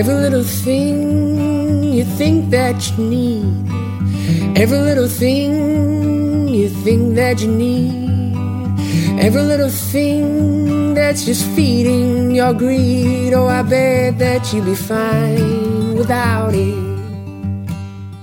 Every 0.00 0.14
little 0.14 0.44
thing 0.44 1.92
you 1.92 2.04
think 2.04 2.48
that 2.48 2.90
you 2.90 3.04
need. 3.04 3.68
Every 4.56 4.78
little 4.78 5.08
thing 5.08 6.48
you 6.48 6.70
think 6.70 7.16
that 7.16 7.42
you 7.42 7.48
need. 7.48 9.20
Every 9.20 9.42
little 9.42 9.68
thing 9.68 10.94
that's 10.94 11.26
just 11.26 11.44
feeding 11.48 12.34
your 12.34 12.54
greed. 12.54 13.34
Oh, 13.34 13.46
I 13.46 13.60
bet 13.60 14.18
that 14.18 14.50
you'd 14.54 14.64
be 14.64 14.74
fine 14.74 15.96
without 15.96 16.54
it. 16.54 16.90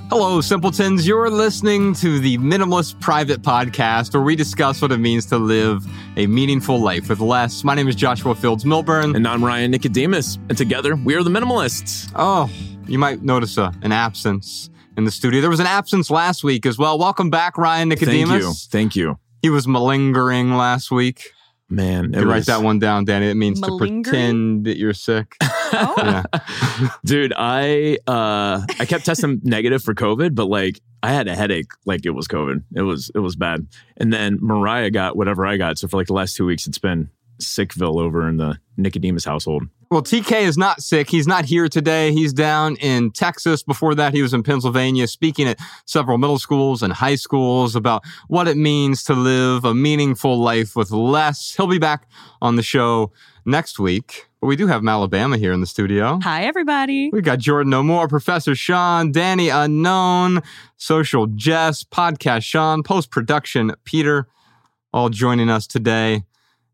Hello, 0.10 0.42
simpletons. 0.42 1.06
You're 1.06 1.30
listening 1.30 1.94
to 1.96 2.20
the 2.20 2.40
Minimalist 2.40 3.00
Private 3.02 3.44
Podcast, 3.44 4.16
where 4.16 4.24
we 4.24 4.36
discuss 4.36 4.82
what 4.82 4.92
it 4.92 4.98
means 4.98 5.28
to 5.28 5.38
live 5.38 5.86
a 6.18 6.26
meaningful 6.26 6.80
life 6.80 7.10
with 7.10 7.20
less. 7.20 7.64
My 7.64 7.76
name 7.76 7.88
is 7.88 7.96
Joshua 7.96 8.34
Fields 8.34 8.66
Millburn. 8.66 9.16
And 9.16 9.28
I'm 9.28 9.46
Ryan 9.46 9.70
Nicodemus. 9.70 10.40
And 10.50 10.58
together, 10.58 10.96
we 10.96 11.14
are 11.14 11.22
the 11.22 11.30
Minimalists. 11.30 12.12
Oh, 12.16 12.50
you 12.88 12.98
might 12.98 13.22
notice 13.22 13.56
a, 13.58 13.72
an 13.84 13.92
absence 13.92 14.72
in 14.98 15.04
the 15.04 15.12
studio. 15.12 15.42
There 15.42 15.50
was 15.50 15.60
an 15.60 15.68
absence 15.68 16.10
last 16.10 16.44
week 16.44 16.66
as 16.66 16.80
well. 16.80 16.98
Welcome 16.98 17.30
back, 17.30 17.56
Ryan 17.56 17.90
Nicodemus. 17.90 18.32
Thank 18.32 18.42
you. 18.42 18.54
Thank 18.72 18.96
you. 18.96 19.20
He 19.44 19.52
was 19.52 19.68
malingering 19.68 20.58
last 20.58 20.90
week. 20.90 21.34
Man, 21.70 22.14
you 22.14 22.20
was... 22.22 22.26
write 22.26 22.46
that 22.48 22.64
one 22.64 22.80
down, 22.80 23.06
Danny. 23.06 23.30
It 23.30 23.36
means 23.36 23.62
to 23.62 23.78
pretend 23.78 24.66
that 24.66 24.78
you're 24.78 24.94
sick. 24.94 25.38
Oh. 25.70 25.96
yeah. 25.98 26.88
Dude, 27.04 27.34
I 27.36 27.98
uh 28.08 28.66
I 28.80 28.86
kept 28.86 29.04
testing 29.04 29.42
negative 29.44 29.84
for 29.84 29.94
COVID, 29.94 30.34
but 30.34 30.46
like 30.46 30.80
I 31.04 31.12
had 31.12 31.28
a 31.28 31.36
headache 31.36 31.72
like 31.86 32.06
it 32.06 32.12
was 32.12 32.28
COVID. 32.28 32.64
It 32.76 32.82
was 32.82 33.12
it 33.14 33.20
was 33.20 33.36
bad. 33.36 33.68
And 33.98 34.12
then 34.12 34.40
Mariah 34.42 34.92
got 34.92 35.16
whatever 35.16 35.46
I 35.46 35.58
got. 35.58 35.78
So 35.78 35.88
for 35.88 35.98
like 35.98 36.08
the 36.08 36.14
last 36.14 36.36
two 36.36 36.46
weeks, 36.46 36.68
it's 36.68 36.80
been 36.80 37.10
Sickville 37.40 38.00
over 38.00 38.28
in 38.28 38.38
the 38.38 38.60
Nicodemus 38.78 39.26
household. 39.26 39.64
Well, 39.90 40.02
TK 40.02 40.42
is 40.42 40.58
not 40.58 40.82
sick. 40.82 41.10
He's 41.10 41.28
not 41.28 41.46
here 41.46 41.70
today. 41.70 42.12
He's 42.12 42.34
down 42.34 42.76
in 42.78 43.12
Texas. 43.12 43.64
Before 43.64 43.96
that, 43.96 44.14
he 44.14 44.22
was 44.22 44.34
in 44.34 44.44
Pennsylvania 44.44 45.08
speaking 45.08 45.48
at 45.48 45.60
several 45.86 46.18
middle 46.18 46.40
schools 46.40 46.84
and 46.84 46.92
high 46.92 47.16
schools 47.16 47.74
about 47.74 48.04
what 48.28 48.50
it 48.50 48.58
means 48.58 49.04
to 49.06 49.14
live 49.14 49.64
a 49.64 49.74
meaningful 49.74 50.38
life 50.38 50.76
with 50.76 50.92
less. 50.92 51.56
He'll 51.56 51.68
be 51.68 51.80
back 51.80 52.10
on 52.42 52.58
the 52.58 52.64
show 52.64 53.14
next 53.46 53.80
week. 53.80 54.27
But 54.40 54.48
we 54.48 54.56
do 54.56 54.68
have 54.68 54.84
Malabama 54.84 55.38
here 55.38 55.52
in 55.52 55.62
the 55.62 55.68
studio. 55.68 56.20
Hi, 56.22 56.44
everybody. 56.44 57.10
We 57.12 57.22
got 57.22 57.40
Jordan 57.40 57.72
No 57.72 57.82
More, 57.82 58.08
Professor 58.08 58.54
Sean, 58.54 59.12
Danny 59.12 59.50
Unknown, 59.50 60.44
Social 60.78 61.26
Jess, 61.26 61.84
Podcast 61.84 62.44
Sean, 62.44 62.84
Post 62.84 63.10
Production 63.10 63.74
Peter, 63.84 64.28
all 64.94 65.10
joining 65.10 65.50
us 65.50 65.66
today. 65.66 66.14
And 66.14 66.24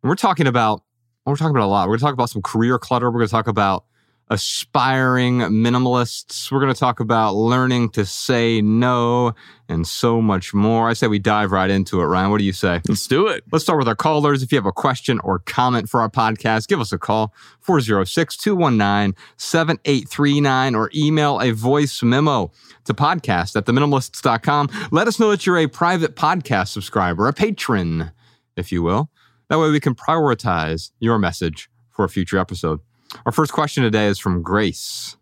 we're 0.09 0.16
talking 0.16 0.45
about 0.45 0.83
we're 1.25 1.38
talking 1.38 1.55
about 1.55 1.66
a 1.66 1.67
lot. 1.67 1.88
We're 1.88 1.94
going 1.94 2.00
to 2.00 2.05
talk 2.05 2.14
about 2.14 2.30
some 2.30 2.42
career 2.42 2.78
clutter. 2.78 3.09
We're 3.09 3.20
going 3.20 3.28
to 3.28 3.31
talk 3.31 3.47
about 3.47 3.86
aspiring 4.29 5.39
minimalists. 5.39 6.52
We're 6.52 6.59
going 6.59 6.73
to 6.73 6.79
talk 6.79 6.99
about 6.99 7.35
learning 7.35 7.89
to 7.91 8.05
say 8.05 8.61
no 8.61 9.35
and 9.69 9.88
so 9.88 10.21
much 10.21 10.53
more. 10.53 10.89
I 10.89 10.93
say 10.93 11.07
we 11.07 11.19
dive 11.19 11.52
right 11.52 11.69
into 11.69 12.02
it, 12.02 12.05
Ryan. 12.05 12.31
What 12.31 12.39
do 12.39 12.43
you 12.43 12.53
say? 12.53 12.81
Let's 12.88 13.07
do 13.07 13.27
it. 13.27 13.43
Let's 13.52 13.63
start 13.63 13.80
with 13.80 13.88
our 13.88 13.95
callers. 13.95 14.41
If 14.41 14.52
you 14.52 14.57
have 14.57 14.65
a 14.65 14.71
question 14.71 15.19
or 15.19 15.39
comment 15.39 15.89
for 15.89 16.02
our 16.02 16.09
podcast, 16.09 16.67
give 16.67 16.80
us 16.80 16.91
a 16.91 16.97
call 16.97 17.33
406 17.61 18.38
219 18.38 19.15
7839 19.38 20.75
or 20.75 20.89
email 20.95 21.39
a 21.39 21.52
voice 21.52 22.02
memo 22.02 22.52
to 22.85 22.93
podcast 22.93 23.55
at 23.55 23.65
theminimalists.com. 23.65 24.69
Let 24.92 25.08
us 25.08 25.19
know 25.19 25.30
that 25.31 25.45
you're 25.45 25.59
a 25.59 25.67
private 25.67 26.15
podcast 26.15 26.69
subscriber, 26.69 27.27
a 27.27 27.33
patron, 27.33 28.11
if 28.55 28.71
you 28.71 28.83
will. 28.83 29.09
That 29.49 29.59
way 29.59 29.69
we 29.69 29.80
can 29.80 29.95
prioritize 29.95 30.92
your 30.99 31.19
message 31.19 31.69
for 31.92 32.05
a 32.05 32.09
future 32.09 32.39
episode. 32.39 32.80
Our 33.25 33.31
first 33.31 33.53
question 33.53 33.83
today 33.83 34.07
is 34.07 34.19
from 34.19 34.41
Grace. 34.41 35.17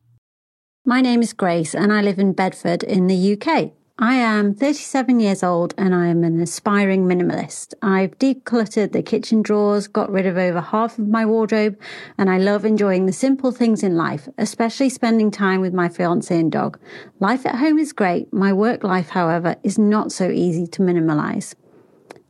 My 0.86 1.02
name 1.02 1.22
is 1.22 1.34
Grace 1.34 1.76
and 1.76 1.94
I 1.94 2.02
live 2.02 2.20
in 2.20 2.34
Bedford 2.34 2.84
in 2.84 3.08
the 3.08 3.34
UK. 3.34 3.72
I 4.00 4.16
am 4.16 4.56
37 4.56 5.20
years 5.20 5.44
old 5.44 5.76
and 5.78 5.94
I 5.94 6.08
am 6.08 6.24
an 6.24 6.42
aspiring 6.42 7.06
minimalist. 7.06 7.76
I've 7.84 8.18
decluttered 8.18 8.94
the 8.94 9.04
kitchen 9.04 9.44
drawers, 9.44 9.88
got 9.88 10.10
rid 10.10 10.26
of 10.26 10.38
over 10.38 10.60
half 10.60 10.98
of 10.98 11.08
my 11.08 11.24
wardrobe, 11.24 11.80
and 12.18 12.28
I 12.28 12.40
love 12.40 12.66
enjoying 12.66 13.06
the 13.06 13.14
simple 13.14 13.52
things 13.52 13.84
in 13.84 13.96
life, 13.96 14.28
especially 14.40 14.90
spending 14.90 15.30
time 15.30 15.62
with 15.62 15.74
my 15.74 15.88
fiance 15.88 16.36
and 16.36 16.52
dog. 16.52 16.80
Life 17.20 17.46
at 17.46 17.56
home 17.56 17.78
is 17.78 17.94
great. 17.94 18.34
My 18.34 18.52
work 18.52 18.84
life, 18.84 19.10
however, 19.10 19.56
is 19.62 19.78
not 19.78 20.12
so 20.12 20.32
easy 20.32 20.66
to 20.66 20.82
minimalize. 20.82 21.54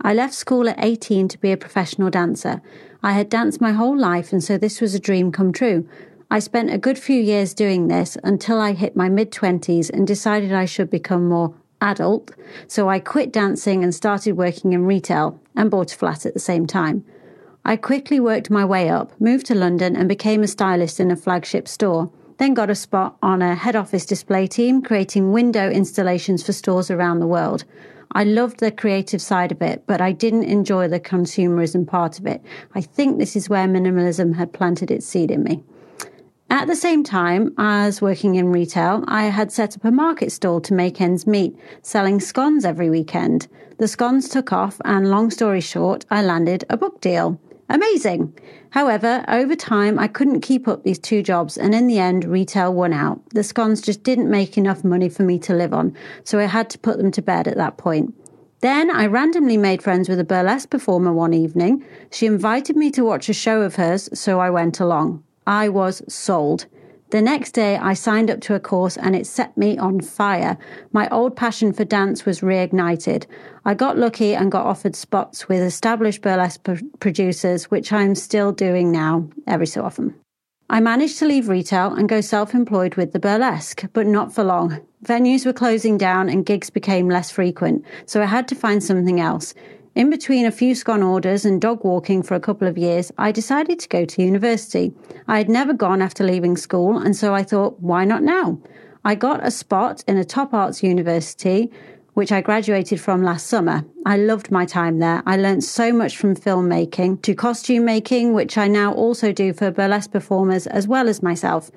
I 0.01 0.13
left 0.13 0.33
school 0.33 0.67
at 0.67 0.83
18 0.83 1.29
to 1.29 1.37
be 1.37 1.53
a 1.53 1.57
professional 1.57 2.09
dancer. 2.09 2.61
I 3.03 3.13
had 3.13 3.29
danced 3.29 3.59
my 3.59 3.71
whole 3.71 3.97
life, 3.97 4.31
and 4.31 4.43
so 4.43 4.57
this 4.57 4.79
was 4.79 4.93
a 4.93 4.99
dream 4.99 5.31
come 5.31 5.51
true. 5.51 5.87
I 6.29 6.39
spent 6.39 6.71
a 6.71 6.77
good 6.77 6.99
few 6.99 7.19
years 7.19 7.53
doing 7.53 7.87
this 7.87 8.15
until 8.23 8.59
I 8.59 8.73
hit 8.73 8.95
my 8.95 9.09
mid 9.09 9.31
20s 9.31 9.89
and 9.89 10.05
decided 10.05 10.53
I 10.53 10.65
should 10.65 10.89
become 10.89 11.27
more 11.27 11.55
adult. 11.81 12.31
So 12.67 12.89
I 12.89 12.99
quit 12.99 13.33
dancing 13.33 13.83
and 13.83 13.93
started 13.93 14.37
working 14.37 14.73
in 14.73 14.85
retail 14.85 15.39
and 15.55 15.71
bought 15.71 15.91
a 15.91 15.97
flat 15.97 16.25
at 16.25 16.33
the 16.33 16.39
same 16.39 16.67
time. 16.67 17.03
I 17.65 17.75
quickly 17.75 18.19
worked 18.19 18.49
my 18.49 18.63
way 18.63 18.89
up, 18.89 19.19
moved 19.19 19.47
to 19.47 19.55
London, 19.55 19.95
and 19.95 20.07
became 20.07 20.43
a 20.43 20.47
stylist 20.47 20.99
in 20.99 21.11
a 21.11 21.15
flagship 21.15 21.67
store. 21.67 22.11
Then 22.37 22.53
got 22.53 22.69
a 22.69 22.75
spot 22.75 23.17
on 23.21 23.41
a 23.41 23.55
head 23.55 23.75
office 23.75 24.05
display 24.05 24.47
team, 24.47 24.81
creating 24.81 25.31
window 25.31 25.69
installations 25.69 26.43
for 26.43 26.53
stores 26.53 26.89
around 26.89 27.19
the 27.19 27.27
world. 27.27 27.65
I 28.13 28.23
loved 28.23 28.59
the 28.59 28.71
creative 28.71 29.21
side 29.21 29.51
of 29.51 29.61
it, 29.61 29.83
but 29.87 30.01
I 30.01 30.11
didn't 30.11 30.43
enjoy 30.43 30.87
the 30.87 30.99
consumerism 30.99 31.87
part 31.87 32.19
of 32.19 32.25
it. 32.25 32.41
I 32.75 32.81
think 32.81 33.17
this 33.17 33.35
is 33.35 33.49
where 33.49 33.67
minimalism 33.67 34.35
had 34.35 34.53
planted 34.53 34.91
its 34.91 35.05
seed 35.05 35.31
in 35.31 35.43
me. 35.43 35.63
At 36.49 36.67
the 36.67 36.75
same 36.75 37.05
time 37.05 37.53
as 37.57 38.01
working 38.01 38.35
in 38.35 38.51
retail, 38.51 39.05
I 39.07 39.23
had 39.23 39.53
set 39.53 39.77
up 39.77 39.85
a 39.85 39.91
market 39.91 40.33
stall 40.33 40.59
to 40.61 40.73
make 40.73 40.99
ends 40.99 41.25
meet, 41.25 41.55
selling 41.81 42.19
scones 42.19 42.65
every 42.65 42.89
weekend. 42.89 43.47
The 43.77 43.87
scones 43.87 44.27
took 44.27 44.51
off, 44.51 44.81
and 44.83 45.09
long 45.09 45.31
story 45.31 45.61
short, 45.61 46.05
I 46.11 46.21
landed 46.21 46.65
a 46.69 46.75
book 46.75 46.99
deal. 46.99 47.39
Amazing! 47.71 48.37
However, 48.71 49.23
over 49.29 49.55
time, 49.55 49.97
I 49.97 50.09
couldn't 50.09 50.41
keep 50.41 50.67
up 50.67 50.83
these 50.83 50.99
two 50.99 51.23
jobs, 51.23 51.57
and 51.57 51.73
in 51.73 51.87
the 51.87 51.99
end, 51.99 52.25
retail 52.25 52.73
won 52.73 52.91
out. 52.91 53.21
The 53.29 53.45
scones 53.45 53.79
just 53.79 54.03
didn't 54.03 54.29
make 54.29 54.57
enough 54.57 54.83
money 54.83 55.07
for 55.07 55.23
me 55.23 55.39
to 55.39 55.53
live 55.53 55.73
on, 55.73 55.95
so 56.25 56.37
I 56.37 56.43
had 56.43 56.69
to 56.71 56.79
put 56.79 56.97
them 56.97 57.11
to 57.11 57.21
bed 57.21 57.47
at 57.47 57.55
that 57.55 57.77
point. 57.77 58.13
Then 58.59 58.91
I 58.91 59.05
randomly 59.05 59.55
made 59.55 59.81
friends 59.81 60.09
with 60.09 60.19
a 60.19 60.25
burlesque 60.25 60.69
performer 60.69 61.13
one 61.13 61.33
evening. 61.33 61.85
She 62.11 62.25
invited 62.25 62.75
me 62.75 62.91
to 62.91 63.05
watch 63.05 63.29
a 63.29 63.33
show 63.33 63.61
of 63.61 63.75
hers, 63.75 64.09
so 64.13 64.41
I 64.41 64.49
went 64.49 64.81
along. 64.81 65.23
I 65.47 65.69
was 65.69 66.01
sold. 66.13 66.65
The 67.11 67.21
next 67.21 67.51
day, 67.51 67.75
I 67.75 67.93
signed 67.93 68.31
up 68.31 68.39
to 68.41 68.55
a 68.55 68.59
course 68.61 68.95
and 68.95 69.17
it 69.17 69.27
set 69.27 69.57
me 69.57 69.77
on 69.77 69.99
fire. 69.99 70.57
My 70.93 71.09
old 71.09 71.35
passion 71.35 71.73
for 71.73 71.83
dance 71.83 72.25
was 72.25 72.39
reignited. 72.39 73.25
I 73.65 73.73
got 73.73 73.97
lucky 73.97 74.33
and 74.33 74.49
got 74.49 74.65
offered 74.65 74.95
spots 74.95 75.49
with 75.49 75.61
established 75.61 76.21
burlesque 76.21 76.65
producers, 77.01 77.65
which 77.65 77.91
I'm 77.91 78.15
still 78.15 78.53
doing 78.53 78.93
now 78.93 79.27
every 79.45 79.67
so 79.67 79.83
often. 79.83 80.15
I 80.69 80.79
managed 80.79 81.19
to 81.19 81.25
leave 81.25 81.49
retail 81.49 81.93
and 81.93 82.07
go 82.07 82.21
self 82.21 82.55
employed 82.55 82.95
with 82.95 83.11
the 83.11 83.19
burlesque, 83.19 83.83
but 83.91 84.07
not 84.07 84.33
for 84.33 84.45
long. 84.45 84.79
Venues 85.03 85.45
were 85.45 85.51
closing 85.51 85.97
down 85.97 86.29
and 86.29 86.45
gigs 86.45 86.69
became 86.69 87.09
less 87.09 87.29
frequent, 87.29 87.83
so 88.05 88.21
I 88.21 88.25
had 88.25 88.47
to 88.47 88.55
find 88.55 88.81
something 88.81 89.19
else. 89.19 89.53
In 89.93 90.09
between 90.09 90.45
a 90.45 90.51
few 90.51 90.73
scone 90.73 91.03
orders 91.03 91.43
and 91.43 91.59
dog 91.59 91.83
walking 91.83 92.23
for 92.23 92.33
a 92.33 92.39
couple 92.39 92.65
of 92.65 92.77
years, 92.77 93.11
I 93.17 93.33
decided 93.33 93.77
to 93.79 93.89
go 93.89 94.05
to 94.05 94.23
university. 94.23 94.93
I 95.27 95.37
had 95.37 95.49
never 95.49 95.73
gone 95.73 96.01
after 96.01 96.23
leaving 96.23 96.55
school, 96.55 96.97
and 96.97 97.13
so 97.13 97.35
I 97.35 97.43
thought, 97.43 97.77
why 97.81 98.05
not 98.05 98.23
now? 98.23 98.57
I 99.03 99.15
got 99.15 99.45
a 99.45 99.51
spot 99.51 100.01
in 100.07 100.15
a 100.15 100.23
top 100.23 100.53
arts 100.53 100.81
university, 100.81 101.69
which 102.13 102.31
I 102.31 102.39
graduated 102.39 103.01
from 103.01 103.21
last 103.21 103.47
summer. 103.47 103.83
I 104.05 104.15
loved 104.15 104.49
my 104.49 104.65
time 104.65 104.99
there. 104.99 105.23
I 105.25 105.35
learned 105.35 105.65
so 105.65 105.91
much 105.91 106.15
from 106.15 106.37
filmmaking 106.37 107.21
to 107.23 107.35
costume 107.35 107.83
making, 107.83 108.31
which 108.31 108.57
I 108.57 108.69
now 108.69 108.93
also 108.93 109.33
do 109.33 109.51
for 109.51 109.71
burlesque 109.71 110.11
performers 110.11 110.67
as 110.67 110.87
well 110.87 111.09
as 111.09 111.21
myself, 111.21 111.69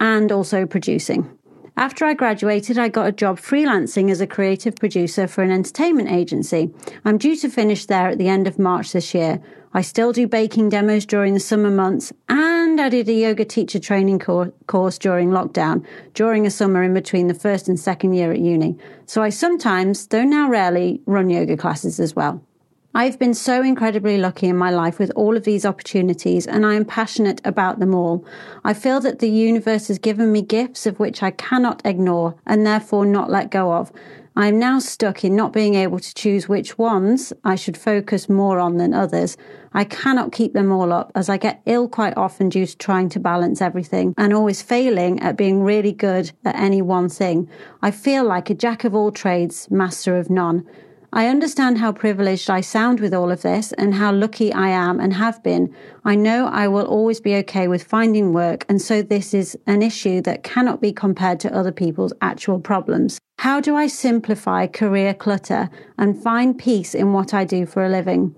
and 0.00 0.32
also 0.32 0.66
producing. 0.66 1.30
After 1.76 2.04
I 2.04 2.14
graduated, 2.14 2.78
I 2.78 2.88
got 2.88 3.06
a 3.06 3.12
job 3.12 3.38
freelancing 3.38 4.10
as 4.10 4.20
a 4.20 4.26
creative 4.26 4.76
producer 4.76 5.26
for 5.26 5.42
an 5.42 5.50
entertainment 5.50 6.10
agency. 6.10 6.70
I'm 7.04 7.16
due 7.16 7.36
to 7.36 7.48
finish 7.48 7.86
there 7.86 8.08
at 8.08 8.18
the 8.18 8.28
end 8.28 8.46
of 8.46 8.58
March 8.58 8.92
this 8.92 9.14
year. 9.14 9.40
I 9.72 9.82
still 9.82 10.12
do 10.12 10.26
baking 10.26 10.70
demos 10.70 11.06
during 11.06 11.32
the 11.32 11.40
summer 11.40 11.70
months, 11.70 12.12
and 12.28 12.80
I 12.80 12.88
did 12.88 13.08
a 13.08 13.12
yoga 13.12 13.44
teacher 13.44 13.78
training 13.78 14.18
course 14.18 14.98
during 14.98 15.30
lockdown, 15.30 15.86
during 16.12 16.44
a 16.44 16.50
summer 16.50 16.82
in 16.82 16.92
between 16.92 17.28
the 17.28 17.34
first 17.34 17.68
and 17.68 17.78
second 17.78 18.14
year 18.14 18.32
at 18.32 18.40
uni. 18.40 18.76
So 19.06 19.22
I 19.22 19.28
sometimes, 19.28 20.08
though 20.08 20.24
now 20.24 20.48
rarely, 20.48 21.00
run 21.06 21.30
yoga 21.30 21.56
classes 21.56 22.00
as 22.00 22.16
well. 22.16 22.44
I've 22.92 23.20
been 23.20 23.34
so 23.34 23.62
incredibly 23.62 24.18
lucky 24.18 24.48
in 24.48 24.56
my 24.56 24.72
life 24.72 24.98
with 24.98 25.12
all 25.14 25.36
of 25.36 25.44
these 25.44 25.64
opportunities, 25.64 26.44
and 26.44 26.66
I 26.66 26.74
am 26.74 26.84
passionate 26.84 27.40
about 27.44 27.78
them 27.78 27.94
all. 27.94 28.26
I 28.64 28.74
feel 28.74 28.98
that 29.00 29.20
the 29.20 29.30
universe 29.30 29.86
has 29.86 30.00
given 30.00 30.32
me 30.32 30.42
gifts 30.42 30.86
of 30.86 30.98
which 30.98 31.22
I 31.22 31.30
cannot 31.30 31.82
ignore 31.84 32.34
and 32.48 32.66
therefore 32.66 33.06
not 33.06 33.30
let 33.30 33.52
go 33.52 33.72
of. 33.72 33.92
I'm 34.34 34.58
now 34.58 34.80
stuck 34.80 35.24
in 35.24 35.36
not 35.36 35.52
being 35.52 35.76
able 35.76 36.00
to 36.00 36.14
choose 36.14 36.48
which 36.48 36.78
ones 36.78 37.32
I 37.44 37.54
should 37.54 37.76
focus 37.76 38.28
more 38.28 38.58
on 38.58 38.78
than 38.78 38.92
others. 38.92 39.36
I 39.72 39.84
cannot 39.84 40.32
keep 40.32 40.52
them 40.52 40.72
all 40.72 40.92
up 40.92 41.12
as 41.14 41.28
I 41.28 41.36
get 41.36 41.62
ill 41.66 41.88
quite 41.88 42.16
often 42.16 42.48
due 42.48 42.66
to 42.66 42.76
trying 42.76 43.08
to 43.10 43.20
balance 43.20 43.62
everything 43.62 44.14
and 44.18 44.34
always 44.34 44.62
failing 44.62 45.20
at 45.20 45.36
being 45.36 45.62
really 45.62 45.92
good 45.92 46.32
at 46.44 46.56
any 46.56 46.82
one 46.82 47.08
thing. 47.08 47.48
I 47.82 47.92
feel 47.92 48.24
like 48.24 48.50
a 48.50 48.54
jack 48.54 48.82
of 48.82 48.96
all 48.96 49.12
trades, 49.12 49.70
master 49.70 50.16
of 50.16 50.28
none. 50.28 50.66
I 51.12 51.26
understand 51.26 51.78
how 51.78 51.90
privileged 51.90 52.48
I 52.48 52.60
sound 52.60 53.00
with 53.00 53.12
all 53.12 53.32
of 53.32 53.42
this 53.42 53.72
and 53.72 53.94
how 53.94 54.12
lucky 54.12 54.52
I 54.52 54.68
am 54.68 55.00
and 55.00 55.12
have 55.14 55.42
been. 55.42 55.74
I 56.04 56.14
know 56.14 56.46
I 56.46 56.68
will 56.68 56.86
always 56.86 57.20
be 57.20 57.34
okay 57.36 57.66
with 57.66 57.82
finding 57.82 58.32
work, 58.32 58.64
and 58.68 58.80
so 58.80 59.02
this 59.02 59.34
is 59.34 59.58
an 59.66 59.82
issue 59.82 60.20
that 60.22 60.44
cannot 60.44 60.80
be 60.80 60.92
compared 60.92 61.40
to 61.40 61.54
other 61.54 61.72
people's 61.72 62.12
actual 62.22 62.60
problems. 62.60 63.18
How 63.40 63.60
do 63.60 63.74
I 63.74 63.88
simplify 63.88 64.68
career 64.68 65.12
clutter 65.12 65.68
and 65.98 66.22
find 66.22 66.56
peace 66.56 66.94
in 66.94 67.12
what 67.12 67.34
I 67.34 67.44
do 67.44 67.66
for 67.66 67.84
a 67.84 67.88
living? 67.88 68.36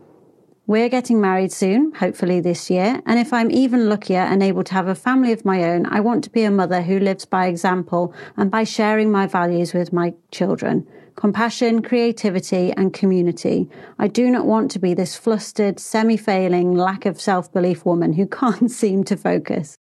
We're 0.66 0.88
getting 0.88 1.20
married 1.20 1.52
soon, 1.52 1.92
hopefully 1.92 2.40
this 2.40 2.70
year, 2.70 3.02
and 3.04 3.18
if 3.18 3.34
I'm 3.34 3.50
even 3.50 3.90
luckier 3.90 4.20
and 4.20 4.42
able 4.42 4.64
to 4.64 4.72
have 4.72 4.88
a 4.88 4.94
family 4.94 5.32
of 5.32 5.44
my 5.44 5.62
own, 5.64 5.84
I 5.84 6.00
want 6.00 6.24
to 6.24 6.30
be 6.30 6.44
a 6.44 6.50
mother 6.50 6.80
who 6.80 6.98
lives 6.98 7.26
by 7.26 7.48
example 7.48 8.14
and 8.38 8.50
by 8.50 8.64
sharing 8.64 9.12
my 9.12 9.26
values 9.26 9.74
with 9.74 9.92
my 9.92 10.14
children 10.30 10.86
compassion, 11.16 11.82
creativity, 11.82 12.72
and 12.72 12.92
community. 12.92 13.68
I 13.98 14.08
do 14.08 14.30
not 14.30 14.46
want 14.46 14.70
to 14.72 14.78
be 14.78 14.94
this 14.94 15.16
flustered, 15.16 15.78
semi 15.78 16.16
failing, 16.16 16.74
lack 16.74 17.06
of 17.06 17.20
self 17.20 17.52
belief 17.52 17.84
woman 17.84 18.12
who 18.14 18.26
can't 18.40 18.70
seem 18.70 19.04
to 19.04 19.16
focus. 19.16 19.76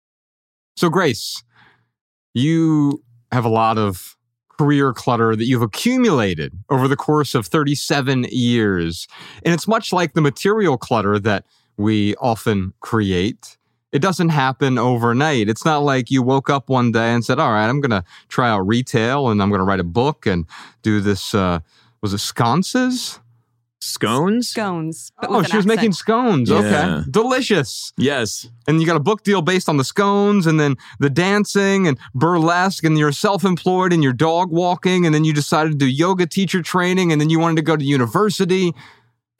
So, 0.77 0.89
Grace, 0.89 1.43
you 2.35 3.03
have 3.33 3.45
a 3.45 3.51
lot 3.51 3.79
of 3.79 4.17
career 4.59 4.93
clutter 4.93 5.37
that 5.37 5.45
you've 5.45 5.63
accumulated 5.63 6.53
over 6.71 6.89
the 6.89 6.97
course 6.97 7.35
of 7.35 7.47
37 7.47 8.27
years. 8.31 9.07
And 9.45 9.53
it's 9.53 9.69
much 9.69 9.93
like 9.93 10.15
the 10.15 10.21
material 10.21 10.79
clutter 10.79 11.19
that 11.19 11.45
we 11.77 12.15
often 12.17 12.73
create. 12.81 13.59
It 13.97 14.03
doesn't 14.03 14.29
happen 14.29 14.77
overnight. 14.77 15.49
It's 15.49 15.65
not 15.65 15.79
like 15.79 16.11
you 16.11 16.23
woke 16.23 16.51
up 16.51 16.69
one 16.69 16.93
day 16.93 17.15
and 17.15 17.25
said, 17.25 17.39
All 17.39 17.51
right, 17.51 17.67
I'm 17.67 17.81
going 17.81 17.93
to 18.03 18.05
try 18.29 18.51
out 18.51 18.67
retail 18.67 19.31
and 19.31 19.43
I'm 19.43 19.49
going 19.49 19.59
to 19.61 19.65
write 19.65 19.81
a 19.81 19.85
book 19.85 20.27
and 20.27 20.45
do 20.83 21.01
this. 21.01 21.35
Uh, 21.35 21.61
was 22.03 22.13
it 22.13 22.19
sconces? 22.19 23.19
Scones? 23.81 24.49
Scones. 24.51 25.13
but 25.19 25.31
Oh, 25.31 25.43
she 25.43 25.57
was 25.57 25.65
making 25.65 25.91
accent. 25.91 25.95
scones. 25.95 26.51
Yeah. 26.51 26.59
Okay. 26.59 27.11
Delicious. 27.11 27.95
Yes. 27.97 28.47
And 28.69 28.81
you 28.83 28.87
got 28.87 28.97
a 28.97 29.01
book 29.01 29.23
deal 29.23 29.41
based 29.41 29.67
on 29.67 29.79
the 29.79 29.85
scones 29.85 30.47
and 30.47 30.61
then 30.61 30.77
the 30.99 31.09
dancing 31.09 31.89
and 31.89 31.99
burlesque 32.15 32.85
and 32.85 32.99
you're 32.99 33.13
self-employed 33.13 33.95
and 33.95 34.03
you're 34.03 34.13
dog 34.13 34.51
walking 34.51 35.07
and 35.07 35.15
then 35.15 35.25
you 35.25 35.33
decided 35.33 35.71
to 35.71 35.79
do 35.79 35.87
yoga 35.87 36.27
teacher 36.27 36.61
training 36.61 37.13
and 37.13 37.21
then 37.21 37.31
you 37.31 37.39
wanted 37.39 37.57
to 37.57 37.63
go 37.63 37.77
to 37.79 37.85
university. 37.85 38.75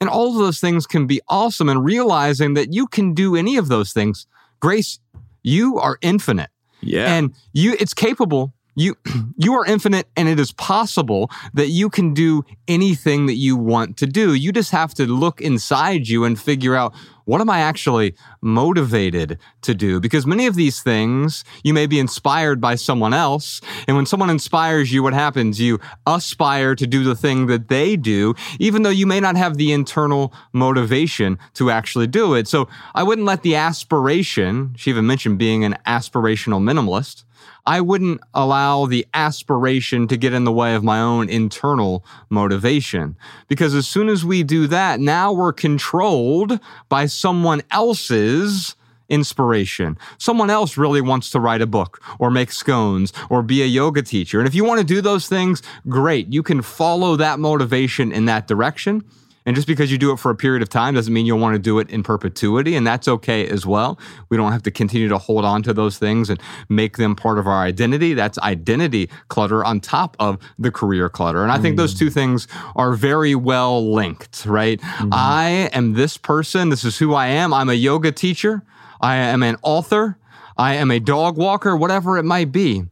And 0.01 0.09
all 0.09 0.31
of 0.31 0.37
those 0.37 0.59
things 0.59 0.87
can 0.87 1.05
be 1.05 1.21
awesome 1.27 1.69
and 1.69 1.85
realizing 1.85 2.55
that 2.55 2.73
you 2.73 2.87
can 2.87 3.13
do 3.13 3.35
any 3.35 3.57
of 3.57 3.67
those 3.67 3.93
things. 3.93 4.25
Grace, 4.59 4.99
you 5.43 5.77
are 5.77 5.97
infinite 6.01 6.49
Yeah. 6.81 7.13
and 7.13 7.33
you 7.53 7.75
it's 7.79 7.93
capable 7.93 8.53
you 8.77 8.95
you 9.37 9.53
are 9.53 9.65
infinite 9.65 10.07
and 10.15 10.29
it 10.29 10.39
is 10.39 10.53
possible 10.53 11.29
that 11.53 11.67
you 11.67 11.89
can 11.89 12.13
do 12.13 12.45
anything 12.67 13.25
that 13.25 13.35
you 13.35 13.57
want 13.57 13.97
to 13.97 14.05
do. 14.05 14.33
You 14.33 14.53
just 14.53 14.71
have 14.71 14.93
to 14.93 15.05
look 15.05 15.41
inside 15.41 16.07
you 16.07 16.23
and 16.23 16.39
figure 16.39 16.75
out 16.75 16.93
what 17.25 17.41
am 17.41 17.49
i 17.49 17.59
actually 17.59 18.15
motivated 18.41 19.37
to 19.61 19.75
do? 19.75 19.99
Because 19.99 20.25
many 20.25 20.47
of 20.47 20.55
these 20.55 20.81
things 20.81 21.43
you 21.63 21.73
may 21.73 21.85
be 21.85 21.99
inspired 21.99 22.61
by 22.61 22.75
someone 22.75 23.13
else 23.13 23.59
and 23.87 23.97
when 23.97 24.05
someone 24.05 24.29
inspires 24.29 24.93
you 24.93 25.03
what 25.03 25.13
happens? 25.13 25.59
You 25.59 25.79
aspire 26.05 26.75
to 26.75 26.87
do 26.87 27.03
the 27.03 27.15
thing 27.15 27.47
that 27.47 27.67
they 27.67 27.97
do 27.97 28.35
even 28.59 28.83
though 28.83 28.89
you 28.91 29.07
may 29.07 29.19
not 29.19 29.35
have 29.35 29.57
the 29.57 29.73
internal 29.73 30.33
motivation 30.53 31.37
to 31.55 31.71
actually 31.71 32.07
do 32.07 32.35
it. 32.35 32.47
So 32.47 32.69
i 32.93 33.03
wouldn't 33.03 33.25
let 33.25 33.41
the 33.41 33.55
aspiration 33.55 34.75
she 34.77 34.91
even 34.91 35.07
mentioned 35.07 35.39
being 35.39 35.65
an 35.65 35.77
aspirational 35.85 36.61
minimalist 36.61 37.23
I 37.67 37.81
wouldn't 37.81 38.21
allow 38.33 38.85
the 38.85 39.05
aspiration 39.13 40.07
to 40.07 40.15
get 40.15 40.33
in 40.33 40.45
the 40.45 40.53
way 40.53 40.73
of 40.73 40.85
my 40.85 41.01
own 41.01 41.27
internal 41.27 42.05
motivation. 42.29 43.17
Because 43.49 43.75
as 43.75 43.85
soon 43.85 44.07
as 44.07 44.23
we 44.23 44.41
do 44.41 44.67
that, 44.67 45.01
now 45.01 45.33
we're 45.33 45.51
controlled 45.51 46.61
by 46.87 47.07
someone 47.07 47.61
else's 47.69 48.77
inspiration. 49.09 49.97
Someone 50.17 50.49
else 50.49 50.77
really 50.77 51.01
wants 51.01 51.29
to 51.31 51.41
write 51.41 51.61
a 51.61 51.67
book 51.67 52.01
or 52.19 52.31
make 52.31 52.53
scones 52.53 53.11
or 53.29 53.43
be 53.43 53.61
a 53.61 53.65
yoga 53.65 54.01
teacher. 54.01 54.39
And 54.39 54.47
if 54.47 54.55
you 54.55 54.63
want 54.63 54.79
to 54.79 54.85
do 54.85 55.01
those 55.01 55.27
things, 55.27 55.61
great. 55.89 56.31
You 56.31 56.43
can 56.43 56.61
follow 56.61 57.17
that 57.17 57.37
motivation 57.37 58.13
in 58.13 58.25
that 58.25 58.47
direction. 58.47 59.03
And 59.47 59.55
just 59.55 59.65
because 59.65 59.89
you 59.89 59.97
do 59.97 60.11
it 60.11 60.19
for 60.19 60.29
a 60.29 60.35
period 60.35 60.61
of 60.61 60.67
time 60.67 60.93
doesn't 60.95 61.13
mean 61.13 61.25
you'll 61.25 61.39
want 61.39 61.55
to 61.55 61.59
do 61.59 61.79
it 61.79 61.89
in 61.89 62.03
perpetuity, 62.03 62.75
and 62.75 62.85
that's 62.85 63.07
okay 63.07 63.47
as 63.47 63.65
well. 63.65 63.97
We 64.27 64.35
don't 64.35 64.51
have 64.51 64.61
to 64.63 64.71
continue 64.71 65.07
to 65.07 65.17
hold 65.17 65.45
on 65.45 65.63
to 65.63 65.73
those 65.73 65.97
things 65.97 66.29
and 66.29 66.37
make 66.67 66.97
them 66.97 67.15
part 67.15 67.39
of 67.39 67.47
our 67.47 67.61
identity. 67.61 68.13
That's 68.13 68.37
identity 68.39 69.09
clutter 69.29 69.63
on 69.63 69.79
top 69.79 70.17
of 70.19 70.37
the 70.59 70.69
career 70.69 71.07
clutter. 71.07 71.43
And 71.43 71.51
I 71.51 71.59
think 71.59 71.77
those 71.77 71.95
mm. 71.95 71.99
two 71.99 72.09
things 72.09 72.45
are 72.75 72.91
very 72.91 73.35
well 73.35 73.93
linked, 73.93 74.45
right? 74.45 74.81
Mm-hmm. 74.81 75.09
I 75.13 75.69
am 75.71 75.93
this 75.93 76.17
person, 76.17 76.67
this 76.67 76.83
is 76.83 76.97
who 76.97 77.13
I 77.13 77.27
am. 77.27 77.53
I'm 77.53 77.69
a 77.69 77.73
yoga 77.73 78.11
teacher, 78.11 78.63
I 78.99 79.15
am 79.15 79.43
an 79.43 79.55
author, 79.61 80.17
I 80.57 80.73
am 80.75 80.91
a 80.91 80.99
dog 80.99 81.37
walker, 81.37 81.77
whatever 81.77 82.17
it 82.17 82.23
might 82.23 82.51
be. 82.51 82.83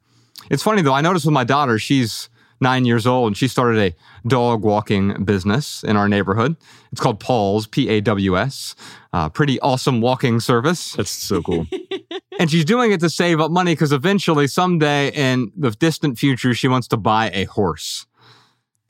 It's 0.50 0.64
funny 0.64 0.82
though, 0.82 0.94
I 0.94 1.02
noticed 1.02 1.26
with 1.26 1.34
my 1.34 1.44
daughter, 1.44 1.78
she's 1.78 2.30
nine 2.62 2.86
years 2.86 3.06
old 3.06 3.28
and 3.28 3.38
she 3.38 3.48
started 3.48 3.80
a 3.80 4.28
dog 4.28 4.64
walking 4.64 5.24
business 5.26 5.84
in 5.84 5.96
our 5.98 6.08
neighborhood. 6.10 6.56
It's 6.92 7.02
called 7.02 7.20
Paws, 7.20 7.68
P 7.68 7.90
A 7.90 8.02
W 8.02 8.38
S. 8.38 8.76
Uh, 9.14 9.30
pretty 9.30 9.60
awesome 9.62 10.02
walking 10.02 10.40
service. 10.40 10.94
That's 10.94 11.10
so 11.12 11.42
cool. 11.42 11.68
And 12.38 12.52
she's 12.52 12.66
doing 12.66 12.92
it 12.92 13.00
to 13.00 13.10
save 13.10 13.40
up 13.40 13.50
money 13.50 13.72
because 13.72 13.94
eventually, 13.94 14.48
someday 14.48 15.10
in 15.12 15.54
the 15.56 15.72
distant 15.72 16.20
future, 16.20 16.54
she 16.54 16.68
wants 16.68 16.86
to 16.90 16.98
buy 16.98 17.30
a 17.34 17.46
horse. 17.46 18.06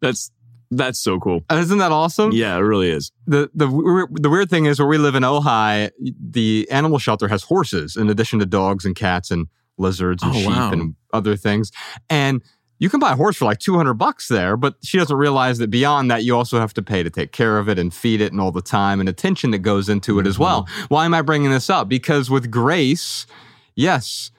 that's 0.00 0.30
that's 0.70 0.98
so 1.00 1.18
cool. 1.18 1.40
Isn't 1.50 1.78
that 1.78 1.92
awesome? 1.92 2.30
Yeah, 2.32 2.56
it 2.56 2.60
really 2.60 2.90
is. 2.90 3.12
the 3.26 3.50
the 3.54 3.66
the 4.12 4.30
weird 4.30 4.50
thing 4.50 4.66
is 4.66 4.78
where 4.78 4.88
we 4.88 4.98
live 4.98 5.14
in 5.16 5.22
Ojai, 5.24 5.90
the 6.20 6.68
animal 6.70 6.98
shelter 6.98 7.26
has 7.28 7.42
horses 7.42 7.96
in 7.96 8.08
addition 8.08 8.38
to 8.38 8.46
dogs 8.46 8.84
and 8.84 8.94
cats 8.94 9.30
and 9.32 9.48
lizards 9.76 10.22
and 10.22 10.32
Oh, 10.32 10.38
sheep 10.38 10.48
wow. 10.48 10.70
and 10.72 10.94
other 11.12 11.36
things. 11.36 11.70
And 12.08 12.40
you 12.84 12.90
can 12.90 13.00
buy 13.00 13.12
a 13.12 13.16
horse 13.16 13.38
for 13.38 13.46
like 13.46 13.60
200 13.60 13.94
bucks 13.94 14.28
there, 14.28 14.58
but 14.58 14.74
she 14.82 14.98
doesn't 14.98 15.16
realize 15.16 15.56
that 15.56 15.70
beyond 15.70 16.10
that, 16.10 16.22
you 16.22 16.36
also 16.36 16.60
have 16.60 16.74
to 16.74 16.82
pay 16.82 17.02
to 17.02 17.08
take 17.08 17.32
care 17.32 17.56
of 17.56 17.66
it 17.66 17.78
and 17.78 17.94
feed 17.94 18.20
it 18.20 18.30
and 18.30 18.42
all 18.42 18.52
the 18.52 18.60
time 18.60 19.00
and 19.00 19.08
attention 19.08 19.52
that 19.52 19.60
goes 19.60 19.88
into 19.88 20.18
it 20.18 20.26
as 20.26 20.38
well. 20.38 20.64
Mm-hmm. 20.64 20.84
Why 20.88 21.06
am 21.06 21.14
I 21.14 21.22
bringing 21.22 21.50
this 21.50 21.70
up? 21.70 21.88
Because 21.88 22.28
with 22.28 22.50
Grace, 22.50 23.26
yes, 23.74 24.30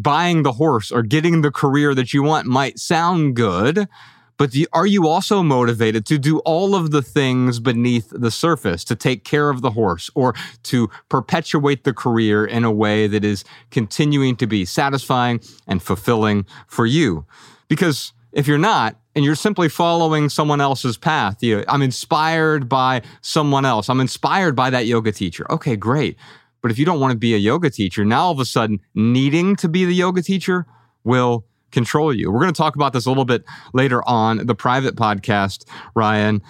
buying 0.00 0.44
the 0.44 0.52
horse 0.52 0.92
or 0.92 1.02
getting 1.02 1.42
the 1.42 1.50
career 1.50 1.96
that 1.96 2.14
you 2.14 2.22
want 2.22 2.46
might 2.46 2.78
sound 2.78 3.34
good, 3.34 3.88
but 4.36 4.52
do 4.52 4.64
are 4.72 4.86
you 4.86 5.08
also 5.08 5.42
motivated 5.42 6.06
to 6.06 6.16
do 6.16 6.38
all 6.40 6.76
of 6.76 6.92
the 6.92 7.02
things 7.02 7.58
beneath 7.58 8.08
the 8.10 8.30
surface, 8.30 8.84
to 8.84 8.94
take 8.94 9.24
care 9.24 9.50
of 9.50 9.62
the 9.62 9.70
horse 9.70 10.10
or 10.14 10.32
to 10.62 10.88
perpetuate 11.08 11.82
the 11.82 11.92
career 11.92 12.46
in 12.46 12.62
a 12.62 12.70
way 12.70 13.08
that 13.08 13.24
is 13.24 13.44
continuing 13.72 14.36
to 14.36 14.46
be 14.46 14.64
satisfying 14.64 15.40
and 15.66 15.82
fulfilling 15.82 16.46
for 16.68 16.86
you? 16.86 17.26
Because 17.68 18.12
if 18.32 18.46
you're 18.46 18.58
not, 18.58 18.96
and 19.14 19.24
you're 19.24 19.36
simply 19.36 19.68
following 19.68 20.28
someone 20.28 20.60
else's 20.60 20.96
path, 20.96 21.42
you, 21.42 21.64
I'm 21.68 21.82
inspired 21.82 22.68
by 22.68 23.02
someone 23.20 23.64
else. 23.64 23.88
I'm 23.88 24.00
inspired 24.00 24.56
by 24.56 24.70
that 24.70 24.86
yoga 24.86 25.12
teacher. 25.12 25.46
Okay, 25.50 25.76
great. 25.76 26.16
But 26.62 26.70
if 26.70 26.78
you 26.78 26.84
don't 26.84 26.98
want 26.98 27.12
to 27.12 27.18
be 27.18 27.34
a 27.34 27.38
yoga 27.38 27.70
teacher, 27.70 28.04
now 28.04 28.24
all 28.24 28.32
of 28.32 28.40
a 28.40 28.44
sudden 28.44 28.80
needing 28.94 29.54
to 29.56 29.68
be 29.68 29.84
the 29.84 29.94
yoga 29.94 30.22
teacher 30.22 30.66
will 31.04 31.46
control 31.70 32.12
you. 32.12 32.30
We're 32.30 32.40
going 32.40 32.52
to 32.52 32.56
talk 32.56 32.74
about 32.74 32.92
this 32.92 33.06
a 33.06 33.10
little 33.10 33.24
bit 33.24 33.44
later 33.72 34.06
on 34.08 34.46
the 34.46 34.54
private 34.54 34.96
podcast, 34.96 35.68
Ryan. 35.94 36.42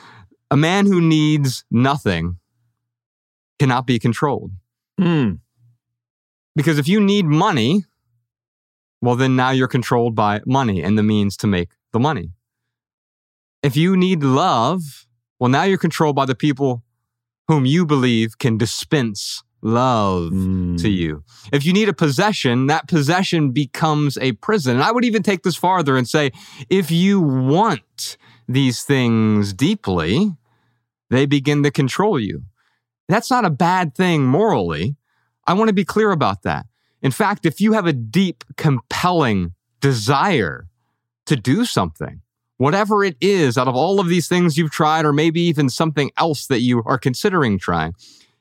A 0.51 0.57
man 0.57 0.87
who 0.87 1.01
needs 1.01 1.65
nothing 1.71 2.37
cannot 3.59 3.87
be 3.87 3.99
controlled. 3.99 4.53
Hmm. 4.99 5.33
Because 6.55 6.79
if 6.79 6.87
you 6.87 7.01
need 7.01 7.25
money, 7.25 7.85
well, 9.05 9.17
then 9.17 9.37
now 9.37 9.51
you're 9.51 9.69
controlled 9.69 10.15
by 10.15 10.41
money 10.47 10.83
and 10.83 10.97
the 10.99 11.03
means 11.03 11.37
to 11.39 11.47
make 11.47 11.71
the 11.93 12.01
money. 12.01 12.31
If 13.63 13.77
you 13.77 13.97
need 13.97 14.23
love, 14.23 15.07
well, 15.39 15.51
now 15.51 15.65
you're 15.65 15.79
controlled 15.79 16.17
by 16.17 16.27
the 16.27 16.35
people 16.35 16.83
whom 17.49 17.65
you 17.67 17.87
believe 17.87 18.39
can 18.39 18.57
dispense 18.59 19.43
love 19.63 20.31
Mm. 20.33 20.79
to 20.83 20.89
you. 20.91 21.25
If 21.53 21.65
you 21.65 21.73
need 21.73 21.89
a 21.89 21.95
possession, 21.95 22.67
that 22.67 22.87
possession 22.89 23.51
becomes 23.53 24.19
a 24.19 24.33
prison. 24.33 24.77
And 24.77 24.83
I 24.85 24.93
would 24.93 25.05
even 25.05 25.23
take 25.23 25.43
this 25.43 25.57
farther 25.57 25.97
and 25.97 26.07
say 26.09 26.33
if 26.69 26.91
you 26.91 27.21
want 27.21 28.19
these 28.47 28.83
things 28.83 29.55
deeply, 29.55 30.33
they 31.11 31.25
begin 31.25 31.63
to 31.63 31.71
control 31.71 32.21
you. 32.21 32.43
That's 33.09 33.31
not 33.31 33.45
a 33.47 33.51
bad 33.51 33.95
thing 33.95 34.27
morally. 34.27 34.97
I 35.47 35.55
want 35.55 35.69
to 35.69 35.75
be 35.75 35.85
clear 35.85 36.11
about 36.11 36.43
that. 36.43 36.67
In 37.05 37.11
fact, 37.11 37.45
if 37.45 37.61
you 37.61 37.75
have 37.75 37.87
a 37.87 37.93
deep, 37.93 38.43
compelling 38.57 39.53
desire 39.81 40.67
to 41.27 41.37
do 41.37 41.67
something, 41.67 42.23
whatever 42.57 43.05
it 43.05 43.17
is 43.21 43.59
out 43.59 43.69
of 43.69 43.77
all 43.77 44.01
of 44.01 44.09
these 44.09 44.27
things 44.27 44.57
you've 44.57 44.71
tried, 44.71 45.05
or 45.05 45.13
maybe 45.13 45.43
even 45.43 45.69
something 45.69 46.11
else 46.17 46.47
that 46.47 46.61
you 46.61 46.83
are 46.87 46.99
considering 46.99 47.59
trying. 47.59 47.93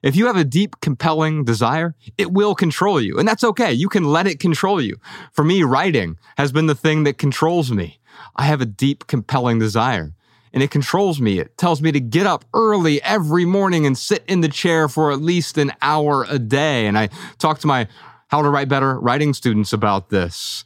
If 0.02 0.16
you 0.16 0.28
have 0.28 0.38
a 0.38 0.46
deep, 0.46 0.80
compelling 0.82 1.44
desire, 1.44 1.94
it 2.18 2.32
will 2.32 2.56
control 2.56 3.02
you. 3.02 3.18
And 3.20 3.28
that's 3.28 3.44
okay. 3.44 3.74
You 3.74 3.90
can 3.90 4.06
let 4.06 4.28
it 4.28 4.40
control 4.40 4.82
you. 4.82 4.96
For 5.34 5.44
me, 5.44 5.64
writing 5.64 6.18
has 6.38 6.54
been 6.54 6.68
the 6.68 6.76
thing 6.76 7.04
that 7.04 7.18
controls 7.18 7.70
me. 7.70 8.00
I 8.38 8.44
have 8.44 8.62
a 8.62 8.66
deep, 8.66 9.08
compelling 9.08 9.60
desire 9.60 10.14
and 10.54 10.62
it 10.62 10.72
controls 10.72 11.20
me. 11.20 11.40
It 11.40 11.58
tells 11.58 11.82
me 11.82 11.92
to 11.92 12.00
get 12.00 12.28
up 12.28 12.46
early 12.54 13.02
every 13.02 13.44
morning 13.44 13.86
and 13.86 13.98
sit 13.98 14.24
in 14.28 14.42
the 14.42 14.48
chair 14.48 14.88
for 14.88 15.12
at 15.12 15.20
least 15.20 15.58
an 15.58 15.74
hour 15.82 16.26
a 16.30 16.38
day. 16.38 16.86
And 16.86 16.98
I 16.98 17.10
talk 17.40 17.60
to 17.60 17.68
my 17.68 17.88
How 18.34 18.42
to 18.42 18.50
Write 18.50 18.68
Better 18.68 19.00
writing 19.00 19.32
students 19.36 19.74
about 19.74 20.10
this. 20.10 20.66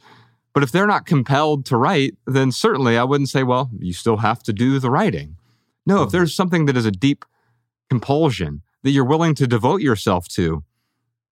But 0.54 0.62
if 0.62 0.72
they're 0.72 0.86
not 0.86 1.04
compelled 1.04 1.66
to 1.66 1.76
write, 1.76 2.16
then 2.26 2.50
certainly 2.50 2.96
I 2.96 3.04
wouldn't 3.04 3.28
say, 3.28 3.42
well, 3.42 3.70
you 3.78 3.92
still 3.92 4.16
have 4.16 4.42
to 4.44 4.54
do 4.54 4.78
the 4.78 4.90
writing. 4.90 5.36
No, 5.84 6.04
if 6.04 6.08
hmm. 6.08 6.16
there's 6.16 6.34
something 6.34 6.64
that 6.64 6.78
is 6.78 6.86
a 6.86 6.90
deep 6.90 7.26
compulsion, 7.90 8.62
that 8.84 8.92
you're 8.92 9.04
willing 9.04 9.34
to 9.34 9.46
devote 9.46 9.82
yourself 9.82 10.28
to, 10.28 10.64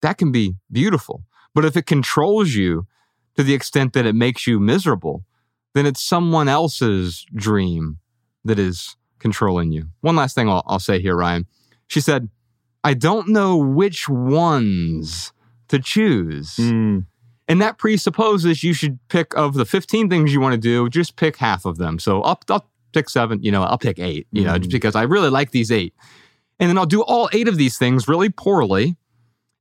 that 0.03 0.19
can 0.19 0.31
be 0.31 0.57
beautiful. 0.71 1.23
But 1.55 1.65
if 1.65 1.75
it 1.75 1.87
controls 1.87 2.53
you 2.53 2.87
to 3.37 3.43
the 3.43 3.55
extent 3.55 3.95
that 3.95 4.05
it 4.05 4.15
makes 4.15 4.47
you 4.47 4.61
miserable, 4.61 5.25
then 5.73 5.87
it's 5.87 6.03
someone 6.03 6.49
else's 6.49 7.25
dream 7.35 7.97
that 8.45 8.59
is 8.59 8.97
controlling 9.21 9.73
you. 9.73 9.87
One 10.03 10.17
last 10.17 10.35
thing 10.35 10.51
I'll, 10.51 10.65
I'll 10.67 10.81
say 10.81 11.01
here, 11.01 11.17
Ryan. 11.17 11.47
She 11.87 12.03
said, 12.03 12.29
I 12.85 12.93
don't 12.93 13.29
know 13.29 13.57
which 13.57 14.07
ones 14.07 15.33
to 15.69 15.79
choose. 15.79 16.57
Mm. 16.57 17.07
And 17.49 17.61
that 17.63 17.79
presupposes 17.79 18.65
you 18.65 18.73
should 18.73 18.99
pick 19.09 19.37
of 19.37 19.55
the 19.55 19.65
15 19.65 20.09
things 20.11 20.33
you 20.33 20.41
want 20.41 20.53
to 20.55 20.59
do, 20.61 20.89
just 20.89 21.17
pick 21.17 21.37
half 21.37 21.65
of 21.65 21.77
them. 21.79 21.99
So 21.99 22.23
I'll, 22.23 22.41
I'll 22.51 22.69
pick 22.93 23.09
seven, 23.09 23.43
you 23.43 23.53
know, 23.53 23.63
I'll 23.63 23.79
pick 23.79 23.99
eight, 23.99 24.27
you 24.33 24.43
know, 24.45 24.59
just 24.59 24.71
Mm. 24.71 24.73
because 24.73 24.97
I 24.97 25.03
really 25.03 25.31
like 25.31 25.53
these 25.53 25.71
eight. 25.71 25.95
And 26.59 26.69
then 26.69 26.79
I'll 26.79 26.87
do 26.87 27.03
all 27.03 27.29
eight 27.33 27.47
of 27.49 27.57
these 27.57 27.79
things 27.79 28.09
really 28.09 28.31
poorly 28.31 28.97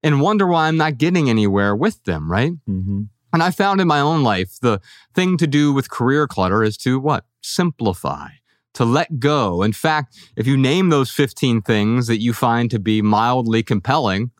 and 0.01 0.21
wonder 0.21 0.47
why 0.47 0.67
I'm 0.67 0.77
not 0.77 0.97
getting 0.97 1.29
anywhere 1.29 1.75
with 1.75 2.03
them, 2.05 2.31
right? 2.31 2.53
hmm 2.65 3.03
And 3.33 3.43
I 3.43 3.51
found 3.51 3.81
in 3.81 3.87
my 3.87 3.99
own 3.99 4.23
life 4.23 4.57
the 4.61 4.79
thing 5.13 5.37
to 5.37 5.45
do 5.47 5.73
with 5.73 5.89
career 5.89 6.27
clutter 6.27 6.63
is 6.63 6.77
to 6.77 6.99
what? 6.99 7.25
Simplify, 7.41 8.29
to 8.73 8.85
let 8.85 9.19
go. 9.19 9.61
In 9.61 9.73
fact, 9.73 10.17
if 10.35 10.47
you 10.47 10.57
name 10.57 10.89
those 10.89 11.11
15 11.11 11.61
things 11.61 12.07
that 12.07 12.21
you 12.21 12.33
find 12.33 12.71
to 12.71 12.79
be 12.79 13.01
mildly 13.01 13.61
compelling, 13.63 14.31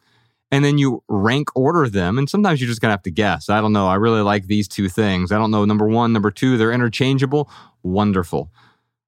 and 0.51 0.63
then 0.63 0.77
you 0.77 1.03
rank 1.07 1.49
order 1.55 1.89
them, 1.89 2.17
and 2.17 2.29
sometimes 2.29 2.61
you're 2.61 2.69
just 2.69 2.81
gonna 2.81 2.93
have 2.93 3.03
to 3.03 3.11
guess. 3.11 3.49
I 3.49 3.61
don't 3.61 3.73
know. 3.73 3.87
I 3.87 3.95
really 3.95 4.21
like 4.21 4.47
these 4.47 4.67
two 4.67 4.89
things. 4.89 5.31
I 5.31 5.37
don't 5.37 5.51
know. 5.51 5.65
Number 5.65 5.87
one, 5.87 6.13
number 6.13 6.31
two, 6.31 6.57
they're 6.57 6.71
interchangeable. 6.71 7.49
Wonderful. 7.83 8.51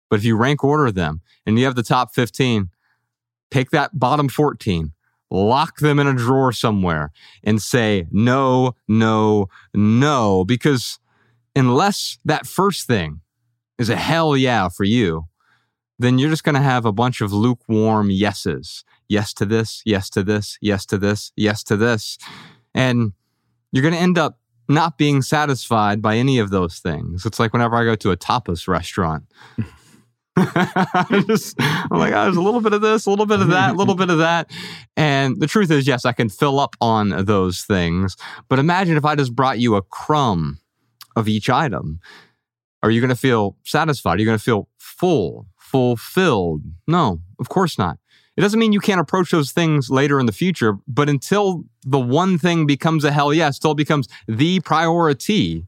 But 0.09 0.19
if 0.19 0.25
you 0.25 0.37
rank 0.37 0.63
order 0.63 0.91
them 0.91 1.21
and 1.45 1.57
you 1.57 1.65
have 1.65 1.75
the 1.75 1.83
top 1.83 2.13
15, 2.13 2.69
take 3.51 3.71
that 3.71 3.97
bottom 3.97 4.29
14, 4.29 4.93
lock 5.29 5.79
them 5.79 5.99
in 5.99 6.07
a 6.07 6.13
drawer 6.13 6.51
somewhere, 6.51 7.11
and 7.43 7.61
say, 7.61 8.07
no, 8.11 8.75
no, 8.87 9.47
no. 9.73 10.45
Because 10.45 10.99
unless 11.55 12.17
that 12.25 12.47
first 12.47 12.87
thing 12.87 13.21
is 13.77 13.89
a 13.89 13.95
hell 13.95 14.37
yeah 14.37 14.69
for 14.69 14.83
you, 14.83 15.25
then 15.99 16.19
you're 16.19 16.29
just 16.29 16.43
going 16.43 16.55
to 16.55 16.61
have 16.61 16.85
a 16.85 16.91
bunch 16.91 17.21
of 17.21 17.33
lukewarm 17.33 18.09
yeses. 18.09 18.83
Yes 19.09 19.33
to 19.33 19.45
this, 19.45 19.81
yes 19.85 20.09
to 20.11 20.23
this, 20.23 20.57
yes 20.61 20.85
to 20.87 20.97
this, 20.97 21.31
yes 21.35 21.63
to 21.63 21.77
this. 21.77 22.17
And 22.73 23.13
you're 23.71 23.81
going 23.81 23.93
to 23.93 23.99
end 23.99 24.17
up 24.17 24.39
not 24.69 24.97
being 24.97 25.21
satisfied 25.21 26.01
by 26.01 26.17
any 26.17 26.39
of 26.39 26.49
those 26.49 26.79
things. 26.79 27.25
It's 27.25 27.39
like 27.39 27.53
whenever 27.53 27.75
I 27.75 27.83
go 27.83 27.95
to 27.95 28.11
a 28.11 28.17
tapas 28.17 28.67
restaurant. 28.67 29.23
I'm 30.37 31.25
just 31.25 31.55
I'm 31.59 31.99
like, 31.99 32.13
oh, 32.13 32.25
there's 32.25 32.35
a 32.37 32.41
little 32.41 32.61
bit 32.61 32.73
of 32.73 32.81
this, 32.81 33.07
a 33.07 33.09
little 33.09 33.25
bit 33.25 33.39
of 33.39 33.47
that, 33.47 33.71
a 33.71 33.73
little 33.73 33.95
bit 33.95 34.09
of 34.11 34.19
that. 34.19 34.51
And 34.95 35.39
the 35.39 35.47
truth 35.47 35.71
is, 35.71 35.87
yes, 35.87 36.05
I 36.05 36.11
can 36.11 36.29
fill 36.29 36.59
up 36.59 36.75
on 36.79 37.25
those 37.25 37.61
things. 37.61 38.15
But 38.47 38.59
imagine 38.59 38.97
if 38.97 39.05
I 39.05 39.15
just 39.15 39.35
brought 39.35 39.59
you 39.59 39.75
a 39.75 39.81
crumb 39.81 40.59
of 41.15 41.27
each 41.27 41.49
item. 41.49 41.99
Are 42.83 42.91
you 42.91 43.01
going 43.01 43.09
to 43.09 43.15
feel 43.15 43.57
satisfied? 43.63 44.17
Are 44.17 44.19
you 44.19 44.25
going 44.25 44.37
to 44.37 44.43
feel 44.43 44.69
full, 44.77 45.47
fulfilled? 45.57 46.61
No, 46.85 47.21
of 47.39 47.49
course 47.49 47.79
not. 47.79 47.97
It 48.37 48.41
doesn't 48.41 48.59
mean 48.59 48.71
you 48.71 48.79
can't 48.79 49.01
approach 49.01 49.31
those 49.31 49.51
things 49.51 49.89
later 49.89 50.19
in 50.19 50.27
the 50.27 50.31
future, 50.31 50.77
but 50.87 51.09
until 51.09 51.63
the 51.83 51.99
one 51.99 52.37
thing 52.37 52.67
becomes 52.67 53.03
a 53.03 53.11
hell 53.11 53.33
yes, 53.33 53.55
still 53.55 53.73
becomes 53.73 54.07
the 54.27 54.59
priority, 54.59 55.65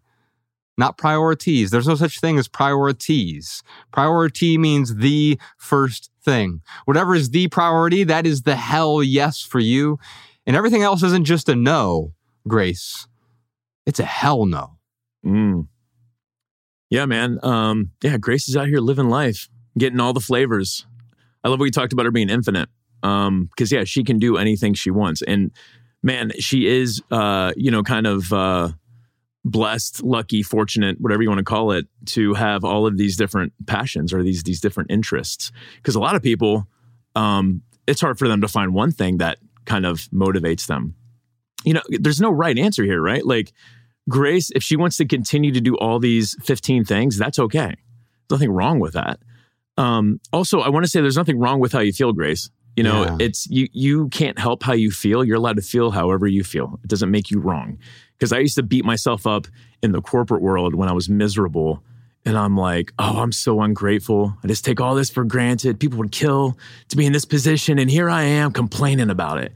not 0.78 0.96
priorities. 0.96 1.72
There's 1.72 1.88
no 1.88 1.96
such 1.96 2.20
thing 2.20 2.38
as 2.38 2.48
priorities. 2.48 3.64
Priority 3.92 4.60
means 4.60 4.98
the 4.98 5.40
first 5.58 6.12
thing. 6.24 6.62
Whatever 6.86 7.16
is 7.16 7.32
the 7.32 7.48
priority, 7.48 8.04
that 8.04 8.28
is 8.28 8.44
the 8.44 8.56
hell 8.56 9.02
yes 9.02 9.42
for 9.42 9.60
you. 9.60 9.98
And 10.46 10.56
everything 10.56 10.84
else 10.84 11.02
isn't 11.02 11.26
just 11.26 11.50
a 11.50 11.56
no, 11.56 12.14
Grace. 12.48 13.08
It's 13.88 14.00
a 14.00 14.06
hell 14.06 14.46
no. 14.46 14.78
Mm. 15.26 15.68
Yeah, 16.92 17.08
man. 17.08 17.40
Um, 17.42 17.92
yeah, 18.04 18.18
Grace 18.18 18.48
is 18.48 18.56
out 18.56 18.68
here 18.68 18.80
living 18.80 19.10
life, 19.10 19.50
getting 19.76 20.00
all 20.00 20.14
the 20.14 20.20
flavors. 20.20 20.86
I 21.44 21.50
love 21.50 21.60
what 21.60 21.66
you 21.66 21.72
talked 21.72 21.94
about 21.94 22.06
her 22.06 22.12
being 22.12 22.30
infinite. 22.30 22.70
Um, 23.02 23.46
because 23.46 23.72
yeah, 23.72 23.86
she 23.86 24.04
can 24.04 24.20
do 24.20 24.38
anything 24.38 24.74
she 24.74 24.92
wants. 24.92 25.22
And 25.22 25.52
man, 26.04 26.32
she 26.40 26.68
is 26.68 27.02
uh, 27.12 27.54
you 27.56 27.72
know, 27.72 27.84
kind 27.84 28.08
of 28.08 28.32
uh 28.34 28.70
blessed, 29.46 30.04
lucky, 30.04 30.44
fortunate, 30.44 31.00
whatever 31.00 31.24
you 31.24 31.30
want 31.30 31.40
to 31.40 31.46
call 31.46 31.72
it, 31.72 31.88
to 32.06 32.34
have 32.34 32.64
all 32.64 32.86
of 32.86 32.98
these 32.98 33.16
different 33.16 33.54
passions 33.68 34.14
or 34.14 34.22
these 34.24 34.44
these 34.44 34.60
different 34.60 34.92
interests. 34.92 35.52
Because 35.78 35.96
a 35.96 36.00
lot 36.00 36.16
of 36.16 36.22
people, 36.22 36.68
um, 37.16 37.62
it's 37.88 38.02
hard 38.02 38.20
for 38.20 38.28
them 38.28 38.42
to 38.42 38.48
find 38.48 38.74
one 38.74 38.92
thing 38.92 39.18
that 39.18 39.40
kind 39.66 39.86
of 39.86 40.02
motivates 40.14 40.68
them. 40.68 40.96
You 41.64 41.74
know, 41.74 41.82
there's 41.90 42.22
no 42.22 42.32
right 42.32 42.58
answer 42.58 42.84
here, 42.84 43.02
right? 43.02 43.26
Like 43.26 43.54
Grace, 44.10 44.52
if 44.56 44.64
she 44.64 44.76
wants 44.76 44.98
to 44.98 45.06
continue 45.06 45.52
to 45.52 45.62
do 45.62 45.76
all 45.76 46.00
these 46.00 46.36
15 46.44 46.84
things, 46.84 47.18
that's 47.18 47.40
okay. 47.40 47.76
Nothing 48.30 48.52
wrong 48.52 48.80
with 48.80 48.94
that. 48.94 49.20
Um, 49.80 50.20
also, 50.34 50.60
I 50.60 50.70
want 50.70 50.84
to 50.86 50.90
say 50.90 51.02
there's 51.02 51.18
nothing 51.18 51.40
wrong 51.40 51.60
with 51.60 51.72
how 51.72 51.80
you 51.80 51.94
feel, 51.94 52.12
Grace. 52.14 52.50
You 52.76 52.84
know, 52.84 53.04
Yeah. 53.04 53.18
it's 53.20 53.48
you 53.50 53.68
you 53.74 54.10
can't 54.10 54.38
help 54.38 54.64
how 54.64 54.74
you 54.74 54.92
feel. 54.92 55.24
You're 55.24 55.38
allowed 55.38 55.56
to 55.56 55.62
feel 55.62 55.92
however 55.92 56.28
you 56.28 56.44
feel. 56.44 56.80
It 56.84 56.90
doesn't 56.90 57.12
make 57.12 57.32
you 57.32 57.40
wrong. 57.40 57.78
Because 58.18 58.32
I 58.34 58.40
used 58.40 58.56
to 58.56 58.64
beat 58.64 58.84
myself 58.86 59.26
up 59.26 59.48
in 59.82 59.92
the 59.94 60.02
corporate 60.02 60.42
world 60.42 60.76
when 60.76 60.90
I 60.90 60.92
was 60.94 61.08
miserable. 61.10 61.82
And 62.26 62.38
I'm 62.38 62.58
like, 62.58 62.92
oh, 63.00 63.20
I'm 63.22 63.32
so 63.32 63.62
ungrateful. 63.62 64.36
I 64.44 64.48
just 64.48 64.66
take 64.66 64.82
all 64.82 64.94
this 64.94 65.10
for 65.10 65.24
granted. 65.24 65.80
People 65.80 65.98
would 66.00 66.12
kill 66.12 66.58
to 66.90 66.98
be 66.98 67.06
in 67.06 67.14
this 67.14 67.24
position. 67.26 67.80
And 67.80 67.90
here 67.90 68.10
I 68.10 68.24
am 68.24 68.52
complaining 68.52 69.10
about 69.10 69.38
it. 69.40 69.54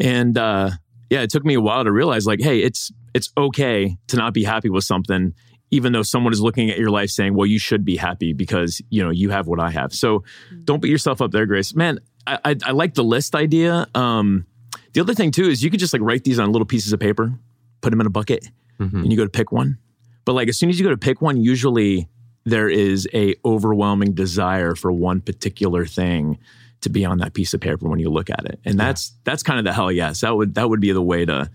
And 0.00 0.36
uh, 0.36 0.70
yeah, 1.10 1.22
it 1.22 1.30
took 1.30 1.44
me 1.44 1.54
a 1.54 1.60
while 1.60 1.84
to 1.84 1.92
realize 1.92 2.26
like, 2.26 2.40
hey, 2.42 2.58
it's 2.58 2.90
it's 3.14 3.30
okay 3.36 3.96
to 4.08 4.16
not 4.16 4.34
be 4.34 4.42
happy 4.42 4.68
with 4.68 4.84
something, 4.84 5.32
even 5.72 5.92
though 5.92 6.02
someone 6.04 6.32
is 6.32 6.40
looking 6.40 6.70
at 6.70 6.78
your 6.78 6.90
life 6.90 7.10
saying, 7.10 7.34
well, 7.34 7.46
you 7.46 7.58
should 7.58 7.84
be 7.84 7.96
happy 7.96 8.32
because 8.32 8.80
you 8.90 9.02
know 9.02 9.10
you 9.10 9.30
have 9.30 9.48
what 9.48 9.58
I 9.58 9.70
have. 9.70 9.92
So 9.92 10.22
don't 10.64 10.80
beat 10.80 10.90
yourself 10.90 11.20
up 11.20 11.32
there, 11.32 11.46
Grace. 11.46 11.74
Man, 11.74 11.98
I 12.28 12.38
I, 12.44 12.56
I 12.66 12.70
like 12.70 12.94
the 12.94 13.02
list 13.02 13.34
idea. 13.34 13.88
Um, 13.96 14.46
the 14.92 15.00
other 15.00 15.14
thing 15.14 15.32
too 15.32 15.48
is 15.48 15.64
you 15.64 15.70
could 15.70 15.80
just 15.80 15.92
like 15.92 16.02
write 16.02 16.22
these 16.22 16.38
on 16.38 16.52
little 16.52 16.66
pieces 16.66 16.92
of 16.92 17.00
paper, 17.00 17.32
put 17.80 17.90
them 17.90 18.00
in 18.00 18.06
a 18.06 18.10
bucket, 18.10 18.46
Mhm. 18.78 19.02
and 19.02 19.10
you 19.10 19.16
go 19.16 19.24
to 19.24 19.30
pick 19.30 19.50
one. 19.50 19.78
But 20.24 20.34
like 20.34 20.48
as 20.48 20.56
soon 20.58 20.70
as 20.70 20.78
you 20.78 20.84
go 20.84 20.90
to 20.90 20.96
pick 20.96 21.20
one, 21.20 21.36
usually 21.42 22.08
there 22.44 22.68
is 22.68 23.08
a 23.14 23.34
overwhelming 23.44 24.12
desire 24.14 24.74
for 24.74 24.92
one 24.92 25.20
particular 25.20 25.86
thing 25.86 26.38
to 26.82 26.90
be 26.90 27.04
on 27.04 27.18
that 27.18 27.32
piece 27.34 27.54
of 27.54 27.60
paper 27.60 27.88
when 27.88 27.98
you 28.00 28.10
look 28.10 28.28
at 28.28 28.44
it. 28.44 28.60
And 28.64 28.78
that's 28.78 29.14
that's 29.24 29.42
kind 29.42 29.58
of 29.58 29.64
the 29.64 29.72
hell 29.72 29.90
yes. 29.92 30.20
That 30.20 30.36
would 30.36 30.54
that 30.54 30.68
would 30.68 30.80
be 30.80 30.92
the 30.92 31.02
way 31.02 31.24
to 31.24 31.48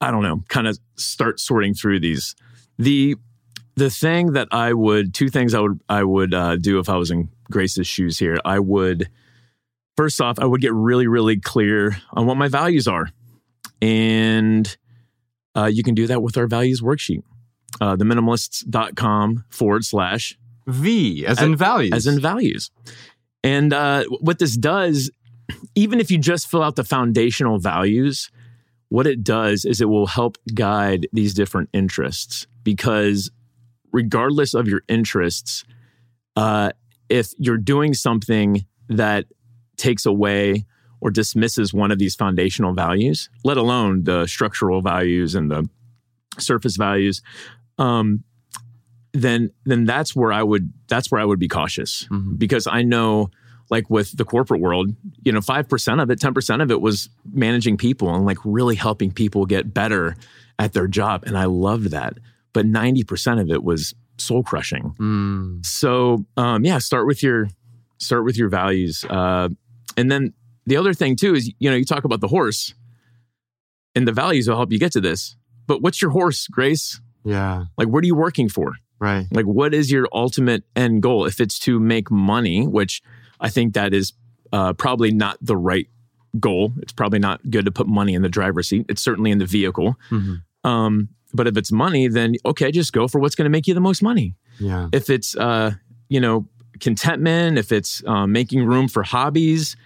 I 0.00 0.10
don't 0.10 0.22
know, 0.24 0.42
kind 0.48 0.66
of 0.66 0.78
start 0.96 1.38
sorting 1.38 1.74
through 1.74 2.00
these. 2.00 2.34
The 2.78 3.16
the 3.76 3.90
thing 3.90 4.32
that 4.32 4.48
I 4.50 4.72
would 4.72 5.14
two 5.14 5.28
things 5.28 5.54
I 5.54 5.60
would 5.60 5.80
I 5.88 6.04
would 6.04 6.34
uh, 6.34 6.56
do 6.56 6.78
if 6.78 6.88
I 6.88 6.96
was 6.96 7.10
in 7.10 7.28
Grace's 7.50 7.86
shoes 7.86 8.18
here. 8.18 8.38
I 8.44 8.58
would 8.58 9.08
first 9.96 10.20
off, 10.20 10.38
I 10.38 10.44
would 10.44 10.60
get 10.60 10.72
really 10.72 11.06
really 11.06 11.38
clear 11.38 11.96
on 12.12 12.26
what 12.26 12.36
my 12.36 12.48
values 12.48 12.86
are. 12.86 13.10
And 13.80 14.76
uh, 15.56 15.66
you 15.66 15.82
can 15.82 15.94
do 15.94 16.06
that 16.06 16.22
with 16.22 16.36
our 16.36 16.46
values 16.46 16.80
worksheet. 16.80 17.22
Uh, 17.80 17.96
theminimalists.com 17.96 19.44
forward 19.48 19.84
slash 19.84 20.38
V 20.66 21.26
as 21.26 21.40
in 21.42 21.56
values. 21.56 21.92
as 21.92 22.06
in 22.06 22.20
values. 22.20 22.70
And 23.42 23.72
uh, 23.72 24.04
what 24.20 24.38
this 24.38 24.56
does, 24.56 25.10
even 25.74 25.98
if 25.98 26.10
you 26.10 26.18
just 26.18 26.48
fill 26.48 26.62
out 26.62 26.76
the 26.76 26.84
foundational 26.84 27.58
values, 27.58 28.30
what 28.88 29.06
it 29.06 29.24
does 29.24 29.64
is 29.64 29.80
it 29.80 29.88
will 29.88 30.06
help 30.06 30.36
guide 30.54 31.08
these 31.12 31.34
different 31.34 31.70
interests 31.72 32.46
because 32.62 33.30
regardless 33.92 34.54
of 34.54 34.66
your 34.68 34.82
interests, 34.88 35.64
uh, 36.36 36.70
if 37.08 37.32
you're 37.38 37.58
doing 37.58 37.94
something 37.94 38.64
that 38.88 39.26
takes 39.76 40.06
away 40.06 40.64
or 41.00 41.10
dismisses 41.10 41.74
one 41.74 41.90
of 41.90 41.98
these 41.98 42.14
foundational 42.14 42.72
values, 42.74 43.28
let 43.44 43.56
alone 43.56 44.04
the 44.04 44.26
structural 44.26 44.80
values 44.80 45.34
and 45.34 45.50
the 45.50 45.68
surface 46.38 46.76
values, 46.76 47.20
um, 47.78 48.22
then 49.12 49.50
then 49.66 49.84
that's 49.84 50.16
where 50.16 50.32
I 50.32 50.42
would 50.42 50.72
that's 50.88 51.10
where 51.10 51.20
I 51.20 51.24
would 51.24 51.38
be 51.38 51.48
cautious 51.48 52.06
Mhm. 52.10 52.38
because 52.38 52.66
I 52.66 52.82
know 52.82 53.30
like 53.70 53.90
with 53.90 54.16
the 54.16 54.24
corporate 54.24 54.60
world, 54.60 54.94
you 55.22 55.32
know, 55.32 55.40
5% 55.40 56.00
of 56.02 56.10
it, 56.10 56.18
10% 56.20 56.62
of 56.62 56.70
it 56.70 56.80
was 56.80 57.08
managing 57.32 57.76
people 57.78 58.14
and 58.14 58.24
like 58.26 58.38
really 58.44 58.74
helping 58.74 59.10
people 59.10 59.44
get 59.46 59.72
better 59.72 60.14
at 60.58 60.72
their 60.72 60.86
job 60.86 61.24
and 61.26 61.36
I 61.38 61.44
loved 61.44 61.90
that. 61.90 62.18
But 62.52 62.66
90% 62.66 63.40
of 63.40 63.50
it 63.50 63.64
was 63.64 63.94
soul 64.18 64.42
crushing. 64.42 64.94
Mm. 65.00 65.64
So 65.64 66.26
um, 66.36 66.64
yeah, 66.64 66.78
start 66.78 67.06
with 67.06 67.22
your 67.22 67.48
start 67.98 68.24
with 68.24 68.36
your 68.36 68.48
values, 68.48 69.04
uh, 69.08 69.48
and 69.96 70.10
then 70.10 70.32
the 70.66 70.76
other 70.76 70.92
thing 70.94 71.16
too 71.16 71.34
is 71.34 71.52
you 71.58 71.70
know 71.70 71.76
you 71.76 71.84
talk 71.84 72.04
about 72.04 72.20
the 72.20 72.28
horse, 72.28 72.74
and 73.94 74.06
the 74.06 74.12
values 74.12 74.48
will 74.48 74.56
help 74.56 74.72
you 74.72 74.78
get 74.78 74.92
to 74.92 75.00
this. 75.00 75.36
But 75.66 75.82
what's 75.82 76.02
your 76.02 76.10
horse, 76.10 76.46
Grace? 76.48 77.00
Yeah. 77.24 77.64
Like, 77.78 77.88
what 77.88 78.02
are 78.02 78.06
you 78.06 78.16
working 78.16 78.48
for? 78.48 78.72
Right. 78.98 79.26
Like, 79.32 79.46
what 79.46 79.74
is 79.74 79.90
your 79.90 80.08
ultimate 80.12 80.64
end 80.76 81.02
goal? 81.02 81.24
If 81.24 81.40
it's 81.40 81.58
to 81.60 81.78
make 81.80 82.10
money, 82.10 82.66
which 82.66 83.02
I 83.40 83.48
think 83.48 83.74
that 83.74 83.94
is 83.94 84.12
uh, 84.52 84.72
probably 84.74 85.12
not 85.12 85.38
the 85.40 85.56
right 85.56 85.88
goal. 86.38 86.72
It's 86.80 86.92
probably 86.92 87.18
not 87.18 87.40
good 87.50 87.64
to 87.66 87.70
put 87.70 87.86
money 87.86 88.14
in 88.14 88.22
the 88.22 88.28
driver's 88.28 88.68
seat. 88.68 88.86
It's 88.88 89.02
certainly 89.02 89.30
in 89.30 89.38
the 89.38 89.46
vehicle. 89.46 89.96
Mhm. 90.10 90.42
Um, 90.64 91.08
but 91.34 91.46
if 91.46 91.56
it's 91.56 91.72
money, 91.72 92.08
then 92.08 92.34
okay, 92.44 92.70
just 92.70 92.92
go 92.92 93.08
for 93.08 93.18
what's 93.20 93.34
going 93.34 93.46
to 93.46 93.50
make 93.50 93.66
you 93.66 93.74
the 93.74 93.80
most 93.80 94.02
money 94.02 94.34
Yeah. 94.58 94.88
if 94.92 95.08
it's 95.10 95.34
uh, 95.36 95.72
you 96.08 96.20
know 96.20 96.46
contentment, 96.80 97.58
if 97.58 97.72
it's 97.72 98.02
um, 98.06 98.32
making 98.32 98.64
room 98.66 98.88
for 98.88 99.02
hobbies, 99.02 99.76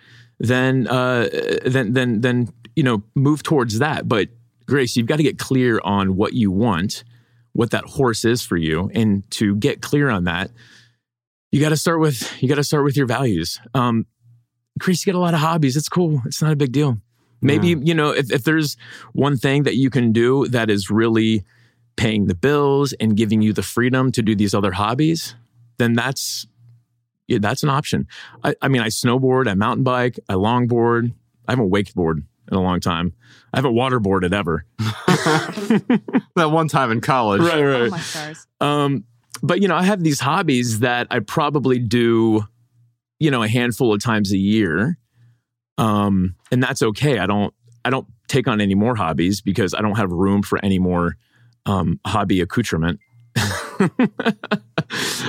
then 0.40 0.86
uh, 0.88 1.28
then 1.64 1.92
then 1.92 2.20
then 2.20 2.48
you 2.74 2.82
know 2.82 3.02
move 3.14 3.42
towards 3.42 3.78
that. 3.78 4.08
But 4.08 4.28
Grace, 4.66 4.96
you've 4.96 5.06
got 5.06 5.16
to 5.16 5.22
get 5.22 5.38
clear 5.38 5.80
on 5.84 6.16
what 6.16 6.32
you 6.32 6.50
want, 6.50 7.04
what 7.52 7.70
that 7.70 7.84
horse 7.84 8.24
is 8.24 8.42
for 8.42 8.56
you, 8.56 8.90
and 8.94 9.28
to 9.32 9.54
get 9.56 9.80
clear 9.80 10.10
on 10.10 10.24
that, 10.24 10.50
you 11.52 11.60
got 11.60 11.68
to 11.70 11.76
start 11.76 12.00
with 12.00 12.42
you 12.42 12.48
got 12.48 12.56
to 12.56 12.64
start 12.64 12.82
with 12.84 12.96
your 12.96 13.06
values. 13.06 13.60
Um, 13.74 14.06
Grace, 14.78 15.06
you 15.06 15.12
got 15.12 15.18
a 15.18 15.20
lot 15.20 15.32
of 15.34 15.40
hobbies. 15.40 15.76
It's 15.76 15.88
cool. 15.88 16.20
It's 16.26 16.42
not 16.42 16.52
a 16.52 16.56
big 16.56 16.72
deal. 16.72 16.98
Maybe 17.42 17.68
Yeah. 17.68 17.76
you 17.82 17.94
know 17.94 18.10
if, 18.10 18.30
if 18.32 18.44
there's 18.44 18.76
one 19.12 19.36
thing 19.36 19.64
that 19.64 19.76
you 19.76 19.90
can 19.90 20.12
do 20.12 20.48
that 20.48 20.70
is 20.70 20.90
really 20.90 21.44
paying 21.96 22.26
the 22.26 22.34
bills 22.34 22.92
and 23.00 23.16
giving 23.16 23.40
you 23.42 23.52
the 23.52 23.62
freedom 23.62 24.12
to 24.12 24.22
do 24.22 24.34
these 24.34 24.54
other 24.54 24.72
hobbies, 24.72 25.34
then 25.78 25.94
that's 25.94 26.46
yeah, 27.28 27.38
that's 27.40 27.62
an 27.62 27.70
option. 27.70 28.06
I, 28.44 28.54
I 28.62 28.68
mean, 28.68 28.82
I 28.82 28.86
snowboard, 28.88 29.48
I 29.48 29.54
mountain 29.54 29.82
bike, 29.84 30.18
I 30.28 30.34
longboard. 30.34 31.12
I 31.48 31.52
haven't 31.52 31.70
wakeboard 31.70 32.22
in 32.50 32.56
a 32.56 32.60
long 32.60 32.80
time. 32.80 33.12
I 33.52 33.58
haven't 33.58 33.74
waterboarded 33.74 34.32
ever. 34.32 34.64
that 36.36 36.50
one 36.50 36.68
time 36.68 36.90
in 36.90 37.00
college. 37.00 37.42
Oh 37.42 37.88
my 37.90 37.98
stars. 38.00 38.46
Um, 38.60 39.04
but 39.42 39.60
you 39.60 39.68
know, 39.68 39.76
I 39.76 39.82
have 39.82 40.02
these 40.02 40.20
hobbies 40.20 40.80
that 40.80 41.06
I 41.10 41.20
probably 41.20 41.78
do, 41.78 42.44
you 43.18 43.30
know, 43.30 43.42
a 43.42 43.48
handful 43.48 43.92
of 43.92 44.02
times 44.02 44.32
a 44.32 44.38
year. 44.38 44.98
Um, 45.78 46.34
and 46.50 46.62
that's 46.62 46.82
okay. 46.82 47.18
I 47.18 47.26
don't 47.26 47.52
I 47.84 47.90
don't 47.90 48.06
take 48.28 48.48
on 48.48 48.60
any 48.60 48.74
more 48.74 48.96
hobbies 48.96 49.40
because 49.40 49.74
I 49.74 49.80
don't 49.80 49.96
have 49.96 50.10
room 50.10 50.42
for 50.42 50.58
any 50.64 50.78
more 50.78 51.16
um, 51.66 52.00
hobby 52.06 52.40
accoutrement. 52.40 53.00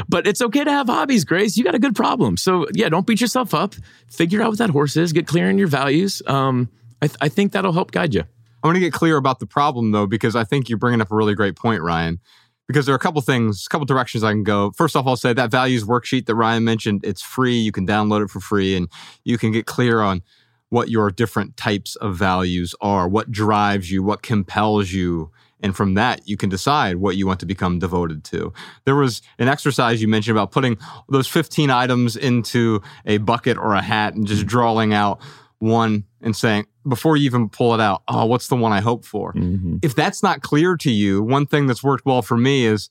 but 0.10 0.26
it's 0.26 0.42
okay 0.42 0.64
to 0.64 0.72
have 0.72 0.88
hobbies, 0.88 1.26
Grace. 1.26 1.58
You 1.58 1.64
got 1.64 1.76
a 1.76 1.80
good 1.80 1.96
problem. 1.96 2.38
So 2.38 2.66
yeah, 2.74 2.90
don't 2.90 3.06
beat 3.06 3.22
yourself 3.22 3.54
up. 3.54 3.76
Figure 4.10 4.42
out 4.42 4.50
what 4.50 4.58
that 4.60 4.70
horse 4.70 4.96
is. 4.96 5.14
Get 5.14 5.28
clear 5.28 5.50
on 5.50 5.58
your 5.58 5.68
values. 5.68 6.22
Um, 6.26 6.70
I, 7.02 7.08
th- 7.08 7.18
I 7.22 7.30
think 7.30 7.52
that'll 7.52 7.74
help 7.74 7.92
guide 7.92 8.14
you. 8.14 8.24
I 8.64 8.68
want 8.68 8.76
to 8.76 8.80
get 8.80 8.94
clear 8.94 9.18
about 9.18 9.40
the 9.40 9.46
problem 9.46 9.92
though, 9.92 10.08
because 10.08 10.36
I 10.36 10.44
think 10.44 10.70
you're 10.70 10.80
bringing 10.80 11.02
up 11.02 11.12
a 11.12 11.16
really 11.16 11.36
great 11.36 11.56
point, 11.56 11.82
Ryan. 11.82 12.20
Because 12.68 12.86
there 12.86 12.94
are 12.94 12.98
a 12.98 13.00
couple 13.00 13.22
things, 13.22 13.66
a 13.66 13.70
couple 13.70 13.86
directions 13.86 14.24
I 14.24 14.32
can 14.32 14.44
go. 14.44 14.72
First 14.72 14.96
off, 14.96 15.08
I'll 15.08 15.16
say 15.16 15.34
that 15.34 15.52
values 15.52 15.86
worksheet 15.86 16.26
that 16.26 16.36
Ryan 16.36 16.66
mentioned, 16.66 17.02
it's 17.04 17.22
free. 17.22 17.56
You 17.56 17.72
can 17.72 17.88
download 17.88 18.26
it 18.26 18.30
for 18.30 18.42
free 18.42 18.76
and 18.76 18.90
you 19.24 19.38
can 19.38 19.52
get 19.52 19.66
clear 19.66 20.02
on 20.02 20.22
what 20.70 20.90
your 20.90 21.10
different 21.10 21.56
types 21.56 21.96
of 21.98 22.16
values 22.16 22.76
are, 22.82 23.08
what 23.08 23.32
drives 23.32 23.90
you, 23.90 24.04
what 24.04 24.22
compels 24.22 24.92
you. 24.92 25.32
And 25.62 25.76
from 25.76 25.96
that, 25.96 26.28
you 26.28 26.38
can 26.38 26.50
decide 26.50 26.98
what 26.98 27.16
you 27.16 27.26
want 27.26 27.40
to 27.40 27.46
become 27.46 27.80
devoted 27.80 28.24
to. 28.26 28.54
There 28.86 28.96
was 28.96 29.22
an 29.40 29.48
exercise 29.48 30.02
you 30.02 30.08
mentioned 30.08 30.38
about 30.38 30.52
putting 30.52 30.78
those 31.10 31.28
15 31.28 31.72
items 31.72 32.16
into 32.16 32.82
a 33.06 33.18
bucket 33.18 33.58
or 33.58 33.74
a 33.74 33.82
hat 33.82 34.14
and 34.14 34.28
just 34.28 34.46
drawing 34.46 34.94
out 34.94 35.20
one 35.60 36.04
and 36.22 36.36
saying, 36.36 36.68
before 36.88 37.18
you 37.18 37.26
even 37.26 37.50
pull 37.50 37.74
it 37.74 37.82
out, 37.82 38.04
oh, 38.08 38.26
what's 38.26 38.48
the 38.48 38.56
one 38.56 38.72
I 38.72 38.82
hope 38.82 39.06
for? 39.06 39.34
Mm-hmm. 39.34 39.78
If 39.82 39.96
that's 39.96 40.24
not 40.24 40.42
clear 40.42 40.76
to 40.78 40.92
you, 40.92 41.22
one 41.24 41.46
thing 41.46 41.68
that's 41.68 41.84
worked 41.84 42.06
well 42.06 42.22
for 42.22 42.38
me 42.38 42.66
is 42.66 42.90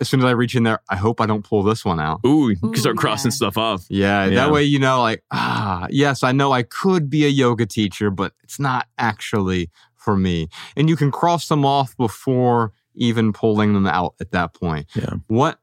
as 0.00 0.08
soon 0.08 0.20
as 0.20 0.24
I 0.26 0.30
reach 0.30 0.54
in 0.54 0.62
there, 0.62 0.80
I 0.88 0.96
hope 0.96 1.20
I 1.20 1.26
don't 1.26 1.42
pull 1.44 1.62
this 1.64 1.84
one 1.84 1.98
out. 1.98 2.20
Ooh, 2.24 2.50
you 2.50 2.56
can 2.56 2.76
start 2.76 2.96
Ooh, 2.96 3.00
crossing 3.00 3.30
yeah. 3.30 3.36
stuff 3.36 3.58
off. 3.58 3.84
Yeah, 3.88 4.26
Yeah. 4.26 4.34
that 4.36 4.52
way 4.52 4.62
you 4.62 4.78
know, 4.78 5.00
like, 5.00 5.24
ah, 5.32 5.88
yes, 5.90 6.22
I 6.22 6.32
know 6.32 6.52
I 6.52 6.62
could 6.62 7.10
be 7.10 7.24
a 7.24 7.28
yoga 7.28 7.66
teacher, 7.66 8.10
but 8.10 8.32
it's 8.44 8.60
not 8.60 8.86
actually 8.96 9.70
for 9.96 10.16
me. 10.16 10.48
And 10.76 10.88
you 10.88 10.94
can 10.96 11.10
cross 11.10 11.48
them 11.48 11.64
off 11.64 11.96
before 11.96 12.72
even 12.94 13.32
pulling 13.32 13.74
them 13.74 13.86
out 13.86 14.14
at 14.20 14.30
that 14.30 14.54
point. 14.54 14.86
Yeah. 14.94 15.14
What 15.26 15.58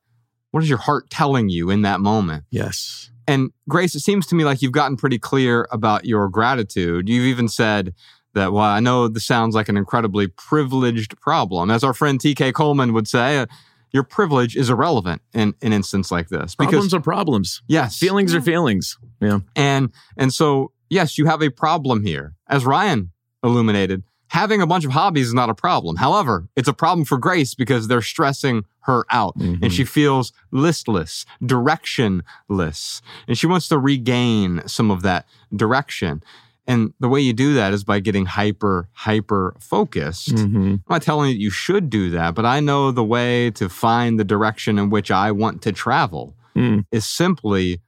what 0.51 0.63
is 0.63 0.69
your 0.69 0.77
heart 0.77 1.09
telling 1.09 1.49
you 1.49 1.69
in 1.69 1.81
that 1.81 1.99
moment? 1.99 2.45
Yes. 2.49 3.11
And 3.27 3.51
Grace, 3.67 3.95
it 3.95 4.01
seems 4.01 4.27
to 4.27 4.35
me 4.35 4.43
like 4.43 4.61
you've 4.61 4.71
gotten 4.71 4.97
pretty 4.97 5.17
clear 5.19 5.67
about 5.71 6.05
your 6.05 6.29
gratitude. 6.29 7.09
You've 7.09 7.25
even 7.25 7.47
said 7.47 7.93
that, 8.33 8.51
well, 8.53 8.63
I 8.63 8.79
know 8.79 9.07
this 9.07 9.25
sounds 9.25 9.55
like 9.55 9.69
an 9.69 9.77
incredibly 9.77 10.27
privileged 10.27 11.19
problem. 11.21 11.71
As 11.71 11.83
our 11.83 11.93
friend 11.93 12.19
TK 12.19 12.53
Coleman 12.53 12.93
would 12.93 13.07
say, 13.07 13.39
uh, 13.39 13.45
your 13.91 14.03
privilege 14.03 14.57
is 14.57 14.69
irrelevant 14.69 15.21
in 15.33 15.55
an 15.61 15.71
instance 15.71 16.11
like 16.11 16.27
this. 16.27 16.53
Because, 16.55 16.71
Problems 16.73 16.93
are 16.93 16.99
problems. 16.99 17.61
yes. 17.67 17.97
Feelings 17.97 18.35
are 18.35 18.41
feelings. 18.41 18.97
Yeah. 19.21 19.39
And, 19.55 19.91
and 20.17 20.33
so, 20.33 20.73
yes, 20.89 21.17
you 21.17 21.25
have 21.27 21.41
a 21.41 21.49
problem 21.49 22.03
here. 22.05 22.33
As 22.49 22.65
Ryan 22.65 23.11
illuminated, 23.41 24.03
having 24.29 24.61
a 24.61 24.67
bunch 24.67 24.85
of 24.85 24.91
hobbies 24.91 25.27
is 25.27 25.33
not 25.33 25.49
a 25.49 25.53
problem. 25.55 25.95
However, 25.97 26.47
it's 26.55 26.67
a 26.67 26.73
problem 26.73 27.05
for 27.05 27.17
Grace 27.17 27.53
because 27.55 27.87
they're 27.87 28.01
stressing 28.01 28.65
her 28.81 29.05
out 29.09 29.37
Mhm. 29.37 29.59
and 29.63 29.73
she 29.73 29.83
feels 29.85 30.31
listless, 30.51 31.25
directionless, 31.41 33.01
and 33.27 33.37
she 33.37 33.47
wants 33.47 33.67
to 33.69 33.77
regain 33.79 34.61
some 34.67 34.91
of 34.91 35.01
that 35.03 35.27
direction. 35.55 36.23
And 36.67 36.93
the 36.99 37.07
way 37.09 37.21
you 37.21 37.33
do 37.33 37.53
that 37.53 37.73
is 37.73 37.83
by 37.83 37.99
getting 37.99 38.25
hyper, 38.25 38.89
hyper 38.93 39.55
focused. 39.59 40.33
Mhm. 40.35 40.73
I'm 40.73 40.83
not 40.89 41.03
telling 41.03 41.29
you 41.29 41.35
that 41.35 41.41
you 41.41 41.51
should 41.51 41.89
do 41.91 42.09
that, 42.11 42.33
but 42.33 42.45
I 42.45 42.59
know 42.59 42.91
the 42.91 43.03
way 43.03 43.51
to 43.51 43.69
find 43.69 44.19
the 44.19 44.23
direction 44.23 44.79
in 44.79 44.89
which 44.89 45.11
I 45.11 45.31
want 45.31 45.61
to 45.63 45.71
travel 45.71 46.35
Mm. 46.55 46.85
is 46.91 47.05
simply 47.07 47.81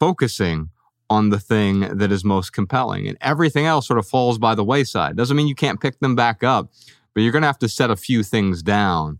focusing 0.00 0.70
on 1.10 1.30
the 1.30 1.38
thing 1.38 1.80
that 1.80 2.10
is 2.10 2.24
most 2.24 2.52
compelling. 2.52 3.06
And 3.06 3.16
everything 3.20 3.66
else 3.66 3.86
sort 3.86 3.98
of 3.98 4.06
falls 4.06 4.38
by 4.38 4.54
the 4.54 4.64
wayside. 4.64 5.16
Doesn't 5.16 5.36
mean 5.36 5.46
you 5.46 5.54
can't 5.54 5.80
pick 5.80 5.98
them 6.00 6.14
back 6.14 6.42
up, 6.42 6.70
but 7.14 7.22
you're 7.22 7.32
going 7.32 7.42
to 7.42 7.48
have 7.48 7.58
to 7.58 7.68
set 7.68 7.90
a 7.90 7.96
few 7.96 8.22
things 8.22 8.62
down 8.62 9.18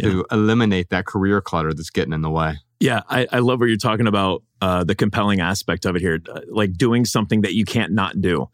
to 0.00 0.24
eliminate 0.30 0.90
that 0.90 1.06
career 1.06 1.40
clutter 1.40 1.74
that's 1.74 1.90
getting 1.90 2.12
in 2.12 2.22
the 2.22 2.30
way. 2.30 2.54
Yeah, 2.80 3.02
I, 3.08 3.26
I 3.32 3.38
love 3.40 3.58
what 3.58 3.66
you're 3.66 3.76
talking 3.76 4.06
about. 4.06 4.44
Uh, 4.60 4.84
the 4.84 4.94
compelling 4.94 5.40
aspect 5.40 5.84
of 5.84 5.96
it 5.96 6.00
here, 6.00 6.20
uh, 6.32 6.40
like 6.48 6.72
doing 6.74 7.04
something 7.04 7.42
that 7.42 7.54
you 7.54 7.64
can't 7.64 7.92
not 7.92 8.20
do. 8.20 8.48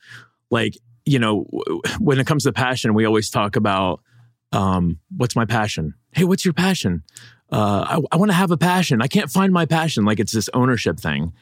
Like 0.50 0.76
you 1.06 1.18
know, 1.18 1.46
w- 1.50 1.82
when 1.98 2.18
it 2.18 2.26
comes 2.26 2.44
to 2.44 2.52
passion, 2.52 2.94
we 2.94 3.04
always 3.04 3.30
talk 3.30 3.56
about 3.56 4.00
um, 4.52 4.98
what's 5.16 5.36
my 5.36 5.44
passion. 5.44 5.94
Hey, 6.12 6.24
what's 6.24 6.44
your 6.44 6.54
passion? 6.54 7.02
Uh, 7.50 8.00
I, 8.00 8.14
I 8.14 8.16
want 8.16 8.30
to 8.30 8.36
have 8.36 8.50
a 8.50 8.56
passion. 8.56 9.02
I 9.02 9.06
can't 9.06 9.30
find 9.30 9.52
my 9.52 9.66
passion. 9.66 10.04
Like 10.04 10.20
it's 10.20 10.32
this 10.32 10.48
ownership 10.54 10.98
thing, 10.98 11.32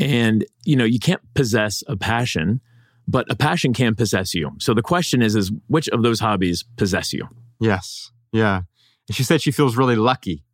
and 0.00 0.44
you 0.64 0.76
know, 0.76 0.84
you 0.84 0.98
can't 0.98 1.22
possess 1.34 1.82
a 1.86 1.96
passion, 1.96 2.60
but 3.06 3.30
a 3.30 3.36
passion 3.36 3.72
can 3.72 3.94
possess 3.94 4.34
you. 4.34 4.52
So 4.58 4.74
the 4.74 4.82
question 4.82 5.22
is, 5.22 5.36
is 5.36 5.52
which 5.68 5.88
of 5.88 6.02
those 6.02 6.20
hobbies 6.20 6.64
possess 6.76 7.12
you? 7.12 7.28
Yes. 7.60 8.10
Yeah. 8.32 8.62
And 9.08 9.16
she 9.16 9.22
said 9.22 9.42
she 9.42 9.50
feels 9.50 9.76
really 9.76 9.96
lucky. 9.96 10.44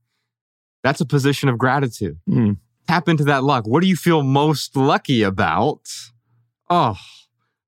That's 0.83 1.01
a 1.01 1.07
position 1.07 1.49
of 1.49 1.59
gratitude. 1.59 2.19
Mm. 2.29 2.59
Tap 2.89 3.09
into 3.09 3.25
that 3.25 3.45
luck. 3.45 3.67
What 3.67 3.83
do 3.83 3.89
you 3.89 3.97
feel 3.97 4.23
most 4.23 4.77
lucky 4.77 5.23
about? 5.23 5.89
Oh, 6.71 6.97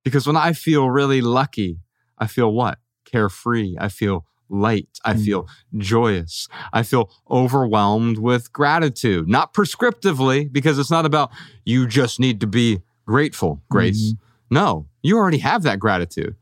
because 0.04 0.26
when 0.26 0.36
I 0.36 0.52
feel 0.52 0.88
really 0.88 1.20
lucky, 1.20 1.80
I 2.18 2.26
feel 2.26 2.52
what? 2.52 2.78
Carefree. 3.04 3.76
I 3.78 3.88
feel 3.88 4.24
light. 4.48 4.88
I 5.04 5.14
Mm. 5.14 5.24
feel 5.24 5.48
joyous. 5.76 6.48
I 6.72 6.82
feel 6.82 7.10
overwhelmed 7.30 8.18
with 8.18 8.52
gratitude. 8.52 9.28
Not 9.28 9.52
prescriptively, 9.54 10.50
because 10.52 10.78
it's 10.78 10.90
not 10.90 11.04
about 11.06 11.30
you 11.64 11.86
just 11.86 12.18
need 12.20 12.40
to 12.40 12.46
be 12.46 12.80
grateful, 13.06 13.62
Grace. 13.70 14.14
No, 14.50 14.86
you 15.02 15.16
already 15.16 15.38
have 15.38 15.62
that 15.64 15.78
gratitude. 15.78 16.36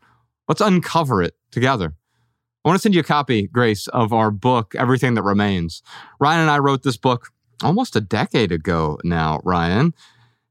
Let's 0.48 0.60
uncover 0.60 1.22
it 1.22 1.34
together. 1.50 1.94
I 2.64 2.68
want 2.68 2.78
to 2.78 2.82
send 2.82 2.94
you 2.94 3.00
a 3.00 3.04
copy, 3.04 3.46
Grace, 3.46 3.86
of 3.88 4.12
our 4.12 4.30
book, 4.30 4.74
Everything 4.76 5.14
That 5.14 5.22
Remains. 5.22 5.82
Ryan 6.18 6.40
and 6.42 6.50
I 6.50 6.58
wrote 6.58 6.82
this 6.82 6.96
book 6.96 7.28
almost 7.62 7.94
a 7.96 8.00
decade 8.00 8.50
ago 8.52 8.98
now, 9.04 9.40
Ryan. 9.44 9.94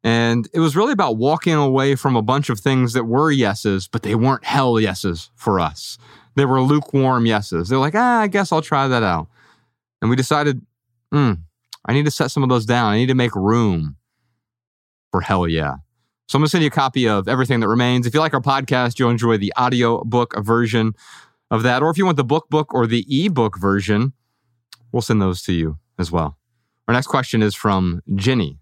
And 0.04 0.48
it 0.54 0.60
was 0.60 0.76
really 0.76 0.94
about 0.94 1.18
walking 1.18 1.54
away 1.56 1.96
from 1.96 2.15
a 2.15 2.22
bunch 2.22 2.50
of 2.50 2.60
things 2.60 2.94
that 2.94 3.06
were 3.06 3.32
yeses, 3.32 3.88
but 3.88 4.04
they 4.04 4.15
weren't 4.15 4.46
hell 4.46 4.80
yeses 4.80 5.30
for 5.36 5.60
us. 5.60 5.98
They 6.36 6.45
were 6.45 6.62
lukewarm 6.62 7.26
yeses. 7.26 7.69
They're 7.69 7.80
like, 7.80 7.95
ah, 7.95 8.21
I 8.21 8.28
guess 8.28 8.52
I'll 8.52 8.62
try 8.62 8.88
that 8.88 9.04
out. 9.04 9.28
And 10.02 10.10
we 10.10 10.15
decided 10.15 10.62
mm, 11.13 11.39
I 11.86 11.93
need 11.93 12.06
to 12.06 12.12
set 12.12 12.32
some 12.32 12.43
of 12.43 12.50
those 12.50 12.65
down. 12.65 12.91
I 12.91 12.98
need 12.98 13.08
to 13.08 13.15
make 13.15 13.36
room 13.36 13.95
for 15.12 15.21
hell 15.21 15.48
yeah. 15.48 15.76
So 16.28 16.38
I'm 16.38 16.41
going 16.41 16.48
to 16.48 16.50
send 16.50 16.63
you 16.63 16.67
a 16.67 16.71
copy 16.71 17.08
of 17.08 17.28
Everything 17.28 17.60
That 17.60 17.67
Remains. 17.67 18.08
If 18.08 18.13
you 18.13 18.19
like 18.19 18.34
our 18.34 18.41
podcast, 18.41 18.98
you'll 18.98 19.12
enjoy 19.12 19.38
the 19.38 19.54
audio 19.56 20.04
book 20.04 20.34
version 20.39 20.93
of 21.52 21.62
that. 21.63 21.84
Or 21.84 21.91
if 21.91 21.98
you 21.98 22.06
want 22.06 22.17
the 22.17 22.24
book 22.24 22.50
book 22.50 22.74
or 22.74 22.88
the 22.88 23.06
ebook 23.08 23.60
version, 23.60 24.13
we'll 24.91 25.04
send 25.04 25.21
those 25.21 25.43
to 25.43 25.54
you 25.54 25.78
as 26.00 26.12
well. 26.12 26.38
Our 26.88 26.93
next 26.93 27.08
question 27.08 27.43
is 27.43 27.54
from 27.54 28.02
Jenny. 28.15 28.58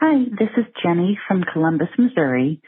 Hi, 0.00 0.24
this 0.38 0.50
is 0.56 0.64
Jenny 0.82 1.18
from 1.26 1.42
Columbia, 1.42 1.88
Missouri. 1.98 2.60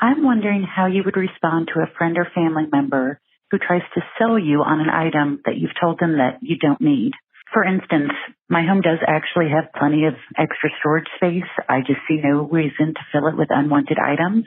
I'm 0.00 0.24
wondering 0.24 0.64
how 0.64 0.86
you 0.86 1.02
would 1.04 1.16
respond 1.16 1.68
to 1.74 1.80
a 1.80 1.90
friend 1.96 2.16
or 2.18 2.26
family 2.34 2.64
member 2.72 3.20
who 3.50 3.58
tries 3.58 3.82
to 3.94 4.00
sell 4.18 4.38
you 4.38 4.62
on 4.62 4.80
an 4.80 4.90
item 4.90 5.40
that 5.44 5.56
you've 5.56 5.78
told 5.80 5.98
them 5.98 6.18
that 6.18 6.38
you 6.40 6.56
don't 6.56 6.80
need. 6.80 7.12
For 7.52 7.64
instance, 7.64 8.12
my 8.48 8.62
home 8.62 8.80
does 8.80 8.98
actually 9.06 9.50
have 9.50 9.74
plenty 9.74 10.06
of 10.06 10.14
extra 10.38 10.70
storage 10.78 11.10
space. 11.16 11.50
I 11.68 11.80
just 11.80 12.00
see 12.06 12.22
no 12.22 12.46
reason 12.46 12.94
to 12.94 13.08
fill 13.10 13.26
it 13.26 13.36
with 13.36 13.48
unwanted 13.50 13.98
items. 13.98 14.46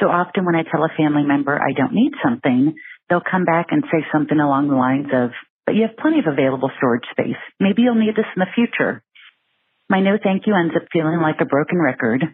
So 0.00 0.08
often 0.08 0.44
when 0.44 0.56
I 0.56 0.64
tell 0.66 0.82
a 0.82 0.96
family 0.96 1.22
member 1.22 1.54
I 1.54 1.72
don't 1.72 1.94
need 1.94 2.12
something, 2.22 2.74
they'll 3.08 3.22
come 3.22 3.44
back 3.44 3.68
and 3.70 3.84
say 3.92 4.02
something 4.10 4.40
along 4.40 4.68
the 4.68 4.74
lines 4.74 5.06
of, 5.14 5.30
but 5.66 5.76
you 5.76 5.82
have 5.86 5.96
plenty 5.96 6.18
of 6.18 6.26
available 6.26 6.70
storage 6.78 7.06
space. 7.12 7.38
Maybe 7.60 7.82
you'll 7.82 7.94
need 7.94 8.16
this 8.16 8.26
in 8.34 8.40
the 8.40 8.50
future. 8.54 9.02
My 9.88 10.00
no 10.00 10.18
thank 10.20 10.46
you 10.46 10.56
ends 10.56 10.74
up 10.74 10.88
feeling 10.92 11.20
like 11.20 11.38
a 11.40 11.46
broken 11.46 11.78
record. 11.78 12.24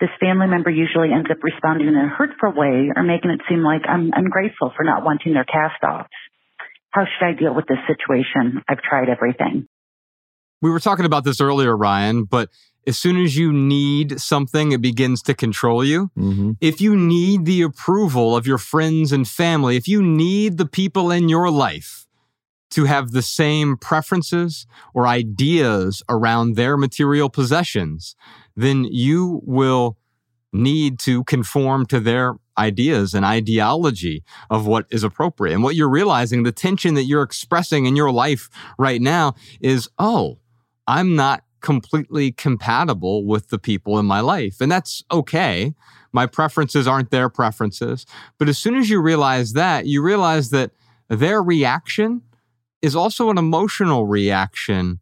This 0.00 0.10
family 0.20 0.46
member 0.46 0.70
usually 0.70 1.12
ends 1.12 1.28
up 1.30 1.38
responding 1.42 1.88
in 1.88 1.94
a 1.94 2.08
hurtful 2.08 2.52
way 2.54 2.90
or 2.94 3.02
making 3.02 3.30
it 3.30 3.40
seem 3.48 3.62
like 3.62 3.82
I'm 3.88 4.10
ungrateful 4.12 4.72
for 4.76 4.84
not 4.84 5.04
wanting 5.04 5.34
their 5.34 5.44
cast 5.44 5.82
offs. 5.82 6.10
How 6.90 7.04
should 7.04 7.26
I 7.26 7.32
deal 7.32 7.54
with 7.54 7.66
this 7.66 7.78
situation? 7.86 8.62
I've 8.68 8.82
tried 8.82 9.08
everything. 9.08 9.66
We 10.62 10.70
were 10.70 10.80
talking 10.80 11.04
about 11.04 11.24
this 11.24 11.40
earlier, 11.40 11.76
Ryan, 11.76 12.24
but 12.24 12.48
as 12.86 12.98
soon 12.98 13.16
as 13.16 13.36
you 13.36 13.52
need 13.52 14.20
something, 14.20 14.72
it 14.72 14.80
begins 14.80 15.22
to 15.22 15.34
control 15.34 15.84
you. 15.84 16.10
Mm-hmm. 16.18 16.52
If 16.60 16.80
you 16.80 16.96
need 16.96 17.44
the 17.44 17.62
approval 17.62 18.36
of 18.36 18.46
your 18.46 18.58
friends 18.58 19.12
and 19.12 19.26
family, 19.26 19.76
if 19.76 19.88
you 19.88 20.02
need 20.02 20.58
the 20.58 20.66
people 20.66 21.10
in 21.10 21.28
your 21.28 21.50
life 21.50 22.06
to 22.70 22.84
have 22.84 23.12
the 23.12 23.22
same 23.22 23.76
preferences 23.76 24.66
or 24.92 25.06
ideas 25.06 26.02
around 26.08 26.56
their 26.56 26.76
material 26.76 27.30
possessions, 27.30 28.16
then 28.56 28.84
you 28.84 29.40
will 29.44 29.96
need 30.52 30.98
to 31.00 31.24
conform 31.24 31.84
to 31.86 31.98
their 32.00 32.36
ideas 32.56 33.14
and 33.14 33.24
ideology 33.24 34.22
of 34.50 34.66
what 34.66 34.86
is 34.90 35.02
appropriate. 35.02 35.52
And 35.52 35.62
what 35.62 35.74
you're 35.74 35.88
realizing, 35.88 36.44
the 36.44 36.52
tension 36.52 36.94
that 36.94 37.04
you're 37.04 37.22
expressing 37.22 37.86
in 37.86 37.96
your 37.96 38.12
life 38.12 38.48
right 38.78 39.00
now 39.00 39.34
is, 39.60 39.88
oh, 39.98 40.38
I'm 40.86 41.16
not 41.16 41.44
completely 41.60 42.30
compatible 42.30 43.24
with 43.24 43.48
the 43.48 43.58
people 43.58 43.98
in 43.98 44.06
my 44.06 44.20
life. 44.20 44.60
And 44.60 44.70
that's 44.70 45.02
okay. 45.10 45.74
My 46.12 46.26
preferences 46.26 46.86
aren't 46.86 47.10
their 47.10 47.28
preferences. 47.28 48.06
But 48.38 48.48
as 48.48 48.58
soon 48.58 48.76
as 48.76 48.90
you 48.90 49.00
realize 49.00 49.54
that, 49.54 49.86
you 49.86 50.02
realize 50.02 50.50
that 50.50 50.70
their 51.08 51.42
reaction 51.42 52.22
is 52.82 52.94
also 52.94 53.30
an 53.30 53.38
emotional 53.38 54.06
reaction 54.06 55.00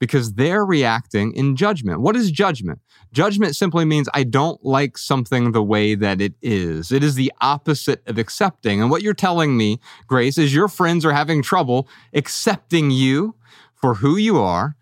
because 0.00 0.32
they're 0.32 0.64
reacting 0.64 1.32
in 1.34 1.54
judgment. 1.54 2.00
What 2.00 2.16
is 2.16 2.30
judgment? 2.32 2.80
Judgment 3.12 3.54
simply 3.54 3.84
means 3.84 4.08
I 4.14 4.24
don't 4.24 4.64
like 4.64 4.96
something 4.96 5.52
the 5.52 5.62
way 5.62 5.94
that 5.94 6.20
it 6.20 6.34
is. 6.42 6.90
It 6.90 7.04
is 7.04 7.14
the 7.14 7.32
opposite 7.40 8.02
of 8.08 8.18
accepting. 8.18 8.80
And 8.80 8.90
what 8.90 9.02
you're 9.02 9.14
telling 9.14 9.56
me, 9.56 9.78
Grace, 10.06 10.38
is 10.38 10.54
your 10.54 10.68
friends 10.68 11.04
are 11.04 11.12
having 11.12 11.42
trouble 11.42 11.86
accepting 12.14 12.90
you 12.90 13.36
for 13.74 13.94
who 13.94 14.16
you 14.16 14.38
are. 14.38 14.74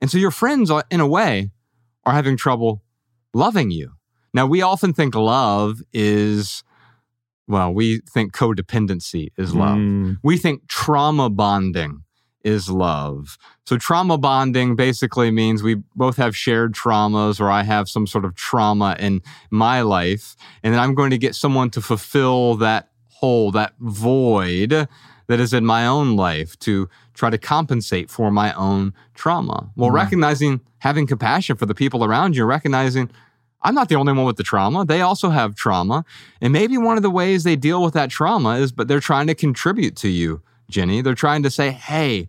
And 0.00 0.10
so 0.10 0.18
your 0.18 0.30
friends, 0.30 0.70
are, 0.70 0.84
in 0.90 1.00
a 1.00 1.06
way, 1.06 1.50
are 2.04 2.12
having 2.12 2.36
trouble 2.36 2.82
loving 3.32 3.70
you. 3.70 3.92
Now, 4.34 4.46
we 4.46 4.60
often 4.60 4.92
think 4.92 5.14
love 5.14 5.80
is, 5.94 6.62
well, 7.48 7.72
we 7.72 8.02
think 8.12 8.34
codependency 8.34 9.28
is 9.38 9.54
love. 9.54 9.78
Mm. 9.78 10.18
We 10.22 10.36
think 10.36 10.68
trauma 10.68 11.30
bonding 11.30 12.02
is 12.46 12.70
love. 12.70 13.36
So 13.66 13.76
trauma 13.76 14.16
bonding 14.16 14.76
basically 14.76 15.30
means 15.32 15.62
we 15.62 15.74
both 15.96 16.16
have 16.16 16.36
shared 16.36 16.72
traumas 16.74 17.40
or 17.40 17.50
I 17.50 17.64
have 17.64 17.88
some 17.88 18.06
sort 18.06 18.24
of 18.24 18.36
trauma 18.36 18.94
in 19.00 19.20
my 19.50 19.80
life 19.80 20.36
and 20.62 20.72
then 20.72 20.80
I'm 20.80 20.94
going 20.94 21.10
to 21.10 21.18
get 21.18 21.34
someone 21.34 21.70
to 21.70 21.80
fulfill 21.80 22.54
that 22.56 22.88
hole, 23.08 23.50
that 23.50 23.72
void 23.80 24.88
that 25.26 25.40
is 25.40 25.52
in 25.52 25.66
my 25.66 25.86
own 25.86 26.14
life 26.14 26.56
to 26.60 26.88
try 27.14 27.30
to 27.30 27.38
compensate 27.38 28.10
for 28.10 28.30
my 28.30 28.52
own 28.54 28.94
trauma. 29.14 29.70
Well, 29.74 29.90
Right. 29.90 30.02
recognizing 30.04 30.60
having 30.78 31.06
compassion 31.08 31.56
for 31.56 31.66
the 31.66 31.74
people 31.74 32.04
around 32.04 32.36
you, 32.36 32.44
recognizing 32.44 33.10
I'm 33.62 33.74
not 33.74 33.88
the 33.88 33.96
only 33.96 34.12
one 34.12 34.26
with 34.26 34.36
the 34.36 34.44
trauma. 34.44 34.84
They 34.84 35.00
also 35.00 35.30
have 35.30 35.56
trauma. 35.56 36.04
And 36.40 36.52
maybe 36.52 36.78
one 36.78 36.96
of 36.96 37.02
the 37.02 37.10
ways 37.10 37.42
they 37.42 37.56
deal 37.56 37.82
with 37.82 37.94
that 37.94 38.10
trauma 38.10 38.50
is 38.58 38.70
but 38.70 38.86
they're 38.86 39.00
trying 39.00 39.26
to 39.26 39.34
contribute 39.34 39.96
to 39.96 40.08
you, 40.08 40.42
Jenny. 40.70 41.00
They're 41.00 41.14
trying 41.14 41.42
to 41.42 41.50
say, 41.50 41.70
"Hey, 41.72 42.28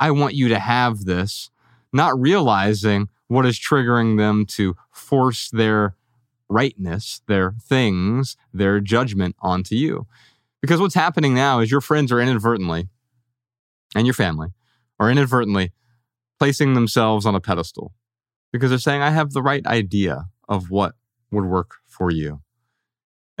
I 0.00 0.10
want 0.10 0.34
you 0.34 0.48
to 0.48 0.58
have 0.58 1.04
this," 1.04 1.50
not 1.92 2.18
realizing 2.18 3.08
what 3.28 3.46
is 3.46 3.60
triggering 3.60 4.16
them 4.18 4.44
to 4.44 4.74
force 4.90 5.50
their 5.50 5.94
rightness, 6.48 7.22
their 7.28 7.54
things, 7.62 8.36
their 8.52 8.80
judgment 8.80 9.36
onto 9.40 9.76
you. 9.76 10.08
Because 10.60 10.80
what's 10.80 10.94
happening 10.94 11.32
now 11.32 11.60
is 11.60 11.70
your 11.70 11.80
friends 11.80 12.10
are 12.10 12.20
inadvertently 12.20 12.88
and 13.94 14.06
your 14.06 14.14
family 14.14 14.48
are 14.98 15.10
inadvertently 15.10 15.72
placing 16.38 16.74
themselves 16.74 17.24
on 17.24 17.34
a 17.34 17.40
pedestal 17.40 17.94
because 18.52 18.70
they're 18.70 18.78
saying, 18.78 19.00
I 19.00 19.10
have 19.10 19.32
the 19.32 19.42
right 19.42 19.64
idea 19.66 20.26
of 20.48 20.70
what 20.70 20.94
would 21.30 21.44
work 21.44 21.76
for 21.86 22.10
you. 22.10 22.42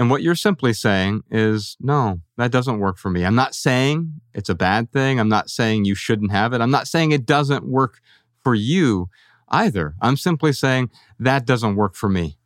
And 0.00 0.08
what 0.08 0.22
you're 0.22 0.34
simply 0.34 0.72
saying 0.72 1.24
is, 1.30 1.76
no, 1.78 2.22
that 2.38 2.50
doesn't 2.50 2.78
work 2.78 2.96
for 2.96 3.10
me. 3.10 3.22
I'm 3.26 3.34
not 3.34 3.54
saying 3.54 4.22
it's 4.32 4.48
a 4.48 4.54
bad 4.54 4.90
thing. 4.92 5.20
I'm 5.20 5.28
not 5.28 5.50
saying 5.50 5.84
you 5.84 5.94
shouldn't 5.94 6.32
have 6.32 6.54
it. 6.54 6.62
I'm 6.62 6.70
not 6.70 6.88
saying 6.88 7.12
it 7.12 7.26
doesn't 7.26 7.68
work 7.68 8.00
for 8.42 8.54
you 8.54 9.10
either. 9.50 9.94
I'm 10.00 10.16
simply 10.16 10.54
saying 10.54 10.88
that 11.18 11.44
doesn't 11.44 11.76
work 11.76 11.94
for 11.94 12.08
me. 12.08 12.38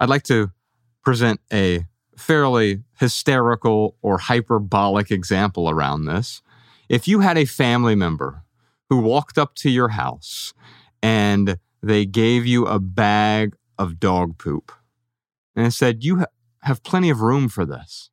I'd 0.00 0.08
like 0.08 0.24
to 0.24 0.50
present 1.04 1.38
a 1.52 1.84
fairly 2.18 2.82
hysterical 2.98 3.94
or 4.02 4.18
hyperbolic 4.18 5.12
example 5.12 5.70
around 5.70 6.06
this. 6.06 6.42
If 6.88 7.06
you 7.06 7.20
had 7.20 7.38
a 7.38 7.44
family 7.44 7.94
member 7.94 8.42
who 8.90 8.98
walked 8.98 9.38
up 9.38 9.54
to 9.58 9.70
your 9.70 9.90
house 9.90 10.54
and 11.00 11.58
they 11.84 12.04
gave 12.04 12.46
you 12.46 12.66
a 12.66 12.80
bag 12.80 13.54
of 13.78 14.00
dog 14.00 14.38
poop 14.38 14.72
and 15.54 15.72
said, 15.72 16.02
You 16.02 16.24
have 16.66 16.82
plenty 16.82 17.10
of 17.10 17.20
room 17.20 17.48
for 17.48 17.64
this. 17.64 18.10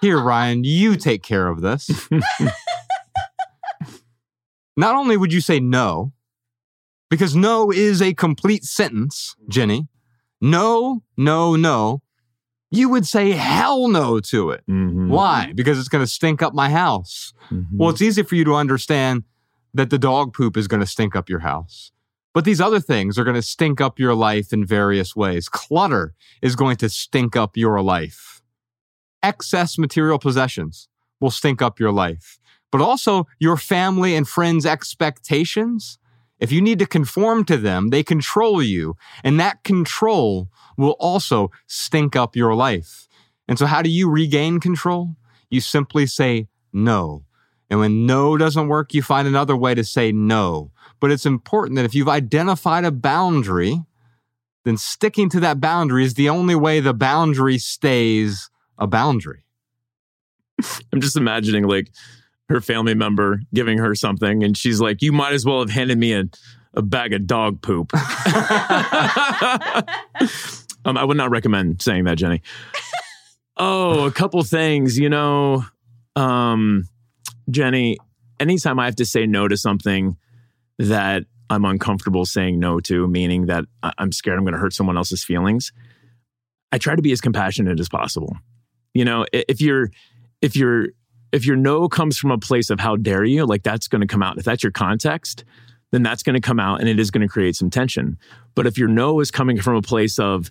Here, 0.00 0.20
Ryan, 0.20 0.62
you 0.62 0.96
take 0.96 1.24
care 1.24 1.48
of 1.48 1.60
this. 1.60 2.08
Not 4.76 4.94
only 4.94 5.16
would 5.16 5.32
you 5.32 5.40
say 5.40 5.58
no, 5.58 6.12
because 7.10 7.34
no 7.34 7.72
is 7.72 8.00
a 8.00 8.14
complete 8.14 8.62
sentence, 8.64 9.34
Jenny. 9.48 9.88
No, 10.40 11.02
no, 11.16 11.56
no. 11.56 12.00
You 12.70 12.88
would 12.90 13.04
say 13.06 13.32
hell 13.32 13.88
no 13.88 14.20
to 14.20 14.50
it. 14.50 14.62
Mhm. 14.68 15.08
Why? 15.08 15.52
Because 15.52 15.80
it's 15.80 15.88
going 15.88 16.04
to 16.04 16.10
stink 16.10 16.42
up 16.42 16.54
my 16.54 16.70
house. 16.70 17.32
Mhm. 17.50 17.66
Well, 17.72 17.90
it's 17.90 18.02
easy 18.02 18.22
for 18.22 18.36
you 18.36 18.44
to 18.44 18.54
understand 18.54 19.24
that 19.74 19.90
the 19.90 19.98
dog 19.98 20.32
poop 20.32 20.56
is 20.56 20.68
going 20.68 20.80
to 20.80 20.86
stink 20.86 21.16
up 21.16 21.28
your 21.28 21.40
house. 21.40 21.90
But 22.38 22.44
these 22.44 22.60
other 22.60 22.78
things 22.78 23.18
are 23.18 23.24
going 23.24 23.34
to 23.34 23.42
stink 23.42 23.80
up 23.80 23.98
your 23.98 24.14
life 24.14 24.52
in 24.52 24.64
various 24.64 25.16
ways. 25.16 25.48
Clutter 25.48 26.14
is 26.40 26.54
going 26.54 26.76
to 26.76 26.88
stink 26.88 27.34
up 27.34 27.56
your 27.56 27.82
life. 27.82 28.42
Excess 29.24 29.76
material 29.76 30.20
possessions 30.20 30.88
will 31.20 31.32
stink 31.32 31.60
up 31.60 31.80
your 31.80 31.90
life. 31.90 32.38
But 32.70 32.80
also 32.80 33.26
your 33.40 33.56
family 33.56 34.14
and 34.14 34.28
friends' 34.28 34.64
expectations. 34.64 35.98
If 36.38 36.52
you 36.52 36.62
need 36.62 36.78
to 36.78 36.86
conform 36.86 37.44
to 37.46 37.56
them, 37.56 37.88
they 37.88 38.04
control 38.04 38.62
you. 38.62 38.94
And 39.24 39.40
that 39.40 39.64
control 39.64 40.48
will 40.76 40.94
also 41.00 41.50
stink 41.66 42.14
up 42.14 42.36
your 42.36 42.54
life. 42.54 43.08
And 43.48 43.58
so, 43.58 43.66
how 43.66 43.82
do 43.82 43.90
you 43.90 44.08
regain 44.08 44.60
control? 44.60 45.16
You 45.50 45.60
simply 45.60 46.06
say 46.06 46.46
no. 46.72 47.24
And 47.70 47.80
when 47.80 48.06
no 48.06 48.36
doesn't 48.36 48.68
work, 48.68 48.94
you 48.94 49.02
find 49.02 49.28
another 49.28 49.56
way 49.56 49.74
to 49.74 49.84
say 49.84 50.10
no. 50.12 50.70
But 51.00 51.10
it's 51.10 51.26
important 51.26 51.76
that 51.76 51.84
if 51.84 51.94
you've 51.94 52.08
identified 52.08 52.84
a 52.84 52.90
boundary, 52.90 53.82
then 54.64 54.76
sticking 54.76 55.28
to 55.30 55.40
that 55.40 55.60
boundary 55.60 56.04
is 56.04 56.14
the 56.14 56.28
only 56.28 56.54
way 56.54 56.80
the 56.80 56.94
boundary 56.94 57.58
stays 57.58 58.50
a 58.78 58.86
boundary. 58.86 59.44
I'm 60.92 61.00
just 61.00 61.16
imagining 61.16 61.64
like 61.64 61.90
her 62.48 62.60
family 62.60 62.94
member 62.94 63.40
giving 63.52 63.78
her 63.78 63.94
something, 63.94 64.42
and 64.42 64.56
she's 64.56 64.80
like, 64.80 65.02
"You 65.02 65.12
might 65.12 65.32
as 65.32 65.44
well 65.44 65.60
have 65.60 65.70
handed 65.70 65.98
me 65.98 66.14
a, 66.14 66.24
a 66.74 66.82
bag 66.82 67.12
of 67.12 67.26
dog 67.26 67.60
poop." 67.62 67.94
um, 67.94 68.02
I 70.96 71.04
would 71.04 71.16
not 71.16 71.30
recommend 71.30 71.82
saying 71.82 72.04
that, 72.04 72.16
Jenny. 72.16 72.42
Oh, 73.56 74.06
a 74.06 74.12
couple 74.12 74.42
things, 74.44 74.98
you 74.98 75.08
know, 75.08 75.64
um, 76.14 76.88
Jenny. 77.50 77.98
anytime 78.40 78.78
I 78.78 78.84
have 78.84 78.96
to 78.96 79.06
say 79.06 79.26
no 79.26 79.48
to 79.48 79.56
something 79.56 80.16
that 80.78 81.24
I'm 81.50 81.64
uncomfortable 81.64 82.26
saying 82.26 82.60
no 82.60 82.80
to, 82.80 83.08
meaning 83.08 83.46
that 83.46 83.64
I'm 83.82 84.12
scared 84.12 84.38
I'm 84.38 84.44
going 84.44 84.54
to 84.54 84.60
hurt 84.60 84.74
someone 84.74 84.96
else's 84.96 85.24
feelings, 85.24 85.72
I 86.70 86.78
try 86.78 86.94
to 86.94 87.02
be 87.02 87.12
as 87.12 87.20
compassionate 87.20 87.80
as 87.80 87.88
possible. 87.88 88.36
You 88.94 89.04
know, 89.04 89.26
if 89.32 89.60
you're 89.60 89.90
if 90.42 90.56
you're 90.56 90.88
if 91.32 91.44
your 91.46 91.56
no 91.56 91.88
comes 91.88 92.18
from 92.18 92.30
a 92.30 92.38
place 92.38 92.70
of 92.70 92.80
how 92.80 92.96
dare 92.96 93.24
you, 93.24 93.44
like 93.44 93.62
that's 93.62 93.88
going 93.88 94.00
to 94.00 94.06
come 94.06 94.22
out. 94.22 94.38
If 94.38 94.44
that's 94.44 94.62
your 94.62 94.72
context, 94.72 95.44
then 95.90 96.02
that's 96.02 96.22
going 96.22 96.34
to 96.34 96.40
come 96.40 96.60
out 96.60 96.80
and 96.80 96.88
it 96.88 96.98
is 96.98 97.10
going 97.10 97.26
to 97.26 97.28
create 97.28 97.56
some 97.56 97.70
tension. 97.70 98.18
But 98.54 98.66
if 98.66 98.78
your 98.78 98.88
no 98.88 99.20
is 99.20 99.30
coming 99.30 99.60
from 99.60 99.76
a 99.76 99.82
place 99.82 100.18
of, 100.18 100.50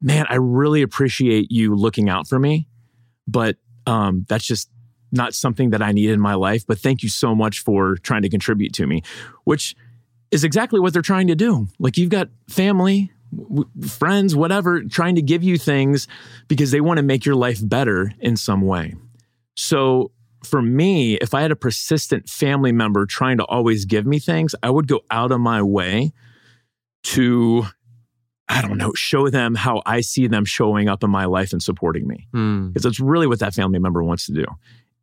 man, 0.00 0.26
I 0.28 0.36
really 0.36 0.82
appreciate 0.82 1.50
you 1.50 1.74
looking 1.74 2.08
out 2.08 2.26
for 2.26 2.38
me, 2.38 2.68
but 3.26 3.56
um, 3.86 4.26
that's 4.28 4.44
just 4.44 4.68
not 5.12 5.34
something 5.34 5.70
that 5.70 5.82
I 5.82 5.92
need 5.92 6.10
in 6.10 6.20
my 6.20 6.34
life. 6.34 6.66
But 6.66 6.78
thank 6.78 7.02
you 7.02 7.08
so 7.08 7.34
much 7.34 7.60
for 7.60 7.96
trying 7.96 8.22
to 8.22 8.28
contribute 8.28 8.72
to 8.74 8.86
me, 8.86 9.02
which 9.44 9.74
is 10.30 10.44
exactly 10.44 10.80
what 10.80 10.92
they're 10.92 11.02
trying 11.02 11.26
to 11.28 11.34
do. 11.34 11.68
Like 11.78 11.98
you've 11.98 12.10
got 12.10 12.28
family, 12.48 13.12
w- 13.36 13.68
friends, 13.86 14.36
whatever, 14.36 14.82
trying 14.84 15.16
to 15.16 15.22
give 15.22 15.42
you 15.42 15.58
things 15.58 16.06
because 16.48 16.70
they 16.70 16.80
want 16.80 16.98
to 16.98 17.02
make 17.02 17.24
your 17.24 17.34
life 17.34 17.58
better 17.62 18.12
in 18.20 18.36
some 18.36 18.62
way. 18.62 18.94
So 19.56 20.12
for 20.44 20.62
me, 20.62 21.14
if 21.16 21.34
I 21.34 21.42
had 21.42 21.50
a 21.50 21.56
persistent 21.56 22.28
family 22.28 22.72
member 22.72 23.06
trying 23.06 23.38
to 23.38 23.44
always 23.44 23.84
give 23.84 24.06
me 24.06 24.18
things, 24.18 24.54
I 24.62 24.70
would 24.70 24.86
go 24.86 25.00
out 25.10 25.32
of 25.32 25.40
my 25.40 25.62
way 25.62 26.12
to, 27.02 27.66
I 28.48 28.62
don't 28.62 28.78
know, 28.78 28.92
show 28.94 29.28
them 29.28 29.54
how 29.54 29.82
I 29.84 30.00
see 30.00 30.26
them 30.26 30.44
showing 30.44 30.88
up 30.88 31.04
in 31.04 31.10
my 31.10 31.26
life 31.26 31.52
and 31.52 31.62
supporting 31.62 32.06
me. 32.06 32.26
Hmm. 32.32 32.68
Because 32.68 32.84
that's 32.84 33.00
really 33.00 33.26
what 33.26 33.40
that 33.40 33.54
family 33.54 33.78
member 33.78 34.02
wants 34.02 34.26
to 34.26 34.32
do. 34.32 34.44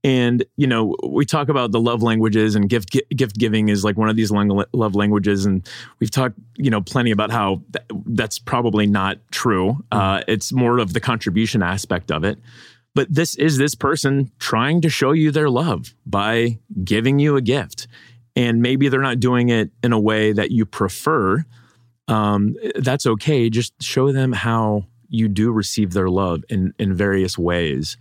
And, 0.04 0.46
you 0.56 0.68
know, 0.68 0.96
we 1.04 1.26
talk 1.26 1.50
about 1.50 1.72
the 1.72 1.82
love 1.82 2.02
languages 2.02 2.56
and 2.56 2.70
gift 2.70 2.96
gift 3.16 3.38
giving 3.38 3.70
is 3.70 3.84
like 3.84 3.98
one 3.98 4.10
of 4.10 4.16
these 4.16 4.32
love 4.32 4.96
languages. 4.96 5.46
And 5.46 5.68
we've 6.00 6.12
talked, 6.12 6.36
you 6.56 6.70
know, 6.70 6.82
plenty 6.82 7.12
about 7.12 7.32
how 7.32 7.62
th- 7.74 8.02
that's 8.06 8.40
probably 8.40 8.86
not 8.86 9.18
true. 9.32 9.84
Uh, 9.92 10.22
it's 10.28 10.54
more 10.54 10.78
of 10.78 10.94
the 10.94 11.00
contribution 11.00 11.64
aspect 11.64 12.12
of 12.12 12.24
it. 12.24 12.40
But 12.96 13.14
this 13.14 13.36
is 13.36 13.58
this 13.58 13.76
person 13.76 14.32
trying 14.40 14.82
to 14.82 14.90
show 14.90 15.12
you 15.12 15.32
their 15.32 15.50
love 15.50 15.94
by 16.06 16.60
giving 16.84 17.20
you 17.20 17.36
a 17.36 17.42
gift. 17.42 17.88
And 18.36 18.62
maybe 18.62 18.88
they're 18.88 19.02
not 19.02 19.20
doing 19.20 19.50
it 19.50 19.72
in 19.84 19.94
a 19.94 20.00
way 20.00 20.32
that 20.32 20.52
you 20.52 20.66
prefer. 20.66 21.44
Um, 22.08 22.56
that's 22.76 23.06
okay. 23.06 23.50
Just 23.50 23.74
show 23.82 24.12
them 24.12 24.32
how 24.32 24.86
you 25.10 25.28
do 25.28 25.52
receive 25.52 25.94
their 25.94 26.10
love 26.10 26.44
in, 26.50 26.74
in 26.80 26.94
various 26.94 27.38
ways. 27.38 27.98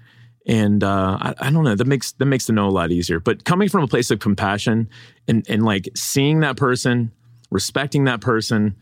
And 0.47 0.85
uh, 0.85 1.19
I, 1.21 1.35
I 1.39 1.51
don't 1.51 1.65
know, 1.65 1.75
that 1.75 1.87
makes 1.87 2.13
that 2.13 2.27
makes 2.27 2.47
the 2.47 2.53
no 2.53 2.69
a 2.69 2.71
lot 2.71 2.93
easier. 2.93 3.19
But 3.19 3.45
coming 3.45 3.69
from 3.69 3.83
a 3.83 3.89
place 3.89 4.11
of 4.11 4.21
compassion 4.21 4.89
and, 5.27 5.45
and 5.49 5.65
like 5.65 5.89
seeing 5.97 6.41
that 6.41 6.57
person, 6.57 7.11
respecting 7.51 8.05
that 8.05 8.21
person, 8.21 8.77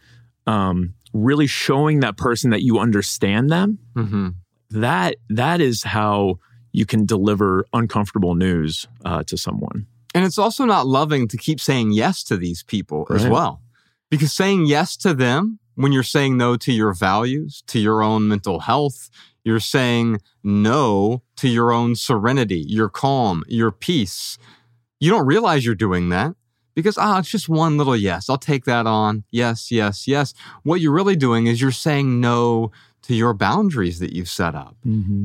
um, 0.47 0.95
really 1.15 1.47
showing 1.47 2.01
that 2.01 2.17
person 2.17 2.51
that 2.51 2.63
you 2.63 2.79
understand 2.79 3.51
them, 3.51 3.79
hmm 3.95 4.29
that 4.71 5.17
that 5.29 5.61
is 5.61 5.85
how 5.85 6.39
you 6.73 6.85
can 6.85 7.07
deliver 7.07 7.65
uncomfortable 7.73 8.35
news 8.35 8.89
uh, 9.05 9.23
to 9.23 9.37
someone. 9.37 9.87
And 10.15 10.25
it's 10.25 10.39
also 10.39 10.65
not 10.65 10.87
loving 10.87 11.29
to 11.29 11.37
keep 11.37 11.61
saying 11.61 11.93
yes 11.93 12.25
to 12.25 12.37
these 12.37 12.65
people 12.65 13.07
as 13.11 13.27
well. 13.27 13.63
Because 14.11 14.33
saying 14.33 14.67
yes 14.67 14.97
to 14.99 15.15
them 15.15 15.61
when 15.77 15.93
you're 15.93 16.03
saying 16.03 16.37
no 16.37 16.57
to 16.57 16.73
your 16.73 16.93
values, 16.93 17.63
to 17.69 17.79
your 17.79 18.03
own 18.03 18.29
mental 18.29 18.61
health, 18.61 19.11
you're 19.45 19.61
saying 19.61 20.21
no 20.43 21.23
to 21.37 21.49
your 21.49 21.71
own 21.73 21.95
serenity, 21.95 22.65
your 22.67 22.89
calm, 22.89 23.45
your 23.47 23.71
peace. 23.71 24.39
You 25.01 25.11
don't 25.11 25.27
realize 25.27 25.65
you're 25.65 25.75
doing 25.75 26.09
that 26.09 26.35
because, 26.75 26.97
ah, 26.99 27.19
it's 27.19 27.31
just 27.31 27.49
one 27.49 27.77
little 27.77 27.97
yes. 27.97 28.29
I'll 28.29 28.39
take 28.39 28.65
that 28.65 28.87
on. 28.87 29.25
Yes, 29.31 29.71
yes, 29.71 30.09
yes. 30.09 30.35
What 30.63 30.81
you're 30.81 30.93
really 30.93 31.17
doing 31.17 31.47
is 31.47 31.61
you're 31.61 31.71
saying 31.71 32.21
no 32.21 32.73
to 33.03 33.15
your 33.15 33.35
boundaries 33.35 33.99
that 33.99 34.15
you've 34.15 34.31
set 34.31 34.55
up. 34.55 34.77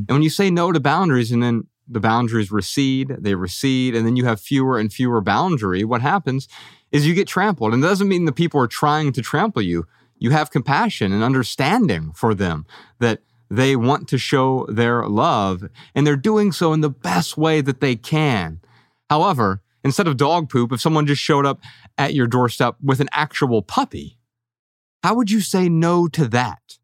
And 0.10 0.15
when 0.15 0.21
you 0.21 0.29
say 0.29 0.51
no 0.51 0.71
to 0.73 0.82
boundaries 0.82 1.32
and 1.32 1.41
then 1.41 1.67
the 1.88 2.01
boundaries 2.01 2.51
recede, 2.51 3.15
they 3.19 3.36
recede, 3.36 3.95
and 3.95 4.05
then 4.05 4.15
you 4.17 4.25
have 4.25 4.41
fewer 4.41 4.77
and 4.77 4.91
fewer 4.91 5.21
boundary, 5.21 5.84
what 5.86 6.01
happens 6.01 6.47
is 6.91 7.08
you 7.08 7.13
get 7.13 7.27
trampled. 7.27 7.73
And 7.73 7.84
it 7.84 7.88
doesn't 7.88 8.10
mean 8.10 8.25
the 8.25 8.32
people 8.32 8.60
are 8.60 8.67
trying 8.67 9.13
to 9.13 9.21
trample 9.21 9.62
you. 9.62 9.88
You 10.17 10.32
have 10.32 10.51
compassion 10.51 11.13
and 11.13 11.23
understanding 11.23 12.12
for 12.13 12.34
them 12.36 12.65
that 12.99 13.21
they 13.50 13.76
want 13.76 14.08
to 14.10 14.18
show 14.18 14.66
their 14.70 15.06
love 15.08 15.70
and 15.96 16.06
they're 16.06 16.16
doing 16.16 16.52
so 16.52 16.74
in 16.74 16.82
the 16.82 16.90
best 16.90 17.38
way 17.38 17.62
that 17.62 17.80
they 17.82 17.96
can. 17.96 18.60
However, 19.10 19.62
instead 19.84 20.08
of 20.08 20.18
dog 20.18 20.50
poop, 20.50 20.72
if 20.72 20.82
someone 20.82 21.08
just 21.08 21.22
showed 21.22 21.46
up 21.46 21.60
at 21.98 22.14
your 22.14 22.28
doorstep 22.28 22.76
with 22.84 23.00
an 23.00 23.10
actual 23.12 23.62
puppy, 23.62 24.18
how 25.04 25.16
would 25.16 25.32
you 25.32 25.42
say 25.42 25.70
no 25.70 26.08
to 26.10 26.28
that? 26.28 26.78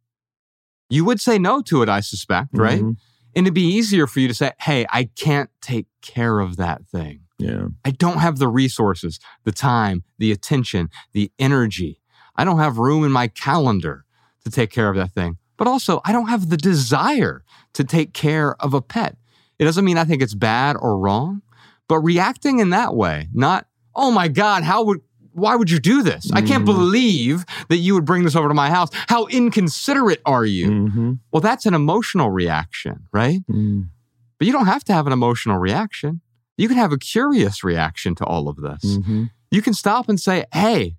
You 0.90 1.06
would 1.06 1.20
say 1.20 1.38
no 1.38 1.62
to 1.64 1.82
it, 1.82 1.90
I 1.90 2.00
suspect, 2.00 2.50
right? 2.54 2.82
Mhm. 2.82 2.98
And 3.36 3.46
it'd 3.46 3.54
be 3.54 3.62
easier 3.68 4.08
for 4.08 4.20
you 4.22 4.28
to 4.28 4.34
say, 4.34 4.54
hey, 4.62 4.86
I 4.90 5.06
can't 5.06 5.50
take 5.62 5.88
care 6.02 6.40
of 6.40 6.56
that 6.56 6.88
thing. 6.88 7.22
Yeah. 7.38 7.68
I 7.84 7.92
don't 7.92 8.20
have 8.20 8.38
the 8.40 8.48
resources, 8.48 9.20
the 9.44 9.52
time, 9.52 10.04
the 10.18 10.32
attention, 10.32 10.90
the 11.12 11.32
energy. 11.38 12.02
I 12.38 12.46
don't 12.46 12.60
have 12.60 12.78
room 12.78 13.04
in 13.04 13.12
my 13.12 13.28
calendar 13.28 14.06
to 14.46 14.50
take 14.50 14.72
care 14.72 14.90
of 14.90 14.96
that 14.96 15.12
thing. 15.14 15.38
But 15.58 15.68
also, 15.68 16.02
I 16.06 16.12
don't 16.12 16.28
have 16.28 16.50
the 16.50 16.58
desire 16.58 17.44
to 17.74 17.84
take 17.84 18.14
care 18.14 18.56
of 18.62 18.74
a 18.74 18.82
pet. 18.82 19.18
It 19.60 19.64
doesn't 19.66 19.86
mean 19.86 19.98
I 19.98 20.04
think 20.04 20.22
it's 20.22 20.34
bad 20.34 20.76
or 20.80 20.98
wrong, 21.00 21.42
but 21.88 22.00
reacting 22.00 22.60
in 22.60 22.72
that 22.72 22.96
way, 22.96 23.30
not, 23.34 23.68
oh 23.96 24.12
my 24.12 24.28
God, 24.28 24.64
how 24.64 24.84
would, 24.84 25.00
why 25.32 25.56
would 25.56 25.70
you 25.70 25.80
do 25.80 26.02
this? 26.04 26.30
I 26.34 26.42
can't 26.42 26.64
Mhm. 26.64 26.68
believe 26.76 27.46
that 27.70 27.78
you 27.78 27.94
would 27.94 28.06
bring 28.06 28.24
this 28.24 28.36
over 28.36 28.48
to 28.48 28.54
my 28.54 28.70
house. 28.70 28.90
How 29.08 29.26
inconsiderate 29.28 30.22
are 30.26 30.46
you? 30.46 30.70
Mhm. 30.70 31.20
Well, 31.32 31.42
that's 31.42 31.66
an 31.66 31.74
emotional 31.74 32.32
reaction, 32.32 33.08
right? 33.14 33.42
Mm. 33.50 33.90
But 34.38 34.48
you 34.48 34.54
don't 34.54 34.66
have 34.66 34.84
to 34.86 34.94
have 34.94 35.08
an 35.08 35.14
emotional 35.14 35.58
reaction. 35.58 36.22
You 36.58 36.68
can 36.68 36.78
have 36.78 36.92
a 36.92 36.98
curious 36.98 37.64
reaction 37.64 38.16
to 38.16 38.26
all 38.26 38.48
of 38.50 38.58
this. 38.58 38.98
Mhm. 38.98 39.30
You 39.52 39.62
can 39.62 39.74
stop 39.74 40.08
and 40.10 40.20
say, 40.20 40.46
Hey, 40.54 40.96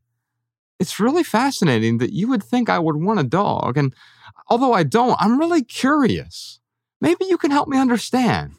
it's 0.79 1.01
really 1.01 1.23
fascinating 1.25 1.99
that 1.99 2.13
you 2.13 2.29
would 2.29 2.43
think 2.43 2.69
I 2.69 2.79
would 2.79 2.97
want 2.97 3.21
a 3.21 3.25
dog. 3.25 3.77
And 3.79 3.95
although 4.49 4.73
I 4.73 4.83
don't, 4.83 5.17
I'm 5.21 5.39
really 5.39 5.63
curious. 5.63 6.61
Maybe 7.01 7.25
you 7.27 7.39
can 7.39 7.51
help 7.51 7.69
me 7.69 7.79
understand. 7.79 8.53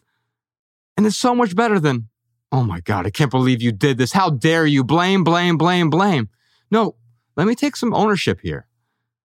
And 0.96 1.06
it's 1.06 1.18
so 1.18 1.36
much 1.36 1.56
better 1.56 1.80
than, 1.80 2.10
Oh 2.52 2.64
my 2.64 2.80
God, 2.80 3.06
I 3.06 3.10
can't 3.10 3.32
believe 3.32 3.62
you 3.62 3.72
did 3.72 3.98
this. 3.98 4.14
How 4.14 4.30
dare 4.30 4.66
you? 4.66 4.84
Blame, 4.84 5.24
blame, 5.24 5.58
blame, 5.58 5.90
blame. 5.90 6.30
No, 6.72 6.96
let 7.36 7.46
me 7.46 7.56
take 7.56 7.76
some 7.76 7.94
ownership 7.94 8.40
here. 8.42 8.68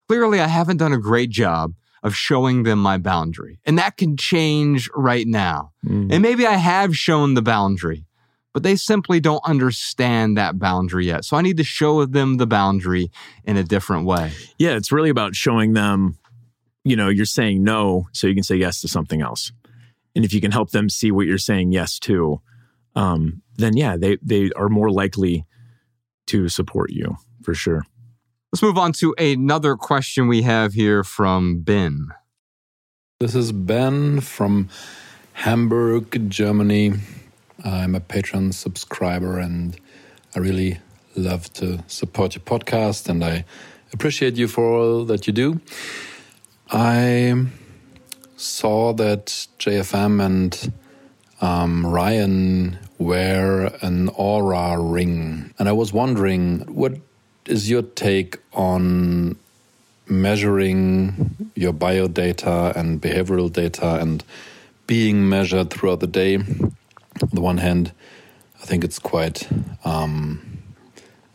Clearly, 0.09 0.41
I 0.41 0.47
haven't 0.47 0.79
done 0.79 0.93
a 0.93 0.99
great 0.99 1.31
job 1.31 1.75
of 2.03 2.17
showing 2.17 2.65
them 2.65 2.79
my 2.79 2.99
boundary. 2.99 3.61
And 3.65 3.79
that 3.79 3.97
can 3.97 4.17
change 4.17 4.91
right 4.95 5.27
now. 5.27 5.73
Mm. 5.87 6.13
And 6.13 6.23
maybe 6.23 6.47
I 6.47 6.55
have 6.55 6.97
shown 6.97 7.35
the 7.35 7.43
boundary, 7.43 8.07
but 8.53 8.63
they 8.63 8.77
simply 8.77 9.21
don't 9.21 9.45
understand 9.45 10.37
that 10.37 10.59
boundary 10.59 11.07
yet. 11.07 11.25
So 11.25 11.37
I 11.37 11.43
need 11.43 11.59
to 11.59 11.65
show 11.65 12.05
them 12.05 12.39
the 12.39 12.47
boundary 12.47 13.11
in 13.45 13.57
a 13.57 13.63
different 13.63 14.05
way. 14.05 14.33
Yeah, 14.59 14.77
it's 14.77 14.91
really 14.91 15.11
about 15.11 15.37
showing 15.37 15.75
them, 15.75 16.19
you 16.85 16.97
know, 16.97 17.09
you're 17.09 17.25
saying 17.25 17.63
no 17.63 18.09
so 18.13 18.27
you 18.27 18.35
can 18.35 18.43
say 18.43 18.57
yes 18.57 18.81
to 18.81 18.89
something 18.89 19.23
else. 19.23 19.53
And 20.15 20.25
if 20.25 20.35
you 20.35 20.41
can 20.41 20.53
help 20.53 20.71
them 20.71 20.89
see 20.89 21.11
what 21.11 21.27
you're 21.27 21.39
saying 21.39 21.73
yes 21.73 21.99
to, 22.01 22.41
um, 22.95 23.43
then 23.57 23.77
yeah, 23.77 23.97
they 23.97 24.19
they 24.23 24.51
are 24.57 24.69
more 24.69 24.91
likely 24.91 25.47
to 26.27 26.49
support 26.49 26.91
you 26.91 27.17
for 27.43 27.55
sure. 27.55 27.85
Let's 28.53 28.63
move 28.63 28.77
on 28.77 28.93
to 28.95 29.15
another 29.17 29.77
question 29.77 30.29
we 30.29 30.43
have 30.43 30.75
here 30.75 31.03
from 31.03 31.63
Ben. 31.63 32.09
This 33.19 33.35
is 33.35 33.53
Ben 33.53 34.21
from 34.21 34.69
Hamburg, 35.33 36.29
Germany. 36.29 36.95
I'm 37.65 37.95
a 37.95 38.01
Patreon 38.01 38.53
subscriber 38.53 39.39
and 39.39 39.79
I 40.35 40.41
really 40.41 40.81
love 41.17 41.53
to 41.55 41.83
support 41.87 42.35
your 42.35 42.43
podcast 42.43 43.09
and 43.09 43.25
I 43.25 43.45
appreciate 43.93 44.37
you 44.37 44.49
for 44.49 44.65
all 44.65 45.05
that 45.05 45.27
you 45.27 45.33
do. 45.33 45.61
I 46.75 47.35
saw 48.39 48.95
that 48.95 49.27
JFM 49.59 50.25
and 50.25 50.73
um, 51.43 51.87
Ryan 51.87 52.79
wear 52.97 53.67
an 53.83 54.09
Oura 54.09 54.79
ring, 54.81 55.53
and 55.59 55.69
I 55.69 55.73
was 55.73 55.93
wondering 55.93 56.61
what 56.61 56.95
is 57.45 57.69
your 57.69 57.83
take 57.83 58.39
on 58.55 59.37
measuring 60.07 61.51
your 61.55 61.75
bio 61.75 62.09
data 62.09 62.73
and 62.75 63.03
behavioral 63.03 63.53
data 63.53 63.97
and 64.01 64.25
being 64.87 65.29
measured 65.29 65.69
throughout 65.69 66.01
the 66.01 66.07
day. 66.07 66.37
On 66.37 67.29
the 67.33 67.43
one 67.43 67.59
hand, 67.59 67.93
I 68.63 68.65
think 68.65 68.83
it's 68.83 68.99
quite 68.99 69.47
um, 69.85 70.63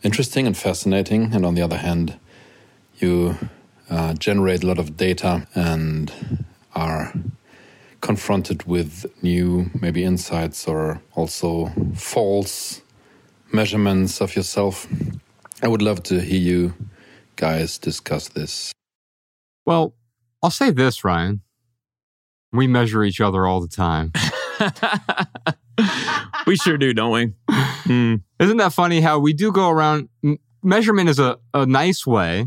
interesting 0.02 0.48
and 0.48 0.56
fascinating, 0.56 1.32
and 1.32 1.46
on 1.46 1.54
the 1.54 1.62
other 1.62 1.78
hand, 1.78 2.18
you 2.98 3.36
uh, 3.90 4.14
generate 4.14 4.62
a 4.62 4.66
lot 4.66 4.78
of 4.78 4.96
data 4.96 5.46
and 5.54 6.12
are 6.74 7.12
confronted 8.00 8.64
with 8.64 9.06
new 9.22 9.70
maybe 9.80 10.04
insights 10.04 10.68
or 10.68 11.00
also 11.14 11.72
false 11.94 12.82
measurements 13.52 14.20
of 14.20 14.36
yourself. 14.36 14.86
I 15.62 15.68
would 15.68 15.82
love 15.82 16.02
to 16.04 16.20
hear 16.20 16.40
you 16.40 16.74
guys 17.36 17.78
discuss 17.78 18.28
this. 18.28 18.72
Well, 19.66 19.94
I'll 20.42 20.50
say 20.50 20.70
this, 20.70 21.04
Ryan. 21.04 21.42
We 22.52 22.66
measure 22.66 23.04
each 23.04 23.20
other 23.20 23.46
all 23.46 23.60
the 23.60 23.68
time. 23.68 24.12
we 26.46 26.56
sure 26.56 26.78
do, 26.78 26.92
don't 26.92 27.12
we? 27.12 27.32
Mm. 27.88 28.20
Isn't 28.38 28.58
that 28.58 28.74
funny 28.74 29.00
how 29.00 29.18
we 29.18 29.32
do 29.32 29.50
go 29.50 29.70
around? 29.70 30.10
Measurement 30.62 31.08
is 31.08 31.18
a, 31.18 31.38
a 31.54 31.64
nice 31.64 32.06
way, 32.06 32.44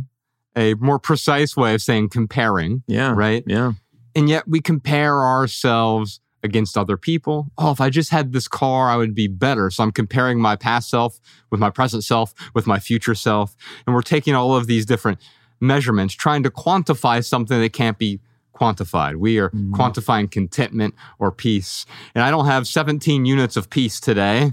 a 0.56 0.74
more 0.76 1.00
precise 1.00 1.56
way 1.56 1.74
of 1.74 1.82
saying 1.82 2.10
comparing, 2.10 2.84
Yeah. 2.88 3.14
right? 3.16 3.44
Yeah. 3.48 3.74
And 4.16 4.30
yet 4.30 4.48
we 4.48 4.60
compare 4.60 5.24
ourselves 5.24 6.20
against 6.44 6.78
other 6.78 6.98
people. 6.98 7.52
Oh, 7.58 7.72
if 7.72 7.80
I 7.80 7.90
just 7.90 8.10
had 8.10 8.34
this 8.34 8.48
car, 8.48 8.90
I 8.90 8.96
would 8.96 9.14
be 9.14 9.28
better. 9.28 9.70
So 9.70 9.84
I'm 9.84 9.92
comparing 9.92 10.40
my 10.40 10.56
past 10.56 10.90
self 10.90 11.20
with 11.50 11.60
my 11.60 11.70
present 11.70 12.04
self, 12.04 12.34
with 12.54 12.66
my 12.68 12.80
future 12.80 13.16
self. 13.16 13.56
And 13.86 13.96
we're 13.96 14.02
taking 14.02 14.34
all 14.34 14.56
of 14.56 14.68
these 14.68 14.86
different 14.86 15.20
measurements, 15.60 16.14
trying 16.14 16.44
to 16.44 16.50
quantify 16.50 17.24
something 17.24 17.60
that 17.60 17.74
can't 17.74 17.98
be 17.98 18.20
quantified. 18.56 19.16
We 19.16 19.40
are 19.40 19.50
mm-hmm. 19.50 19.74
quantifying 19.74 20.30
contentment 20.30 20.96
or 21.20 21.32
peace. 21.32 21.86
And 22.14 22.24
I 22.24 22.32
don't 22.32 22.46
have 22.46 22.68
17 22.68 23.26
units 23.26 23.56
of 23.56 23.70
peace 23.70 24.00
today. 24.00 24.50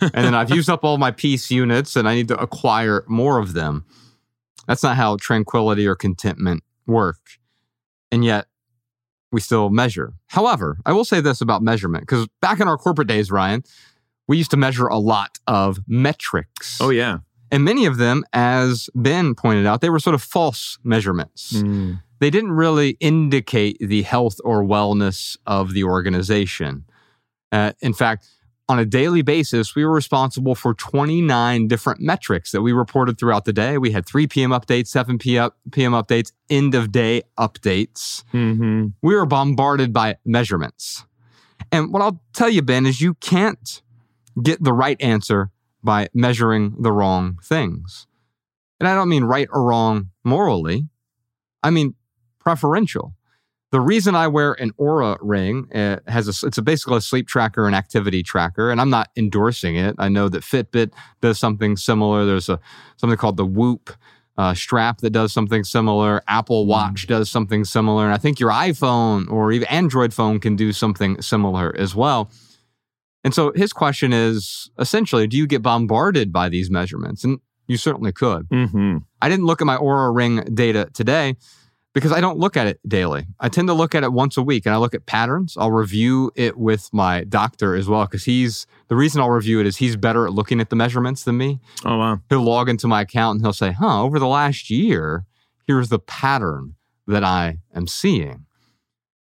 and 0.00 0.12
then 0.12 0.34
I've 0.34 0.50
used 0.54 0.70
up 0.70 0.84
all 0.84 0.98
my 0.98 1.10
peace 1.10 1.50
units 1.50 1.96
and 1.96 2.08
I 2.08 2.14
need 2.14 2.28
to 2.28 2.38
acquire 2.38 3.04
more 3.08 3.38
of 3.38 3.52
them. 3.52 3.84
That's 4.66 4.82
not 4.82 4.96
how 4.96 5.16
tranquility 5.16 5.86
or 5.86 5.94
contentment 5.94 6.62
work. 6.86 7.18
And 8.10 8.24
yet, 8.24 8.46
we 9.32 9.40
still 9.40 9.70
measure. 9.70 10.12
However, 10.26 10.78
I 10.84 10.92
will 10.92 11.04
say 11.04 11.20
this 11.20 11.40
about 11.40 11.62
measurement 11.62 12.02
because 12.02 12.28
back 12.40 12.60
in 12.60 12.68
our 12.68 12.76
corporate 12.76 13.08
days, 13.08 13.30
Ryan, 13.30 13.64
we 14.28 14.36
used 14.36 14.50
to 14.52 14.56
measure 14.56 14.86
a 14.86 14.98
lot 14.98 15.38
of 15.46 15.80
metrics. 15.88 16.78
Oh, 16.80 16.90
yeah. 16.90 17.18
And 17.50 17.64
many 17.64 17.86
of 17.86 17.96
them, 17.96 18.24
as 18.32 18.88
Ben 18.94 19.34
pointed 19.34 19.66
out, 19.66 19.80
they 19.80 19.90
were 19.90 19.98
sort 19.98 20.14
of 20.14 20.22
false 20.22 20.78
measurements. 20.84 21.52
Mm. 21.52 22.02
They 22.18 22.30
didn't 22.30 22.52
really 22.52 22.96
indicate 23.00 23.76
the 23.80 24.02
health 24.02 24.36
or 24.44 24.62
wellness 24.62 25.36
of 25.46 25.72
the 25.72 25.84
organization. 25.84 26.84
Uh, 27.50 27.72
in 27.80 27.92
fact, 27.92 28.26
on 28.68 28.78
a 28.78 28.84
daily 28.86 29.22
basis, 29.22 29.74
we 29.74 29.84
were 29.84 29.92
responsible 29.92 30.54
for 30.54 30.72
29 30.72 31.68
different 31.68 32.00
metrics 32.00 32.52
that 32.52 32.62
we 32.62 32.72
reported 32.72 33.18
throughout 33.18 33.44
the 33.44 33.52
day. 33.52 33.76
We 33.76 33.90
had 33.90 34.06
3 34.06 34.26
p.m. 34.28 34.50
updates, 34.50 34.86
7 34.86 35.18
p.m. 35.18 35.50
updates, 35.70 36.32
end 36.48 36.74
of 36.74 36.92
day 36.92 37.22
updates 37.38 38.24
hmm 38.30 38.86
we 39.02 39.14
were 39.14 39.26
bombarded 39.26 39.92
by 39.92 40.16
measurements. 40.24 41.04
And 41.70 41.92
what 41.92 42.02
I'll 42.02 42.20
tell 42.32 42.48
you, 42.48 42.62
Ben, 42.62 42.86
is 42.86 43.00
you 43.00 43.14
can't 43.14 43.82
get 44.42 44.62
the 44.62 44.72
right 44.72 45.00
answer 45.00 45.50
by 45.82 46.08
measuring 46.14 46.76
the 46.80 46.92
wrong 46.92 47.38
things. 47.42 48.06
And 48.78 48.88
I 48.88 48.94
don't 48.94 49.08
mean 49.08 49.24
right 49.24 49.48
or 49.52 49.62
wrong 49.62 50.10
morally, 50.24 50.88
I 51.62 51.70
mean 51.70 51.94
preferential. 52.38 53.14
The 53.72 53.80
reason 53.80 54.14
I 54.14 54.28
wear 54.28 54.52
an 54.52 54.72
Oura 54.72 55.16
ring 55.22 55.66
uh, 55.74 55.96
has 56.06 56.28
a, 56.28 56.46
it's 56.46 56.58
a 56.58 56.62
basically 56.62 56.98
a 56.98 57.00
sleep 57.00 57.26
tracker 57.26 57.66
and 57.66 57.74
activity 57.74 58.22
tracker, 58.22 58.70
and 58.70 58.80
I'm 58.80 58.90
not 58.90 59.08
endorsing 59.16 59.76
it. 59.76 59.96
I 59.98 60.10
know 60.10 60.28
that 60.28 60.42
Fitbit 60.42 60.92
does 61.22 61.38
something 61.38 61.76
similar. 61.78 62.26
There's 62.26 62.50
a 62.50 62.60
something 62.96 63.16
called 63.16 63.38
the 63.38 63.46
Whoop 63.46 63.90
uh, 64.36 64.52
strap 64.54 64.98
that 64.98 65.10
does 65.10 65.32
something 65.32 65.64
similar. 65.64 66.22
Apple 66.28 66.66
Watch 66.66 67.06
does 67.06 67.30
something 67.30 67.64
similar. 67.64 68.04
And 68.04 68.12
I 68.12 68.18
think 68.18 68.38
your 68.38 68.50
iPhone 68.50 69.30
or 69.30 69.52
even 69.52 69.68
Android 69.68 70.12
phone 70.12 70.38
can 70.40 70.56
do 70.56 70.72
something 70.72 71.20
similar 71.22 71.74
as 71.78 71.94
well. 71.94 72.30
And 73.24 73.32
so 73.34 73.52
his 73.54 73.72
question 73.72 74.12
is 74.12 74.70
essentially, 74.78 75.26
do 75.26 75.36
you 75.36 75.46
get 75.46 75.62
bombarded 75.62 76.32
by 76.32 76.48
these 76.48 76.70
measurements? 76.70 77.24
And 77.24 77.38
you 77.68 77.76
certainly 77.76 78.12
could. 78.12 78.46
hmm 78.50 78.98
I 79.20 79.28
didn't 79.28 79.46
look 79.46 79.60
at 79.60 79.66
my 79.66 79.76
Oura 79.76 80.14
Ring 80.14 80.42
data 80.52 80.88
today 80.92 81.36
because 81.94 82.12
I 82.12 82.20
don't 82.20 82.38
look 82.38 82.56
at 82.56 82.66
it 82.66 82.80
daily. 82.88 83.26
I 83.38 83.48
tend 83.48 83.68
to 83.68 83.74
look 83.74 83.94
at 83.94 84.02
it 84.02 84.12
once 84.12 84.36
a 84.36 84.42
week 84.42 84.64
and 84.66 84.74
I 84.74 84.78
look 84.78 84.94
at 84.94 85.04
patterns. 85.06 85.56
I'll 85.58 85.70
review 85.70 86.30
it 86.36 86.56
with 86.56 86.88
my 86.92 87.24
doctor 87.24 87.74
as 87.74 87.88
well 87.88 88.04
because 88.06 88.24
he's 88.24 88.66
the 88.88 88.96
reason 88.96 89.20
I'll 89.20 89.30
review 89.30 89.60
it 89.60 89.66
is 89.66 89.76
he's 89.76 89.96
better 89.96 90.26
at 90.26 90.32
looking 90.32 90.60
at 90.60 90.70
the 90.70 90.76
measurements 90.76 91.24
than 91.24 91.36
me 91.36 91.60
Oh, 91.84 91.98
wow. 91.98 92.20
he'll 92.28 92.42
log 92.42 92.68
into 92.68 92.88
my 92.88 93.02
account 93.02 93.36
and 93.36 93.44
he'll 93.44 93.52
say, 93.52 93.72
huh, 93.72 94.02
over 94.02 94.18
the 94.18 94.26
last 94.26 94.70
year, 94.70 95.24
here's 95.66 95.88
the 95.90 95.98
pattern 95.98 96.74
that 97.06 97.24
I 97.24 97.58
am 97.74 97.86
seeing. 97.86 98.46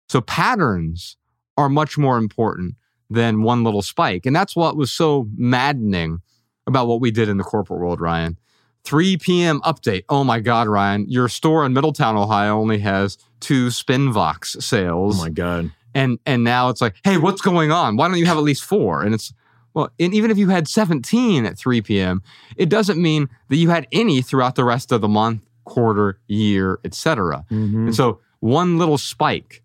So 0.08 0.20
patterns 0.20 1.16
are 1.56 1.68
much 1.68 1.98
more 1.98 2.18
important 2.18 2.74
than 3.10 3.42
one 3.42 3.62
little 3.64 3.82
spike. 3.82 4.26
And 4.26 4.34
that's 4.34 4.56
what 4.56 4.76
was 4.76 4.90
so 4.90 5.28
maddening 5.36 6.20
about 6.66 6.86
what 6.86 7.00
we 7.00 7.10
did 7.10 7.28
in 7.28 7.36
the 7.36 7.44
corporate 7.44 7.78
world, 7.80 8.00
Ryan. 8.00 8.38
3 8.84 9.16
p.m. 9.16 9.60
update. 9.62 10.04
Oh 10.08 10.24
my 10.24 10.40
God, 10.40 10.68
Ryan, 10.68 11.06
your 11.08 11.28
store 11.28 11.64
in 11.64 11.72
Middletown, 11.72 12.16
Ohio 12.16 12.58
only 12.58 12.78
has 12.80 13.16
two 13.40 13.68
Spinvox 13.68 14.62
sales. 14.62 15.18
Oh, 15.18 15.22
my 15.24 15.30
God. 15.30 15.70
and 15.94 16.18
and 16.26 16.44
now 16.44 16.68
it's 16.68 16.80
like, 16.80 16.96
hey, 17.04 17.16
what's 17.16 17.40
going 17.40 17.70
on? 17.72 17.96
Why 17.96 18.08
don't 18.08 18.18
you 18.18 18.26
have 18.26 18.36
at 18.38 18.42
least 18.44 18.64
four? 18.64 19.02
And 19.02 19.14
it's 19.14 19.32
well, 19.72 19.90
and 19.98 20.14
even 20.14 20.30
if 20.30 20.38
you 20.38 20.50
had 20.50 20.68
17 20.68 21.46
at 21.46 21.58
3 21.58 21.80
p.m., 21.82 22.22
it 22.56 22.68
doesn't 22.68 23.00
mean 23.00 23.28
that 23.48 23.56
you 23.56 23.70
had 23.70 23.88
any 23.90 24.22
throughout 24.22 24.54
the 24.54 24.62
rest 24.64 24.92
of 24.92 25.00
the 25.00 25.08
month, 25.08 25.42
quarter, 25.64 26.20
year, 26.28 26.78
etc. 26.84 27.44
Mhm. 27.50 27.86
And 27.86 27.94
so 27.94 28.20
one 28.40 28.78
little 28.78 28.98
spike, 28.98 29.62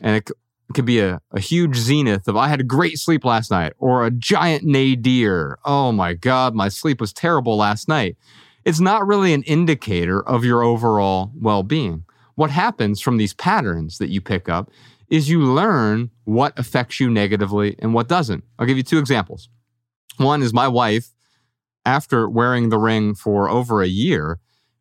and 0.00 0.16
it, 0.16 0.30
it 0.30 0.72
could 0.74 0.84
be 0.86 0.98
a, 1.00 1.20
a 1.30 1.38
huge 1.40 1.76
zenith 1.76 2.26
of 2.26 2.36
I 2.36 2.48
had 2.48 2.58
a 2.60 2.64
great 2.64 2.98
sleep 2.98 3.24
last 3.24 3.50
night, 3.52 3.74
or 3.78 4.04
a 4.04 4.10
giant 4.10 4.64
nadir. 4.64 5.58
Oh 5.64 5.92
my 5.92 6.14
God, 6.14 6.54
my 6.54 6.68
sleep 6.68 7.00
was 7.00 7.12
terrible 7.12 7.56
last 7.56 7.86
night. 7.86 8.16
It's 8.64 8.80
not 8.80 9.06
really 9.06 9.32
an 9.32 9.42
indicator 9.44 10.22
of 10.26 10.44
your 10.44 10.62
overall 10.62 11.32
well 11.34 11.62
being. 11.62 12.04
What 12.34 12.50
happens 12.50 13.00
from 13.00 13.16
these 13.16 13.34
patterns 13.34 13.98
that 13.98 14.08
you 14.08 14.20
pick 14.20 14.48
up 14.48 14.70
is 15.10 15.28
you 15.28 15.40
learn 15.42 16.10
what 16.24 16.58
affects 16.58 16.98
you 16.98 17.10
negatively 17.10 17.76
and 17.80 17.92
what 17.92 18.08
doesn't. 18.08 18.44
I'll 18.58 18.66
give 18.66 18.76
you 18.78 18.82
two 18.82 18.98
examples. 18.98 19.48
One 20.16 20.42
is 20.42 20.54
my 20.54 20.68
wife, 20.68 21.10
after 21.84 22.28
wearing 22.28 22.68
the 22.68 22.78
ring 22.78 23.14
for 23.14 23.48
over 23.50 23.82
a 23.82 23.86
year, 23.88 24.38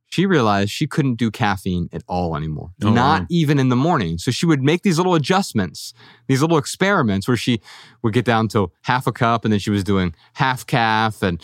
she 0.09 0.25
realized 0.25 0.69
she 0.71 0.87
couldn't 0.87 1.15
do 1.15 1.31
caffeine 1.31 1.89
at 1.93 2.03
all 2.07 2.35
anymore, 2.35 2.71
Oh, 2.83 2.91
not 2.91 3.21
wow. 3.21 3.27
even 3.29 3.59
in 3.59 3.69
the 3.69 3.75
morning. 3.77 4.17
So 4.17 4.29
she 4.29 4.45
would 4.45 4.61
make 4.61 4.83
these 4.83 4.97
little 4.97 5.15
adjustments, 5.15 5.93
these 6.27 6.41
little 6.41 6.57
experiments 6.57 7.27
where 7.27 7.37
she 7.37 7.61
would 8.03 8.13
get 8.13 8.25
down 8.25 8.47
to 8.49 8.71
half 8.83 9.07
a 9.07 9.11
cup 9.13 9.45
and 9.45 9.51
then 9.53 9.59
she 9.59 9.69
was 9.71 9.83
doing 9.83 10.13
half 10.33 10.65
calf. 10.67 11.23
And, 11.23 11.41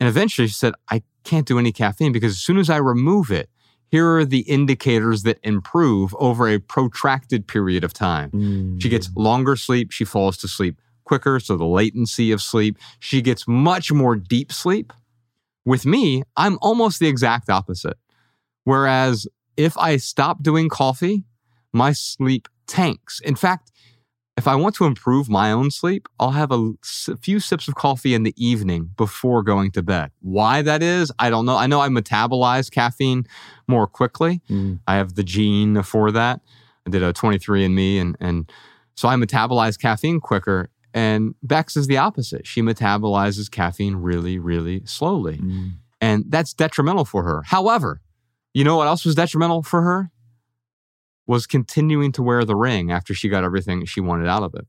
and 0.00 0.08
eventually 0.08 0.48
she 0.48 0.54
said, 0.54 0.74
I 0.90 1.02
can't 1.22 1.46
do 1.46 1.58
any 1.58 1.70
caffeine 1.70 2.12
because 2.12 2.32
as 2.32 2.40
soon 2.40 2.58
as 2.58 2.70
I 2.70 2.78
remove 2.78 3.30
it, 3.30 3.50
here 3.90 4.16
are 4.16 4.24
the 4.24 4.40
indicators 4.40 5.24
that 5.24 5.38
improve 5.42 6.14
over 6.18 6.48
a 6.48 6.58
protracted 6.58 7.46
period 7.46 7.84
of 7.84 7.92
time. 7.92 8.30
Mm. 8.30 8.82
She 8.82 8.88
gets 8.88 9.10
longer 9.16 9.56
sleep. 9.56 9.90
She 9.90 10.04
falls 10.04 10.36
to 10.38 10.48
sleep 10.48 10.80
quicker. 11.04 11.40
So 11.40 11.56
the 11.56 11.66
latency 11.66 12.32
of 12.32 12.40
sleep. 12.40 12.78
She 13.00 13.20
gets 13.20 13.46
much 13.46 13.92
more 13.92 14.16
deep 14.16 14.52
sleep. 14.52 14.92
With 15.64 15.84
me, 15.84 16.22
I'm 16.36 16.56
almost 16.62 17.00
the 17.00 17.08
exact 17.08 17.50
opposite. 17.50 17.98
Whereas 18.64 19.26
if 19.56 19.76
I 19.76 19.96
stop 19.96 20.42
doing 20.42 20.68
coffee, 20.68 21.24
my 21.72 21.92
sleep 21.92 22.48
tanks. 22.66 23.20
In 23.20 23.34
fact, 23.34 23.69
if 24.40 24.48
I 24.48 24.54
want 24.54 24.74
to 24.76 24.86
improve 24.86 25.28
my 25.28 25.52
own 25.52 25.70
sleep, 25.70 26.08
I'll 26.18 26.30
have 26.30 26.50
a 26.50 26.72
few 27.20 27.40
sips 27.40 27.68
of 27.68 27.74
coffee 27.74 28.14
in 28.14 28.22
the 28.22 28.32
evening 28.42 28.88
before 28.96 29.42
going 29.42 29.70
to 29.72 29.82
bed. 29.82 30.12
Why 30.22 30.62
that 30.62 30.82
is, 30.82 31.12
I 31.18 31.28
don't 31.28 31.44
know. 31.44 31.58
I 31.58 31.66
know 31.66 31.82
I 31.82 31.88
metabolize 31.88 32.70
caffeine 32.70 33.26
more 33.68 33.86
quickly. 33.86 34.40
Mm. 34.48 34.80
I 34.86 34.96
have 34.96 35.14
the 35.14 35.22
gene 35.22 35.82
for 35.82 36.10
that. 36.12 36.40
I 36.86 36.90
did 36.90 37.02
a 37.02 37.12
23andMe 37.12 38.00
and 38.00 38.16
and 38.18 38.50
so 38.94 39.08
I 39.08 39.16
metabolize 39.16 39.78
caffeine 39.78 40.20
quicker. 40.20 40.70
And 40.94 41.34
Bex 41.42 41.76
is 41.76 41.86
the 41.86 41.98
opposite. 41.98 42.46
She 42.46 42.62
metabolizes 42.62 43.50
caffeine 43.50 43.96
really, 43.96 44.38
really 44.38 44.86
slowly. 44.86 45.36
Mm. 45.36 45.72
And 46.00 46.24
that's 46.28 46.54
detrimental 46.54 47.04
for 47.04 47.24
her. 47.24 47.42
However, 47.44 48.00
you 48.54 48.64
know 48.64 48.78
what 48.78 48.86
else 48.86 49.04
was 49.04 49.14
detrimental 49.14 49.62
for 49.62 49.82
her? 49.82 50.10
Was 51.30 51.46
continuing 51.46 52.10
to 52.12 52.24
wear 52.24 52.44
the 52.44 52.56
ring 52.56 52.90
after 52.90 53.14
she 53.14 53.28
got 53.28 53.44
everything 53.44 53.84
she 53.84 54.00
wanted 54.00 54.26
out 54.26 54.42
of 54.42 54.52
it. 54.56 54.66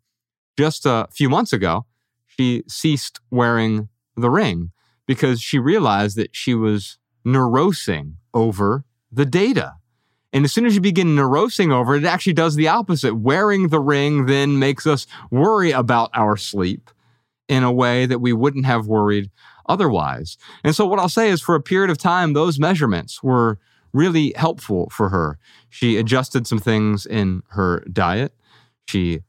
Just 0.56 0.86
a 0.86 1.08
few 1.12 1.28
months 1.28 1.52
ago, 1.52 1.88
she 2.28 2.64
ceased 2.68 3.20
wearing 3.32 3.90
the 4.16 4.30
ring 4.30 4.70
because 5.08 5.42
she 5.42 5.58
realized 5.58 6.16
that 6.18 6.36
she 6.36 6.54
was 6.54 7.00
neurosing 7.26 8.14
over 8.36 8.86
the 9.12 9.26
data. 9.26 9.74
And 10.32 10.46
as 10.46 10.52
soon 10.52 10.68
as 10.68 10.76
you 10.76 10.82
begin 10.82 11.16
neurosing 11.16 11.74
over 11.74 11.96
it, 11.96 12.04
it 12.04 12.08
actually 12.08 12.34
does 12.34 12.54
the 12.54 12.68
opposite. 12.68 13.16
Wearing 13.16 13.70
the 13.70 13.80
ring 13.80 14.28
then 14.28 14.60
makes 14.60 14.86
us 14.86 15.08
worry 15.32 15.72
about 15.72 16.12
our 16.14 16.38
sleep 16.38 16.92
in 17.48 17.64
a 17.64 17.72
way 17.72 18.06
that 18.06 18.20
we 18.20 18.34
wouldn't 18.34 18.68
have 18.68 18.86
worried 18.86 19.32
otherwise. 19.68 20.38
And 20.64 20.76
so, 20.76 20.86
what 20.86 21.00
I'll 21.00 21.10
say 21.10 21.30
is 21.30 21.42
for 21.42 21.56
a 21.56 21.60
period 21.60 21.90
of 21.90 21.98
time, 21.98 22.34
those 22.34 22.60
measurements 22.60 23.24
were 23.24 23.58
really 23.94 24.34
helpful 24.36 24.90
for 24.92 25.10
her. 25.10 25.38
She 25.70 25.98
adjusted 25.98 26.48
some 26.48 26.60
things 26.60 27.06
in 27.06 27.44
her 27.50 27.84
diet. 27.92 28.34
She 28.88 29.22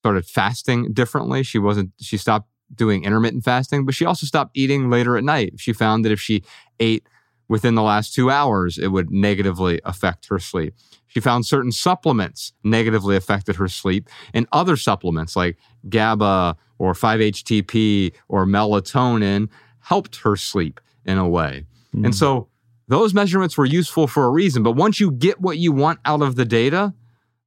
started 0.00 0.26
fasting 0.26 0.92
differently. 0.92 1.42
She 1.42 1.58
wasn't, 1.58 1.92
she 2.00 2.16
stopped 2.16 2.48
doing 2.74 3.04
intermittent 3.04 3.44
fasting, 3.44 3.84
but 3.84 3.94
she 3.94 4.04
also 4.04 4.26
stopped 4.26 4.56
eating 4.56 4.90
later 4.90 5.16
at 5.16 5.24
night. 5.24 5.54
She 5.56 5.72
found 5.72 6.04
that 6.04 6.12
if 6.12 6.20
she 6.20 6.42
ate 6.80 7.06
within 7.48 7.74
the 7.74 7.82
last 7.82 8.14
two 8.14 8.30
hours, 8.30 8.78
it 8.78 8.88
would 8.88 9.10
negatively 9.10 9.80
affect 9.84 10.28
her 10.28 10.38
sleep. 10.38 10.74
She 11.06 11.20
found 11.20 11.46
certain 11.46 11.72
supplements 11.72 12.52
negatively 12.62 13.16
affected 13.16 13.56
her 13.56 13.68
sleep, 13.68 14.08
and 14.34 14.46
other 14.52 14.76
supplements 14.76 15.34
like 15.34 15.56
GABA 15.88 16.56
or 16.78 16.92
5-HTP 16.92 18.12
or 18.28 18.44
melatonin 18.44 19.48
helped 19.80 20.16
her 20.16 20.36
sleep 20.36 20.80
in 21.06 21.16
a 21.16 21.26
way. 21.26 21.64
Mm. 21.94 22.04
And 22.04 22.14
so 22.14 22.48
those 22.88 23.14
measurements 23.14 23.56
were 23.56 23.64
useful 23.66 24.06
for 24.06 24.24
a 24.24 24.30
reason. 24.30 24.62
But 24.62 24.72
once 24.72 24.98
you 24.98 25.10
get 25.10 25.40
what 25.40 25.58
you 25.58 25.72
want 25.72 26.00
out 26.04 26.22
of 26.22 26.36
the 26.36 26.44
data, 26.44 26.94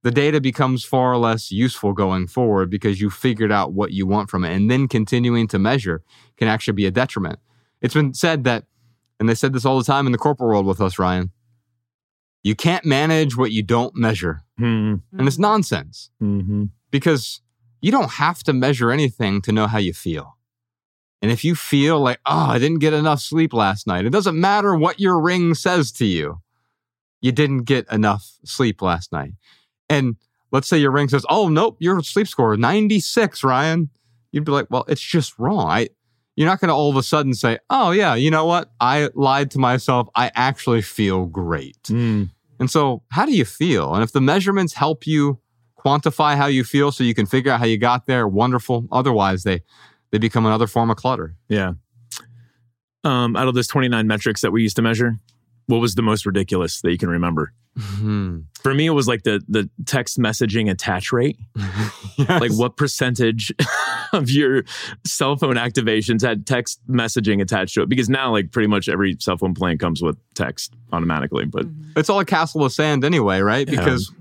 the 0.02 0.10
data 0.10 0.40
becomes 0.40 0.84
far 0.84 1.16
less 1.16 1.50
useful 1.52 1.92
going 1.92 2.26
forward 2.26 2.70
because 2.70 3.00
you 3.00 3.10
figured 3.10 3.52
out 3.52 3.72
what 3.72 3.92
you 3.92 4.06
want 4.06 4.30
from 4.30 4.44
it. 4.44 4.52
And 4.54 4.70
then 4.70 4.88
continuing 4.88 5.46
to 5.48 5.58
measure 5.58 6.02
can 6.36 6.48
actually 6.48 6.74
be 6.74 6.86
a 6.86 6.90
detriment. 6.90 7.38
It's 7.80 7.94
been 7.94 8.14
said 8.14 8.44
that, 8.44 8.64
and 9.20 9.28
they 9.28 9.34
said 9.34 9.52
this 9.52 9.64
all 9.64 9.78
the 9.78 9.84
time 9.84 10.06
in 10.06 10.12
the 10.12 10.18
corporate 10.18 10.48
world 10.48 10.66
with 10.66 10.80
us, 10.80 10.98
Ryan, 10.98 11.30
you 12.42 12.54
can't 12.56 12.84
manage 12.84 13.36
what 13.36 13.52
you 13.52 13.62
don't 13.62 13.94
measure. 13.94 14.42
Hmm. 14.58 14.96
And 15.16 15.28
it's 15.28 15.38
nonsense 15.38 16.10
Mhm. 16.20 16.70
because 16.90 17.40
you 17.80 17.90
don't 17.92 18.12
have 18.12 18.42
to 18.44 18.52
measure 18.52 18.90
anything 18.90 19.40
to 19.42 19.52
know 19.52 19.66
how 19.68 19.78
you 19.78 19.92
feel. 19.92 20.36
And 21.22 21.30
if 21.30 21.44
you 21.44 21.54
feel 21.54 22.00
like, 22.00 22.18
oh, 22.26 22.50
I 22.50 22.58
didn't 22.58 22.80
get 22.80 22.92
enough 22.92 23.20
sleep 23.20 23.54
last 23.54 23.86
night, 23.86 24.04
it 24.04 24.10
doesn't 24.10 24.38
matter 24.38 24.74
what 24.74 24.98
your 24.98 25.20
ring 25.20 25.54
says 25.54 25.92
to 25.92 26.04
you. 26.04 26.40
You 27.20 27.30
didn't 27.30 27.62
get 27.62 27.90
enough 27.92 28.28
sleep 28.44 28.82
last 28.82 29.12
night. 29.12 29.34
And 29.88 30.16
let's 30.50 30.68
say 30.68 30.78
your 30.78 30.90
ring 30.90 31.08
says, 31.08 31.24
oh, 31.30 31.48
nope, 31.48 31.76
your 31.78 32.02
sleep 32.02 32.26
score 32.26 32.54
is 32.54 32.58
96, 32.58 33.44
Ryan. 33.44 33.88
You'd 34.32 34.44
be 34.44 34.50
like, 34.50 34.66
well, 34.68 34.84
it's 34.88 35.00
just 35.00 35.38
wrong. 35.38 35.70
I, 35.70 35.88
you're 36.34 36.48
not 36.48 36.60
going 36.60 36.70
to 36.70 36.74
all 36.74 36.90
of 36.90 36.96
a 36.96 37.02
sudden 37.04 37.34
say, 37.34 37.60
oh, 37.70 37.92
yeah, 37.92 38.16
you 38.16 38.30
know 38.30 38.44
what? 38.44 38.72
I 38.80 39.10
lied 39.14 39.52
to 39.52 39.58
myself. 39.58 40.08
I 40.16 40.32
actually 40.34 40.82
feel 40.82 41.26
great. 41.26 41.82
Mm. 41.84 42.30
And 42.58 42.70
so, 42.70 43.02
how 43.10 43.26
do 43.26 43.32
you 43.32 43.44
feel? 43.44 43.94
And 43.94 44.02
if 44.02 44.12
the 44.12 44.20
measurements 44.20 44.74
help 44.74 45.06
you 45.06 45.40
quantify 45.78 46.36
how 46.36 46.46
you 46.46 46.64
feel 46.64 46.92
so 46.92 47.04
you 47.04 47.14
can 47.14 47.26
figure 47.26 47.52
out 47.52 47.60
how 47.60 47.66
you 47.66 47.78
got 47.78 48.06
there, 48.06 48.26
wonderful. 48.26 48.86
Otherwise, 48.90 49.42
they 49.42 49.62
they 50.12 50.18
become 50.18 50.46
another 50.46 50.66
form 50.68 50.90
of 50.90 50.96
clutter. 50.96 51.34
Yeah. 51.48 51.72
Um, 53.04 53.34
out 53.34 53.48
of 53.48 53.54
those 53.54 53.66
29 53.66 54.06
metrics 54.06 54.42
that 54.42 54.52
we 54.52 54.62
used 54.62 54.76
to 54.76 54.82
measure, 54.82 55.16
what 55.66 55.78
was 55.78 55.96
the 55.96 56.02
most 56.02 56.24
ridiculous 56.24 56.80
that 56.82 56.92
you 56.92 56.98
can 56.98 57.08
remember? 57.08 57.52
Hmm. 57.76 58.40
For 58.60 58.74
me, 58.74 58.86
it 58.86 58.90
was 58.90 59.08
like 59.08 59.22
the 59.22 59.42
the 59.48 59.68
text 59.86 60.18
messaging 60.18 60.70
attach 60.70 61.10
rate. 61.12 61.38
Like 62.28 62.52
what 62.52 62.76
percentage 62.76 63.52
of 64.12 64.30
your 64.30 64.64
cell 65.04 65.34
phone 65.36 65.56
activations 65.56 66.20
had 66.22 66.46
text 66.46 66.78
messaging 66.88 67.40
attached 67.40 67.74
to 67.74 67.82
it? 67.82 67.88
Because 67.88 68.08
now, 68.08 68.30
like 68.30 68.52
pretty 68.52 68.68
much 68.68 68.88
every 68.88 69.16
cell 69.18 69.38
phone 69.38 69.54
plan 69.54 69.78
comes 69.78 70.02
with 70.02 70.16
text 70.34 70.74
automatically. 70.92 71.46
But 71.46 71.66
It's 71.96 72.10
all 72.10 72.20
a 72.20 72.24
castle 72.24 72.64
of 72.64 72.72
sand 72.72 73.02
anyway, 73.04 73.40
right? 73.40 73.66
Yeah. 73.68 73.80
Because 73.80 74.12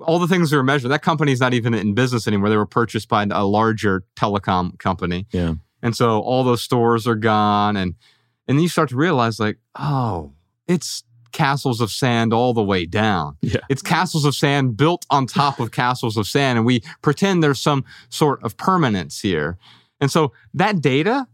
all 0.00 0.18
the 0.18 0.28
things 0.28 0.50
that 0.50 0.56
are 0.56 0.62
measured, 0.62 0.90
that 0.90 1.02
company's 1.02 1.40
not 1.40 1.54
even 1.54 1.74
in 1.74 1.94
business 1.94 2.26
anymore. 2.26 2.48
They 2.48 2.56
were 2.56 2.66
purchased 2.66 3.08
by 3.08 3.26
a 3.30 3.44
larger 3.44 4.04
telecom 4.16 4.78
company. 4.78 5.26
yeah, 5.32 5.54
And 5.82 5.96
so 5.96 6.20
all 6.20 6.44
those 6.44 6.62
stores 6.62 7.06
are 7.06 7.14
gone. 7.14 7.76
And 7.76 7.94
and 8.48 8.58
then 8.58 8.62
you 8.62 8.68
start 8.68 8.90
to 8.90 8.96
realize, 8.96 9.40
like, 9.40 9.58
oh, 9.76 10.32
it's 10.68 11.02
castles 11.32 11.80
of 11.80 11.90
sand 11.90 12.32
all 12.32 12.54
the 12.54 12.62
way 12.62 12.86
down. 12.86 13.36
Yeah. 13.42 13.60
It's 13.68 13.82
castles 13.82 14.24
of 14.24 14.34
sand 14.34 14.76
built 14.76 15.04
on 15.10 15.26
top 15.26 15.60
of 15.60 15.70
castles 15.82 16.16
of 16.16 16.26
sand. 16.26 16.58
And 16.58 16.64
we 16.66 16.82
pretend 17.02 17.42
there's 17.42 17.60
some 17.60 17.84
sort 18.08 18.42
of 18.42 18.56
permanence 18.56 19.20
here. 19.20 19.58
And 20.00 20.10
so 20.10 20.32
that 20.54 20.80
data, 20.80 21.26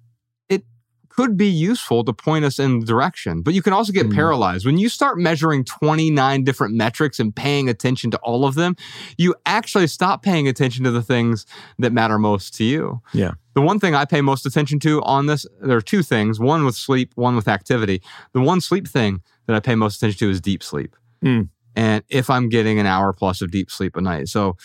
could 1.14 1.36
be 1.36 1.46
useful 1.48 2.04
to 2.04 2.12
point 2.12 2.44
us 2.44 2.58
in 2.58 2.80
the 2.80 2.86
direction, 2.86 3.42
but 3.42 3.54
you 3.54 3.62
can 3.62 3.72
also 3.72 3.92
get 3.92 4.06
Mm. 4.08 4.14
paralyzed. 4.14 4.64
When 4.64 4.78
you 4.78 4.88
start 4.88 5.18
measuring 5.18 5.64
29 5.64 6.44
different 6.44 6.74
metrics 6.74 7.20
and 7.20 7.34
paying 7.34 7.68
attention 7.68 8.10
to 8.12 8.18
all 8.18 8.44
of 8.44 8.54
them, 8.54 8.76
you 9.18 9.34
actually 9.44 9.86
stop 9.86 10.22
paying 10.22 10.48
attention 10.48 10.84
to 10.84 10.90
the 10.90 11.02
things 11.02 11.44
that 11.78 11.92
matter 11.92 12.18
most 12.18 12.54
to 12.54 12.64
you. 12.64 13.00
Yeah. 13.12 13.32
The 13.54 13.60
one 13.60 13.78
thing 13.78 13.94
I 13.94 14.04
pay 14.06 14.22
most 14.22 14.46
attention 14.46 14.78
to 14.80 15.02
on 15.02 15.26
this, 15.26 15.44
there 15.60 15.76
are 15.76 15.82
two 15.82 16.02
things 16.02 16.40
one 16.40 16.64
with 16.64 16.74
sleep, 16.74 17.12
one 17.14 17.36
with 17.36 17.48
activity. 17.48 18.00
The 18.32 18.40
one 18.40 18.60
sleep 18.60 18.88
thing 18.88 19.20
that 19.46 19.54
I 19.54 19.60
pay 19.60 19.74
most 19.74 19.96
attention 19.96 20.18
to 20.20 20.30
is 20.30 20.40
deep 20.40 20.62
sleep. 20.62 20.96
Mm. 21.24 21.48
And 21.76 22.02
if 22.08 22.30
I'm 22.30 22.48
getting 22.48 22.78
an 22.78 22.86
hour 22.86 23.12
plus 23.12 23.42
of 23.42 23.50
deep 23.50 23.70
sleep 23.70 23.96
a 23.96 24.00
night. 24.00 24.28
So 24.28 24.56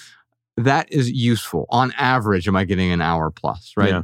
that 0.56 0.92
is 0.92 1.12
useful. 1.12 1.66
On 1.70 1.92
average, 1.98 2.48
am 2.48 2.56
I 2.56 2.64
getting 2.64 2.92
an 2.92 3.02
hour 3.02 3.30
plus, 3.32 3.74
right? 3.78 3.90
Yeah. 3.90 4.02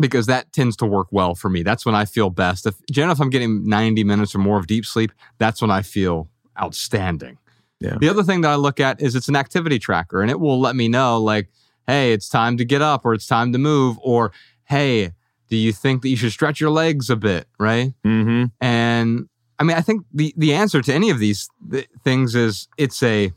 Because 0.00 0.26
that 0.26 0.52
tends 0.52 0.76
to 0.78 0.86
work 0.86 1.08
well 1.10 1.34
for 1.34 1.50
me. 1.50 1.62
That's 1.62 1.84
when 1.84 1.94
I 1.94 2.06
feel 2.06 2.30
best. 2.30 2.66
If 2.66 2.74
generally, 2.90 3.12
if 3.12 3.20
I'm 3.20 3.30
getting 3.30 3.68
90 3.68 4.04
minutes 4.04 4.34
or 4.34 4.38
more 4.38 4.58
of 4.58 4.66
deep 4.66 4.86
sleep, 4.86 5.12
that's 5.38 5.60
when 5.60 5.70
I 5.70 5.82
feel 5.82 6.30
outstanding. 6.60 7.38
Yeah. 7.78 7.98
The 8.00 8.08
other 8.08 8.22
thing 8.22 8.40
that 8.42 8.50
I 8.50 8.54
look 8.54 8.80
at 8.80 9.02
is 9.02 9.14
it's 9.14 9.28
an 9.28 9.36
activity 9.36 9.78
tracker 9.78 10.22
and 10.22 10.30
it 10.30 10.40
will 10.40 10.60
let 10.60 10.76
me 10.76 10.88
know, 10.88 11.20
like, 11.20 11.48
hey, 11.86 12.12
it's 12.12 12.28
time 12.28 12.56
to 12.56 12.64
get 12.64 12.80
up 12.80 13.04
or 13.04 13.12
it's 13.12 13.26
time 13.26 13.52
to 13.52 13.58
move, 13.58 13.98
or 14.00 14.32
hey, 14.64 15.12
do 15.48 15.56
you 15.56 15.72
think 15.72 16.02
that 16.02 16.08
you 16.08 16.16
should 16.16 16.32
stretch 16.32 16.60
your 16.60 16.70
legs 16.70 17.10
a 17.10 17.16
bit, 17.16 17.46
right? 17.58 17.92
mm-hmm. 18.06 18.44
And 18.60 19.28
I 19.58 19.64
mean, 19.64 19.76
I 19.76 19.80
think 19.80 20.04
the 20.12 20.32
the 20.36 20.54
answer 20.54 20.80
to 20.80 20.94
any 20.94 21.10
of 21.10 21.18
these 21.18 21.48
th- 21.70 21.88
things 22.02 22.34
is 22.34 22.68
it's 22.78 23.02
a 23.02 23.32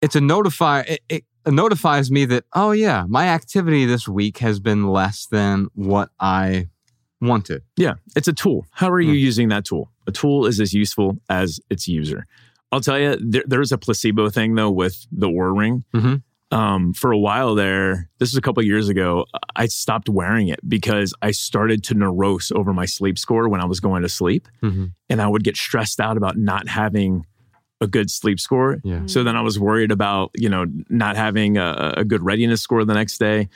it's 0.00 0.16
a 0.16 0.20
notify 0.20 0.80
it, 0.80 1.00
it 1.08 1.24
notifies 1.46 2.10
me 2.10 2.24
that 2.26 2.44
oh 2.54 2.72
yeah, 2.72 3.04
my 3.08 3.26
activity 3.28 3.84
this 3.84 4.08
week 4.08 4.38
has 4.38 4.60
been 4.60 4.88
less 4.88 5.26
than 5.26 5.68
what 5.74 6.10
I 6.20 6.68
wanted. 7.20 7.62
Yeah, 7.76 7.94
it's 8.16 8.28
a 8.28 8.32
tool. 8.32 8.66
How 8.72 8.90
are 8.90 9.00
you 9.00 9.12
Hmm. 9.12 9.18
using 9.18 9.48
that 9.48 9.64
tool? 9.64 9.90
A 10.06 10.12
tool 10.12 10.46
is 10.46 10.60
as 10.60 10.72
useful 10.74 11.18
as 11.28 11.60
its 11.70 11.88
user. 11.88 12.26
I'll 12.72 12.80
tell 12.80 12.98
you, 12.98 13.16
there, 13.20 13.44
there's 13.46 13.72
a 13.72 13.78
placebo 13.78 14.28
thing 14.30 14.54
though 14.54 14.70
with 14.70 15.06
the 15.12 15.28
Oura 15.28 15.56
Ring. 15.56 15.84
Mhm. 15.94 16.22
Um, 16.50 16.92
for 16.92 17.10
a 17.10 17.18
while 17.18 17.54
there, 17.54 18.10
this 18.18 18.30
was 18.30 18.36
a 18.36 18.40
couple 18.40 18.62
years 18.62 18.88
ago, 18.88 19.24
I 19.56 19.66
stopped 19.66 20.08
wearing 20.08 20.48
it 20.48 20.60
because 20.68 21.14
I 21.22 21.30
started 21.32 21.82
to 21.84 21.94
neurose 21.94 22.52
over 22.52 22.72
my 22.72 22.84
sleep 22.86 23.18
score 23.18 23.48
when 23.48 23.60
I 23.60 23.64
was 23.64 23.80
going 23.80 24.02
to 24.02 24.08
sleep, 24.08 24.46
Mhm. 24.62 24.92
and 25.08 25.22
I 25.22 25.26
would 25.26 25.42
get 25.42 25.56
stressed 25.56 25.98
out 26.00 26.16
about 26.16 26.36
not 26.36 26.68
having 26.68 27.24
a 27.84 27.86
good 27.86 28.10
sleep 28.10 28.40
score. 28.40 28.80
Yeah. 28.82 29.02
So 29.06 29.22
then 29.22 29.36
I 29.36 29.42
was 29.42 29.58
worried 29.58 29.92
about, 29.92 30.30
you 30.34 30.48
know, 30.48 30.66
not 30.88 31.16
having 31.16 31.56
a, 31.56 31.94
a 31.98 32.04
good 32.04 32.22
readiness 32.22 32.60
score 32.60 32.84
the 32.84 32.94
next 32.94 33.18
day. 33.18 33.48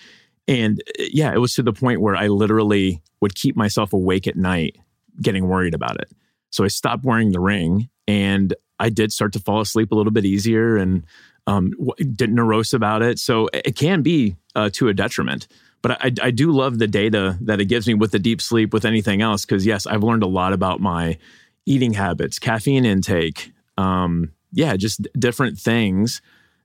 And 0.47 0.81
uh, 1.01 1.05
yeah, 1.13 1.33
it 1.33 1.39
was 1.39 1.55
to 1.55 1.63
the 1.63 1.73
point 1.73 2.01
where 2.01 2.15
I 2.15 2.29
literally 2.29 3.03
would 3.21 3.35
keep 3.35 3.57
myself 3.57 3.93
awake 3.93 4.27
at 4.27 4.37
night 4.37 4.77
getting 5.21 5.49
worried 5.49 5.75
about 5.75 6.01
it. 6.01 6.11
So 6.51 6.65
I 6.65 6.69
stopped 6.69 7.05
wearing 7.05 7.33
the 7.33 7.41
ring 7.41 7.89
and 8.07 8.55
I 8.79 8.91
did 8.91 9.13
start 9.13 9.33
to 9.33 9.41
fall 9.41 9.61
asleep 9.61 9.91
a 9.91 9.95
little 9.95 10.13
bit 10.13 10.25
easier 10.25 10.77
and 10.77 11.05
um, 11.47 11.73
didn't 11.99 12.37
neurose 12.37 12.73
about 12.73 13.03
it. 13.03 13.19
So 13.19 13.49
it 13.53 13.69
it 13.69 13.77
can 13.77 14.03
be 14.03 14.37
uh, 14.55 14.71
to 14.75 14.89
a 14.89 14.95
detriment. 14.95 15.49
But 15.81 15.93
I, 16.03 16.13
I 16.23 16.31
do 16.31 16.51
love 16.51 16.79
the 16.79 16.87
data 16.87 17.39
that 17.43 17.61
it 17.61 17.67
gives 17.67 17.87
me 17.87 17.95
with 17.95 18.11
the 18.11 18.19
deep 18.19 18.41
sleep, 18.41 18.73
with 18.73 18.85
anything 18.85 19.23
else. 19.23 19.45
Because 19.45 19.65
yes, 19.65 19.87
I've 19.87 20.03
learned 20.03 20.23
a 20.23 20.29
lot 20.29 20.53
about 20.53 20.81
my 20.81 21.19
eating 21.67 21.93
habits, 21.93 22.39
caffeine 22.39 22.85
intake, 22.85 23.53
um, 23.79 24.33
yeah, 24.53 24.77
just 24.77 25.07
different 25.19 25.59
things 25.59 26.21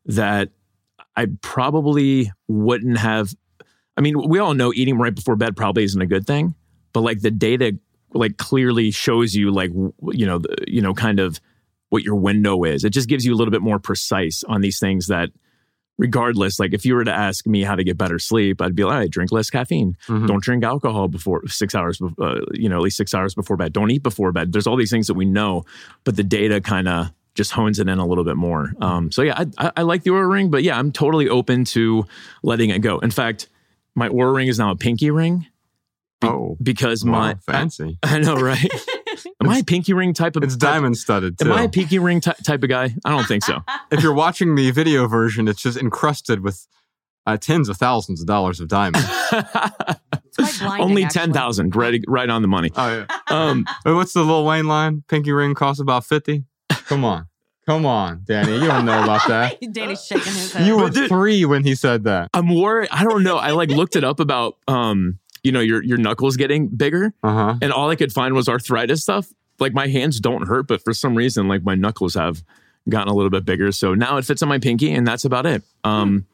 that 0.06 0.50
I 1.16 1.28
probably 1.42 2.32
wouldn't 2.48 2.98
have. 2.98 3.34
I 3.96 4.02
mean, 4.02 4.28
we 4.28 4.40
all 4.40 4.56
know 4.56 4.74
eating 4.74 4.98
right 4.98 5.14
before 5.14 5.36
bed 5.36 5.56
probably 5.56 5.84
isn't 5.84 6.02
a 6.02 6.08
good 6.08 6.26
thing, 6.26 6.56
but 6.92 7.02
like 7.02 7.22
the 7.22 7.32
data 7.32 7.78
like 8.14 8.38
clearly 8.38 8.92
shows 8.92 9.34
you 9.36 9.52
like 9.52 9.72
you 10.12 10.26
know 10.26 10.40
the, 10.40 10.56
you 10.68 10.82
know 10.82 10.94
kind 10.94 11.20
of 11.20 11.40
what 11.90 12.04
your 12.04 12.16
window 12.16 12.64
is. 12.64 12.84
It 12.84 12.90
just 12.90 13.08
gives 13.08 13.26
you 13.26 13.34
a 13.34 13.38
little 13.38 13.52
bit 13.52 13.62
more 13.62 13.80
precise 13.80 14.44
on 14.48 14.62
these 14.62 14.80
things 14.80 15.08
that 15.08 15.30
regardless 15.98 16.60
like 16.60 16.74
if 16.74 16.86
you 16.86 16.96
were 16.96 17.04
to 17.04 17.14
ask 17.14 17.46
me 17.46 17.62
how 17.64 17.76
to 17.76 17.84
get 17.84 17.98
better 17.98 18.18
sleep 18.18 18.62
i'd 18.62 18.76
be 18.76 18.84
like 18.84 18.94
right 18.96 19.12
drink 19.12 19.32
less 19.32 19.50
caffeine. 19.50 19.96
Mhm. 20.08 20.28
don't 20.28 20.44
drink 20.44 20.64
alcohol 20.64 21.08
before 21.08 21.48
six 21.48 21.76
hours 21.76 22.02
uh, 22.20 22.40
you 22.54 22.68
know 22.68 22.78
at 22.78 22.82
least 22.82 22.98
six 22.98 23.14
hours 23.14 23.36
before 23.36 23.58
bed. 23.58 23.74
Don't 23.74 23.92
eat 23.92 24.02
before 24.04 24.32
bed. 24.32 24.52
There's 24.54 24.66
all 24.68 24.76
these 24.76 24.90
things 24.92 25.08
that 25.08 25.14
we 25.14 25.26
know 25.26 25.64
but 26.04 26.16
the 26.16 26.24
data 26.24 26.60
kind 26.62 26.88
of 26.88 27.12
just 27.36 27.52
hones 27.52 27.80
it 27.80 27.88
in 27.90 27.98
a 28.00 28.06
little 28.06 28.24
bit 28.24 28.36
more. 28.38 28.74
Um, 28.80 29.12
so 29.12 29.22
yeah 29.22 29.44
I, 29.58 29.68
I, 29.68 29.72
I 29.78 29.82
like 29.84 30.04
the 30.04 30.12
Oura 30.12 30.30
ring 30.32 30.50
but 30.50 30.64
yeah 30.64 30.78
i'm 30.78 30.92
totally 30.92 31.30
open 31.30 31.64
to 31.66 32.06
letting 32.42 32.70
it 32.72 32.80
go. 32.80 33.00
In 33.00 33.12
fact 33.12 33.48
my 33.96 34.10
Oura 34.10 34.36
ring 34.36 34.48
is 34.48 34.58
now 34.58 34.72
a 34.72 34.76
pinky 34.76 35.12
ring 35.12 35.46
be- 36.22 36.28
Oh, 36.28 36.58
because 36.62 37.06
my 37.06 37.36
fancy. 37.46 38.00
I, 38.04 38.18
know 38.20 38.36
right 38.36 38.72
am 39.44 39.50
i 39.50 39.58
a 39.60 39.64
pinky 39.64 39.94
ring 39.94 40.14
type 40.14 40.36
of 40.36 40.44
It's 40.44 40.56
type- 40.56 40.74
diamond 40.74 40.98
studded 40.98 41.38
too. 41.40 41.46
am 41.46 41.54
i 41.54 41.64
a 41.64 41.70
pinky 41.70 42.00
ring 42.00 42.22
ty- 42.22 42.36
type 42.46 42.64
of 42.64 42.70
guy 42.70 42.94
i 43.06 43.10
don't 43.10 43.26
think 43.28 43.44
so 43.44 43.60
if 43.92 44.02
you're 44.04 44.14
watching 44.14 44.56
the 44.56 44.72
video 44.72 45.08
version, 45.08 45.48
it's 45.48 45.62
just 45.62 45.78
encrusted 45.78 46.42
with 46.42 46.68
uh, 47.26 47.38
tens 47.38 47.70
of 47.70 47.78
thousands 47.78 48.20
of 48.20 48.28
dollars 48.28 48.60
of 48.60 48.68
diamonds. 48.68 49.08
blinding, 50.60 50.80
only 50.82 51.06
10,000 51.06 51.76
right 51.76 52.02
right 52.08 52.30
on 52.30 52.42
the 52.42 52.48
money 52.48 52.70
oh 52.76 53.06
yeah. 53.08 53.18
um 53.30 53.66
Wait, 53.86 53.94
What's 53.94 54.14
the 54.14 54.24
Lil 54.24 54.46
Wayne 54.46 54.68
line? 54.68 55.04
Pinky 55.08 55.32
ring 55.32 55.54
costs 55.54 55.80
about 55.82 56.06
fifty. 56.06 56.44
Come 56.70 57.06
on. 57.06 57.28
Come 57.66 57.86
on, 57.86 58.24
Danny. 58.26 58.56
You 58.56 58.68
don't 58.68 58.84
know 58.86 59.04
about 59.04 59.26
that. 59.30 59.58
Danny's 59.72 60.06
shaking 60.06 60.34
his 60.34 60.52
head. 60.52 60.68
You 60.68 60.76
were 60.76 60.84
But 60.88 60.94
dude- 60.96 61.08
three 61.10 61.46
when 61.46 61.64
he 61.64 61.76
said 61.76 62.04
that. 62.04 62.30
I'm 62.34 62.54
worried. 62.54 62.90
I 62.92 63.04
don't 63.06 63.24
know. 63.24 63.38
I 63.38 63.52
like 63.52 63.70
looked 63.70 63.96
it 63.96 64.04
up 64.04 64.20
about 64.20 64.56
um, 64.68 65.18
you 65.44 65.52
know, 65.52 65.60
your 65.60 65.84
your 65.84 65.98
knuckles 65.98 66.38
getting 66.38 66.68
bigger, 66.68 67.14
Uh 67.24 67.34
huh. 67.34 67.56
and 67.62 67.72
all 67.72 67.90
I 67.90 67.96
could 67.96 68.12
find 68.12 68.34
was 68.34 68.48
arthritis 68.50 69.02
stuff. 69.04 69.28
Like 69.60 69.74
my 69.74 69.88
hands 69.88 70.20
don't 70.20 70.48
hurt, 70.48 70.68
but 70.68 70.82
for 70.84 70.94
some 70.94 71.16
reason, 71.16 71.48
like 71.48 71.64
my 71.64 71.76
knuckles 71.76 72.16
have 72.16 72.44
gotten 72.90 73.08
a 73.10 73.14
little 73.14 73.30
bit 73.30 73.46
bigger. 73.46 73.72
So 73.72 73.94
now 73.94 74.18
it 74.18 74.26
fits 74.26 74.42
on 74.42 74.50
my 74.50 74.60
pinky, 74.60 74.92
and 74.92 75.06
that's 75.08 75.26
about 75.26 75.46
it. 75.46 75.64
Um, 75.84 76.26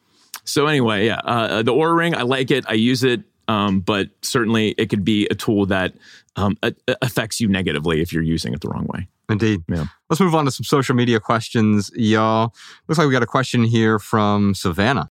so 0.44 0.66
anyway, 0.66 1.06
yeah, 1.06 1.20
uh, 1.24 1.62
the 1.62 1.72
Oura 1.72 1.96
Ring, 1.96 2.14
I 2.14 2.22
like 2.22 2.50
it. 2.50 2.64
I 2.68 2.72
use 2.74 3.04
it, 3.04 3.22
um, 3.46 3.80
but 3.80 4.08
certainly 4.22 4.70
it 4.78 4.86
could 4.90 5.04
be 5.04 5.26
a 5.30 5.34
tool 5.34 5.66
that 5.66 5.92
um, 6.36 6.56
a- 6.62 6.74
affects 7.02 7.40
you 7.40 7.48
negatively 7.48 8.00
if 8.00 8.12
you're 8.12 8.22
using 8.22 8.52
it 8.54 8.60
the 8.62 8.68
wrong 8.68 8.86
way. 8.92 9.06
Indeed. 9.28 9.62
Yeah. 9.68 9.84
Let's 10.08 10.18
move 10.18 10.34
on 10.34 10.44
to 10.46 10.50
some 10.50 10.64
social 10.64 10.96
media 10.96 11.20
questions, 11.20 11.90
y'all. 11.94 12.54
Looks 12.88 12.98
like 12.98 13.06
we 13.06 13.12
got 13.12 13.22
a 13.22 13.26
question 13.26 13.62
here 13.62 13.98
from 14.00 14.54
Savannah. 14.54 15.08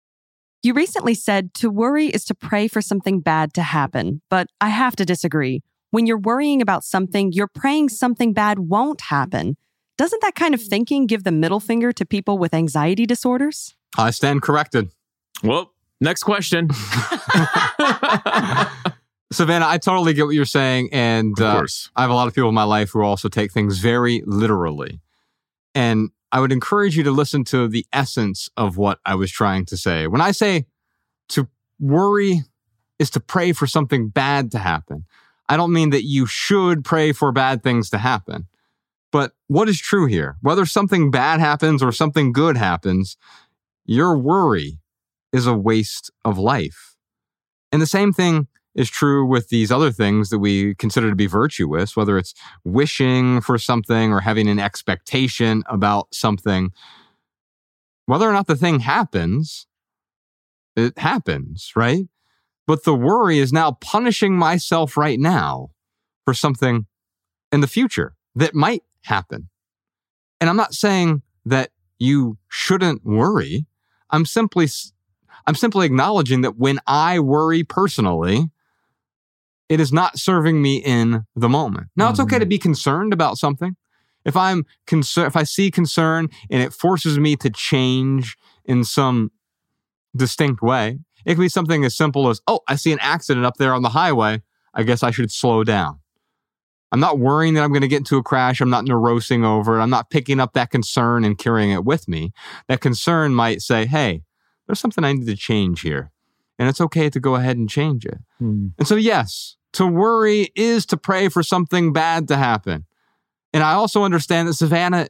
You 0.65 0.73
recently 0.73 1.13
said 1.13 1.53
to 1.57 1.69
worry 1.69 2.07
is 2.07 2.25
to 2.25 2.35
pray 2.35 2.69
for 2.69 2.81
something 2.81 3.21
bad 3.21 3.53
to 3.53 3.63
happen, 3.63 4.23
but 4.31 4.47
I 4.63 4.71
have 4.71 4.97
to 4.97 5.05
disagree. 5.05 5.63
When 5.91 6.07
you're 6.07 6.17
worrying 6.17 6.63
about 6.63 6.85
something, 6.85 7.33
you're 7.33 7.51
praying 7.55 7.91
something 7.91 8.33
bad 8.33 8.61
won't 8.61 9.03
happen. 9.03 9.59
Doesn't 9.99 10.23
that 10.23 10.35
kind 10.37 10.55
of 10.55 10.63
thinking 10.63 11.07
give 11.07 11.23
the 11.23 11.33
middle 11.33 11.61
finger 11.61 11.93
to 11.93 12.07
people 12.07 12.39
with 12.39 12.55
anxiety 12.55 13.05
disorders? 13.05 13.77
I 13.99 14.09
stand 14.09 14.41
corrected. 14.41 14.89
Well, 15.43 15.71
next 16.01 16.23
question. 16.23 16.71
Savannah, 19.33 19.67
I 19.69 19.77
totally 19.77 20.15
get 20.15 20.25
what 20.25 20.35
you're 20.35 20.47
saying. 20.47 20.89
And 20.93 21.39
of 21.39 21.45
uh, 21.45 21.57
course. 21.57 21.91
I 21.95 22.01
have 22.01 22.11
a 22.11 22.15
lot 22.15 22.27
of 22.27 22.35
people 22.35 22.49
in 22.49 22.55
my 22.55 22.65
life 22.65 22.89
who 22.89 23.03
also 23.03 23.29
take 23.29 23.53
things 23.53 23.81
very 23.81 24.23
literally. 24.25 25.03
And 25.75 26.09
I 26.35 26.41
would 26.41 26.51
encourage 26.51 26.97
you 26.97 27.05
to 27.05 27.13
listen 27.13 27.45
to 27.45 27.69
the 27.69 27.87
essence 27.93 28.51
of 28.57 28.77
what 28.77 28.99
I 29.07 29.15
was 29.15 29.31
trying 29.31 29.67
to 29.67 29.77
say. 29.77 30.09
When 30.09 30.21
I 30.21 30.33
say 30.33 30.67
to 31.29 31.47
worry 31.79 32.43
is 32.99 33.09
to 33.11 33.21
pray 33.21 33.53
for 33.53 33.69
something 33.69 34.09
bad 34.09 34.51
to 34.51 34.59
happen, 34.59 35.05
I 35.49 35.57
don't 35.57 35.73
mean 35.73 35.91
that 35.91 36.03
you 36.03 36.27
should 36.27 36.85
pray 36.85 37.13
for 37.13 37.31
bad 37.31 37.63
things 37.63 37.89
to 37.91 37.99
happen. 37.99 38.49
But 39.13 39.31
what 39.47 39.69
is 39.69 39.79
true 39.79 40.07
here? 40.07 40.37
Whether 40.41 40.67
something 40.67 41.13
bad 41.13 41.39
happens 41.39 41.85
or 41.85 41.93
something 41.93 42.33
good 42.33 42.57
happens, 42.57 43.17
your 43.85 44.19
worry 44.19 44.81
is 45.33 45.47
a 45.47 45.55
waste 45.55 46.11
of 46.25 46.37
life. 46.37 46.97
And 47.71 47.81
the 47.81 47.87
same 47.87 48.13
thing 48.13 48.49
is 48.75 48.91
true 48.91 49.25
with 49.25 49.49
these 49.49 49.71
other 49.71 49.93
things 49.93 50.31
that 50.31 50.39
we 50.39 50.75
consider 50.75 51.09
to 51.09 51.17
be 51.17 51.27
virtuous, 51.27 51.97
whether 51.97 52.19
it's 52.19 52.35
wishing 52.65 53.41
for 53.41 53.59
something 53.59 54.13
or 54.13 54.21
having 54.21 54.49
an 54.49 54.59
expectation 54.59 55.63
about 55.69 56.13
something. 56.13 56.71
Whether 58.07 58.29
or 58.29 58.33
not 58.33 58.47
the 58.47 58.57
thing 58.57 58.81
happens, 58.81 59.67
it 60.77 60.99
happens, 60.99 61.73
right? 61.77 62.09
But 62.67 62.85
the 62.85 62.95
worry 62.95 63.39
is 63.39 63.53
now 63.53 63.73
punishing 63.73 64.37
myself 64.37 64.97
right 64.97 65.21
now 65.21 65.71
for 66.25 66.35
something 66.35 66.87
in 67.53 67.61
the 67.61 67.67
future 67.67 68.15
that 68.35 68.55
might 68.55 68.83
happen. 69.03 69.49
And 70.41 70.51
I'm 70.51 70.57
not 70.57 70.75
saying 70.75 71.23
that 71.45 71.71
you 71.99 72.39
shouldn't 72.49 73.05
worry. 73.05 73.67
I'm 74.11 74.27
simply 74.27 74.69
I'm 75.47 75.55
simply 75.55 75.87
acknowledging 75.87 76.41
that 76.41 76.57
when 76.57 76.79
I 76.87 77.21
worry 77.21 77.65
personally, 77.65 78.51
it 79.69 79.81
is 79.81 79.93
not 79.93 80.19
serving 80.19 80.61
me 80.61 80.77
in 80.77 81.25
the 81.35 81.49
moment. 81.49 81.89
Now 81.97 82.11
it's 82.11 82.21
okay 82.21 82.39
to 82.39 82.47
mm. 82.47 82.51
be 82.51 82.59
concerned 82.59 83.13
about 83.13 83.39
something. 83.39 83.77
If 84.25 84.37
I'm 84.37 84.65
concerned, 84.87 85.27
if 85.27 85.37
I 85.37 85.43
see 85.43 85.71
concern 85.71 86.29
and 86.51 86.63
it 86.63 86.73
forces 86.73 87.19
me 87.19 87.37
to 87.37 87.51
change 87.51 88.37
in 88.65 88.85
some 88.85 89.31
distinct 90.17 90.63
way, 90.63 90.99
it 91.27 91.35
can 91.35 91.43
be 91.43 91.49
something 91.49 91.85
as 91.85 91.97
simple 91.97 92.29
as, 92.29 92.41
oh, 92.47 92.61
I 92.69 92.77
see 92.77 92.93
an 92.93 92.99
accident 93.01 93.45
up 93.47 93.57
there 93.59 93.75
on 93.75 93.83
the 93.83 93.91
highway. 93.91 94.43
I 94.75 94.83
guess 94.83 95.03
I 95.03 95.11
should 95.11 95.31
slow 95.31 95.65
down. 95.65 96.01
I'm 96.93 97.01
not 97.01 97.19
worrying 97.19 97.55
that 97.55 97.65
I'm 97.65 97.71
going 97.71 97.83
to 97.83 97.89
get 97.89 97.99
into 97.99 98.19
a 98.19 98.23
crash. 98.23 98.61
I'm 98.61 98.71
not 98.71 98.85
neurosing 98.85 99.45
over 99.45 99.79
it. 99.79 99.83
I'm 99.83 99.91
not 99.91 100.11
picking 100.11 100.39
up 100.39 100.53
that 100.53 100.71
concern 100.71 101.25
and 101.25 101.37
carrying 101.37 101.71
it 101.71 101.85
with 101.85 102.07
me. 102.07 102.33
That 102.69 102.81
concern 102.81 103.35
might 103.35 103.63
say, 103.63 103.85
hey, 103.87 104.23
there's 104.67 104.79
something 104.79 105.03
I 105.03 105.13
need 105.13 105.27
to 105.27 105.37
change 105.37 105.81
here. 105.81 106.13
And 106.59 106.69
it's 106.69 106.81
okay 106.81 107.11
to 107.11 107.21
go 107.21 107.35
ahead 107.35 107.57
and 107.57 107.69
change 107.69 108.07
it. 108.07 108.19
Hmm. 108.39 108.69
And 108.79 108.87
so, 108.87 108.95
yes, 108.95 109.57
to 109.73 109.87
worry 109.87 110.53
is 110.55 110.87
to 110.87 110.97
pray 110.97 111.29
for 111.29 111.43
something 111.43 111.93
bad 111.93 112.29
to 112.29 112.37
happen. 112.37 112.85
And 113.53 113.63
I 113.63 113.73
also 113.73 114.05
understand 114.05 114.49
that 114.49 114.55
Savannah 114.55 115.09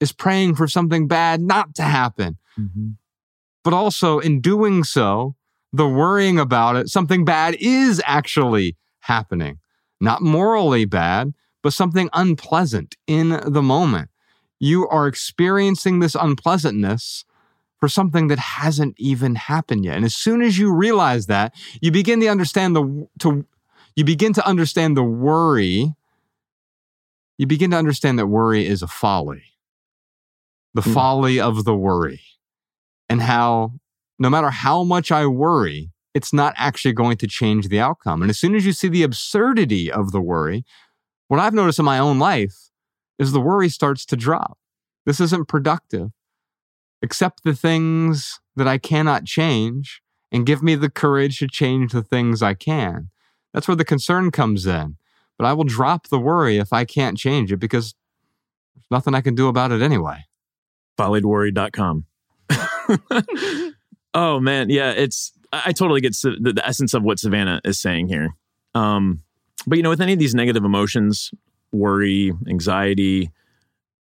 is 0.00 0.12
praying 0.12 0.54
for 0.54 0.66
something 0.66 1.06
bad 1.06 1.40
not 1.40 1.74
to 1.74 1.82
happen. 1.82 2.38
Mhm. 2.58 2.96
But 3.62 3.74
also, 3.74 4.18
in 4.18 4.40
doing 4.40 4.84
so, 4.84 5.36
the 5.72 5.86
worrying 5.86 6.38
about 6.38 6.76
it, 6.76 6.88
something 6.88 7.24
bad 7.24 7.56
is 7.60 8.02
actually 8.06 8.76
happening. 9.00 9.58
Not 10.00 10.22
morally 10.22 10.86
bad, 10.86 11.34
but 11.62 11.74
something 11.74 12.08
unpleasant 12.14 12.96
in 13.06 13.40
the 13.46 13.62
moment. 13.62 14.08
You 14.58 14.88
are 14.88 15.06
experiencing 15.06 16.00
this 16.00 16.14
unpleasantness 16.14 17.24
for 17.80 17.88
something 17.88 18.28
that 18.28 18.38
hasn't 18.38 18.94
even 18.98 19.34
happened 19.34 19.84
yet. 19.84 19.96
And 19.96 20.04
as 20.04 20.14
soon 20.14 20.42
as 20.42 20.58
you 20.58 20.72
realize 20.72 21.26
that, 21.26 21.54
you 21.80 21.90
begin 21.90 22.20
to 22.20 22.28
understand 22.28 22.76
the 22.76 23.08
to 23.20 23.46
you 23.96 24.04
begin 24.04 24.32
to 24.34 24.46
understand 24.46 24.96
the 24.96 25.02
worry. 25.02 25.94
You 27.38 27.46
begin 27.46 27.70
to 27.70 27.76
understand 27.78 28.18
that 28.18 28.26
worry 28.26 28.66
is 28.66 28.82
a 28.82 28.86
folly. 28.86 29.42
The 30.74 30.82
Hmm. 30.82 30.92
folly 30.92 31.40
of 31.40 31.64
the 31.64 31.74
worry. 31.74 32.20
And 33.08 33.22
how 33.22 33.72
no 34.18 34.28
matter 34.28 34.50
how 34.50 34.84
much 34.84 35.10
I 35.10 35.26
worry, 35.26 35.90
it's 36.12 36.32
not 36.32 36.52
actually 36.56 36.92
going 36.92 37.16
to 37.16 37.26
change 37.26 37.68
the 37.68 37.80
outcome. 37.80 38.20
And 38.20 38.30
as 38.30 38.38
soon 38.38 38.54
as 38.54 38.66
you 38.66 38.72
see 38.72 38.88
the 38.88 39.02
absurdity 39.02 39.90
of 39.90 40.12
the 40.12 40.20
worry, 40.20 40.64
what 41.28 41.40
I've 41.40 41.54
noticed 41.54 41.78
in 41.78 41.86
my 41.86 41.98
own 41.98 42.18
life 42.18 42.70
is 43.18 43.32
the 43.32 43.40
worry 43.40 43.70
starts 43.70 44.04
to 44.06 44.16
drop. 44.16 44.58
This 45.06 45.20
isn't 45.20 45.48
productive. 45.48 46.10
Accept 47.02 47.44
the 47.44 47.54
things 47.54 48.40
that 48.56 48.68
I 48.68 48.78
cannot 48.78 49.24
change 49.24 50.02
and 50.32 50.46
give 50.46 50.62
me 50.62 50.74
the 50.74 50.90
courage 50.90 51.38
to 51.38 51.48
change 51.48 51.92
the 51.92 52.02
things 52.02 52.42
I 52.42 52.54
can. 52.54 53.10
That's 53.52 53.66
where 53.66 53.76
the 53.76 53.84
concern 53.84 54.30
comes 54.30 54.66
in. 54.66 54.96
But 55.38 55.46
I 55.46 55.52
will 55.54 55.64
drop 55.64 56.08
the 56.08 56.18
worry 56.18 56.58
if 56.58 56.72
I 56.72 56.84
can't 56.84 57.16
change 57.16 57.50
it 57.50 57.56
because 57.56 57.94
there's 58.74 58.84
nothing 58.90 59.14
I 59.14 59.22
can 59.22 59.34
do 59.34 59.48
about 59.48 59.72
it 59.72 59.80
anyway. 59.82 60.26
followedworry.com. 60.98 62.04
oh 64.14 64.40
man, 64.40 64.68
yeah, 64.68 64.90
it's 64.90 65.32
I 65.52 65.62
I 65.66 65.72
totally 65.72 66.00
get 66.00 66.14
the, 66.22 66.52
the 66.54 66.66
essence 66.66 66.94
of 66.94 67.02
what 67.02 67.18
Savannah 67.18 67.60
is 67.64 67.80
saying 67.80 68.08
here. 68.08 68.34
Um, 68.74 69.22
but 69.66 69.76
you 69.76 69.82
know, 69.82 69.90
with 69.90 70.00
any 70.00 70.12
of 70.12 70.18
these 70.18 70.34
negative 70.34 70.64
emotions, 70.64 71.30
worry, 71.72 72.32
anxiety, 72.48 73.30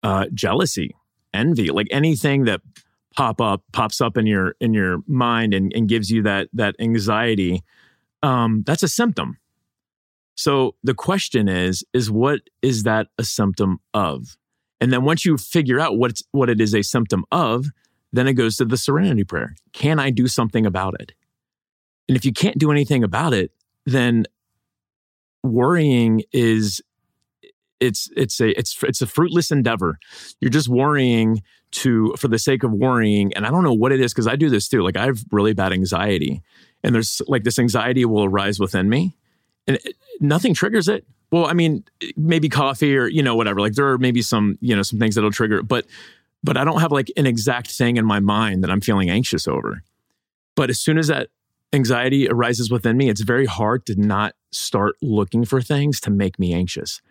uh, 0.04 0.26
jealousy, 0.34 0.96
envy, 1.34 1.70
like 1.70 1.88
anything 1.92 2.46
that 2.46 2.62
pop 3.16 3.42
up 3.42 3.64
pops 3.72 4.02
up 4.02 4.18
in 4.18 4.26
your 4.26 4.56
in 4.60 4.74
your 4.74 5.00
mind 5.08 5.54
and, 5.54 5.72
and 5.76 5.90
gives 5.90 6.10
you 6.10 6.22
that 6.24 6.48
that 6.54 6.76
anxiety, 6.80 7.64
um, 8.24 8.64
that's 8.66 8.84
a 8.84 8.88
symptom. 8.88 9.38
So 10.36 10.76
the 10.84 10.94
question 10.94 11.50
is, 11.50 11.84
is 11.94 12.10
what 12.10 12.42
is 12.62 12.84
that 12.84 13.08
a 13.18 13.24
symptom 13.24 13.80
of? 13.94 14.38
And 14.80 14.94
then 14.94 15.04
once 15.04 15.26
you 15.26 15.38
figure 15.38 15.80
out 15.80 15.98
what's 15.98 16.24
what 16.32 16.50
it 16.50 16.62
is 16.62 16.74
a 16.74 16.82
symptom 16.82 17.26
of, 17.32 17.66
then 18.14 18.28
it 18.28 18.34
goes 18.34 18.56
to 18.58 18.66
the 18.66 18.78
serenity 18.78 19.24
prayer. 19.24 19.56
Can 19.74 20.00
I 20.00 20.10
do 20.10 20.28
something 20.28 20.66
about 20.66 21.00
it? 21.02 21.12
And 22.08 22.16
if 22.16 22.26
you 22.26 22.34
can't 22.34 22.58
do 22.58 22.72
anything 22.72 23.04
about 23.04 23.34
it, 23.34 23.52
then 23.86 24.26
worrying 25.44 26.24
is 26.32 26.82
it's 27.80 28.10
it's 28.16 28.40
a 28.40 28.58
it's 28.58 28.82
it's 28.84 29.02
a 29.02 29.08
fruitless 29.08 29.52
endeavor. 29.52 30.00
You're 30.40 30.50
just 30.50 30.68
worrying 30.68 31.42
to 31.72 32.14
for 32.18 32.28
the 32.28 32.40
sake 32.40 32.64
of 32.64 32.72
worrying. 32.72 33.34
And 33.34 33.46
I 33.46 33.52
don't 33.52 33.64
know 33.64 33.74
what 33.74 33.92
it 33.92 34.02
is 34.02 34.14
because 34.14 34.28
I 34.28 34.36
do 34.36 34.50
this 34.50 34.68
too. 34.68 34.84
Like 34.84 34.98
I 34.98 35.06
have 35.06 35.24
really 35.32 35.54
bad 35.54 35.72
anxiety, 35.72 36.42
and 36.84 36.94
there's 36.94 37.22
like 37.28 37.44
this 37.44 37.60
anxiety 37.60 38.06
will 38.06 38.26
arise 38.26 38.60
within 38.60 38.90
me, 38.90 39.16
and 39.68 39.78
it, 39.78 39.96
nothing 40.20 40.54
triggers 40.54 40.88
it. 40.88 41.06
Well, 41.32 41.46
I 41.46 41.54
mean, 41.54 41.84
maybe 42.18 42.50
coffee 42.50 42.98
or 42.98 43.08
you 43.08 43.24
know 43.24 43.36
whatever. 43.36 43.60
Like 43.60 43.74
there 43.74 43.88
are 43.88 43.98
maybe 43.98 44.22
some 44.22 44.58
you 44.62 44.76
know 44.76 44.84
some 44.84 45.00
things 45.00 45.16
that'll 45.16 45.32
trigger 45.32 45.60
it, 45.60 45.68
but 45.68 45.86
but 46.44 46.58
I 46.58 46.64
don't 46.64 46.82
have 46.82 46.92
like 46.92 47.12
an 47.18 47.26
exact 47.26 47.72
thing 47.72 47.98
in 47.98 48.06
my 48.06 48.20
mind 48.20 48.64
that 48.64 48.72
I'm 48.72 48.82
feeling 48.82 49.10
anxious 49.10 49.48
over. 49.48 49.84
But 50.56 50.70
as 50.70 50.80
soon 50.80 50.98
as 50.98 51.08
that 51.08 51.30
anxiety 51.72 52.28
arises 52.28 52.72
within 52.72 52.98
me, 52.98 53.10
it's 53.10 53.22
very 53.22 53.46
hard 53.46 53.86
to 53.86 53.96
not 53.96 54.34
start 54.52 54.96
looking 55.02 55.46
for 55.46 55.62
things 55.62 56.00
to 56.02 56.10
make 56.10 56.40
me 56.40 56.54
anxious 56.54 57.02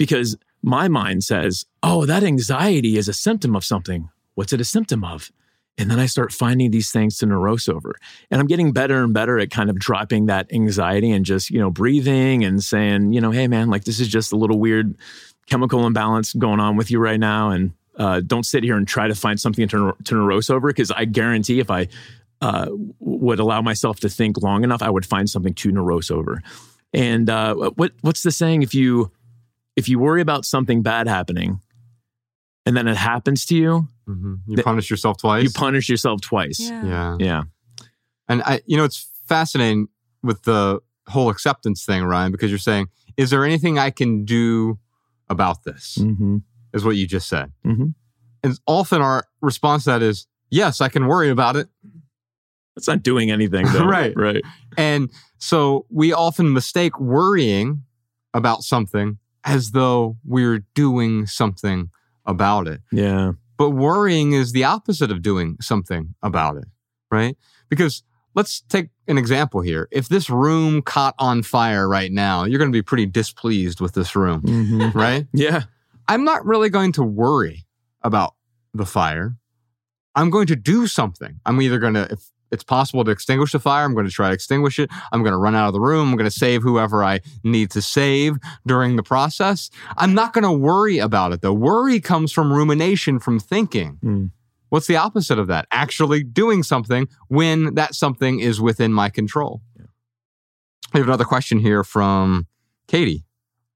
because 0.00 0.34
my 0.62 0.88
mind 0.88 1.22
says, 1.24 1.66
oh, 1.82 2.06
that 2.06 2.24
anxiety 2.24 2.96
is 2.96 3.06
a 3.06 3.12
symptom 3.12 3.54
of 3.54 3.66
something. 3.66 4.08
What's 4.34 4.50
it 4.54 4.60
a 4.60 4.64
symptom 4.64 5.04
of? 5.04 5.30
And 5.76 5.90
then 5.90 6.00
I 6.00 6.06
start 6.06 6.32
finding 6.32 6.70
these 6.70 6.90
things 6.90 7.18
to 7.18 7.26
neurose 7.26 7.68
over. 7.68 7.94
And 8.30 8.40
I'm 8.40 8.46
getting 8.46 8.72
better 8.72 9.04
and 9.04 9.12
better 9.12 9.38
at 9.38 9.50
kind 9.50 9.68
of 9.68 9.78
dropping 9.78 10.24
that 10.24 10.50
anxiety 10.54 11.10
and 11.10 11.26
just, 11.26 11.50
you 11.50 11.58
know, 11.58 11.68
breathing 11.68 12.42
and 12.42 12.64
saying, 12.64 13.12
you 13.12 13.20
know, 13.20 13.30
hey, 13.30 13.46
man, 13.46 13.68
like 13.68 13.84
this 13.84 14.00
is 14.00 14.08
just 14.08 14.32
a 14.32 14.36
little 14.36 14.58
weird 14.58 14.96
chemical 15.50 15.86
imbalance 15.86 16.32
going 16.32 16.60
on 16.60 16.76
with 16.76 16.90
you 16.90 16.98
right 16.98 17.20
now. 17.20 17.50
And 17.50 17.74
uh, 17.96 18.22
don't 18.26 18.46
sit 18.46 18.64
here 18.64 18.78
and 18.78 18.88
try 18.88 19.06
to 19.06 19.14
find 19.14 19.38
something 19.38 19.68
to, 19.68 19.94
to 20.04 20.14
neurose 20.14 20.48
over 20.48 20.68
because 20.68 20.90
I 20.90 21.04
guarantee 21.04 21.60
if 21.60 21.70
I 21.70 21.88
uh, 22.40 22.68
would 23.00 23.38
allow 23.38 23.60
myself 23.60 24.00
to 24.00 24.08
think 24.08 24.42
long 24.42 24.64
enough, 24.64 24.80
I 24.80 24.88
would 24.88 25.04
find 25.04 25.28
something 25.28 25.52
to 25.52 25.70
neurose 25.70 26.10
over. 26.10 26.42
And 26.94 27.28
uh, 27.28 27.54
what 27.54 27.92
what's 28.00 28.22
the 28.22 28.32
saying? 28.32 28.62
If 28.62 28.74
you 28.74 29.12
if 29.76 29.88
you 29.88 29.98
worry 29.98 30.20
about 30.20 30.44
something 30.44 30.82
bad 30.82 31.06
happening, 31.08 31.60
and 32.66 32.76
then 32.76 32.86
it 32.88 32.96
happens 32.96 33.44
to 33.46 33.56
you, 33.56 33.88
Mhm. 34.08 34.40
You 34.46 34.56
The- 34.56 34.62
punish 34.64 34.90
yourself 34.90 35.18
twice. 35.18 35.44
you 35.44 35.50
punish 35.50 35.88
yourself 35.88 36.20
twice. 36.20 36.58
yeah. 36.60 37.16
Yeah. 37.20 37.42
And 38.28 38.42
I, 38.42 38.60
you 38.66 38.76
know, 38.76 38.82
it's 38.84 39.08
fascinating 39.28 39.88
with 40.22 40.42
the 40.42 40.80
whole 41.08 41.30
acceptance 41.30 41.84
thing, 41.84 42.02
Ryan, 42.02 42.32
because 42.32 42.50
you're 42.50 42.58
saying, 42.58 42.88
is 43.16 43.30
there 43.30 43.44
anything 43.44 43.78
I 43.78 43.90
can 43.90 44.24
do 44.24 44.78
about 45.28 45.62
this? 45.64 45.96
Mm-hmm. 46.00 46.38
Is 46.72 46.84
what 46.84 46.96
you 46.96 47.06
just 47.06 47.28
said. 47.28 47.52
Mhm. 47.64 47.94
And 48.42 48.58
often 48.66 49.00
our 49.00 49.26
response 49.40 49.84
to 49.84 49.90
that 49.90 50.02
is, 50.02 50.26
yes, 50.50 50.80
I 50.80 50.88
can 50.88 51.06
worry 51.06 51.30
about 51.30 51.54
it. 51.56 51.68
It's 52.76 52.88
not 52.88 53.02
doing 53.04 53.30
anything, 53.30 53.66
though. 53.66 53.84
Right. 53.86 54.16
Right. 54.16 54.42
And 54.76 55.10
so 55.38 55.86
we 55.88 56.12
often 56.12 56.52
mistake 56.52 56.98
worrying 56.98 57.84
about 58.34 58.62
something 58.64 59.18
as 59.44 59.70
though 59.72 60.16
we're 60.24 60.64
doing 60.74 61.26
something 61.26 61.90
about 62.26 62.66
it. 62.68 62.80
Yeah. 62.92 63.32
But 63.56 63.70
worrying 63.70 64.32
is 64.32 64.52
the 64.52 64.64
opposite 64.64 65.10
of 65.10 65.22
doing 65.22 65.56
something 65.60 66.14
about 66.22 66.56
it, 66.56 66.64
right? 67.10 67.36
Because 67.68 68.02
let's 68.34 68.60
take 68.62 68.88
an 69.08 69.18
example 69.18 69.60
here. 69.60 69.88
If 69.90 70.08
this 70.08 70.30
room 70.30 70.82
caught 70.82 71.14
on 71.18 71.42
fire 71.42 71.88
right 71.88 72.10
now, 72.12 72.44
you're 72.44 72.58
going 72.58 72.70
to 72.72 72.76
be 72.76 72.82
pretty 72.82 73.06
displeased 73.06 73.80
with 73.80 73.92
this 73.94 74.14
room, 74.16 74.42
Mhm. 74.42 74.94
right? 75.06 75.26
Yeah. 75.32 75.64
I'm 76.08 76.24
not 76.24 76.44
really 76.46 76.70
going 76.70 76.92
to 76.92 77.02
worry 77.02 77.66
about 78.02 78.34
the 78.74 78.86
fire. 78.86 79.36
I'm 80.14 80.30
going 80.30 80.46
to 80.48 80.56
do 80.56 80.86
something. 80.86 81.40
I'm 81.46 81.60
either 81.62 81.78
going 81.78 81.94
to, 81.94 82.08
if 82.10 82.30
it's 82.50 82.64
possible 82.64 83.04
to 83.04 83.10
extinguish 83.10 83.52
the 83.52 83.60
fire, 83.60 83.84
I'm 83.84 83.94
going 83.94 84.06
to 84.06 84.12
try 84.12 84.28
to 84.28 84.34
extinguish 84.34 84.78
it. 84.78 84.90
I'm 85.12 85.22
going 85.22 85.32
to 85.32 85.38
run 85.38 85.54
out 85.54 85.68
of 85.68 85.72
the 85.72 85.80
room. 85.80 86.10
I'm 86.10 86.16
going 86.16 86.30
to 86.30 86.36
save 86.36 86.62
whoever 86.62 87.04
I 87.04 87.20
need 87.44 87.70
to 87.72 87.82
save 87.82 88.36
during 88.66 88.96
the 88.96 89.02
process. 89.02 89.70
I'm 89.96 90.14
not 90.14 90.32
going 90.32 90.44
to 90.44 90.52
worry 90.52 90.98
about 90.98 91.32
it 91.32 91.42
though. 91.42 91.52
Worry 91.52 92.00
comes 92.00 92.32
from 92.32 92.52
rumination, 92.52 93.18
from 93.18 93.38
thinking. 93.38 93.98
Hmm. 94.02 94.26
What's 94.70 94.86
the 94.86 94.96
opposite 94.96 95.38
of 95.38 95.48
that? 95.48 95.66
Actually 95.72 96.22
doing 96.22 96.62
something 96.62 97.08
when 97.28 97.74
that 97.74 97.94
something 97.94 98.38
is 98.38 98.60
within 98.60 98.92
my 98.92 99.08
control. 99.08 99.62
We 100.94 101.00
have 101.00 101.08
another 101.08 101.24
question 101.24 101.58
here 101.58 101.84
from 101.84 102.46
Katie. 102.86 103.24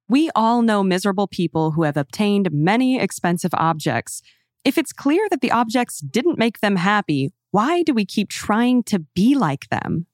We 0.08 0.30
all 0.34 0.62
know 0.62 0.82
miserable 0.82 1.26
people 1.26 1.72
who 1.72 1.82
have 1.84 1.96
obtained 1.96 2.50
many 2.52 3.00
expensive 3.00 3.52
objects. 3.54 4.22
If 4.64 4.78
it's 4.78 4.92
clear 4.92 5.26
that 5.30 5.40
the 5.40 5.50
objects 5.50 6.00
didn't 6.00 6.38
make 6.38 6.60
them 6.60 6.76
happy, 6.76 7.32
why 7.54 7.84
do 7.84 7.94
we 7.94 8.04
keep 8.04 8.28
trying 8.30 8.82
to 8.82 8.98
be 8.98 9.36
like 9.36 9.68
them? 9.68 10.06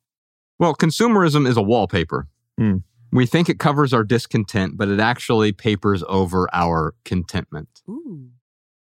Well, 0.58 0.74
consumerism 0.74 1.48
is 1.48 1.56
a 1.56 1.62
wallpaper. 1.62 2.28
Hmm. 2.58 2.76
We 3.12 3.24
think 3.24 3.48
it 3.48 3.58
covers 3.58 3.94
our 3.94 4.04
discontent, 4.04 4.76
but 4.76 4.88
it 4.88 5.00
actually 5.00 5.52
papers 5.52 6.04
over 6.06 6.50
our 6.52 6.94
contentment. 7.06 7.80
Ooh. 7.88 8.28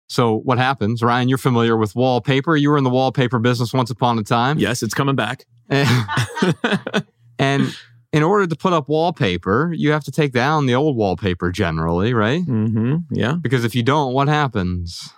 So, 0.07 0.35
what 0.35 0.59
happens, 0.59 1.01
Ryan? 1.01 1.27
You're 1.27 1.39
familiar 1.39 1.75
with 1.75 1.95
wallpaper. 1.95 2.55
You 2.55 2.69
were 2.69 2.77
in 2.77 2.83
the 2.83 2.91
wallpaper 2.91 3.39
business 3.39 3.73
once 3.73 3.89
upon 3.89 4.19
a 4.19 4.23
time. 4.23 4.59
Yes, 4.59 4.83
it's 4.83 4.93
coming 4.93 5.15
back. 5.15 5.47
and 5.71 5.97
in 8.13 8.21
order 8.21 8.45
to 8.45 8.55
put 8.55 8.73
up 8.73 8.87
wallpaper, 8.87 9.73
you 9.75 9.89
have 9.89 10.03
to 10.03 10.11
take 10.11 10.33
down 10.33 10.67
the 10.67 10.75
old 10.75 10.95
wallpaper 10.95 11.51
generally, 11.51 12.13
right? 12.13 12.45
mm-hmm. 12.45 12.97
Yeah. 13.09 13.37
Because 13.41 13.65
if 13.65 13.73
you 13.73 13.81
don't, 13.81 14.13
what 14.13 14.27
happens? 14.27 15.11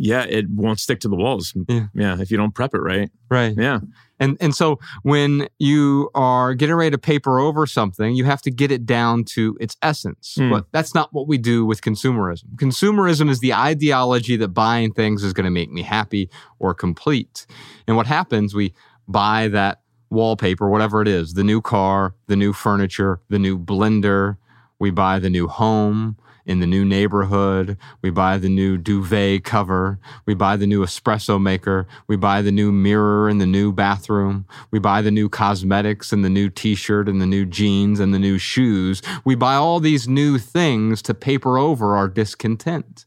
Yeah. 0.00 0.24
It 0.24 0.50
won't 0.50 0.80
stick 0.80 1.00
to 1.00 1.08
the 1.08 1.16
walls. 1.16 1.54
Yeah. 1.68 1.86
Yeah. 1.94 2.20
If 2.20 2.30
you 2.30 2.36
don't 2.36 2.54
prep 2.54 2.74
it 2.74 2.80
right. 2.80 3.10
Right. 3.30 3.54
Yeah. 3.56 3.80
And 4.18 4.36
and 4.40 4.54
so 4.54 4.78
when 5.02 5.48
you 5.58 6.10
are 6.14 6.54
getting 6.54 6.74
ready 6.74 6.90
to 6.90 6.98
paper 6.98 7.38
over 7.38 7.66
something, 7.66 8.14
you 8.14 8.24
have 8.24 8.42
to 8.42 8.50
get 8.50 8.70
it 8.70 8.84
down 8.84 9.24
to 9.24 9.56
its 9.60 9.76
essence. 9.82 10.34
Hmm. 10.36 10.50
But 10.50 10.66
that's 10.72 10.94
not 10.94 11.12
what 11.12 11.26
we 11.26 11.38
do 11.38 11.64
with 11.64 11.80
consumerism. 11.80 12.54
Consumerism 12.56 13.30
is 13.30 13.40
the 13.40 13.54
ideology 13.54 14.36
that 14.36 14.48
buying 14.48 14.92
things 14.92 15.24
is 15.24 15.32
going 15.32 15.44
to 15.44 15.50
make 15.50 15.70
me 15.70 15.82
happy 15.82 16.28
or 16.58 16.74
complete. 16.74 17.46
And 17.86 17.96
what 17.96 18.06
happens, 18.06 18.54
we 18.54 18.74
buy 19.08 19.48
that 19.48 19.80
wallpaper, 20.10 20.68
whatever 20.68 21.00
it 21.00 21.08
is, 21.08 21.34
the 21.34 21.44
new 21.44 21.60
car, 21.62 22.14
the 22.26 22.36
new 22.36 22.52
furniture, 22.52 23.20
the 23.28 23.38
new 23.38 23.58
blender, 23.58 24.36
we 24.78 24.90
buy 24.90 25.18
the 25.18 25.30
new 25.30 25.46
home 25.46 26.16
in 26.46 26.60
the 26.60 26.66
new 26.66 26.84
neighborhood, 26.84 27.76
we 28.02 28.10
buy 28.10 28.38
the 28.38 28.48
new 28.48 28.76
duvet 28.76 29.44
cover, 29.44 29.98
we 30.26 30.34
buy 30.34 30.56
the 30.56 30.66
new 30.66 30.82
espresso 30.82 31.40
maker, 31.40 31.86
we 32.06 32.16
buy 32.16 32.42
the 32.42 32.52
new 32.52 32.72
mirror 32.72 33.28
in 33.28 33.38
the 33.38 33.46
new 33.46 33.72
bathroom, 33.72 34.46
we 34.70 34.78
buy 34.78 35.02
the 35.02 35.10
new 35.10 35.28
cosmetics 35.28 36.12
and 36.12 36.24
the 36.24 36.30
new 36.30 36.48
t-shirt 36.48 37.08
and 37.08 37.20
the 37.20 37.26
new 37.26 37.44
jeans 37.44 38.00
and 38.00 38.12
the 38.14 38.18
new 38.18 38.38
shoes. 38.38 39.02
We 39.24 39.34
buy 39.34 39.54
all 39.54 39.80
these 39.80 40.08
new 40.08 40.38
things 40.38 41.02
to 41.02 41.14
paper 41.14 41.58
over 41.58 41.96
our 41.96 42.08
discontent. 42.08 43.04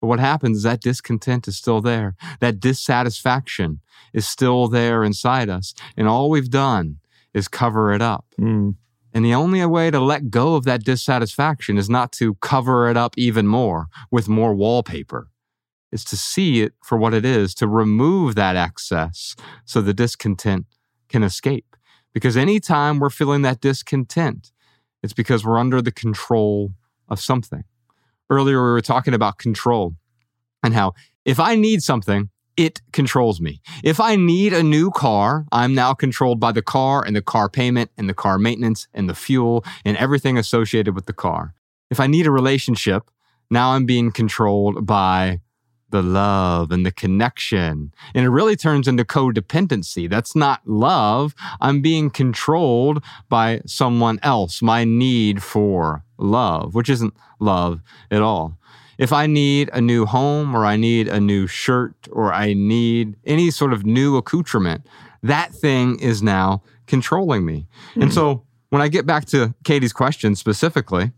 But 0.00 0.06
what 0.06 0.20
happens 0.20 0.58
is 0.58 0.62
that 0.62 0.80
discontent 0.80 1.46
is 1.46 1.56
still 1.56 1.80
there. 1.80 2.16
That 2.40 2.58
dissatisfaction 2.58 3.80
is 4.12 4.26
still 4.26 4.68
there 4.68 5.04
inside 5.04 5.48
us. 5.48 5.74
And 5.96 6.08
all 6.08 6.30
we've 6.30 6.50
done 6.50 7.00
is 7.34 7.48
cover 7.48 7.92
it 7.92 8.02
up. 8.02 8.24
Mm. 8.40 8.76
And 9.12 9.24
the 9.24 9.34
only 9.34 9.64
way 9.66 9.90
to 9.90 10.00
let 10.00 10.30
go 10.30 10.54
of 10.54 10.64
that 10.64 10.84
dissatisfaction 10.84 11.78
is 11.78 11.90
not 11.90 12.12
to 12.12 12.34
cover 12.36 12.88
it 12.88 12.96
up 12.96 13.14
even 13.16 13.46
more 13.46 13.88
with 14.10 14.28
more 14.28 14.54
wallpaper. 14.54 15.28
It's 15.92 16.04
to 16.04 16.16
see 16.16 16.62
it 16.62 16.74
for 16.84 16.96
what 16.96 17.14
it 17.14 17.24
is, 17.24 17.54
to 17.56 17.66
remove 17.66 18.36
that 18.36 18.56
excess 18.56 19.34
so 19.64 19.80
the 19.80 19.94
discontent 19.94 20.66
can 21.08 21.24
escape. 21.24 21.76
Because 22.12 22.36
anytime 22.36 22.98
we're 22.98 23.10
feeling 23.10 23.42
that 23.42 23.60
discontent, 23.60 24.52
it's 25.02 25.12
because 25.12 25.44
we're 25.44 25.58
under 25.58 25.82
the 25.82 25.92
control 25.92 26.72
of 27.08 27.20
something. 27.20 27.64
Earlier, 28.28 28.62
we 28.64 28.70
were 28.70 28.80
talking 28.80 29.14
about 29.14 29.38
control 29.38 29.96
and 30.62 30.74
how 30.74 30.92
if 31.24 31.40
I 31.40 31.56
need 31.56 31.82
something, 31.82 32.30
it 32.60 32.82
controls 32.92 33.40
me. 33.40 33.62
If 33.82 34.00
I 34.00 34.16
need 34.16 34.52
a 34.52 34.62
new 34.62 34.90
car, 34.90 35.46
I'm 35.50 35.74
now 35.74 35.94
controlled 35.94 36.38
by 36.38 36.52
the 36.52 36.60
car 36.60 37.02
and 37.02 37.16
the 37.16 37.22
car 37.22 37.48
payment 37.48 37.90
and 37.96 38.06
the 38.06 38.14
car 38.14 38.38
maintenance 38.38 38.86
and 38.92 39.08
the 39.08 39.14
fuel 39.14 39.64
and 39.82 39.96
everything 39.96 40.36
associated 40.36 40.94
with 40.94 41.06
the 41.06 41.14
car. 41.14 41.54
If 41.90 42.00
I 42.00 42.06
need 42.06 42.26
a 42.26 42.30
relationship, 42.30 43.10
now 43.50 43.70
I'm 43.70 43.86
being 43.86 44.12
controlled 44.12 44.86
by 44.86 45.40
the 45.88 46.02
love 46.02 46.70
and 46.70 46.84
the 46.84 46.92
connection. 46.92 47.92
And 48.14 48.24
it 48.26 48.28
really 48.28 48.56
turns 48.56 48.86
into 48.86 49.04
codependency. 49.04 50.08
That's 50.08 50.36
not 50.36 50.60
love. 50.66 51.34
I'm 51.62 51.80
being 51.80 52.10
controlled 52.10 53.02
by 53.30 53.62
someone 53.66 54.20
else, 54.22 54.60
my 54.60 54.84
need 54.84 55.42
for 55.42 56.04
love, 56.18 56.74
which 56.74 56.90
isn't 56.90 57.14
love 57.40 57.80
at 58.10 58.20
all. 58.20 58.58
If 59.00 59.14
I 59.14 59.26
need 59.26 59.70
a 59.72 59.80
new 59.80 60.04
home 60.04 60.54
or 60.54 60.66
I 60.66 60.76
need 60.76 61.08
a 61.08 61.18
new 61.18 61.46
shirt 61.46 61.94
or 62.12 62.34
I 62.34 62.52
need 62.52 63.16
any 63.24 63.50
sort 63.50 63.72
of 63.72 63.86
new 63.86 64.18
accoutrement, 64.18 64.86
that 65.22 65.54
thing 65.54 65.98
is 65.98 66.22
now 66.22 66.62
controlling 66.86 67.46
me. 67.46 67.66
And 67.94 68.04
hmm. 68.04 68.10
so 68.10 68.44
when 68.68 68.82
I 68.82 68.88
get 68.88 69.06
back 69.06 69.24
to 69.26 69.54
Katie's 69.64 69.94
question 69.94 70.36
specifically, 70.36 71.12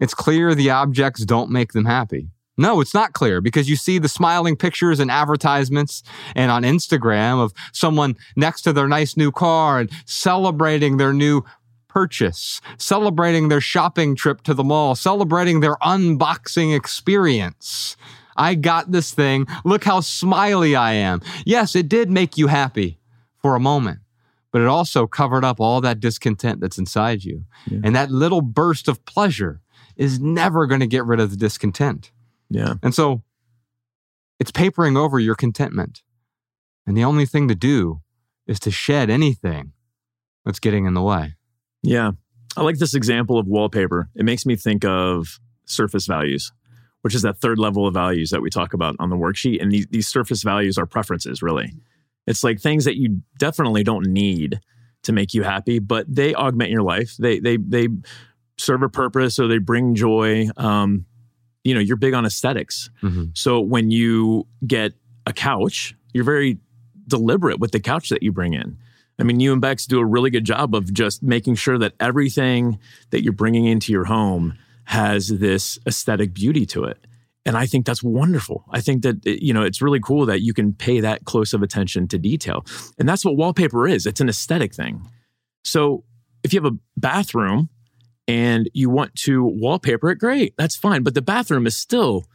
it's 0.00 0.14
clear 0.14 0.54
the 0.54 0.70
objects 0.70 1.26
don't 1.26 1.50
make 1.50 1.74
them 1.74 1.84
happy. 1.84 2.30
No, 2.56 2.80
it's 2.80 2.94
not 2.94 3.12
clear 3.12 3.42
because 3.42 3.68
you 3.68 3.76
see 3.76 3.98
the 3.98 4.08
smiling 4.08 4.56
pictures 4.56 4.98
and 4.98 5.10
advertisements 5.10 6.02
and 6.34 6.50
on 6.50 6.62
Instagram 6.62 7.42
of 7.42 7.52
someone 7.72 8.16
next 8.36 8.62
to 8.62 8.72
their 8.72 8.88
nice 8.88 9.16
new 9.16 9.30
car 9.30 9.80
and 9.80 9.90
celebrating 10.06 10.96
their 10.96 11.12
new 11.12 11.44
purchase, 11.92 12.62
celebrating 12.78 13.48
their 13.48 13.60
shopping 13.60 14.16
trip 14.16 14.42
to 14.42 14.54
the 14.54 14.64
mall, 14.64 14.94
celebrating 14.94 15.60
their 15.60 15.76
unboxing 15.76 16.74
experience. 16.74 17.96
I 18.34 18.54
got 18.54 18.92
this 18.92 19.12
thing. 19.12 19.46
Look 19.64 19.84
how 19.84 20.00
smiley 20.00 20.74
I 20.74 20.92
am. 20.94 21.20
Yes, 21.44 21.76
it 21.76 21.88
did 21.88 22.10
make 22.10 22.38
you 22.38 22.46
happy 22.46 22.98
for 23.36 23.54
a 23.54 23.60
moment, 23.60 23.98
but 24.52 24.62
it 24.62 24.68
also 24.68 25.06
covered 25.06 25.44
up 25.44 25.60
all 25.60 25.82
that 25.82 26.00
discontent 26.00 26.60
that's 26.60 26.78
inside 26.78 27.24
you. 27.24 27.44
Yeah. 27.66 27.80
And 27.84 27.94
that 27.94 28.10
little 28.10 28.40
burst 28.40 28.88
of 28.88 29.04
pleasure 29.04 29.60
is 29.96 30.18
never 30.18 30.66
going 30.66 30.80
to 30.80 30.86
get 30.86 31.04
rid 31.04 31.20
of 31.20 31.30
the 31.30 31.36
discontent. 31.36 32.10
Yeah. 32.48 32.74
And 32.82 32.94
so 32.94 33.22
it's 34.40 34.50
papering 34.50 34.96
over 34.96 35.18
your 35.18 35.34
contentment. 35.34 36.02
And 36.86 36.96
the 36.96 37.04
only 37.04 37.26
thing 37.26 37.48
to 37.48 37.54
do 37.54 38.00
is 38.46 38.58
to 38.60 38.70
shed 38.70 39.10
anything 39.10 39.72
that's 40.44 40.58
getting 40.58 40.86
in 40.86 40.94
the 40.94 41.02
way. 41.02 41.34
Yeah. 41.82 42.12
I 42.56 42.62
like 42.62 42.78
this 42.78 42.94
example 42.94 43.38
of 43.38 43.46
wallpaper. 43.46 44.08
It 44.14 44.24
makes 44.24 44.44
me 44.46 44.56
think 44.56 44.84
of 44.84 45.40
surface 45.64 46.06
values, 46.06 46.52
which 47.00 47.14
is 47.14 47.22
that 47.22 47.38
third 47.40 47.58
level 47.58 47.86
of 47.86 47.94
values 47.94 48.30
that 48.30 48.42
we 48.42 48.50
talk 48.50 48.74
about 48.74 48.94
on 48.98 49.10
the 49.10 49.16
worksheet. 49.16 49.60
And 49.62 49.72
these, 49.72 49.86
these 49.90 50.06
surface 50.08 50.42
values 50.42 50.76
are 50.78 50.86
preferences, 50.86 51.42
really. 51.42 51.72
It's 52.26 52.44
like 52.44 52.60
things 52.60 52.84
that 52.84 52.96
you 52.96 53.22
definitely 53.38 53.82
don't 53.82 54.06
need 54.06 54.60
to 55.02 55.12
make 55.12 55.34
you 55.34 55.42
happy, 55.42 55.78
but 55.80 56.06
they 56.14 56.34
augment 56.34 56.70
your 56.70 56.82
life. 56.82 57.16
They 57.16 57.40
they 57.40 57.56
they 57.56 57.88
serve 58.56 58.82
a 58.82 58.88
purpose 58.88 59.40
or 59.40 59.48
they 59.48 59.58
bring 59.58 59.96
joy. 59.96 60.48
Um, 60.56 61.06
you 61.64 61.74
know, 61.74 61.80
you're 61.80 61.96
big 61.96 62.14
on 62.14 62.24
aesthetics. 62.24 62.90
Mhm. 63.02 63.36
So 63.36 63.58
when 63.60 63.90
you 63.90 64.46
get 64.64 64.92
a 65.26 65.32
couch, 65.32 65.96
you're 66.14 66.22
very 66.22 66.58
deliberate 67.08 67.58
with 67.58 67.72
the 67.72 67.80
couch 67.80 68.10
that 68.10 68.22
you 68.22 68.30
bring 68.30 68.54
in. 68.54 68.78
I 69.18 69.24
mean, 69.24 69.40
you 69.40 69.52
and 69.52 69.60
Bex 69.60 69.86
do 69.86 69.98
a 70.00 70.04
really 70.04 70.30
good 70.30 70.44
job 70.44 70.74
of 70.74 70.92
just 70.92 71.22
making 71.22 71.54
sure 71.56 71.78
that 71.78 71.94
everything 72.00 72.78
that 73.10 73.22
you're 73.22 73.32
bringing 73.32 73.66
into 73.66 73.92
your 73.92 74.04
home 74.04 74.58
has 74.84 75.28
this 75.28 75.78
aesthetic 75.86 76.34
beauty 76.34 76.66
to 76.66 76.84
it. 76.84 76.98
And 77.44 77.56
I 77.56 77.66
think 77.66 77.86
that's 77.86 78.02
wonderful. 78.02 78.64
I 78.70 78.80
think 78.80 79.02
that, 79.02 79.24
you 79.24 79.52
know, 79.52 79.62
it's 79.62 79.82
really 79.82 80.00
cool 80.00 80.26
that 80.26 80.42
you 80.42 80.54
can 80.54 80.72
pay 80.72 81.00
that 81.00 81.24
close 81.24 81.52
of 81.52 81.62
attention 81.62 82.06
to 82.08 82.18
detail. 82.18 82.64
And 82.98 83.08
that's 83.08 83.24
what 83.24 83.36
wallpaper 83.36 83.88
is 83.88 84.06
it's 84.06 84.20
an 84.20 84.28
aesthetic 84.28 84.74
thing. 84.74 85.08
So 85.64 86.04
if 86.44 86.52
you 86.52 86.62
have 86.62 86.72
a 86.72 86.76
bathroom 86.96 87.68
and 88.28 88.70
you 88.72 88.90
want 88.90 89.14
to 89.16 89.44
wallpaper 89.44 90.10
it, 90.10 90.18
great, 90.18 90.54
that's 90.56 90.76
fine. 90.76 91.02
But 91.02 91.14
the 91.14 91.22
bathroom 91.22 91.66
is 91.66 91.76
still 91.76 92.26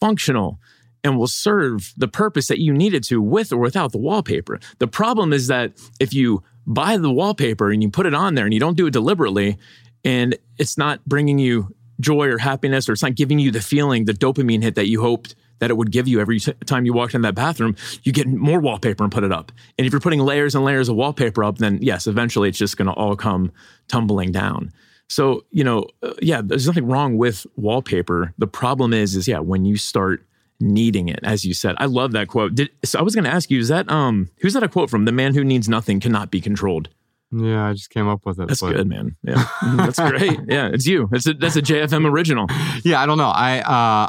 functional 0.00 0.58
and 1.04 1.18
will 1.18 1.28
serve 1.28 1.92
the 1.96 2.08
purpose 2.08 2.48
that 2.48 2.58
you 2.58 2.72
need 2.72 2.94
it 2.94 3.04
to 3.04 3.20
with 3.20 3.52
or 3.52 3.58
without 3.58 3.92
the 3.92 3.98
wallpaper. 3.98 4.58
The 4.78 4.88
problem 4.88 5.32
is 5.32 5.46
that 5.48 5.72
if 6.00 6.14
you 6.14 6.42
buy 6.66 6.96
the 6.96 7.10
wallpaper 7.10 7.70
and 7.70 7.82
you 7.82 7.90
put 7.90 8.06
it 8.06 8.14
on 8.14 8.34
there 8.34 8.46
and 8.46 8.54
you 8.54 8.60
don't 8.60 8.76
do 8.76 8.86
it 8.86 8.92
deliberately 8.92 9.58
and 10.02 10.36
it's 10.58 10.78
not 10.78 11.04
bringing 11.04 11.38
you 11.38 11.74
joy 12.00 12.28
or 12.28 12.38
happiness 12.38 12.88
or 12.88 12.92
it's 12.92 13.02
not 13.02 13.14
giving 13.14 13.38
you 13.38 13.50
the 13.50 13.60
feeling, 13.60 14.06
the 14.06 14.14
dopamine 14.14 14.62
hit 14.62 14.74
that 14.74 14.88
you 14.88 15.02
hoped 15.02 15.34
that 15.60 15.70
it 15.70 15.76
would 15.76 15.92
give 15.92 16.08
you 16.08 16.20
every 16.20 16.40
time 16.40 16.84
you 16.84 16.92
walked 16.92 17.14
in 17.14 17.22
that 17.22 17.34
bathroom, 17.34 17.76
you 18.02 18.12
get 18.12 18.26
more 18.26 18.58
wallpaper 18.58 19.04
and 19.04 19.12
put 19.12 19.22
it 19.22 19.32
up. 19.32 19.52
And 19.78 19.86
if 19.86 19.92
you're 19.92 20.00
putting 20.00 20.20
layers 20.20 20.54
and 20.54 20.64
layers 20.64 20.88
of 20.88 20.96
wallpaper 20.96 21.44
up, 21.44 21.58
then 21.58 21.78
yes, 21.80 22.06
eventually 22.06 22.48
it's 22.48 22.58
just 22.58 22.76
going 22.76 22.86
to 22.86 22.92
all 22.92 23.14
come 23.14 23.52
tumbling 23.86 24.32
down. 24.32 24.72
So, 25.08 25.44
you 25.50 25.62
know, 25.62 25.86
uh, 26.02 26.14
yeah, 26.20 26.40
there's 26.42 26.66
nothing 26.66 26.86
wrong 26.86 27.18
with 27.18 27.46
wallpaper. 27.56 28.32
The 28.38 28.46
problem 28.46 28.92
is, 28.92 29.14
is 29.14 29.28
yeah, 29.28 29.38
when 29.38 29.64
you 29.64 29.76
start 29.76 30.24
needing 30.64 31.08
it, 31.08 31.20
as 31.22 31.44
you 31.44 31.54
said. 31.54 31.76
I 31.78 31.84
love 31.86 32.12
that 32.12 32.28
quote. 32.28 32.54
Did, 32.54 32.70
so 32.84 32.98
I 32.98 33.02
was 33.02 33.14
going 33.14 33.24
to 33.24 33.30
ask 33.30 33.50
you, 33.50 33.58
is 33.58 33.68
that, 33.68 33.88
um, 33.90 34.30
who's 34.40 34.54
that 34.54 34.62
a 34.62 34.68
quote 34.68 34.88
from? 34.90 35.04
The 35.04 35.12
man 35.12 35.34
who 35.34 35.44
needs 35.44 35.68
nothing 35.68 36.00
cannot 36.00 36.30
be 36.30 36.40
controlled. 36.40 36.88
Yeah, 37.30 37.66
I 37.68 37.72
just 37.72 37.90
came 37.90 38.08
up 38.08 38.24
with 38.24 38.38
it. 38.40 38.48
That's 38.48 38.60
but- 38.60 38.74
good, 38.76 38.86
man. 38.88 39.16
Yeah, 39.22 39.34
Mhm, 39.60 39.76
that's 39.78 39.98
great. 39.98 40.38
Yeah, 40.48 40.68
it's 40.72 40.86
you. 40.86 41.08
That's 41.10 41.26
a, 41.26 41.34
that's 41.34 41.56
a 41.56 41.62
JFM 41.62 42.08
original. 42.08 42.46
yeah, 42.84 43.00
I 43.02 43.06
don't 43.06 43.18
know. 43.18 43.28
I 43.34 43.58
uh 43.60 44.08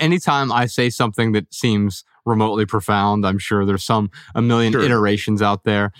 anytime 0.00 0.50
I 0.52 0.66
say 0.66 0.88
something 0.90 1.32
that 1.32 1.52
seems 1.52 2.04
remotely 2.24 2.64
profound, 2.66 3.26
I'm 3.26 3.38
sure 3.38 3.66
there's 3.66 3.84
some 3.84 4.10
a 4.34 4.40
million 4.40 4.72
Sure. 4.72 4.82
iterations 4.82 5.42
out 5.42 5.64
there. 5.64 5.92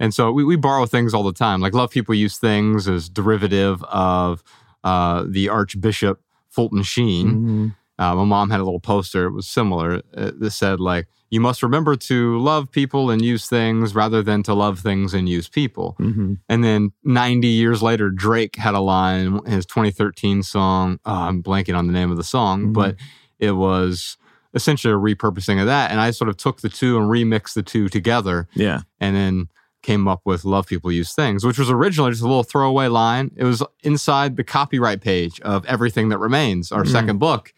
And 0.00 0.12
so 0.12 0.32
we, 0.32 0.42
we 0.44 0.56
borrow 0.56 0.84
things 0.86 1.14
all 1.14 1.22
the 1.22 1.32
time. 1.32 1.60
Like 1.60 1.74
love 1.74 1.90
people 1.90 2.14
use 2.14 2.38
things 2.38 2.88
as 2.88 3.08
derivative 3.08 3.82
of 3.84 4.42
uh 4.84 5.24
the 5.28 5.48
Archbishop 5.48 6.20
Fulton 6.48 6.82
Sheen. 6.82 7.28
Mhm. 7.32 7.74
Uh, 7.98 8.14
my 8.14 8.24
mom 8.24 8.50
had 8.50 8.60
a 8.60 8.64
little 8.64 8.80
poster. 8.80 9.26
It 9.26 9.32
was 9.32 9.48
similar. 9.48 10.02
Uh, 10.16 10.32
that 10.38 10.50
said, 10.50 10.80
like, 10.80 11.06
you 11.30 11.40
must 11.40 11.62
remember 11.62 11.96
to 11.96 12.38
love 12.38 12.70
people 12.70 13.10
and 13.10 13.20
use 13.22 13.48
things 13.48 13.94
rather 13.94 14.22
than 14.22 14.42
to 14.44 14.54
love 14.54 14.78
things 14.80 15.12
and 15.14 15.28
use 15.28 15.48
people. 15.48 15.96
Mhm. 15.98 16.38
And 16.48 16.62
then 16.62 16.92
90 17.04 17.48
years 17.48 17.82
later, 17.82 18.10
Drake 18.10 18.56
had 18.56 18.74
a 18.74 18.80
line 18.80 19.40
in 19.44 19.52
his 19.52 19.66
2013 19.66 20.42
song. 20.42 20.98
Oh, 21.04 21.12
I'm 21.12 21.42
blanking 21.42 21.76
on 21.76 21.86
the 21.88 21.92
name 21.92 22.10
of 22.10 22.16
the 22.16 22.22
song, 22.24 22.66
Mhm. 22.68 22.72
but 22.74 22.96
it 23.40 23.52
was 23.52 24.16
essentially 24.54 24.92
a 24.94 24.96
repurposing 24.96 25.60
of 25.60 25.66
that. 25.66 25.90
And 25.90 26.00
I 26.00 26.10
sort 26.12 26.28
of 26.28 26.36
took 26.36 26.60
the 26.60 26.68
two 26.68 26.96
and 26.96 27.10
remixed 27.10 27.54
the 27.54 27.62
two 27.62 27.88
together 27.88 28.46
Yeah. 28.54 28.82
and 29.00 29.16
then 29.16 29.48
came 29.82 30.08
up 30.08 30.20
with 30.24 30.44
Love 30.44 30.66
People 30.66 30.90
Use 30.90 31.12
Things, 31.12 31.44
which 31.44 31.58
was 31.58 31.70
originally 31.70 32.10
just 32.10 32.22
a 32.22 32.26
little 32.26 32.42
throwaway 32.42 32.86
line. 32.88 33.30
It 33.36 33.44
was 33.44 33.62
inside 33.82 34.36
the 34.36 34.44
copyright 34.44 35.00
page 35.00 35.38
of 35.40 35.64
Everything 35.66 36.08
That 36.08 36.18
Remains, 36.18 36.72
our 36.72 36.84
Mm. 36.84 36.88
second 36.88 37.18
book. 37.18 37.52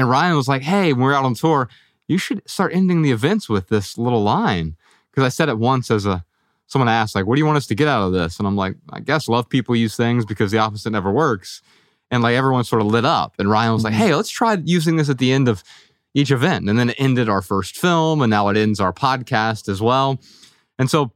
And 0.00 0.08
Ryan 0.08 0.34
was 0.34 0.48
like, 0.48 0.62
hey, 0.62 0.94
when 0.94 1.02
we're 1.02 1.14
out 1.14 1.26
on 1.26 1.34
tour, 1.34 1.68
you 2.08 2.16
should 2.16 2.40
start 2.48 2.72
ending 2.74 3.02
the 3.02 3.10
events 3.10 3.50
with 3.50 3.68
this 3.68 3.98
little 3.98 4.22
line. 4.22 4.76
Because 5.10 5.24
I 5.24 5.28
said 5.28 5.50
it 5.50 5.58
once 5.58 5.90
as 5.90 6.06
a 6.06 6.24
someone 6.66 6.88
asked, 6.88 7.14
like, 7.14 7.26
what 7.26 7.34
do 7.34 7.40
you 7.40 7.44
want 7.44 7.58
us 7.58 7.66
to 7.66 7.74
get 7.74 7.86
out 7.86 8.02
of 8.06 8.12
this? 8.14 8.38
And 8.38 8.48
I'm 8.48 8.56
like, 8.56 8.76
I 8.90 9.00
guess 9.00 9.28
love 9.28 9.50
people 9.50 9.76
use 9.76 9.96
things 9.96 10.24
because 10.24 10.52
the 10.52 10.58
opposite 10.58 10.88
never 10.90 11.10
works. 11.12 11.60
And 12.10 12.22
like 12.22 12.34
everyone 12.34 12.64
sort 12.64 12.80
of 12.80 12.88
lit 12.88 13.04
up. 13.04 13.34
And 13.38 13.50
Ryan 13.50 13.74
was 13.74 13.84
like, 13.84 13.92
hey, 13.92 14.14
let's 14.14 14.30
try 14.30 14.56
using 14.64 14.96
this 14.96 15.10
at 15.10 15.18
the 15.18 15.32
end 15.32 15.48
of 15.48 15.62
each 16.14 16.30
event. 16.30 16.66
And 16.68 16.78
then 16.78 16.88
it 16.90 16.96
ended 16.98 17.28
our 17.28 17.42
first 17.42 17.76
film, 17.76 18.22
and 18.22 18.30
now 18.30 18.48
it 18.48 18.56
ends 18.56 18.80
our 18.80 18.92
podcast 18.92 19.68
as 19.68 19.82
well. 19.82 20.18
And 20.78 20.88
so 20.88 21.12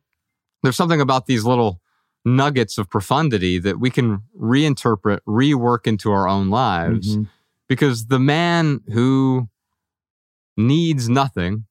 there's 0.63 0.77
something 0.77 1.01
about 1.01 1.25
these 1.25 1.45
little 1.45 1.81
nuggets 2.25 2.77
of 2.77 2.91
profundity 2.91 3.59
that 3.61 3.81
we 3.81 3.89
can 3.91 4.23
reinterpret, 4.39 5.21
rework 5.27 5.87
into 5.87 6.11
our 6.11 6.29
own 6.29 6.51
lives. 6.51 7.17
Mhm. 7.17 7.29
Because 7.69 8.07
the 8.07 8.19
man 8.19 8.81
who 8.93 9.49
needs 10.57 11.09
nothing 11.09 11.67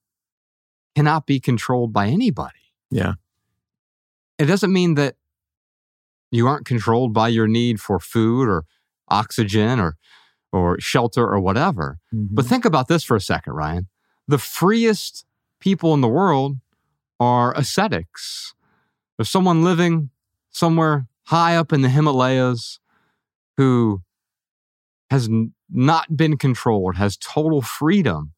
cannot 0.95 1.25
be 1.25 1.39
controlled 1.39 1.93
by 1.93 2.07
anybody. 2.07 2.73
Yeah. 2.89 3.13
It 4.37 4.45
doesn't 4.45 4.73
mean 4.73 4.95
that 4.95 5.15
you 6.31 6.47
aren't 6.47 6.65
controlled 6.65 7.13
by 7.13 7.27
your 7.27 7.47
need 7.47 7.79
for 7.79 7.99
food 7.99 8.47
or 8.47 8.65
oxygen 9.07 9.79
or 9.79 9.97
or 10.53 10.79
shelter 10.79 11.27
or 11.27 11.39
whatever. 11.39 11.99
Mm-hmm. 12.13 12.35
But 12.35 12.45
think 12.45 12.63
about 12.63 12.87
this 12.87 13.03
for 13.03 13.17
a 13.17 13.21
second, 13.21 13.53
Ryan. 13.53 13.87
The 14.27 14.37
freest 14.37 15.25
people 15.59 15.93
in 15.93 16.01
the 16.01 16.07
world 16.07 16.57
are 17.19 17.53
ascetics. 17.57 18.53
There's 19.17 19.29
someone 19.29 19.63
living 19.63 20.11
somewhere 20.51 21.07
high 21.23 21.57
up 21.57 21.73
in 21.73 21.81
the 21.81 21.89
Himalayas 21.89 22.79
who 23.57 24.03
has 25.13 25.29
not 25.69 26.17
been 26.17 26.37
controlled, 26.37 26.95
has 26.95 27.17
total 27.17 27.61
freedom 27.61 28.33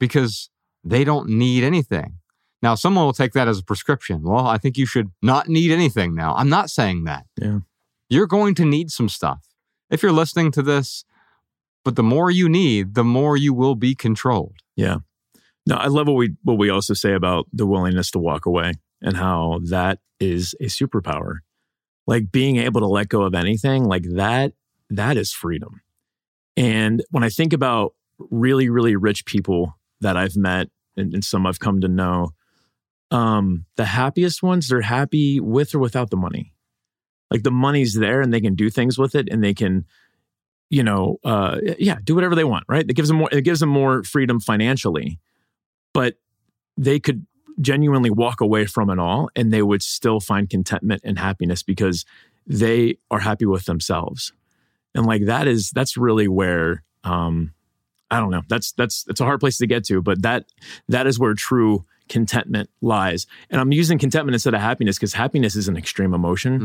because 0.00 0.50
they 0.82 1.04
don't 1.04 1.28
need 1.28 1.62
anything. 1.62 2.18
Now, 2.60 2.74
someone 2.74 3.04
will 3.04 3.12
take 3.12 3.34
that 3.34 3.46
as 3.46 3.60
a 3.60 3.62
prescription. 3.62 4.24
Well, 4.24 4.48
I 4.48 4.58
think 4.58 4.76
you 4.76 4.84
should 4.84 5.12
not 5.22 5.48
need 5.48 5.70
anything 5.70 6.16
now. 6.16 6.34
I'm 6.34 6.48
not 6.48 6.70
saying 6.70 7.04
that. 7.04 7.26
Yeah. 7.40 7.60
You're 8.08 8.26
going 8.26 8.56
to 8.56 8.64
need 8.64 8.90
some 8.90 9.08
stuff. 9.08 9.46
If 9.90 10.02
you're 10.02 10.10
listening 10.10 10.50
to 10.52 10.62
this, 10.62 11.04
but 11.84 11.94
the 11.94 12.02
more 12.02 12.32
you 12.32 12.48
need, 12.48 12.94
the 12.94 13.04
more 13.04 13.36
you 13.36 13.54
will 13.54 13.76
be 13.76 13.94
controlled. 13.94 14.56
Yeah. 14.74 14.96
No, 15.66 15.76
I 15.76 15.86
love 15.86 16.08
what 16.08 16.16
we 16.16 16.30
what 16.42 16.58
we 16.58 16.68
also 16.68 16.94
say 16.94 17.12
about 17.14 17.46
the 17.52 17.66
willingness 17.66 18.10
to 18.10 18.18
walk 18.18 18.44
away 18.46 18.72
and 19.00 19.16
how 19.16 19.60
that 19.70 20.00
is 20.18 20.56
a 20.60 20.64
superpower. 20.64 21.38
Like 22.08 22.32
being 22.32 22.56
able 22.56 22.80
to 22.80 22.88
let 22.88 23.08
go 23.08 23.22
of 23.22 23.34
anything, 23.36 23.84
like 23.84 24.02
that 24.16 24.54
that 24.90 25.16
is 25.16 25.32
freedom. 25.32 25.80
And 26.56 27.02
when 27.10 27.24
I 27.24 27.28
think 27.28 27.52
about 27.52 27.94
really 28.30 28.68
really 28.68 28.94
rich 28.94 29.24
people 29.24 29.76
that 30.00 30.16
I've 30.16 30.36
met 30.36 30.68
and, 30.96 31.12
and 31.14 31.24
some 31.24 31.46
I've 31.46 31.60
come 31.60 31.80
to 31.80 31.88
know, 31.88 32.30
um 33.10 33.64
the 33.76 33.84
happiest 33.84 34.42
ones 34.42 34.68
they're 34.68 34.82
happy 34.82 35.40
with 35.40 35.74
or 35.74 35.78
without 35.78 36.10
the 36.10 36.16
money. 36.16 36.54
Like 37.30 37.42
the 37.42 37.50
money's 37.50 37.94
there 37.94 38.20
and 38.20 38.32
they 38.32 38.40
can 38.40 38.54
do 38.54 38.70
things 38.70 38.98
with 38.98 39.14
it 39.14 39.28
and 39.30 39.42
they 39.42 39.54
can 39.54 39.86
you 40.72 40.82
know, 40.82 41.18
uh, 41.22 41.58
yeah, 41.78 41.98
do 42.02 42.14
whatever 42.14 42.34
they 42.34 42.44
want, 42.44 42.64
right? 42.66 42.86
It 42.88 42.94
gives 42.94 43.08
them 43.08 43.18
more. 43.18 43.28
It 43.30 43.42
gives 43.42 43.60
them 43.60 43.68
more 43.68 44.02
freedom 44.04 44.40
financially, 44.40 45.20
but 45.92 46.14
they 46.78 46.98
could 46.98 47.26
genuinely 47.60 48.08
walk 48.08 48.40
away 48.40 48.64
from 48.64 48.88
it 48.88 48.98
all, 48.98 49.28
and 49.36 49.52
they 49.52 49.60
would 49.60 49.82
still 49.82 50.18
find 50.18 50.48
contentment 50.48 51.02
and 51.04 51.18
happiness 51.18 51.62
because 51.62 52.06
they 52.46 52.96
are 53.10 53.18
happy 53.18 53.44
with 53.44 53.66
themselves, 53.66 54.32
and 54.94 55.06
like 55.06 55.26
that 55.26 55.46
is 55.48 55.70
that's 55.70 55.96
really 55.96 56.28
where 56.28 56.82
um, 57.04 57.52
I 58.10 58.20
don't 58.20 58.30
know. 58.30 58.42
That's 58.48 58.72
that's 58.72 59.04
it's 59.08 59.20
a 59.20 59.24
hard 59.24 59.40
place 59.40 59.58
to 59.58 59.66
get 59.66 59.84
to, 59.84 60.02
but 60.02 60.22
that 60.22 60.44
that 60.88 61.06
is 61.06 61.18
where 61.18 61.34
true 61.34 61.84
contentment 62.08 62.68
lies. 62.82 63.26
And 63.48 63.60
I'm 63.60 63.72
using 63.72 63.98
contentment 63.98 64.34
instead 64.34 64.54
of 64.54 64.60
happiness 64.60 64.98
because 64.98 65.14
happiness 65.14 65.56
is 65.56 65.68
an 65.68 65.76
extreme 65.76 66.12
emotion. 66.12 66.58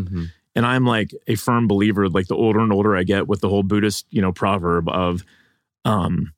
And 0.55 0.65
I'm 0.65 0.85
like 0.85 1.11
a 1.27 1.35
firm 1.35 1.67
believer, 1.67 2.09
like 2.09 2.27
the 2.27 2.35
older 2.35 2.59
and 2.59 2.73
older 2.73 2.97
I 2.97 3.03
get 3.03 3.27
with 3.27 3.41
the 3.41 3.47
whole 3.49 3.63
Buddhist, 3.63 4.05
you 4.09 4.21
know, 4.21 4.31
proverb 4.33 4.89
of 4.89 5.23
um 5.85 6.33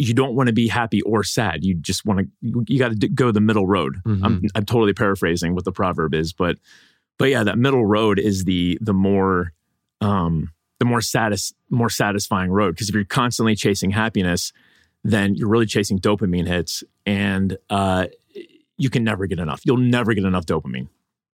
you 0.00 0.14
don't 0.14 0.36
want 0.36 0.46
to 0.46 0.52
be 0.52 0.68
happy 0.68 1.02
or 1.02 1.24
sad. 1.24 1.64
You 1.64 1.74
just 1.74 2.04
want 2.06 2.20
to 2.20 2.26
you, 2.40 2.64
you 2.68 2.78
got 2.78 3.00
to 3.00 3.08
go 3.08 3.32
the 3.32 3.40
middle 3.40 3.66
road. 3.66 3.96
I'm 4.24 4.42
I'm 4.54 4.64
totally 4.64 4.92
paraphrasing 4.92 5.56
what 5.56 5.64
the 5.64 5.72
proverb 5.72 6.14
is, 6.14 6.32
but 6.32 6.58
but 7.18 7.30
yeah, 7.30 7.42
that 7.42 7.58
middle 7.58 7.84
road 7.84 8.20
is 8.20 8.44
the 8.44 8.78
the 8.80 8.94
more 8.94 9.52
um 10.00 10.52
the 10.78 10.84
more 10.84 11.00
satis- 11.00 11.52
more 11.70 11.90
satisfying 11.90 12.50
road 12.50 12.74
because 12.74 12.88
if 12.88 12.94
you're 12.94 13.04
constantly 13.04 13.54
chasing 13.56 13.90
happiness, 13.90 14.52
then 15.04 15.34
you're 15.34 15.48
really 15.48 15.66
chasing 15.66 15.98
dopamine 15.98 16.46
hits 16.46 16.82
and 17.06 17.56
uh 17.70 18.06
you 18.80 18.90
can 18.90 19.02
never 19.02 19.26
get 19.26 19.40
enough. 19.40 19.60
You'll 19.64 19.76
never 19.76 20.14
get 20.14 20.24
enough 20.24 20.46
dopamine. 20.46 20.88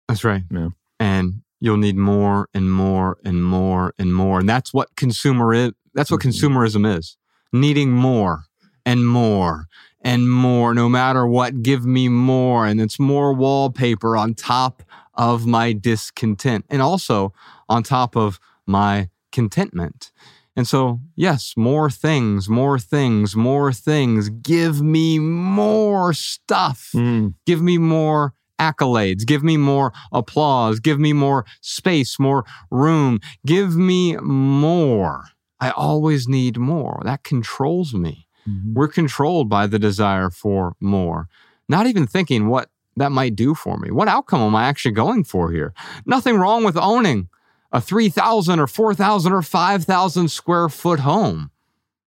That's 0.09 0.25
right. 0.25 0.43
Yeah. 0.51 0.69
And 0.99 1.41
you'll 1.61 1.77
need 1.77 1.95
more 1.95 2.49
and 2.53 2.69
more 2.71 3.17
and 3.23 3.43
more 3.45 3.93
and 3.97 4.13
more. 4.13 4.39
And 4.41 4.49
that's 4.49 4.73
what 4.73 4.93
consumer 4.97 5.53
is. 5.53 5.71
That's 5.93 6.11
what 6.11 6.19
Mhm. 6.19 6.31
consumerism 6.31 6.97
is. 6.97 7.15
Needing 7.53 7.91
more 7.91 8.43
and 8.85 9.07
more 9.07 9.67
and 10.01 10.29
more, 10.29 10.73
no 10.73 10.89
matter 10.89 11.25
what, 11.25 11.61
give 11.63 11.85
me 11.85 12.09
more. 12.09 12.65
And 12.65 12.81
it's 12.81 12.99
more 12.99 13.33
wallpaper 13.33 14.17
on 14.17 14.33
top 14.33 14.83
of 15.13 15.45
my 15.45 15.71
discontent 15.73 16.65
and 16.69 16.81
also 16.81 17.33
on 17.69 17.83
top 17.83 18.15
of 18.17 18.39
my 18.65 19.09
contentment. 19.31 20.11
And 20.55 20.67
so, 20.67 20.99
yes, 21.15 21.53
more 21.55 21.89
things, 21.89 22.49
more 22.49 22.77
things, 22.79 23.35
more 23.35 23.71
things. 23.71 24.29
Give 24.29 24.81
me 24.81 25.17
more 25.19 26.13
stuff. 26.13 26.89
Mm. 26.93 27.35
Give 27.45 27.61
me 27.61 27.77
more 27.77 28.33
accolades. 28.59 29.25
Give 29.25 29.43
me 29.43 29.55
more 29.57 29.93
applause. 30.11 30.79
Give 30.79 30.99
me 30.99 31.13
more 31.13 31.45
space, 31.61 32.19
more 32.19 32.43
room. 32.69 33.19
Give 33.45 33.75
me 33.75 34.17
more. 34.17 35.25
I 35.61 35.71
always 35.71 36.27
need 36.27 36.57
more. 36.57 37.01
That 37.05 37.23
controls 37.23 37.93
me. 37.93 38.27
Mhm. 38.47 38.73
We're 38.73 38.87
controlled 38.87 39.49
by 39.49 39.67
the 39.67 39.79
desire 39.79 40.29
for 40.29 40.75
more, 40.81 41.27
not 41.67 41.87
even 41.87 42.05
thinking 42.07 42.47
what 42.47 42.69
that 42.97 43.11
might 43.11 43.35
do 43.35 43.53
for 43.53 43.77
me. 43.77 43.91
What 43.91 44.07
outcome 44.07 44.41
am 44.41 44.55
I 44.55 44.65
actually 44.65 44.91
going 44.91 45.23
for 45.23 45.51
here? 45.51 45.73
Nothing 46.05 46.35
wrong 46.35 46.63
with 46.63 46.75
owning 46.77 47.29
a 47.71 47.81
3,000 47.81 48.59
or 48.59 48.67
4,000 48.67 49.31
or 49.33 49.41
5,000 49.41 50.29
square 50.29 50.69
foot 50.69 51.01
home. 51.01 51.51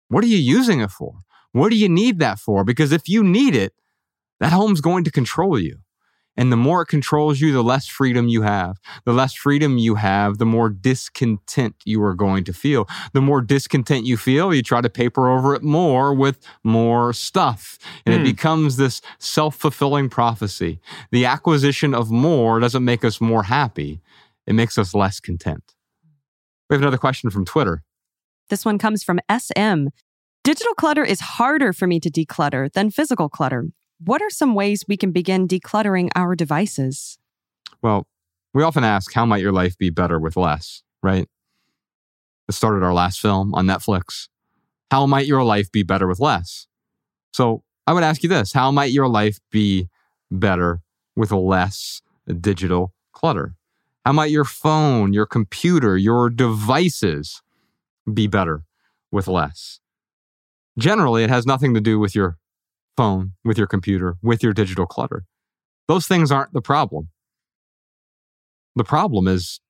What 0.09 0.25
are 0.25 0.29
you 0.29 0.39
using 0.39 0.81
it 0.81 0.91
for? 0.91 1.15
What 1.53 1.71
do 1.71 1.77
you 1.77 1.89
need 1.89 2.19
that 2.21 2.39
for? 2.39 2.65
Because 2.65 2.93
if 2.93 3.09
you 3.09 3.23
need 3.23 3.55
it, 3.55 3.75
that 4.41 4.53
home's 4.53 4.81
going 4.81 5.05
to 5.05 5.11
control 5.11 5.59
you. 5.59 5.79
And 6.35 6.51
the 6.51 6.57
more 6.57 6.81
it 6.83 6.87
controls 6.87 7.43
you, 7.43 7.53
the 7.53 7.63
less 7.63 7.87
freedom 7.87 8.27
you 8.27 8.41
have. 8.41 8.79
The 9.05 9.13
less 9.13 9.35
freedom 9.35 9.77
you 9.77 9.97
have, 9.97 10.39
the 10.39 10.47
more 10.47 10.71
discontent 10.71 11.77
you 11.85 12.03
are 12.03 12.15
going 12.15 12.45
to 12.45 12.55
feel. 12.55 12.89
The 13.13 13.21
more 13.21 13.43
discontent 13.43 14.07
you 14.07 14.17
feel, 14.17 14.55
you 14.55 14.63
try 14.63 14.81
to 14.81 14.89
paper 14.89 15.29
over 15.29 15.55
it 15.55 15.63
more 15.63 16.15
with 16.15 16.39
more 16.65 17.13
stuff. 17.13 17.79
And 18.07 18.15
Hmm. 18.15 18.21
it 18.23 18.25
becomes 18.25 18.79
this 18.79 19.03
self 19.19 19.57
fulfilling 19.57 20.09
prophecy. 20.09 20.81
The 21.11 21.27
acquisition 21.27 21.93
of 21.93 22.11
more 22.11 22.61
doesn't 22.61 22.85
make 22.85 23.05
us 23.05 23.21
more 23.21 23.43
happy, 23.43 24.01
it 24.47 24.55
makes 24.55 24.79
us 24.79 24.95
less 24.95 25.21
content. 25.21 25.75
We 26.69 26.75
have 26.75 26.83
another 26.83 26.99
question 26.99 27.31
from 27.31 27.45
Twitter. 27.45 27.83
This 28.49 28.65
one 28.65 28.79
comes 28.79 29.03
from 29.03 29.21
SM. 29.31 29.89
Digital 30.45 30.75
clutter 30.75 31.05
is 31.05 31.21
harder 31.21 31.73
for 31.73 31.87
me 31.87 32.01
to 32.01 32.11
declutter 32.11 32.73
than 32.73 32.91
physical 32.91 33.29
clutter. 33.29 33.67
What 34.05 34.21
are 34.21 34.31
some 34.31 34.55
ways 34.55 34.85
we 34.89 34.97
can 34.97 35.13
begin 35.13 35.47
decluttering 35.47 36.11
our 36.17 36.35
devices? 36.35 37.19
Well, 37.83 38.07
we 38.53 38.63
often 38.63 38.85
ask, 38.85 39.13
how 39.13 39.25
might 39.25 39.43
your 39.43 39.53
life 39.53 39.79
be 39.79 39.91
better 39.91 40.19
with 40.19 40.37
less, 40.37 40.83
right? 41.03 41.29
It 42.49 42.53
started 42.53 42.85
our 42.85 42.93
last 42.93 43.21
film 43.21 43.55
on 43.55 43.67
Netflix. 43.67 44.29
How 44.91 45.07
might 45.07 45.27
your 45.27 45.45
life 45.45 45.71
be 45.71 45.83
better 45.83 46.07
with 46.07 46.21
less? 46.21 46.67
So 47.33 47.63
I 47.87 47.93
would 47.93 48.03
ask 48.03 48.23
you 48.23 48.29
this 48.29 48.53
How 48.53 48.71
might 48.71 48.93
your 48.93 49.09
life 49.09 49.39
be 49.51 49.89
better 50.31 50.81
with 51.17 51.31
less 51.33 52.03
digital 52.41 52.93
clutter? 53.13 53.55
How 54.05 54.13
might 54.13 54.31
your 54.31 54.45
phone, 54.45 55.13
your 55.13 55.27
computer, 55.27 55.97
your 55.97 56.29
devices 56.29 57.43
be 58.13 58.27
better 58.27 58.65
with 59.13 59.29
less? 59.29 59.81
Generally, 60.79 61.25
it 61.25 61.31
has 61.31 61.47
nothing 61.47 61.75
to 61.75 61.81
do 61.81 61.99
with 61.99 62.15
your 62.15 62.37
phone, 62.97 63.33
with 63.45 63.59
your 63.59 63.67
computer, 63.67 64.17
with 64.23 64.43
your 64.43 64.53
digital 64.53 64.87
clutter. 64.87 65.25
Those 65.87 66.07
things 66.07 66.33
aren't 66.33 66.53
the 66.53 66.63
problem. 66.63 67.09
The 68.75 68.85
problem 68.85 69.29
is 69.29 69.61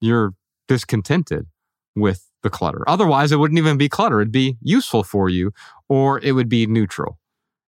you're 0.00 0.34
discontented 0.68 1.46
with 1.94 2.28
the 2.42 2.50
clutter. 2.50 2.82
Otherwise, 2.86 3.32
it 3.32 3.36
wouldn't 3.36 3.58
even 3.58 3.78
be 3.78 3.88
clutter. 3.88 4.20
It'd 4.20 4.32
be 4.32 4.56
useful 4.60 5.04
for 5.04 5.28
you 5.28 5.52
or 5.88 6.20
it 6.20 6.32
would 6.32 6.48
be 6.48 6.66
neutral. 6.66 7.18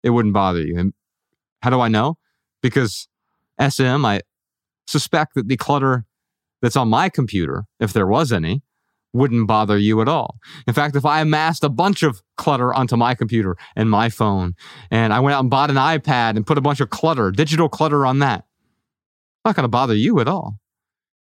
It 0.04 0.12
wouldn't 0.12 0.34
bother 0.34 0.62
you. 0.62 0.78
And 0.78 0.94
how 1.62 1.70
do 1.70 1.80
I 1.80 1.88
know? 1.88 2.18
Because 2.62 3.08
SM, 3.60 4.06
I 4.06 4.22
suspect 4.88 5.36
that 5.36 5.48
the 5.48 5.58
clutter 5.58 6.06
that's 6.62 6.76
on 6.76 6.90
my 6.90 7.10
computer, 7.10 7.66
if 7.80 7.94
there 7.94 8.08
was 8.08 8.32
any, 8.32 8.62
wouldn't 9.14 9.48
bother 9.48 9.78
you 9.78 10.02
at 10.02 10.08
all. 10.08 10.38
In 10.68 10.74
fact, 10.74 10.96
if 10.96 11.06
I 11.06 11.22
amassed 11.22 11.64
a 11.64 11.70
bunch 11.70 12.04
of 12.04 12.22
clutter 12.38 12.74
onto 12.74 12.96
my 12.96 13.14
computer 13.14 13.58
and 13.76 13.90
my 13.90 14.10
phone, 14.10 14.54
and 14.90 15.14
I 15.14 15.20
went 15.20 15.36
out 15.36 15.42
and 15.42 15.50
bought 15.50 15.70
an 15.70 15.76
iPad 15.76 16.38
and 16.38 16.48
put 16.48 16.58
a 16.58 16.62
bunch 16.62 16.80
of 16.80 16.90
clutter, 16.90 17.32
digital 17.32 17.68
clutter 17.68 18.06
on 18.06 18.20
that, 18.20 18.46
not 19.44 19.56
going 19.56 19.64
to 19.64 19.70
bother 19.70 19.96
you 19.96 20.20
at 20.20 20.28
all. 20.28 20.60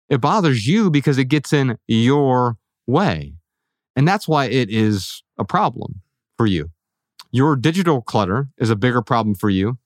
It 0.08 0.20
bothers 0.20 0.66
you 0.66 0.90
because 0.90 1.18
it 1.18 1.24
gets 1.24 1.52
in 1.52 1.78
your 1.88 2.58
way. 2.86 3.34
And 3.96 4.06
that's 4.06 4.28
why 4.28 4.46
it 4.46 4.70
is 4.70 5.22
a 5.38 5.44
problem 5.44 6.00
for 6.36 6.46
you. 6.46 6.70
Your 7.32 7.56
digital 7.56 8.02
clutter 8.02 8.48
is 8.58 8.70
a 8.70 8.76
bigger 8.76 9.02
problem 9.02 9.34
for 9.34 9.50
you 9.50 9.78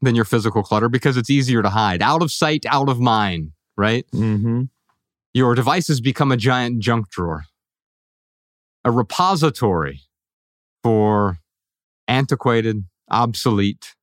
than 0.00 0.14
your 0.14 0.24
physical 0.24 0.62
clutter 0.62 0.88
because 0.88 1.16
it's 1.16 1.30
easier 1.30 1.62
to 1.62 1.70
hide. 1.70 2.02
Out 2.02 2.22
of 2.22 2.30
sight, 2.30 2.64
out 2.66 2.88
of 2.88 3.00
mind, 3.00 3.52
right? 3.76 4.06
Mm-hmm. 4.12 4.64
Your 5.34 5.54
devices 5.54 6.00
become 6.00 6.32
a 6.32 6.36
giant 6.36 6.80
junk 6.80 7.10
drawer, 7.10 7.44
a 8.84 8.90
repository 8.90 10.02
for 10.82 11.38
antiquated, 12.06 12.84
obsolete 13.10 13.94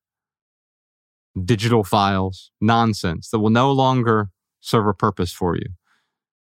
digital 1.44 1.84
files, 1.84 2.50
nonsense 2.60 3.28
that 3.30 3.40
will 3.40 3.50
no 3.50 3.72
longer 3.72 4.30
serve 4.60 4.86
a 4.86 4.94
purpose 4.94 5.32
for 5.32 5.56
you. 5.56 5.66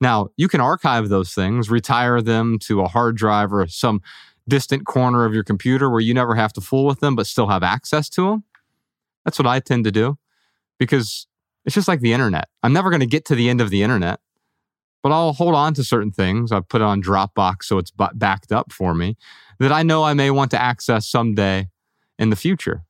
Now, 0.01 0.29
you 0.37 0.49
can 0.49 0.61
archive 0.61 1.09
those 1.09 1.33
things, 1.33 1.71
retire 1.71 2.21
them 2.21 2.59
to 2.61 2.83
a 2.83 2.89
hard 2.89 3.17
drive 3.17 3.53
or 3.53 3.67
some 3.67 4.03
distant 4.49 4.87
corner 4.87 5.25
of 5.25 5.35
your 5.35 5.43
computer 5.43 5.91
where 5.91 6.01
you 6.01 6.13
never 6.15 6.35
have 6.35 6.53
to 6.55 6.61
fool 6.61 6.85
with 6.85 7.01
them, 7.01 7.17
but 7.17 7.27
still 7.27 7.49
have 7.49 7.63
access 7.63 8.09
to 8.11 8.31
them. 8.31 8.45
That's 9.27 9.41
what 9.41 9.47
I 9.47 9.59
tend 9.59 9.85
to 9.85 9.93
do 9.93 10.17
because 10.79 11.27
it's 11.65 11.75
just 11.75 11.89
like 11.89 12.01
the 12.01 12.13
internet. 12.13 12.49
I'm 12.63 12.73
never 12.73 12.91
going 12.91 13.01
to 13.01 13.07
get 13.07 13.25
to 13.27 13.35
the 13.35 13.51
end 13.51 13.61
of 13.61 13.71
the 13.71 13.83
internet, 13.83 14.21
but 15.03 15.11
I'll 15.11 15.33
hold 15.33 15.57
on 15.57 15.75
to 15.75 15.85
certain 15.85 16.13
things. 16.13 16.53
I 16.53 16.61
put 16.61 16.81
it 16.81 16.85
on 16.85 17.03
Dropbox 17.03 17.65
so 17.65 17.79
it's 17.79 17.91
bu- 17.91 18.15
backed 18.15 18.53
up 18.53 18.73
for 18.73 18.95
me 18.95 19.17
that 19.59 19.73
I 19.73 19.83
know 19.83 20.05
I 20.05 20.15
may 20.15 20.31
want 20.31 20.53
to 20.53 20.63
access 20.63 21.09
someday 21.09 21.69
in 22.21 22.31
the 22.31 22.37
future 22.37 22.85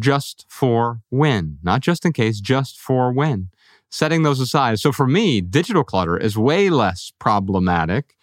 just 0.00 0.46
for 0.48 1.02
when, 1.10 1.58
not 1.62 1.80
just 1.80 2.04
in 2.06 2.14
case, 2.14 2.40
just 2.40 2.80
for 2.80 3.12
when. 3.12 3.50
Setting 3.90 4.22
those 4.22 4.40
aside. 4.40 4.80
So 4.80 4.90
for 4.90 5.06
me, 5.06 5.42
digital 5.42 5.84
clutter 5.84 6.16
is 6.16 6.36
way 6.36 6.70
less 6.70 7.12
problematic 7.18 8.16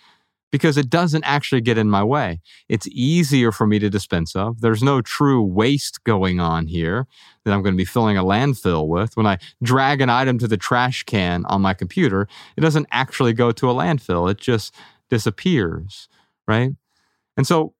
because 0.51 0.77
it 0.77 0.89
doesn't 0.89 1.23
actually 1.23 1.61
get 1.61 1.77
in 1.77 1.89
my 1.89 2.03
way. 2.03 2.41
It's 2.67 2.87
easier 2.87 3.51
for 3.51 3.65
me 3.65 3.79
to 3.79 3.89
dispense 3.89 4.35
of. 4.35 4.61
There's 4.61 4.83
no 4.83 5.01
true 5.01 5.41
waste 5.41 6.03
going 6.03 6.39
on 6.39 6.67
here 6.67 7.07
that 7.45 7.53
I'm 7.53 7.63
going 7.63 7.73
to 7.73 7.77
be 7.77 7.85
filling 7.85 8.17
a 8.17 8.23
landfill 8.23 8.87
with. 8.87 9.15
When 9.15 9.25
I 9.25 9.37
drag 9.63 10.01
an 10.01 10.09
item 10.09 10.37
to 10.39 10.47
the 10.47 10.57
trash 10.57 11.03
can 11.03 11.45
on 11.45 11.61
my 11.61 11.73
computer, 11.73 12.27
it 12.57 12.61
doesn't 12.61 12.87
actually 12.91 13.33
go 13.33 13.51
to 13.53 13.69
a 13.69 13.73
landfill, 13.73 14.29
it 14.29 14.37
just 14.37 14.75
disappears, 15.09 16.09
right? 16.47 16.71
And 17.37 17.47
so 17.47 17.73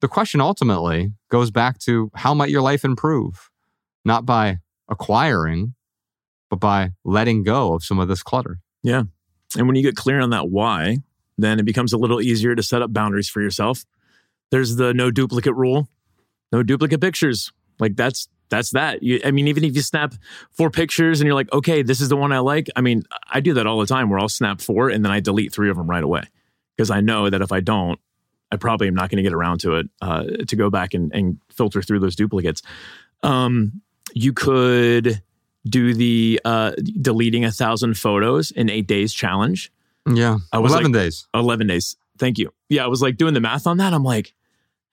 the 0.00 0.08
question 0.08 0.40
ultimately 0.40 1.12
goes 1.30 1.50
back 1.50 1.78
to 1.80 2.10
how 2.14 2.34
might 2.34 2.50
your 2.50 2.62
life 2.62 2.84
improve? 2.84 3.50
Not 4.04 4.26
by 4.26 4.58
acquiring, 4.88 5.74
but 6.50 6.60
by 6.60 6.90
letting 7.04 7.42
go 7.42 7.74
of 7.74 7.82
some 7.82 7.98
of 7.98 8.08
this 8.08 8.22
clutter. 8.22 8.58
Yeah. 8.82 9.04
And 9.56 9.66
when 9.66 9.76
you 9.76 9.82
get 9.82 9.96
clear 9.96 10.20
on 10.20 10.30
that 10.30 10.50
why, 10.50 10.98
then 11.38 11.58
it 11.58 11.64
becomes 11.64 11.92
a 11.92 11.98
little 11.98 12.20
easier 12.20 12.54
to 12.54 12.62
set 12.62 12.82
up 12.82 12.92
boundaries 12.92 13.28
for 13.28 13.40
yourself. 13.40 13.84
There's 14.50 14.76
the 14.76 14.92
no 14.92 15.10
duplicate 15.10 15.54
rule, 15.54 15.88
no 16.52 16.62
duplicate 16.62 17.00
pictures. 17.00 17.52
Like 17.78 17.96
that's 17.96 18.28
that's 18.50 18.70
that. 18.70 19.02
You, 19.02 19.20
I 19.24 19.30
mean, 19.30 19.48
even 19.48 19.64
if 19.64 19.76
you 19.76 19.82
snap 19.82 20.14
four 20.52 20.70
pictures 20.70 21.20
and 21.20 21.26
you're 21.26 21.34
like, 21.34 21.52
okay, 21.52 21.82
this 21.82 22.00
is 22.00 22.08
the 22.08 22.16
one 22.16 22.32
I 22.32 22.38
like. 22.38 22.68
I 22.76 22.80
mean, 22.80 23.02
I 23.30 23.40
do 23.40 23.54
that 23.54 23.66
all 23.66 23.78
the 23.78 23.86
time 23.86 24.10
where 24.10 24.18
I'll 24.18 24.28
snap 24.28 24.60
four 24.60 24.88
and 24.88 25.04
then 25.04 25.12
I 25.12 25.20
delete 25.20 25.52
three 25.52 25.70
of 25.70 25.76
them 25.76 25.88
right 25.88 26.02
away 26.02 26.22
because 26.76 26.90
I 26.90 27.00
know 27.00 27.28
that 27.28 27.42
if 27.42 27.52
I 27.52 27.60
don't, 27.60 28.00
I 28.50 28.56
probably 28.56 28.88
am 28.88 28.94
not 28.94 29.10
going 29.10 29.18
to 29.18 29.22
get 29.22 29.34
around 29.34 29.60
to 29.60 29.76
it 29.76 29.88
uh, 30.00 30.24
to 30.46 30.56
go 30.56 30.70
back 30.70 30.94
and, 30.94 31.12
and 31.14 31.38
filter 31.50 31.82
through 31.82 32.00
those 32.00 32.16
duplicates. 32.16 32.62
Um, 33.22 33.82
you 34.14 34.32
could 34.32 35.22
do 35.68 35.92
the 35.92 36.40
uh, 36.44 36.72
deleting 37.00 37.44
a 37.44 37.52
thousand 37.52 37.98
photos 37.98 38.50
in 38.50 38.70
eight 38.70 38.86
days 38.86 39.12
challenge. 39.12 39.70
Yeah. 40.16 40.38
I 40.52 40.58
was 40.58 40.72
11 40.72 40.92
like- 40.92 41.02
days. 41.02 41.26
11 41.34 41.66
days. 41.66 41.96
Thank 42.18 42.38
you. 42.38 42.52
Yeah, 42.68 42.84
I 42.84 42.88
was 42.88 43.00
like 43.02 43.16
doing 43.16 43.34
the 43.34 43.40
math 43.40 43.66
on 43.66 43.76
that. 43.78 43.92
I'm 43.94 44.02
like, 44.04 44.34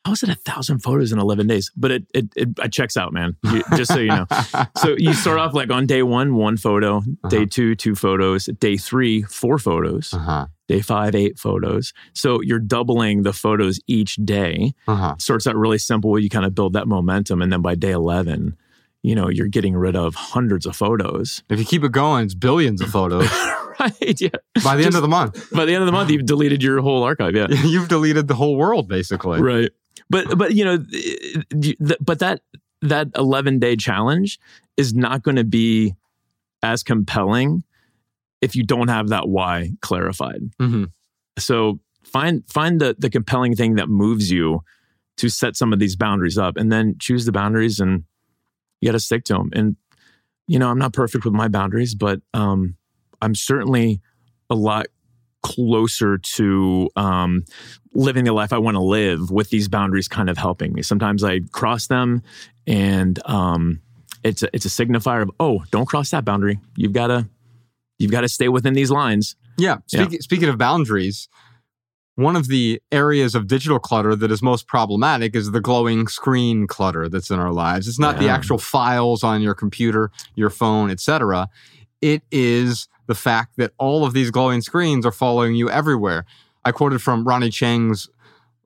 how 0.06 0.12
is 0.12 0.22
it 0.22 0.30
a 0.30 0.36
thousand 0.36 0.80
photos 0.84 1.12
in 1.12 1.18
11 1.18 1.48
days? 1.48 1.72
But 1.76 1.90
it 1.92 2.04
it, 2.14 2.26
it, 2.36 2.50
it 2.64 2.72
checks 2.72 2.96
out, 2.96 3.12
man. 3.14 3.36
You- 3.44 3.64
just 3.76 3.92
so 3.92 4.00
you 4.00 4.10
know. 4.10 4.28
So 4.78 4.96
you 4.98 5.14
start 5.14 5.40
off 5.40 5.54
like 5.56 5.72
on 5.72 5.88
day 5.88 6.04
one, 6.04 6.36
one 6.36 6.58
photo. 6.58 7.02
Day 7.30 7.46
two, 7.46 7.74
two 7.76 7.96
photos. 7.96 8.46
Day 8.60 8.78
three, 8.78 9.24
four 9.24 9.58
photos. 9.58 10.14
uh-huh. 10.14 10.46
Day 10.68 10.82
five, 10.82 11.14
eight 11.16 11.38
photos. 11.40 11.94
So 12.14 12.42
you're 12.42 12.60
doubling 12.60 13.22
the 13.24 13.34
photos 13.34 13.80
each 13.88 14.16
day. 14.18 14.74
Uh-huh. 14.88 15.16
Starts 15.20 15.46
out 15.48 15.56
really 15.56 15.78
simple. 15.78 16.18
You 16.20 16.30
kind 16.30 16.46
of 16.46 16.54
build 16.56 16.74
that 16.74 16.88
momentum, 16.88 17.42
and 17.42 17.52
then 17.52 17.62
by 17.62 17.76
day 17.76 17.92
11, 17.92 18.56
you 19.06 19.16
know 19.16 19.30
you're 19.30 19.48
getting 19.48 19.76
rid 19.76 19.96
of 19.96 20.16
hundreds 20.16 20.66
of 20.66 20.76
photos. 20.76 21.44
If 21.50 21.60
you 21.60 21.66
keep 21.66 21.84
it 21.84 21.92
going, 21.92 22.26
it's 22.26 22.34
billions 22.36 22.82
of 22.82 22.90
photos 22.90 23.30
right? 23.80 24.22
Yeah. 24.22 24.30
by 24.64 24.76
the 24.76 24.86
end 24.86 24.96
of 24.96 25.02
the 25.02 25.08
month. 25.08 25.52
By 25.52 25.66
the 25.66 25.74
end 25.74 25.82
of 25.84 25.86
the 25.86 25.92
month, 25.92 26.10
you've 26.10 26.26
deleted 26.26 26.64
your 26.64 26.82
whole 26.82 27.04
archive. 27.04 27.36
Yeah. 27.36 27.48
You've 27.64 27.88
deleted 27.88 28.28
the 28.28 28.36
whole 28.36 28.56
world, 28.56 28.88
basically. 28.88 29.42
right 29.42 29.70
but 30.10 30.38
but 30.38 30.54
you 30.54 30.64
know 30.66 30.78
but 32.02 32.20
that 32.20 32.42
that 32.82 33.08
11 33.16 33.60
day 33.60 33.76
challenge 33.76 34.40
is 34.78 34.94
not 34.94 35.24
going 35.24 35.38
to 35.38 35.44
be 35.44 35.96
as 36.62 36.84
compelling 36.84 37.64
if 38.42 38.56
you 38.56 38.64
don't 38.64 38.90
have 38.90 39.10
that 39.10 39.28
why 39.28 39.72
clarified 39.82 40.42
hmm 40.60 40.86
so 41.38 41.80
find 42.04 42.44
find 42.48 42.80
the 42.80 42.96
the 43.00 43.10
compelling 43.10 43.56
thing 43.56 43.76
that 43.76 43.90
moves 43.90 44.32
you 44.32 44.62
to 45.18 45.30
set 45.30 45.56
some 45.56 45.74
of 45.74 45.80
these 45.80 45.96
boundaries 45.96 46.38
up 46.38 46.56
and 46.58 46.72
then 46.72 46.96
choose 47.00 47.26
the 47.26 47.32
boundaries 47.32 47.80
and 47.80 48.04
you 48.86 48.92
got 48.92 48.94
to 48.94 49.00
stick 49.00 49.24
to 49.24 49.34
them 49.34 49.50
and 49.54 49.76
you 50.48 50.60
know 50.60 50.70
i'm 50.70 50.78
not 50.78 50.94
perfect 50.94 51.26
with 51.26 51.34
my 51.34 51.48
boundaries 51.48 51.96
but 51.96 52.22
um 52.34 52.76
i'm 53.22 53.34
certainly 53.34 54.00
a 54.50 54.56
lot 54.56 54.86
closer 55.46 56.18
to 56.18 56.90
um, 56.96 57.46
living 57.94 58.24
the 58.24 58.34
life 58.34 58.52
I 58.52 58.58
want 58.58 58.76
to 58.76 58.82
live 58.82 59.30
with 59.30 59.52
these 59.52 59.68
boundaries 59.68 60.08
kind 60.08 60.28
of 60.28 60.40
helping 60.40 60.74
me. 60.74 60.82
Sometimes 60.82 61.24
I 61.24 61.42
cross 61.52 61.86
them 61.86 62.24
and 62.66 63.20
um, 63.28 63.80
it's 64.24 64.42
a, 64.42 64.50
it's 64.54 64.66
a 64.66 64.70
signifier 64.70 65.22
of 65.22 65.30
oh 65.40 65.64
don't 65.70 65.86
cross 65.86 66.10
that 66.10 66.26
boundary. 66.26 66.60
You've 66.76 66.94
got 66.94 67.08
to 67.08 67.30
you've 68.00 68.12
got 68.12 68.22
to 68.22 68.28
stay 68.28 68.50
within 68.50 68.74
these 68.74 68.90
lines. 68.90 69.36
Yeah. 69.58 69.78
Yeah. 69.90 70.02
Speaking, 70.02 70.22
speaking 70.22 70.50
of 70.50 70.58
boundaries, 70.58 71.30
one 72.16 72.36
of 72.36 72.48
the 72.48 72.82
areas 72.92 73.36
of 73.36 73.48
digital 73.48 73.78
clutter 73.78 74.16
that 74.16 74.32
is 74.32 74.42
most 74.42 74.68
problematic 74.68 75.36
is 75.36 75.52
the 75.52 75.60
glowing 75.60 76.08
screen 76.08 76.66
clutter 76.66 77.10
that's 77.10 77.30
in 77.30 77.40
our 77.40 77.52
lives. 77.52 77.88
It's 77.88 78.00
not 78.00 78.20
the 78.20 78.30
actual 78.30 78.58
files 78.58 79.24
on 79.24 79.42
your 79.42 79.54
computer, 79.54 80.12
your 80.36 80.50
phone, 80.50 80.90
etc. 80.90 81.50
It 82.02 82.24
is 82.32 82.88
the 83.08 83.16
fact 83.16 83.58
that 83.58 83.72
all 83.78 84.06
of 84.06 84.14
these 84.14 84.32
glowing 84.32 84.62
screens 84.62 85.06
are 85.06 85.12
following 85.12 85.56
you 85.56 85.70
everywhere. 85.70 86.26
I 86.64 86.72
quoted 86.72 87.02
from 87.02 87.28
Ronny 87.28 87.50
Chieng's 87.50 88.10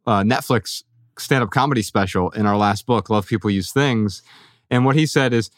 uh, 0.06 0.22
Netflix 0.22 0.84
stand-up 1.18 1.50
comedy 1.50 1.82
special 1.82 2.30
in 2.32 2.46
our 2.46 2.56
last 2.56 2.86
book, 2.86 3.10
Love 3.10 3.28
People 3.28 3.50
Use 3.50 3.72
Things, 3.72 4.22
and 4.70 4.86
what 4.86 4.96
he 4.96 5.06
said 5.06 5.34
is 5.34 5.50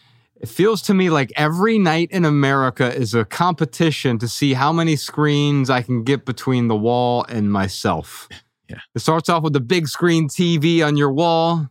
it 0.42 0.50
feels 0.50 0.82
to 0.82 0.94
me 0.96 1.12
like 1.12 1.32
every 1.36 1.78
night 1.78 2.10
in 2.10 2.26
America 2.26 2.92
is 2.92 3.14
a 3.14 3.24
competition 3.24 4.18
to 4.18 4.28
see 4.28 4.54
how 4.56 4.74
many 4.74 4.96
screens 4.96 5.70
I 5.70 5.84
can 5.84 6.04
get 6.04 6.26
between 6.26 6.68
the 6.68 6.76
wall 6.76 7.24
and 7.30 7.52
myself. 7.52 8.28
Yeah. 8.70 8.80
It 8.96 9.00
starts 9.00 9.28
off 9.28 9.44
with 9.44 9.52
the 9.52 9.60
big 9.60 9.90
screen 9.90 10.30
TV 10.30 10.82
on 10.82 10.96
your 10.96 11.12
wall, 11.12 11.68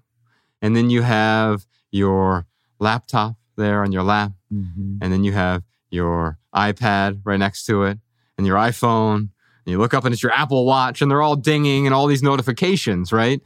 and 0.60 0.76
then 0.76 0.90
you 0.90 1.00
have 1.00 1.64
your 1.90 2.46
laptop 2.78 3.36
there 3.56 3.82
on 3.82 3.90
your 3.90 4.02
lap, 4.02 4.32
mm-hmm. 4.52 4.98
and 5.00 5.10
then 5.10 5.24
you 5.24 5.32
have 5.32 5.62
your 5.88 6.38
iPad 6.54 7.22
right 7.24 7.38
next 7.38 7.64
to 7.66 7.84
it, 7.84 7.98
and 8.36 8.46
your 8.46 8.58
iPhone. 8.58 9.16
And 9.16 9.66
you 9.66 9.78
look 9.78 9.94
up 9.94 10.04
and 10.04 10.12
it's 10.12 10.22
your 10.22 10.32
Apple 10.32 10.66
Watch, 10.66 11.00
and 11.00 11.10
they're 11.10 11.22
all 11.22 11.36
dinging 11.36 11.86
and 11.86 11.94
all 11.94 12.06
these 12.06 12.22
notifications, 12.22 13.14
right? 13.14 13.40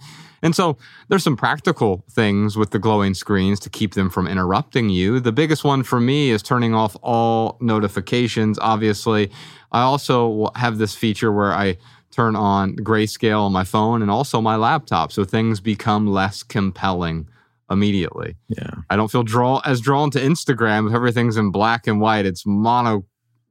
And 0.45 0.55
so 0.55 0.77
there's 1.09 1.25
some 1.25 1.37
practical 1.37 2.05
things 2.11 2.57
with 2.57 2.71
the 2.71 2.79
glowing 2.79 3.15
screens 3.15 3.59
to 3.61 3.71
keep 3.71 3.95
them 3.95 4.11
from 4.11 4.29
interrupting 4.29 4.91
you. 4.91 5.19
The 5.19 5.33
biggest 5.33 5.65
one 5.65 5.83
for 5.83 5.99
me 5.99 6.31
is 6.31 6.43
turning 6.43 6.75
off 6.75 6.97
all 7.03 7.57
notifications, 7.63 8.59
obviously. 8.61 9.31
I 9.73 9.81
also 9.81 10.51
have 10.55 10.77
this 10.77 10.95
feature 10.95 11.33
where 11.33 11.53
I 11.53 11.79
turn 12.13 12.37
on 12.37 12.77
grayscale 12.77 13.41
on 13.41 13.53
my 13.53 13.65
phone 13.65 14.03
and 14.03 14.11
also 14.11 14.41
my 14.41 14.55
laptop 14.55 15.11
so 15.11 15.25
things 15.25 15.61
become 15.61 16.07
less 16.07 16.43
compelling 16.43 17.27
immediately. 17.71 18.37
Yeah. 18.49 18.71
I 18.91 18.97
don't 18.97 19.11
feel 19.11 19.23
draw 19.23 19.63
as 19.65 19.81
drawn 19.81 20.11
to 20.11 20.21
Instagram 20.21 20.87
if 20.87 20.95
everything's 20.95 21.39
in 21.39 21.51
black 21.53 21.87
and 21.87 22.01
white. 22.03 22.27
It's 22.27 22.45
mono 22.47 23.07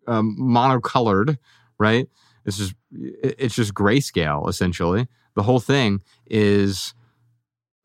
um, 0.07 0.37
monocolored, 0.39 1.37
right? 1.79 2.07
It's 2.45 2.57
just 2.57 2.75
it's 2.91 3.55
just 3.55 3.73
grayscale 3.73 4.47
essentially. 4.47 5.07
The 5.35 5.43
whole 5.43 5.59
thing 5.59 6.01
is 6.27 6.93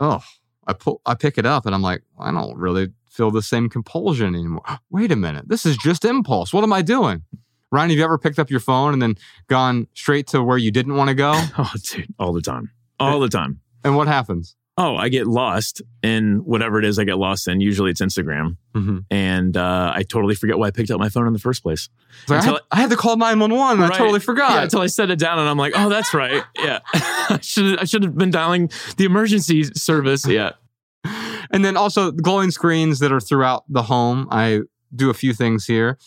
oh, 0.01 0.23
I 0.67 0.73
pull 0.73 1.01
I 1.07 1.15
pick 1.15 1.39
it 1.39 1.47
up 1.47 1.67
and 1.67 1.75
I'm 1.75 1.83
like, 1.83 2.03
I 2.19 2.31
don't 2.31 2.57
really 2.57 2.89
feel 3.11 3.31
the 3.31 3.43
same 3.43 3.69
compulsion 3.69 4.35
anymore. 4.35 4.63
Wait 4.91 5.13
a 5.13 5.17
minute. 5.17 5.49
This 5.49 5.67
is 5.67 5.77
just 5.77 6.05
impulse. 6.05 6.53
What 6.53 6.65
am 6.65 6.73
I 6.73 6.83
doing? 6.83 7.23
Ryan, 7.71 7.91
have 7.91 7.99
you 7.99 8.05
ever 8.05 8.17
picked 8.17 8.39
up 8.39 8.49
your 8.51 8.61
phone 8.61 8.95
and 8.95 9.03
then 9.03 9.17
gone 9.49 9.89
straight 9.93 10.27
to 10.29 10.43
where 10.43 10.57
you 10.57 10.71
didn't 10.71 10.95
want 10.95 11.09
to 11.09 11.15
go? 11.15 11.33
Oh, 11.59 11.73
dude, 11.91 12.15
all 12.19 12.33
the 12.33 12.41
time, 12.41 12.71
all 12.99 13.21
the 13.21 13.29
time. 13.29 13.61
And 13.85 13.95
what 13.95 14.09
happens? 14.09 14.57
Oh, 14.81 14.95
I 14.97 15.09
get 15.09 15.27
lost 15.27 15.83
in 16.05 16.37
whatever 16.45 16.79
it 16.79 16.85
is 16.85 16.99
I 17.01 17.05
get 17.05 17.19
lost 17.19 17.49
in. 17.49 17.61
Usually 17.61 17.91
it's 17.91 18.01
Instagram, 18.01 18.57
Mm-hmm. 18.77 18.99
and 19.11 19.57
uh, 19.57 19.93
I 19.95 20.05
totally 20.05 20.37
forget 20.37 20.57
why 20.57 20.69
I 20.69 20.71
picked 20.71 20.91
up 20.93 21.01
my 21.01 21.09
phone 21.09 21.27
in 21.27 21.33
the 21.33 21.39
first 21.41 21.63
place. 21.65 21.89
I, 22.31 22.37
Until 22.37 22.53
had, 22.55 22.63
I 22.71 22.77
had 22.83 22.91
to 22.91 22.97
call 22.97 23.17
911 23.17 23.83
and 23.85 23.93
I 23.93 23.97
totally 23.97 24.21
forgot. 24.21 24.53
Yeah, 24.53 24.63
until 24.63 24.81
I 24.81 24.87
set 24.87 25.11
it 25.11 25.19
down 25.19 25.39
and 25.41 25.49
I'm 25.49 25.59
like, 25.59 25.73
oh, 25.77 25.89
that's 25.89 26.15
right. 26.15 26.45
Yeah, 26.57 26.79
I 26.95 27.39
should 27.43 27.79
I 27.81 27.85
should 27.85 28.05
have 28.05 28.17
been 28.17 28.31
dialing 28.31 28.71
the 28.97 29.05
emergency 29.05 29.65
service. 29.65 30.27
Yeah, 30.27 30.53
And 31.51 31.65
then 31.65 31.77
also 31.77 32.11
glowing 32.13 32.51
screens 32.51 32.99
that 33.01 33.11
are 33.13 33.21
throughout 33.21 33.65
the 33.69 33.83
home. 33.83 34.29
I 34.31 34.61
do 34.95 35.11
a 35.11 35.15
few 35.15 35.33
things 35.35 35.65
here. 35.67 35.99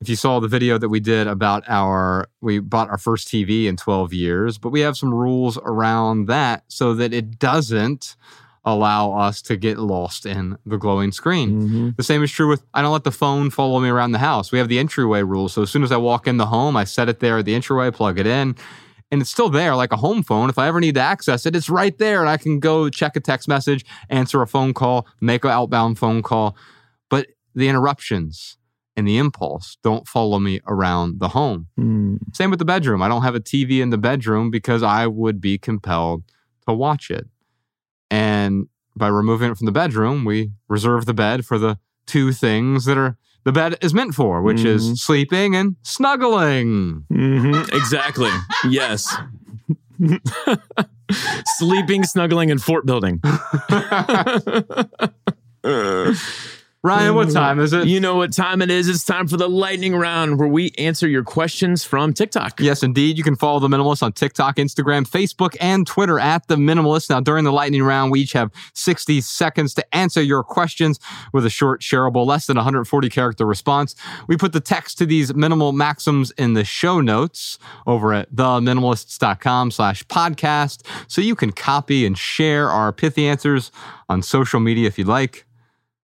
If 0.00 0.08
you 0.08 0.14
saw 0.14 0.38
the 0.38 0.46
video 0.46 0.78
that 0.78 0.88
we 0.88 1.00
did 1.00 1.26
about 1.26 1.64
our, 1.66 2.28
we 2.40 2.60
bought 2.60 2.88
our 2.88 2.98
first 2.98 3.26
TV 3.26 3.66
in 3.66 3.76
12 3.76 4.12
years, 4.12 4.56
but 4.56 4.70
we 4.70 4.80
have 4.80 4.96
some 4.96 5.12
rules 5.12 5.58
around 5.58 6.26
that 6.26 6.62
so 6.68 6.94
that 6.94 7.12
it 7.12 7.40
doesn't 7.40 8.14
allow 8.64 9.12
us 9.12 9.42
to 9.42 9.56
get 9.56 9.78
lost 9.78 10.24
in 10.24 10.56
the 10.64 10.76
glowing 10.76 11.10
screen. 11.10 11.62
Mm-hmm. 11.62 11.88
The 11.96 12.02
same 12.04 12.22
is 12.22 12.30
true 12.30 12.48
with 12.48 12.62
I 12.74 12.82
don't 12.82 12.92
let 12.92 13.04
the 13.04 13.10
phone 13.10 13.50
follow 13.50 13.80
me 13.80 13.88
around 13.88 14.12
the 14.12 14.18
house. 14.18 14.52
We 14.52 14.58
have 14.58 14.68
the 14.68 14.78
entryway 14.78 15.22
rule. 15.22 15.48
So 15.48 15.62
as 15.62 15.70
soon 15.70 15.82
as 15.82 15.90
I 15.90 15.96
walk 15.96 16.28
in 16.28 16.36
the 16.36 16.46
home, 16.46 16.76
I 16.76 16.84
set 16.84 17.08
it 17.08 17.18
there 17.18 17.38
at 17.38 17.44
the 17.44 17.54
entryway, 17.54 17.90
plug 17.90 18.20
it 18.20 18.26
in, 18.26 18.54
and 19.10 19.20
it's 19.20 19.30
still 19.30 19.48
there 19.48 19.74
like 19.74 19.92
a 19.92 19.96
home 19.96 20.22
phone. 20.22 20.48
If 20.48 20.58
I 20.58 20.68
ever 20.68 20.80
need 20.80 20.94
to 20.94 21.00
access 21.00 21.44
it, 21.44 21.56
it's 21.56 21.70
right 21.70 21.96
there 21.98 22.20
and 22.20 22.28
I 22.28 22.36
can 22.36 22.60
go 22.60 22.88
check 22.88 23.16
a 23.16 23.20
text 23.20 23.48
message, 23.48 23.84
answer 24.10 24.42
a 24.42 24.46
phone 24.46 24.74
call, 24.74 25.08
make 25.20 25.44
an 25.44 25.50
outbound 25.50 25.98
phone 25.98 26.22
call. 26.22 26.56
But 27.08 27.26
the 27.54 27.68
interruptions 27.68 28.57
and 28.98 29.06
the 29.08 29.16
impulse 29.16 29.78
don't 29.82 30.06
follow 30.08 30.38
me 30.40 30.60
around 30.66 31.20
the 31.20 31.28
home. 31.28 31.68
Same 32.32 32.50
with 32.50 32.58
the 32.58 32.64
bedroom. 32.64 33.00
I 33.00 33.08
don't 33.08 33.22
have 33.22 33.34
a 33.36 33.40
TV 33.40 33.80
in 33.80 33.90
the 33.90 33.96
bedroom 33.98 34.50
because 34.50 34.82
I 34.82 35.06
would 35.06 35.40
be 35.40 35.56
compelled 35.56 36.24
to 36.66 36.74
watch 36.74 37.10
it. 37.10 37.26
And 38.10 38.66
by 38.96 39.06
removing 39.08 39.50
it 39.50 39.56
from 39.56 39.66
the 39.66 39.72
bedroom, 39.72 40.24
we 40.24 40.50
reserve 40.68 41.06
the 41.06 41.14
bed 41.14 41.46
for 41.46 41.58
the 41.58 41.78
two 42.06 42.32
things 42.32 42.84
that 42.86 42.98
are 42.98 43.16
the 43.44 43.52
bed 43.52 43.76
is 43.80 43.94
meant 43.94 44.14
for, 44.14 44.42
which 44.42 44.58
Mhm. 44.58 44.66
is 44.66 45.00
sleeping 45.02 45.54
and 45.54 45.76
snuggling. 45.82 47.04
hmm 47.08 47.54
exactly. 47.72 48.30
yes. 48.68 49.16
Sleeping, 51.58 52.04
snuggling, 52.04 52.50
and 52.50 52.60
fort 52.62 52.84
building. 52.84 53.20
Ryan, 56.88 57.14
what 57.14 57.28
mm-hmm. 57.28 57.36
time 57.36 57.60
is 57.60 57.74
it? 57.74 57.86
You 57.86 58.00
know 58.00 58.16
what 58.16 58.32
time 58.32 58.62
it 58.62 58.70
is? 58.70 58.88
It's 58.88 59.04
time 59.04 59.28
for 59.28 59.36
the 59.36 59.46
lightning 59.46 59.94
round 59.94 60.38
where 60.38 60.48
we 60.48 60.72
answer 60.78 61.06
your 61.06 61.22
questions 61.22 61.84
from 61.84 62.14
TikTok. 62.14 62.60
Yes, 62.60 62.82
indeed. 62.82 63.18
You 63.18 63.22
can 63.22 63.36
follow 63.36 63.60
The 63.60 63.68
Minimalist 63.68 64.02
on 64.02 64.12
TikTok, 64.12 64.56
Instagram, 64.56 65.06
Facebook, 65.06 65.54
and 65.60 65.86
Twitter 65.86 66.18
at 66.18 66.48
The 66.48 66.56
Minimalist. 66.56 67.10
Now, 67.10 67.20
during 67.20 67.44
the 67.44 67.52
lightning 67.52 67.82
round, 67.82 68.10
we 68.10 68.20
each 68.20 68.32
have 68.32 68.50
60 68.72 69.20
seconds 69.20 69.74
to 69.74 69.94
answer 69.94 70.22
your 70.22 70.42
questions 70.42 70.98
with 71.34 71.44
a 71.44 71.50
short, 71.50 71.82
shareable, 71.82 72.24
less 72.24 72.46
than 72.46 72.56
140 72.56 73.10
character 73.10 73.44
response. 73.44 73.94
We 74.26 74.38
put 74.38 74.54
the 74.54 74.60
text 74.60 74.96
to 74.96 75.04
these 75.04 75.34
minimal 75.34 75.72
maxims 75.72 76.30
in 76.38 76.54
the 76.54 76.64
show 76.64 77.02
notes 77.02 77.58
over 77.86 78.14
at 78.14 78.34
theminimalists.com 78.34 79.72
slash 79.72 80.04
podcast. 80.04 80.86
So 81.06 81.20
you 81.20 81.34
can 81.34 81.52
copy 81.52 82.06
and 82.06 82.16
share 82.16 82.70
our 82.70 82.94
pithy 82.94 83.28
answers 83.28 83.70
on 84.08 84.22
social 84.22 84.58
media 84.58 84.86
if 84.86 84.96
you'd 84.96 85.06
like. 85.06 85.44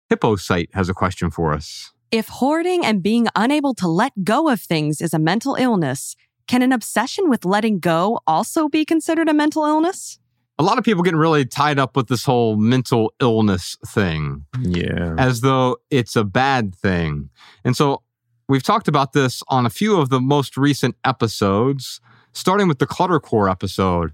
Hippo 0.09 0.35
site 0.35 0.69
has 0.73 0.89
a 0.89 0.93
question 0.93 1.29
for 1.29 1.53
us. 1.53 1.93
If 2.11 2.27
hoarding 2.27 2.83
and 2.83 3.03
being 3.03 3.27
unable 3.35 3.75
to 3.75 3.87
let 3.87 4.11
go 4.23 4.49
of 4.49 4.59
things 4.59 5.01
is 5.01 5.13
a 5.13 5.19
mental 5.19 5.53
illness, 5.53 6.15
can 6.47 6.63
an 6.63 6.71
obsession 6.71 7.29
with 7.29 7.45
letting 7.45 7.77
go 7.77 8.19
also 8.25 8.67
be 8.67 8.83
considered 8.85 9.29
a 9.29 9.33
mental 9.35 9.65
illness? 9.65 10.17
A 10.57 10.63
lot 10.63 10.79
of 10.79 10.83
people 10.83 11.03
getting 11.03 11.19
really 11.19 11.45
tied 11.45 11.77
up 11.77 11.95
with 11.95 12.07
this 12.07 12.25
whole 12.25 12.57
mental 12.57 13.13
illness 13.21 13.77
thing. 13.85 14.45
Yeah. 14.59 15.15
as 15.19 15.41
though 15.41 15.77
it's 15.91 16.15
a 16.15 16.23
bad 16.23 16.73
thing. 16.73 17.29
And 17.63 17.77
so 17.77 18.01
we've 18.49 18.63
talked 18.63 18.87
about 18.87 19.13
this 19.13 19.43
on 19.47 19.67
a 19.67 19.69
few 19.69 20.01
of 20.01 20.09
the 20.09 20.19
most 20.19 20.57
recent 20.57 20.95
episodes, 21.05 22.01
starting 22.33 22.67
with 22.67 22.79
the 22.79 22.87
Cluttercore 22.87 23.49
episode. 23.49 24.11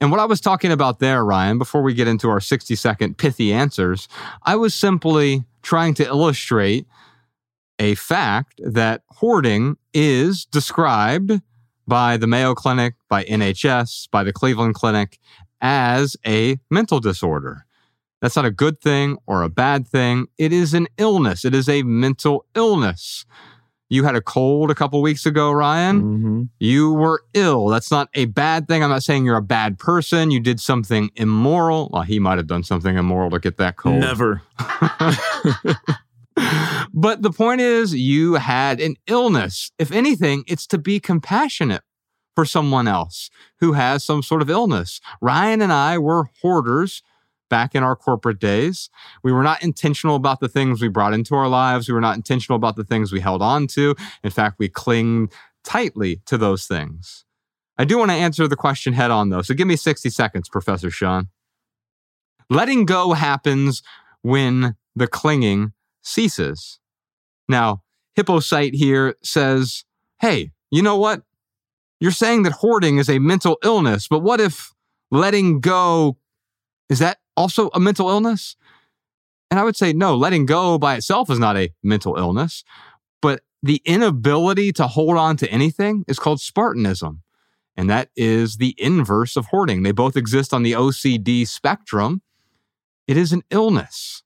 And 0.00 0.10
what 0.10 0.20
I 0.20 0.26
was 0.26 0.40
talking 0.40 0.72
about 0.72 0.98
there, 0.98 1.24
Ryan, 1.24 1.58
before 1.58 1.82
we 1.82 1.94
get 1.94 2.08
into 2.08 2.28
our 2.28 2.40
60 2.40 2.74
second 2.74 3.16
pithy 3.18 3.52
answers, 3.52 4.08
I 4.42 4.56
was 4.56 4.74
simply 4.74 5.44
trying 5.62 5.94
to 5.94 6.04
illustrate 6.04 6.86
a 7.78 7.94
fact 7.94 8.60
that 8.64 9.02
hoarding 9.08 9.76
is 9.92 10.44
described 10.46 11.40
by 11.86 12.16
the 12.16 12.26
Mayo 12.26 12.54
Clinic, 12.54 12.94
by 13.08 13.24
NHS, 13.24 14.10
by 14.10 14.24
the 14.24 14.32
Cleveland 14.32 14.74
Clinic 14.74 15.18
as 15.60 16.16
a 16.26 16.58
mental 16.70 17.00
disorder. 17.00 17.64
That's 18.20 18.36
not 18.36 18.44
a 18.44 18.50
good 18.50 18.80
thing 18.80 19.18
or 19.26 19.42
a 19.42 19.48
bad 19.48 19.86
thing. 19.86 20.26
It 20.38 20.52
is 20.52 20.74
an 20.74 20.88
illness. 20.98 21.44
It 21.44 21.54
is 21.54 21.68
a 21.68 21.82
mental 21.82 22.46
illness. 22.54 23.24
You 23.88 24.02
had 24.04 24.16
a 24.16 24.20
cold 24.20 24.70
a 24.70 24.74
couple 24.74 25.00
weeks 25.00 25.26
ago, 25.26 25.52
Ryan. 25.52 26.00
hmm 26.00 26.42
You 26.58 26.92
were 26.92 27.22
ill. 27.34 27.68
That's 27.68 27.90
not 27.90 28.08
a 28.14 28.24
bad 28.24 28.66
thing. 28.66 28.82
I'm 28.82 28.90
not 28.90 29.02
saying 29.02 29.24
you're 29.24 29.36
a 29.36 29.42
bad 29.42 29.78
person. 29.78 30.30
You 30.30 30.40
did 30.40 30.58
something 30.60 31.10
immoral. 31.14 31.90
Well, 31.92 32.02
he 32.02 32.18
might 32.18 32.38
have 32.38 32.48
done 32.48 32.64
something 32.64 32.96
immoral 32.96 33.30
to 33.30 33.38
get 33.38 33.58
that 33.58 33.76
cold. 33.76 34.00
Never. 34.00 34.42
but 36.92 37.22
the 37.22 37.30
point 37.34 37.60
is, 37.60 37.94
you 37.94 38.34
had 38.34 38.80
an 38.80 38.96
illness. 39.06 39.70
If 39.78 39.92
anything, 39.92 40.44
it's 40.46 40.66
to 40.68 40.78
be 40.78 41.00
compassionate 41.00 41.82
for 42.34 42.44
someone 42.44 42.86
else 42.88 43.30
who 43.60 43.72
has 43.72 44.04
some 44.04 44.22
sort 44.22 44.42
of 44.42 44.50
illness. 44.50 45.00
Ryan 45.20 45.62
and 45.62 45.72
I 45.72 45.96
were 45.98 46.28
hoarders 46.42 47.02
back 47.48 47.74
in 47.74 47.82
our 47.82 47.96
corporate 47.96 48.38
days. 48.38 48.90
We 49.22 49.32
were 49.32 49.42
not 49.42 49.62
intentional 49.62 50.16
about 50.16 50.40
the 50.40 50.48
things 50.48 50.80
we 50.80 50.88
brought 50.88 51.14
into 51.14 51.34
our 51.34 51.48
lives. 51.48 51.88
We 51.88 51.94
were 51.94 52.00
not 52.00 52.16
intentional 52.16 52.56
about 52.56 52.76
the 52.76 52.84
things 52.84 53.12
we 53.12 53.20
held 53.20 53.42
on 53.42 53.66
to. 53.68 53.94
In 54.22 54.30
fact, 54.30 54.56
we 54.58 54.68
cling 54.68 55.30
tightly 55.64 56.22
to 56.26 56.38
those 56.38 56.66
things. 56.66 57.24
I 57.78 57.84
do 57.84 57.98
want 57.98 58.10
to 58.10 58.16
answer 58.16 58.48
the 58.48 58.56
question 58.56 58.94
head 58.94 59.10
on 59.10 59.28
though. 59.28 59.42
So 59.42 59.54
give 59.54 59.66
me 59.66 59.76
60 59.76 60.08
seconds, 60.10 60.48
Professor 60.48 60.90
Sean. 60.90 61.28
Letting 62.48 62.86
go 62.86 63.12
happens 63.12 63.82
when 64.22 64.76
the 64.94 65.06
clinging 65.06 65.72
ceases. 66.02 66.78
Now, 67.48 67.82
Hippocyte 68.16 68.74
here 68.74 69.16
says, 69.22 69.84
Hey, 70.20 70.52
you 70.70 70.82
know 70.82 70.96
what? 70.96 71.22
You're 72.00 72.12
saying 72.12 72.42
that 72.44 72.52
hoarding 72.52 72.98
is 72.98 73.08
a 73.08 73.18
mental 73.18 73.58
illness, 73.62 74.08
but 74.08 74.20
what 74.20 74.40
if 74.40 74.72
letting 75.10 75.60
go 75.60 76.18
is 76.88 76.98
that 76.98 77.18
also 77.36 77.70
a 77.74 77.80
mental 77.80 78.08
illness? 78.08 78.56
And 79.50 79.60
I 79.60 79.64
would 79.64 79.76
say, 79.76 79.92
no, 79.92 80.16
letting 80.16 80.46
go 80.46 80.78
by 80.78 80.96
itself 80.96 81.30
is 81.30 81.38
not 81.38 81.56
a 81.56 81.72
mental 81.82 82.16
illness, 82.16 82.64
but 83.22 83.42
the 83.62 83.80
inability 83.84 84.72
to 84.72 84.86
hold 84.86 85.16
on 85.16 85.36
to 85.38 85.50
anything 85.50 86.04
is 86.08 86.18
called 86.18 86.40
Spartanism. 86.40 87.22
And 87.76 87.90
that 87.90 88.08
is 88.16 88.56
the 88.56 88.74
inverse 88.78 89.36
of 89.36 89.46
hoarding. 89.46 89.82
They 89.82 89.92
both 89.92 90.16
exist 90.16 90.54
on 90.54 90.62
the 90.62 90.72
OCD 90.72 91.46
spectrum. 91.46 92.22
It 93.06 93.16
is 93.16 93.32
an 93.32 93.42
illness. 93.50 94.22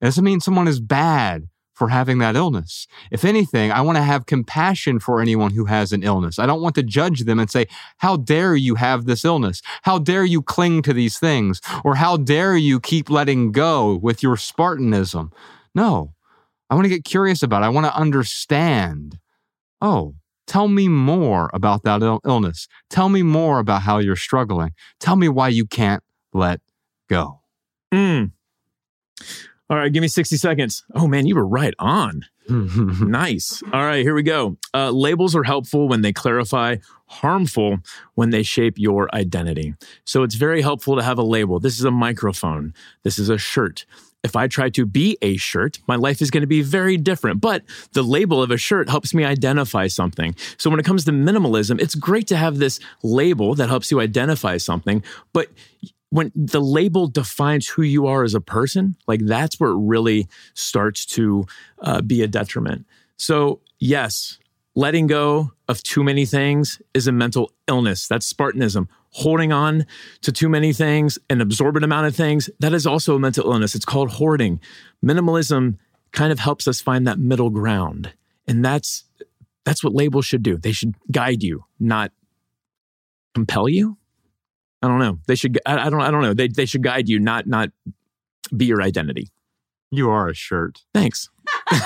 It 0.00 0.06
doesn't 0.06 0.24
mean 0.24 0.40
someone 0.40 0.68
is 0.68 0.80
bad 0.80 1.48
for 1.78 1.88
having 1.88 2.18
that 2.18 2.34
illness. 2.34 2.88
If 3.12 3.24
anything, 3.24 3.70
I 3.70 3.80
want 3.82 3.96
to 3.96 4.02
have 4.02 4.26
compassion 4.26 4.98
for 4.98 5.20
anyone 5.20 5.52
who 5.52 5.66
has 5.66 5.92
an 5.92 6.02
illness. 6.02 6.40
I 6.40 6.46
don't 6.46 6.60
want 6.60 6.74
to 6.74 6.82
judge 6.82 7.20
them 7.20 7.38
and 7.38 7.48
say, 7.48 7.66
How 7.98 8.16
dare 8.16 8.56
you 8.56 8.74
have 8.74 9.04
this 9.04 9.24
illness? 9.24 9.62
How 9.82 9.98
dare 9.98 10.24
you 10.24 10.42
cling 10.42 10.82
to 10.82 10.92
these 10.92 11.18
things? 11.20 11.60
Or 11.84 11.94
how 11.94 12.16
dare 12.16 12.56
you 12.56 12.80
keep 12.80 13.08
letting 13.08 13.52
go 13.52 13.96
with 13.96 14.22
your 14.22 14.36
Spartanism? 14.36 15.30
No, 15.72 16.14
I 16.68 16.74
want 16.74 16.84
to 16.84 16.90
get 16.90 17.04
curious 17.04 17.42
about 17.44 17.62
it. 17.62 17.66
I 17.66 17.70
want 17.70 17.86
to 17.86 17.96
understand. 17.96 19.18
Oh, 19.80 20.16
tell 20.48 20.66
me 20.66 20.88
more 20.88 21.48
about 21.54 21.84
that 21.84 22.02
Ill- 22.02 22.20
illness. 22.26 22.66
Tell 22.90 23.08
me 23.08 23.22
more 23.22 23.60
about 23.60 23.82
how 23.82 23.98
you're 23.98 24.16
struggling. 24.16 24.72
Tell 24.98 25.14
me 25.14 25.28
why 25.28 25.48
you 25.48 25.64
can't 25.64 26.02
let 26.32 26.60
go. 27.08 27.40
Mm. 27.94 28.32
All 29.70 29.76
right, 29.76 29.92
give 29.92 30.00
me 30.00 30.08
60 30.08 30.36
seconds. 30.36 30.84
Oh 30.94 31.06
man, 31.06 31.26
you 31.26 31.34
were 31.34 31.46
right 31.46 31.74
on. 31.78 32.24
nice. 32.48 33.62
All 33.72 33.84
right, 33.84 34.02
here 34.02 34.14
we 34.14 34.22
go. 34.22 34.56
Uh, 34.72 34.90
labels 34.90 35.36
are 35.36 35.42
helpful 35.42 35.88
when 35.88 36.00
they 36.00 36.12
clarify, 36.12 36.76
harmful 37.06 37.78
when 38.14 38.30
they 38.30 38.42
shape 38.42 38.78
your 38.78 39.14
identity. 39.14 39.74
So 40.04 40.22
it's 40.22 40.36
very 40.36 40.62
helpful 40.62 40.96
to 40.96 41.02
have 41.02 41.18
a 41.18 41.22
label. 41.22 41.60
This 41.60 41.78
is 41.78 41.84
a 41.84 41.90
microphone. 41.90 42.72
This 43.02 43.18
is 43.18 43.28
a 43.28 43.36
shirt. 43.36 43.84
If 44.24 44.34
I 44.34 44.48
try 44.48 44.70
to 44.70 44.84
be 44.84 45.16
a 45.22 45.36
shirt, 45.36 45.78
my 45.86 45.96
life 45.96 46.20
is 46.22 46.30
going 46.30 46.40
to 46.40 46.48
be 46.48 46.62
very 46.62 46.96
different. 46.96 47.40
But 47.40 47.62
the 47.92 48.02
label 48.02 48.42
of 48.42 48.50
a 48.50 48.56
shirt 48.56 48.88
helps 48.88 49.14
me 49.14 49.24
identify 49.24 49.86
something. 49.86 50.34
So 50.56 50.70
when 50.70 50.80
it 50.80 50.86
comes 50.86 51.04
to 51.04 51.12
minimalism, 51.12 51.80
it's 51.80 51.94
great 51.94 52.26
to 52.28 52.36
have 52.36 52.58
this 52.58 52.80
label 53.02 53.54
that 53.54 53.68
helps 53.68 53.90
you 53.90 54.00
identify 54.00 54.56
something. 54.56 55.04
But 55.32 55.48
when 56.10 56.32
the 56.34 56.60
label 56.60 57.06
defines 57.06 57.68
who 57.68 57.82
you 57.82 58.06
are 58.06 58.24
as 58.24 58.34
a 58.34 58.40
person, 58.40 58.96
like 59.06 59.20
that's 59.26 59.60
where 59.60 59.70
it 59.70 59.78
really 59.78 60.26
starts 60.54 61.04
to 61.06 61.46
uh, 61.82 62.00
be 62.00 62.22
a 62.22 62.26
detriment. 62.26 62.86
So, 63.16 63.60
yes, 63.78 64.38
letting 64.74 65.06
go 65.06 65.52
of 65.68 65.82
too 65.82 66.02
many 66.02 66.24
things 66.24 66.80
is 66.94 67.06
a 67.06 67.12
mental 67.12 67.52
illness. 67.66 68.08
That's 68.08 68.26
Spartanism. 68.26 68.88
Holding 69.10 69.52
on 69.52 69.86
to 70.22 70.32
too 70.32 70.48
many 70.48 70.72
things, 70.72 71.18
an 71.28 71.40
absorbent 71.40 71.84
amount 71.84 72.06
of 72.06 72.16
things, 72.16 72.48
that 72.60 72.72
is 72.72 72.86
also 72.86 73.16
a 73.16 73.18
mental 73.18 73.50
illness. 73.50 73.74
It's 73.74 73.84
called 73.84 74.10
hoarding. 74.10 74.60
Minimalism 75.04 75.78
kind 76.12 76.32
of 76.32 76.38
helps 76.38 76.68
us 76.68 76.80
find 76.80 77.06
that 77.06 77.18
middle 77.18 77.50
ground. 77.50 78.12
And 78.46 78.64
that's 78.64 79.04
that's 79.64 79.84
what 79.84 79.94
labels 79.94 80.24
should 80.24 80.42
do. 80.42 80.56
They 80.56 80.72
should 80.72 80.94
guide 81.10 81.42
you, 81.42 81.64
not 81.78 82.12
compel 83.34 83.68
you. 83.68 83.97
I 84.82 84.88
don't 84.88 84.98
know. 84.98 85.18
They 85.26 85.34
should. 85.34 85.58
I, 85.66 85.86
I 85.86 85.90
don't. 85.90 86.00
I 86.00 86.10
don't 86.10 86.22
know. 86.22 86.34
They 86.34 86.48
they 86.48 86.66
should 86.66 86.82
guide 86.82 87.08
you, 87.08 87.18
not 87.18 87.46
not 87.46 87.70
be 88.56 88.66
your 88.66 88.82
identity. 88.82 89.28
You 89.90 90.10
are 90.10 90.28
a 90.28 90.34
shirt. 90.34 90.82
Thanks. 90.94 91.30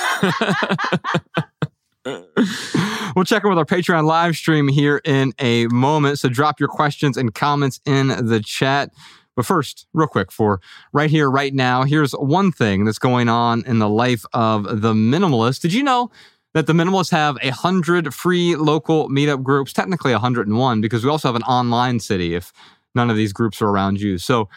we'll 2.05 3.25
check 3.25 3.45
in 3.45 3.49
with 3.49 3.59
our 3.59 3.65
Patreon 3.65 4.05
live 4.05 4.37
stream 4.37 4.69
here 4.69 5.01
in 5.05 5.33
a 5.39 5.67
moment. 5.69 6.19
So 6.19 6.29
drop 6.29 6.59
your 6.59 6.69
questions 6.69 7.17
and 7.17 7.35
comments 7.35 7.81
in 7.85 8.09
the 8.09 8.43
chat. 8.45 8.91
But 9.37 9.47
first, 9.47 9.87
real 9.95 10.09
quick, 10.09 10.31
for 10.31 10.61
right 10.93 11.11
here, 11.11 11.31
right 11.31 11.55
now, 11.55 11.85
here's 11.85 12.13
one 12.13 12.53
thing 12.53 12.85
that's 12.85 12.99
going 12.99 13.29
on 13.29 13.65
in 13.67 13.79
the 13.79 13.89
life 13.89 14.25
of 14.35 14.83
the 14.83 14.93
minimalist. 14.93 15.61
Did 15.61 15.73
you 15.73 15.83
know 15.83 16.11
that 16.55 16.67
the 16.67 16.75
minimalists 16.75 17.11
have 17.13 17.39
a 17.41 17.51
hundred 17.51 18.13
free 18.13 18.57
local 18.57 19.09
meetup 19.09 19.43
groups? 19.43 19.73
Technically, 19.73 20.13
101 20.13 20.81
because 20.81 21.05
we 21.05 21.11
also 21.11 21.29
have 21.29 21.37
an 21.37 21.45
online 21.45 21.99
city. 22.01 22.35
If 22.35 22.53
none 22.95 23.11
of 23.11 23.17
these 23.17 23.33
groups 23.33 23.61
are 23.63 23.69
around 23.69 24.01
you. 24.01 24.19
So, 24.19 24.49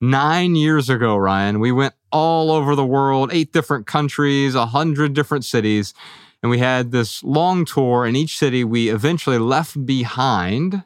nine 0.00 0.54
years 0.56 0.88
ago, 0.88 1.16
Ryan, 1.16 1.60
we 1.60 1.72
went 1.72 1.94
all 2.10 2.50
over 2.50 2.74
the 2.74 2.84
world, 2.86 3.30
eight 3.32 3.52
different 3.52 3.86
countries, 3.86 4.54
a 4.54 4.66
hundred 4.66 5.14
different 5.14 5.44
cities. 5.44 5.94
And 6.42 6.50
we 6.50 6.58
had 6.58 6.90
this 6.90 7.22
long 7.22 7.64
tour 7.64 8.04
in 8.04 8.16
each 8.16 8.36
city. 8.36 8.64
We 8.64 8.88
eventually 8.88 9.38
left 9.38 9.86
behind 9.86 10.82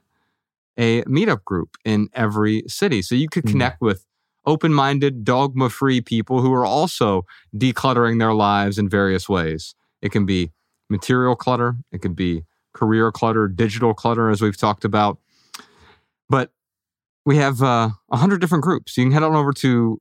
a 0.78 1.02
meetup 1.04 1.44
group 1.44 1.76
in 1.84 2.08
every 2.12 2.62
city. 2.68 3.00
So 3.00 3.14
you 3.14 3.28
could 3.28 3.44
Hmm. 3.44 3.52
connect 3.52 3.80
with 3.80 4.04
open 4.44 4.72
minded, 4.74 5.24
dogma 5.24 5.70
free 5.70 6.00
people 6.00 6.42
who 6.42 6.52
are 6.52 6.66
also 6.66 7.24
decluttering 7.56 8.18
their 8.18 8.34
lives 8.34 8.78
in 8.78 8.88
various 8.88 9.28
ways. 9.28 9.74
It 10.02 10.12
can 10.12 10.26
be 10.26 10.52
material 10.90 11.34
clutter, 11.34 11.76
it 11.90 12.02
could 12.02 12.14
be 12.14 12.44
career 12.74 13.10
clutter, 13.10 13.48
digital 13.48 13.94
clutter, 13.94 14.28
as 14.28 14.42
we've 14.42 14.56
talked 14.56 14.84
about. 14.84 15.18
But 16.28 16.52
we 17.26 17.36
have 17.36 17.60
uh, 17.60 17.90
100 18.06 18.40
different 18.40 18.64
groups. 18.64 18.96
You 18.96 19.04
can 19.04 19.12
head 19.12 19.24
on 19.24 19.34
over 19.34 19.52
to 19.54 20.00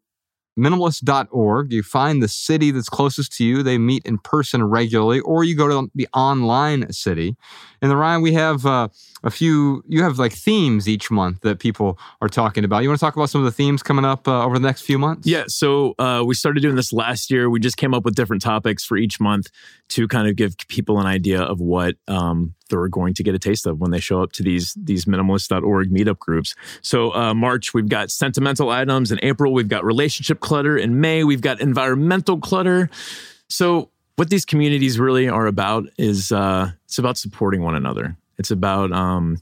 minimalist.org. 0.58 1.74
You 1.74 1.84
find 1.84 2.24
the 2.24 2.28
city 2.28 2.72
that's 2.72 2.88
closest 2.88 3.34
to 3.34 3.44
you. 3.44 3.62
They 3.62 3.78
meet 3.78 4.06
in 4.06 4.20
person 4.20 4.64
regularly, 4.64 5.20
or 5.20 5.44
you 5.44 5.56
go 5.56 5.68
to 5.68 5.92
the 5.96 6.08
online 6.14 6.92
city. 6.94 7.36
And 7.82 7.92
then, 7.92 7.98
Ryan, 7.98 8.22
we 8.22 8.34
have 8.34 8.66
uh, 8.66 8.88
a 9.24 9.30
few, 9.30 9.84
you 9.88 10.02
have 10.04 10.18
like 10.18 10.32
themes 10.32 10.88
each 10.88 11.12
month 11.12 11.42
that 11.42 11.60
people 11.60 12.00
are 12.22 12.30
talking 12.30 12.64
about. 12.64 12.84
You 12.84 12.90
want 12.90 13.00
to 13.00 13.06
talk 13.06 13.16
about 13.16 13.30
some 13.30 13.42
of 13.42 13.46
the 13.46 13.52
themes 13.52 13.84
coming 13.84 14.06
up 14.06 14.28
uh, 14.28 14.46
over 14.46 14.58
the 14.58 14.66
next 14.66 14.82
few 14.82 14.98
months? 14.98 15.28
Yeah. 15.28 15.44
So 15.48 15.94
uh, 16.00 16.24
we 16.26 16.36
started 16.36 16.62
doing 16.62 16.76
this 16.76 16.94
last 16.94 17.30
year. 17.30 17.50
We 17.50 17.60
just 17.60 17.76
came 17.76 17.94
up 17.94 18.06
with 18.06 18.16
different 18.16 18.42
topics 18.42 18.86
for 18.86 18.98
each 18.98 19.20
month 19.20 19.48
to 19.90 20.08
kind 20.08 20.28
of 20.28 20.36
give 20.36 20.56
people 20.68 21.00
an 21.00 21.06
idea 21.06 21.42
of 21.42 21.60
what 21.60 21.96
um, 22.08 22.56
they're 22.70 22.88
going 22.88 23.14
to 23.14 23.24
get 23.24 23.36
a 23.36 23.40
taste 23.40 23.68
of 23.68 23.80
when 23.80 23.92
they 23.92 24.00
show 24.00 24.24
up 24.24 24.32
to 24.34 24.44
these 24.44 24.74
these 24.76 25.06
minimalist.org 25.06 25.92
meetup 25.92 26.20
groups. 26.20 26.56
So 26.82 27.14
uh, 27.14 27.34
March 27.34 27.74
we've 27.74 27.88
got 27.90 28.10
sentimental 28.12 28.70
items. 28.70 29.12
In 29.12 29.20
April 29.22 29.54
we've 29.54 29.68
got 29.68 29.86
relationship 29.86 30.40
clutter. 30.40 30.78
In 30.78 31.00
May 31.00 31.24
we've 31.24 31.42
got 31.42 31.62
environmental 31.62 32.40
clutter. 32.40 32.90
So 33.50 33.90
what 34.16 34.30
these 34.30 34.46
communities 34.46 35.00
really 35.00 35.28
are 35.30 35.46
about 35.46 35.86
is 35.98 36.32
uh, 36.32 36.72
it's 36.86 36.98
about 36.98 37.18
supporting 37.18 37.62
one 37.62 37.76
another. 37.76 38.18
It's 38.38 38.52
about 38.52 38.92
um, 38.92 39.38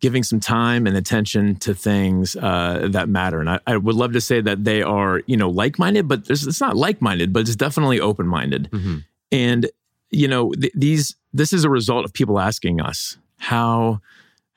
giving 0.00 0.22
some 0.22 0.40
time 0.40 0.86
and 0.86 0.96
attention 0.96 1.56
to 1.56 1.74
things 1.74 2.36
uh, 2.36 2.88
that 2.90 3.08
matter. 3.08 3.40
And 3.40 3.50
I, 3.50 3.60
I 3.66 3.76
would 3.76 3.94
love 3.94 4.12
to 4.12 4.20
say 4.20 4.40
that 4.40 4.64
they 4.64 4.82
are, 4.82 5.22
you 5.26 5.36
know, 5.36 5.50
like-minded, 5.50 6.06
but 6.08 6.28
it's 6.30 6.60
not 6.60 6.76
like-minded, 6.76 7.32
but 7.32 7.40
it's 7.40 7.56
definitely 7.56 8.00
open-minded. 8.00 8.68
Mhm. 8.72 9.04
And 9.32 9.68
you 10.10 10.28
know, 10.28 10.52
th- 10.52 10.72
these 10.74 11.16
this 11.32 11.52
is 11.52 11.64
a 11.64 11.70
result 11.70 12.04
of 12.04 12.12
people 12.12 12.38
asking 12.38 12.80
us 12.80 13.18
how 13.38 14.00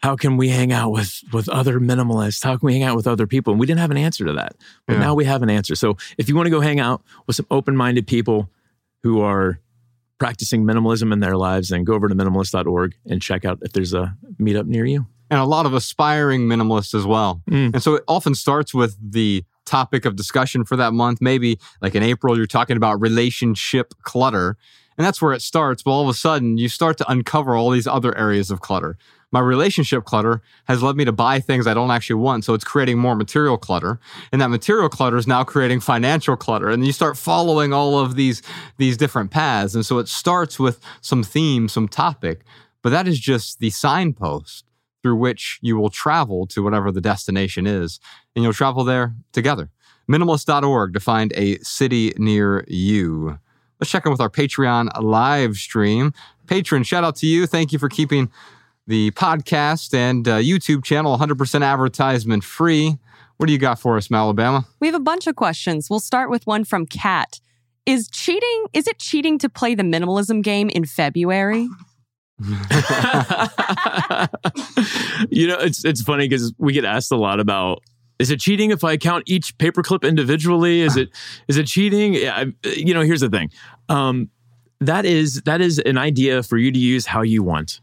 how 0.01 0.15
can 0.15 0.37
we 0.37 0.47
hang 0.49 0.71
out 0.71 0.91
with 0.91 1.21
with 1.33 1.49
other 1.49 1.79
minimalists? 1.79 2.43
How 2.43 2.55
can 2.57 2.67
we 2.67 2.73
hang 2.73 2.83
out 2.83 2.95
with 2.95 3.07
other 3.07 3.27
people? 3.27 3.51
And 3.53 3.59
we 3.59 3.65
didn't 3.65 3.79
have 3.81 3.91
an 3.91 3.97
answer 3.97 4.25
to 4.25 4.33
that, 4.33 4.55
but 4.87 4.93
Yeah. 4.93 4.99
now 4.99 5.13
we 5.15 5.25
have 5.25 5.41
an 5.43 5.49
answer. 5.49 5.75
So 5.75 5.97
if 6.17 6.29
you 6.29 6.35
want 6.35 6.45
to 6.45 6.51
go 6.51 6.61
hang 6.61 6.79
out 6.79 7.01
with 7.27 7.35
some 7.35 7.47
open-minded 7.51 8.07
people 8.07 8.49
who 9.03 9.19
are 9.21 9.59
practicing 10.19 10.63
minimalism 10.65 11.11
in 11.13 11.19
their 11.21 11.35
lives, 11.37 11.69
then 11.69 11.83
go 11.83 11.93
over 11.93 12.07
to 12.09 12.15
minimalist.org 12.15 12.95
and 13.05 13.21
check 13.21 13.45
out 13.45 13.59
if 13.61 13.71
there's 13.73 13.93
a 13.93 14.15
meetup 14.39 14.67
near 14.67 14.85
you. 14.85 15.05
and 15.31 15.39
a 15.39 15.45
lot 15.45 15.65
of 15.65 15.73
aspiring 15.75 16.47
minimalists 16.47 16.93
as 16.97 17.05
well. 17.05 17.41
Mm. 17.49 17.73
And 17.75 17.83
so 17.83 17.95
it 17.95 18.03
often 18.07 18.33
starts 18.35 18.73
with 18.73 18.97
the 18.99 19.43
topic 19.69 20.05
of 20.05 20.15
discussion 20.15 20.65
for 20.65 20.75
that 20.75 20.93
month. 20.93 21.21
Maybe 21.21 21.59
like 21.81 21.95
in 21.95 22.03
April, 22.03 22.35
you're 22.35 22.47
talking 22.47 22.77
about 22.77 22.99
relationship 22.99 23.93
clutter. 24.01 24.57
And 24.97 25.05
that's 25.05 25.21
where 25.21 25.31
it 25.31 25.41
starts. 25.41 25.83
But 25.83 25.91
all 25.91 26.01
of 26.01 26.09
a 26.09 26.13
sudden, 26.13 26.57
you 26.57 26.67
start 26.67 26.97
to 26.97 27.09
uncover 27.09 27.55
all 27.55 27.69
these 27.69 27.87
other 27.87 28.17
areas 28.17 28.51
of 28.51 28.59
clutter. 28.59 28.97
My 29.31 29.39
relationship 29.39 30.05
clutter 30.05 30.41
has 30.67 30.81
led 30.81 30.95
me 30.95 31.05
to 31.05 31.11
buy 31.11 31.39
things 31.39 31.67
I 31.67 31.75
don't 31.75 31.91
actually 31.91 32.15
want. 32.15 32.43
So 32.43 32.53
it's 32.53 32.63
creating 32.63 32.97
more 32.97 33.15
material 33.15 33.57
clutter. 33.57 33.99
And 34.31 34.41
that 34.41 34.49
material 34.49 34.89
clutter 34.89 35.17
is 35.17 35.27
now 35.27 35.43
creating 35.43 35.81
financial 35.81 36.35
clutter. 36.35 36.69
And 36.69 36.85
you 36.85 36.91
start 36.91 37.15
following 37.15 37.71
all 37.71 37.99
of 37.99 38.15
these, 38.15 38.41
these 38.77 38.97
different 38.97 39.29
paths. 39.29 39.75
And 39.75 39.85
so 39.85 39.99
it 39.99 40.07
starts 40.07 40.59
with 40.59 40.79
some 41.01 41.23
theme, 41.23 41.69
some 41.69 41.87
topic. 41.87 42.41
But 42.81 42.89
that 42.89 43.07
is 43.07 43.19
just 43.19 43.59
the 43.59 43.69
signpost 43.69 44.65
through 45.01 45.15
which 45.15 45.59
you 45.61 45.77
will 45.77 45.89
travel 45.89 46.45
to 46.47 46.63
whatever 46.63 46.91
the 46.91 47.01
destination 47.01 47.65
is, 47.65 47.99
and 48.35 48.43
you'll 48.43 48.53
travel 48.53 48.83
there 48.83 49.15
together. 49.31 49.69
Minimalist.org 50.09 50.93
to 50.93 50.99
find 50.99 51.31
a 51.35 51.57
city 51.59 52.13
near 52.17 52.65
you. 52.67 53.39
Let's 53.79 53.91
check 53.91 54.05
in 54.05 54.11
with 54.11 54.21
our 54.21 54.29
Patreon 54.29 54.89
live 55.01 55.55
stream. 55.55 56.13
Patron, 56.47 56.83
shout 56.83 57.03
out 57.03 57.15
to 57.17 57.27
you. 57.27 57.45
Thank 57.45 57.71
you 57.71 57.79
for 57.79 57.89
keeping 57.89 58.31
the 58.87 59.11
podcast 59.11 59.93
and 59.93 60.27
uh, 60.27 60.37
YouTube 60.37 60.83
channel 60.83 61.15
100% 61.17 61.63
advertisement 61.63 62.43
free. 62.43 62.97
What 63.37 63.45
do 63.45 63.53
you 63.53 63.59
got 63.59 63.79
for 63.79 63.95
us, 63.95 64.11
Alabama? 64.11 64.65
We 64.79 64.87
have 64.87 64.95
a 64.95 64.99
bunch 64.99 65.27
of 65.27 65.35
questions. 65.35 65.89
We'll 65.89 65.99
start 65.99 66.29
with 66.29 66.45
one 66.45 66.65
from 66.65 66.85
Kat. 66.85 67.39
Is 67.85 68.09
cheating, 68.09 68.65
is 68.73 68.87
it 68.87 68.99
cheating 68.99 69.37
to 69.39 69.47
play 69.47 69.75
the 69.75 69.83
minimalism 69.83 70.43
game 70.43 70.69
in 70.69 70.85
February? 70.85 71.69
you 75.29 75.47
know, 75.47 75.57
it's 75.59 75.83
it's 75.83 76.01
funny 76.01 76.27
because 76.27 76.53
we 76.57 76.73
get 76.73 76.85
asked 76.85 77.11
a 77.11 77.17
lot 77.17 77.39
about 77.39 77.83
is 78.19 78.31
it 78.31 78.39
cheating 78.39 78.71
if 78.71 78.83
I 78.83 78.97
count 78.97 79.23
each 79.27 79.57
paperclip 79.57 80.07
individually? 80.07 80.81
Is 80.81 80.97
it 80.97 81.09
is 81.47 81.57
it 81.57 81.67
cheating? 81.67 82.13
Yeah, 82.15 82.35
I, 82.35 82.69
you 82.69 82.93
know, 82.93 83.01
here's 83.01 83.21
the 83.21 83.29
thing. 83.29 83.49
Um, 83.87 84.29
that 84.81 85.05
is 85.05 85.41
that 85.43 85.61
is 85.61 85.79
an 85.79 85.97
idea 85.97 86.43
for 86.43 86.57
you 86.57 86.71
to 86.71 86.79
use 86.79 87.05
how 87.05 87.21
you 87.21 87.43
want. 87.43 87.81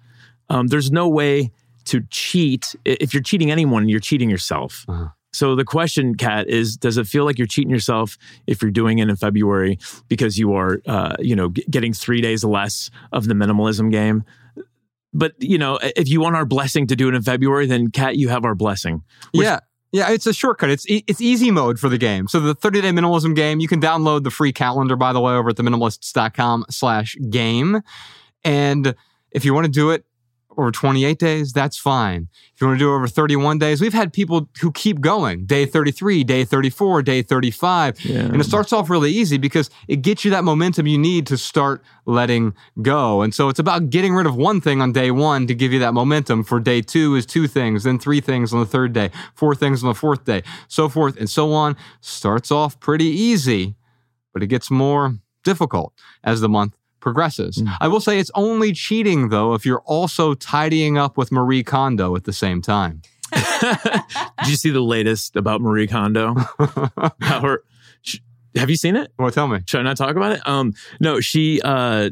Um, 0.49 0.69
there's 0.69 0.91
no 0.91 1.09
way 1.09 1.51
to 1.87 2.03
cheat. 2.11 2.75
If 2.85 3.13
you're 3.15 3.23
cheating 3.23 3.51
anyone, 3.51 3.89
you're 3.89 4.01
cheating 4.01 4.31
yourself. 4.31 4.85
Uh-huh. 4.89 5.09
So 5.33 5.55
the 5.55 5.65
question, 5.65 6.15
Kat, 6.15 6.49
is: 6.49 6.77
Does 6.77 6.97
it 6.97 7.07
feel 7.07 7.25
like 7.25 7.37
you're 7.39 7.47
cheating 7.47 7.71
yourself 7.71 8.17
if 8.47 8.63
you're 8.63 8.71
doing 8.71 8.99
it 8.99 9.09
in 9.09 9.17
February 9.17 9.79
because 10.09 10.39
you 10.39 10.55
are, 10.55 10.81
uh, 10.87 11.17
you 11.19 11.37
know, 11.37 11.51
g- 11.51 11.65
getting 11.69 11.93
three 11.93 12.21
days 12.23 12.43
less 12.43 12.91
of 13.13 13.27
the 13.27 13.35
minimalism 13.35 13.91
game? 13.91 14.25
But 15.17 15.33
you 15.39 15.59
know, 15.59 15.79
if 15.83 16.09
you 16.09 16.21
want 16.21 16.37
our 16.37 16.45
blessing 16.45 16.87
to 16.89 16.97
do 16.97 17.09
it 17.09 17.15
in 17.15 17.23
February, 17.23 17.67
then 17.67 17.91
Kat, 17.91 18.17
you 18.17 18.29
have 18.29 18.45
our 18.45 18.55
blessing. 18.55 19.03
Yeah. 19.33 19.61
Yeah, 19.93 20.11
it's 20.11 20.27
a 20.27 20.35
shortcut. 20.35 20.69
It's 20.69 20.85
it's 20.89 21.21
easy 21.21 21.51
mode 21.51 21.79
for 21.79 21.89
the 21.89 21.97
game. 21.97 22.29
So 22.29 22.39
the 22.41 22.55
30 22.55 22.83
day 22.83 22.91
minimalism 22.91 23.35
game, 23.35 23.61
you 23.61 23.69
can 23.69 23.81
download 23.81 24.25
the 24.25 24.31
free 24.31 24.53
calendar, 24.53 24.95
by 24.95 25.13
the 25.13 25.21
way, 25.21 25.33
over 25.33 25.51
at 25.51 25.57
theminimalists.com 25.57 26.67
slash 26.69 27.17
game. 27.31 27.81
And 28.45 28.95
if 29.31 29.45
you 29.45 29.55
want 29.55 29.65
to 29.67 29.71
do 29.71 29.93
it 29.93 30.05
over 30.57 30.71
28 30.71 31.19
days, 31.19 31.53
that's 31.53 31.77
fine. 31.77 32.29
If 32.55 32.61
you 32.61 32.67
want 32.67 32.79
to 32.79 32.85
do 32.85 32.91
it 32.91 32.97
over 32.97 33.07
31 33.07 33.59
days, 33.59 33.81
we've 33.81 33.93
had 33.93 34.13
people 34.13 34.49
who 34.61 34.73
keep 34.73 35.01
going 35.01 35.45
day 35.45 35.67
33, 35.67 36.25
day 36.25 36.45
34, 36.45 37.03
day 37.03 37.23
35. 37.23 38.05
Yeah. 38.05 38.21
And 38.21 38.41
it 38.41 38.45
starts 38.45 38.73
off 38.73 38.89
really 38.89 39.11
easy 39.11 39.39
because 39.39 39.71
it 39.89 40.03
gets 40.03 40.25
you 40.25 40.31
that 40.31 40.45
momentum 40.45 40.87
you 40.87 40.99
need 40.99 41.27
to 41.27 41.37
start 41.37 41.83
letting 42.07 42.55
go. 42.81 43.23
And 43.23 43.35
so 43.35 43.49
it's 43.49 43.59
about 43.59 43.91
getting 43.91 44.15
rid 44.15 44.27
of 44.27 44.37
one 44.37 44.61
thing 44.61 44.81
on 44.81 44.93
day 44.93 45.11
one 45.11 45.47
to 45.47 45.55
give 45.55 45.73
you 45.73 45.79
that 45.81 45.93
momentum 45.93 46.45
for 46.45 46.61
day 46.61 46.81
two 46.81 47.15
is 47.15 47.27
two 47.27 47.47
things, 47.47 47.85
then 47.85 47.99
three 47.99 48.21
things 48.21 48.55
on 48.55 48.61
the 48.61 48.67
third 48.67 48.93
day, 48.93 49.11
four 49.35 49.55
things 49.55 49.83
on 49.83 49.89
the 49.89 49.95
fourth 49.95 50.25
day, 50.25 50.43
so 50.69 50.89
forth 50.89 51.17
and 51.19 51.29
so 51.29 51.53
on. 51.53 51.77
Starts 52.01 52.51
off 52.51 52.81
pretty 52.81 53.07
easy, 53.07 53.75
but 54.33 54.43
it 54.43 54.47
gets 54.47 54.71
more 54.71 55.19
difficult 55.45 55.93
as 56.25 56.41
the 56.41 56.49
month 56.49 56.75
progresses. 57.07 57.59
Mm. 57.59 57.77
I 57.81 57.87
will 57.87 58.01
say 58.01 58.19
it's 58.19 58.33
only 58.35 58.73
cheating 58.73 59.29
though 59.29 59.55
if 59.55 59.65
you're 59.65 59.83
also 59.83 60.35
tidying 60.35 60.99
up 60.99 61.17
with 61.17 61.31
Marie 61.31 61.63
Kondo 61.63 62.17
at 62.17 62.25
the 62.25 62.33
same 62.33 62.61
time. 62.61 63.01
Did 63.33 64.49
you 64.49 64.57
see 64.57 64.71
the 64.71 64.81
latest 64.81 65.37
about 65.37 65.61
Marie 65.61 65.87
Kondo? 65.87 66.35
her, 67.23 67.63
she, 68.03 68.19
have 68.57 68.71
you 68.71 68.75
seen 68.75 68.97
it? 68.97 69.13
Well, 69.21 69.31
tell 69.31 69.47
me. 69.47 69.61
Should 69.69 69.79
I 69.79 69.83
not 69.85 69.97
talk 69.97 70.17
about 70.17 70.33
it? 70.33 70.41
Um, 70.49 70.75
no, 70.99 71.21
she 71.21 71.61
uh, 71.63 72.11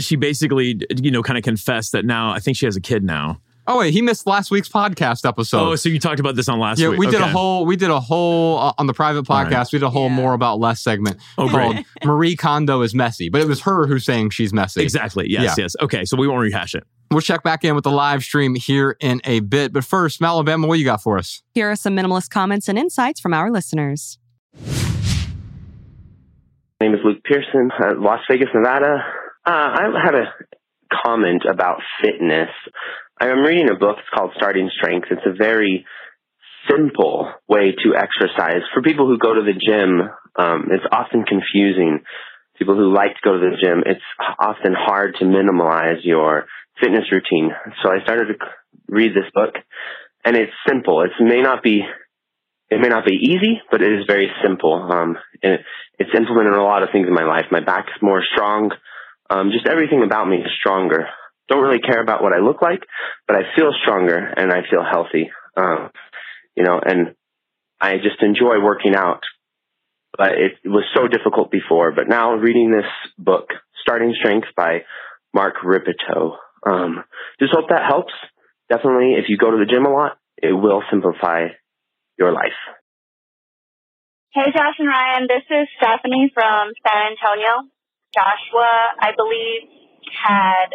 she 0.00 0.16
basically 0.16 0.80
you 1.02 1.10
know 1.10 1.22
kind 1.22 1.36
of 1.36 1.44
confessed 1.44 1.92
that 1.92 2.06
now 2.06 2.30
I 2.30 2.38
think 2.38 2.56
she 2.56 2.64
has 2.64 2.76
a 2.76 2.80
kid 2.80 3.04
now. 3.04 3.42
Oh 3.66 3.78
wait, 3.78 3.92
he 3.94 4.02
missed 4.02 4.26
last 4.26 4.50
week's 4.50 4.68
podcast 4.68 5.26
episode. 5.26 5.58
Oh, 5.58 5.74
so 5.76 5.88
you 5.88 5.98
talked 5.98 6.20
about 6.20 6.36
this 6.36 6.48
on 6.50 6.58
last 6.58 6.78
yeah, 6.78 6.88
week? 6.88 6.98
we 6.98 7.06
did 7.06 7.16
okay. 7.16 7.30
a 7.30 7.32
whole 7.32 7.64
we 7.64 7.76
did 7.76 7.88
a 7.88 7.98
whole 7.98 8.58
uh, 8.58 8.72
on 8.76 8.86
the 8.86 8.92
private 8.92 9.24
podcast. 9.24 9.50
Right. 9.50 9.72
We 9.72 9.78
did 9.78 9.84
a 9.84 9.90
whole 9.90 10.08
yeah. 10.08 10.16
more 10.16 10.34
about 10.34 10.60
less 10.60 10.82
segment 10.82 11.16
oh, 11.38 11.48
called 11.48 11.74
great. 11.74 11.86
Marie 12.04 12.36
Kondo 12.36 12.82
is 12.82 12.94
messy, 12.94 13.30
but 13.30 13.40
it 13.40 13.48
was 13.48 13.62
her 13.62 13.86
who's 13.86 14.04
saying 14.04 14.30
she's 14.30 14.52
messy. 14.52 14.82
Exactly. 14.82 15.30
Yes. 15.30 15.56
Yeah. 15.56 15.64
Yes. 15.64 15.76
Okay. 15.80 16.04
So 16.04 16.18
we 16.18 16.28
won't 16.28 16.40
rehash 16.40 16.74
it. 16.74 16.84
We'll 17.10 17.22
check 17.22 17.42
back 17.42 17.64
in 17.64 17.74
with 17.74 17.84
the 17.84 17.90
live 17.90 18.22
stream 18.22 18.54
here 18.54 18.96
in 19.00 19.22
a 19.24 19.40
bit. 19.40 19.72
But 19.72 19.84
first, 19.84 20.20
Alabama, 20.20 20.66
what 20.66 20.78
you 20.78 20.84
got 20.84 21.02
for 21.02 21.16
us? 21.16 21.42
Here 21.54 21.70
are 21.70 21.76
some 21.76 21.96
minimalist 21.96 22.30
comments 22.30 22.68
and 22.68 22.78
insights 22.78 23.20
from 23.20 23.32
our 23.32 23.50
listeners. 23.50 24.18
My 26.80 26.88
name 26.88 26.94
is 26.94 27.00
Luke 27.04 27.22
Pearson, 27.24 27.70
uh, 27.80 27.94
Las 27.96 28.20
Vegas, 28.30 28.48
Nevada. 28.52 28.98
Uh, 29.46 29.50
I 29.50 29.88
had 30.04 30.14
a 30.14 30.24
comment 31.06 31.42
about 31.48 31.80
fitness. 32.02 32.50
I'm 33.20 33.40
reading 33.40 33.70
a 33.70 33.78
book. 33.78 33.96
It's 34.00 34.08
called 34.12 34.32
Starting 34.36 34.68
Strength. 34.76 35.08
It's 35.10 35.26
a 35.26 35.32
very 35.32 35.86
simple 36.68 37.30
way 37.48 37.72
to 37.84 37.94
exercise. 37.94 38.62
For 38.74 38.82
people 38.82 39.06
who 39.06 39.18
go 39.18 39.34
to 39.34 39.42
the 39.42 39.54
gym, 39.54 40.00
um, 40.36 40.68
it's 40.72 40.84
often 40.90 41.24
confusing. 41.24 42.00
People 42.58 42.74
who 42.74 42.92
like 42.92 43.14
to 43.14 43.20
go 43.22 43.32
to 43.34 43.38
the 43.38 43.56
gym, 43.62 43.82
it's 43.86 44.02
often 44.40 44.74
hard 44.76 45.14
to 45.20 45.26
minimalize 45.26 46.02
your 46.02 46.46
fitness 46.80 47.04
routine. 47.12 47.50
So 47.82 47.90
I 47.90 48.02
started 48.02 48.26
to 48.26 48.34
read 48.88 49.12
this 49.12 49.30
book, 49.32 49.54
and 50.24 50.36
it's 50.36 50.52
simple. 50.66 51.02
It 51.02 51.10
may 51.20 51.40
not 51.40 51.62
be 51.62 51.82
it 52.70 52.80
may 52.80 52.88
not 52.88 53.04
be 53.04 53.14
easy, 53.14 53.60
but 53.70 53.82
it 53.82 53.92
is 53.92 54.06
very 54.08 54.28
simple. 54.42 54.74
Um, 54.90 55.16
and 55.42 55.58
it's 55.98 56.10
implemented 56.16 56.54
a 56.54 56.62
lot 56.62 56.82
of 56.82 56.88
things 56.90 57.06
in 57.06 57.14
my 57.14 57.24
life. 57.24 57.44
My 57.52 57.60
back 57.60 57.86
is 57.94 58.02
more 58.02 58.22
strong. 58.34 58.70
Um, 59.30 59.50
just 59.52 59.68
everything 59.68 60.02
about 60.02 60.26
me 60.26 60.38
is 60.38 60.50
stronger 60.58 61.06
don't 61.48 61.62
really 61.62 61.80
care 61.80 62.00
about 62.00 62.22
what 62.22 62.32
I 62.32 62.38
look 62.38 62.62
like, 62.62 62.80
but 63.26 63.36
I 63.36 63.42
feel 63.56 63.72
stronger 63.82 64.16
and 64.16 64.52
I 64.52 64.62
feel 64.70 64.82
healthy. 64.82 65.30
Um, 65.56 65.90
you 66.56 66.64
know, 66.64 66.80
and 66.84 67.14
I 67.80 67.96
just 67.96 68.22
enjoy 68.22 68.62
working 68.62 68.94
out. 68.94 69.20
But 70.16 70.32
it 70.32 70.52
was 70.64 70.84
so 70.94 71.08
difficult 71.08 71.50
before. 71.50 71.92
But 71.92 72.08
now 72.08 72.34
reading 72.34 72.70
this 72.70 72.88
book, 73.18 73.48
Starting 73.82 74.14
Strength 74.18 74.48
by 74.56 74.84
Mark 75.34 75.56
Rippetoe, 75.64 76.36
um, 76.64 77.04
just 77.40 77.52
hope 77.52 77.68
that 77.68 77.82
helps. 77.86 78.12
Definitely, 78.70 79.14
if 79.18 79.26
you 79.28 79.36
go 79.36 79.50
to 79.50 79.58
the 79.58 79.66
gym 79.66 79.84
a 79.84 79.92
lot, 79.92 80.16
it 80.40 80.52
will 80.52 80.82
simplify 80.90 81.48
your 82.18 82.32
life. 82.32 82.56
Hey, 84.32 84.50
Josh 84.50 84.78
and 84.78 84.88
Ryan. 84.88 85.26
This 85.28 85.44
is 85.50 85.68
Stephanie 85.76 86.30
from 86.32 86.72
San 86.86 87.12
Antonio. 87.12 87.68
Joshua, 88.14 88.70
I 88.98 89.10
believe, 89.16 89.68
had 90.10 90.70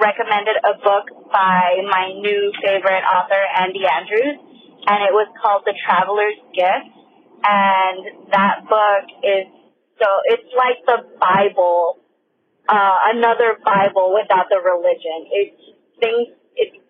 recommended 0.00 0.56
a 0.64 0.74
book 0.80 1.30
by 1.32 1.80
my 1.88 2.12
new 2.12 2.52
favorite 2.62 3.04
author, 3.04 3.40
Andy 3.40 3.84
Andrews, 3.84 4.38
and 4.86 4.98
it 5.04 5.12
was 5.12 5.28
called 5.40 5.62
The 5.64 5.74
Traveler's 5.74 6.38
Gift. 6.52 6.92
And 7.44 8.32
that 8.32 8.64
book 8.66 9.04
is 9.22 9.46
so, 10.00 10.08
it's 10.28 10.50
like 10.52 10.84
the 10.84 11.08
Bible, 11.16 12.00
uh, 12.68 12.96
another 13.16 13.56
Bible 13.64 14.12
without 14.12 14.48
the 14.52 14.60
religion. 14.60 15.28
It's 15.32 15.62
things, 16.00 16.36
it, 16.56 16.80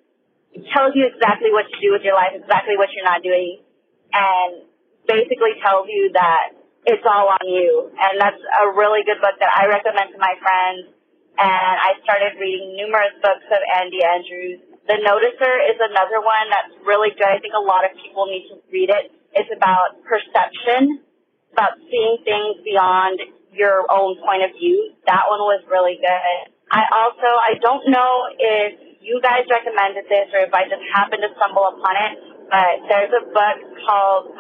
it 0.55 0.63
tells 0.75 0.95
you 0.95 1.07
exactly 1.07 1.55
what 1.55 1.67
to 1.71 1.77
do 1.79 1.95
with 1.95 2.03
your 2.03 2.15
life, 2.15 2.35
exactly 2.35 2.75
what 2.75 2.91
you're 2.95 3.07
not 3.07 3.23
doing, 3.23 3.63
and 4.11 4.67
basically 5.07 5.55
tells 5.63 5.87
you 5.87 6.11
that 6.15 6.59
it's 6.87 7.07
all 7.07 7.31
on 7.31 7.45
you. 7.47 7.91
And 7.95 8.19
that's 8.19 8.43
a 8.43 8.75
really 8.75 9.07
good 9.07 9.23
book 9.23 9.39
that 9.39 9.51
I 9.55 9.67
recommend 9.71 10.15
to 10.15 10.19
my 10.19 10.35
friends 10.43 10.96
and 11.37 11.75
I 11.77 12.01
started 12.01 12.41
reading 12.41 12.77
numerous 12.81 13.13
books 13.21 13.45
of 13.53 13.61
Andy 13.77 14.01
Andrews. 14.01 14.61
The 14.89 14.97
Noticer 15.05 15.55
is 15.69 15.77
another 15.77 16.25
one 16.25 16.47
that's 16.49 16.73
really 16.87 17.13
good. 17.13 17.29
I 17.29 17.39
think 17.43 17.53
a 17.53 17.61
lot 17.61 17.85
of 17.85 17.93
people 18.01 18.25
need 18.31 18.49
to 18.49 18.57
read 18.73 18.89
it. 18.89 19.13
It's 19.37 19.51
about 19.53 20.01
perception, 20.09 21.05
about 21.53 21.77
seeing 21.91 22.25
things 22.25 22.63
beyond 22.65 23.21
your 23.53 23.85
own 23.93 24.17
point 24.25 24.49
of 24.49 24.57
view. 24.57 24.97
That 25.05 25.29
one 25.29 25.45
was 25.45 25.61
really 25.69 26.01
good. 26.01 26.41
I 26.73 26.83
also, 26.89 27.29
I 27.29 27.61
don't 27.61 27.85
know 27.93 28.13
if 28.33 28.99
you 29.05 29.21
guys 29.23 29.45
recommended 29.51 30.09
this 30.09 30.33
or 30.33 30.41
if 30.47 30.53
I 30.55 30.65
just 30.67 30.83
happened 30.95 31.23
to 31.23 31.31
stumble 31.37 31.69
upon 31.69 31.95
it, 32.01 32.15
but 32.49 32.75
there's 32.89 33.13
a 33.13 33.25
book 33.29 33.59
called 33.85 34.33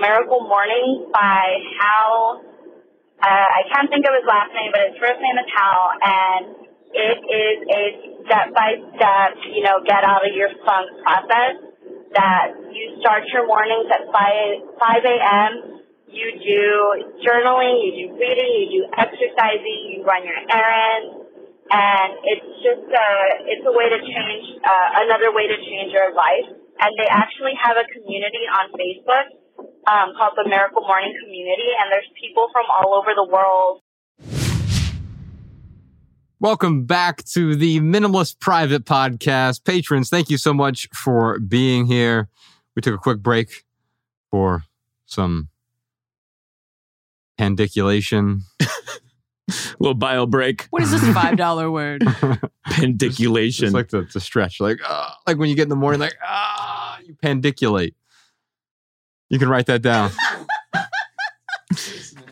Miracle 0.00 0.46
Morning 0.46 1.10
by 1.12 1.60
Hal 1.80 2.53
uh, 3.24 3.48
I 3.56 3.62
can't 3.72 3.88
think 3.88 4.04
of 4.04 4.12
his 4.12 4.28
last 4.28 4.52
name, 4.52 4.68
but 4.68 4.84
his 4.92 4.96
first 5.00 5.16
name 5.16 5.36
is 5.40 5.48
Hal, 5.48 5.80
and 5.96 6.44
it 6.92 7.18
is 7.24 7.56
a 7.72 7.82
step 8.28 8.52
by 8.52 8.76
step, 9.00 9.40
you 9.48 9.64
know, 9.64 9.80
get 9.80 10.04
out 10.04 10.28
of 10.28 10.32
your 10.36 10.52
funk 10.60 10.92
process 11.00 11.56
that 12.12 12.52
you 12.68 13.00
start 13.00 13.24
your 13.32 13.48
mornings 13.48 13.88
at 13.90 14.04
5, 14.12 14.12
5 14.12 15.08
a.m. 15.08 15.52
You 16.06 16.28
do 16.36 16.62
journaling, 17.24 17.80
you 17.80 17.90
do 17.96 18.06
reading, 18.20 18.50
you 18.70 18.84
do 18.84 18.92
exercising, 18.92 19.80
you 19.88 20.04
run 20.04 20.22
your 20.22 20.38
errands, 20.44 21.24
and 21.72 22.08
it's 22.28 22.50
just 22.60 22.86
a, 22.92 23.08
it's 23.48 23.64
a 23.64 23.72
way 23.72 23.88
to 23.88 23.98
change, 24.04 24.46
uh, 24.62 25.02
another 25.08 25.32
way 25.32 25.48
to 25.48 25.56
change 25.64 25.96
your 25.96 26.12
life. 26.12 26.46
And 26.76 26.92
they 27.00 27.08
actually 27.08 27.56
have 27.56 27.80
a 27.80 27.88
community 27.88 28.44
on 28.52 28.68
Facebook 28.76 29.43
um, 29.86 30.12
called 30.16 30.32
the 30.36 30.48
Miracle 30.48 30.82
Morning 30.82 31.14
Community, 31.22 31.70
and 31.80 31.90
there's 31.90 32.08
people 32.20 32.48
from 32.52 32.64
all 32.70 32.94
over 32.94 33.10
the 33.14 33.24
world. 33.24 33.80
Welcome 36.40 36.84
back 36.84 37.24
to 37.32 37.56
the 37.56 37.80
Minimalist 37.80 38.38
Private 38.38 38.84
Podcast. 38.84 39.64
Patrons, 39.64 40.10
thank 40.10 40.28
you 40.28 40.36
so 40.36 40.52
much 40.52 40.88
for 40.92 41.38
being 41.38 41.86
here. 41.86 42.28
We 42.76 42.82
took 42.82 42.94
a 42.94 42.98
quick 42.98 43.20
break 43.20 43.64
for 44.30 44.64
some 45.06 45.48
pandiculation. 47.38 48.42
little 49.78 49.94
bio 49.94 50.26
break. 50.26 50.66
What 50.70 50.82
is 50.82 50.90
this 50.90 51.02
$5 51.02 51.72
word? 51.72 52.02
Pendiculation. 52.70 53.66
It's 53.66 53.74
like 53.74 53.88
the, 53.88 54.08
the 54.12 54.20
stretch, 54.20 54.60
like 54.60 54.78
uh, 54.86 55.10
like 55.26 55.38
when 55.38 55.48
you 55.48 55.56
get 55.56 55.64
in 55.64 55.68
the 55.68 55.76
morning, 55.76 56.00
like 56.00 56.16
ah, 56.24 56.98
you 57.04 57.14
pandiculate. 57.14 57.94
You 59.34 59.40
can 59.40 59.48
write 59.48 59.66
that 59.66 59.82
down. 59.82 60.12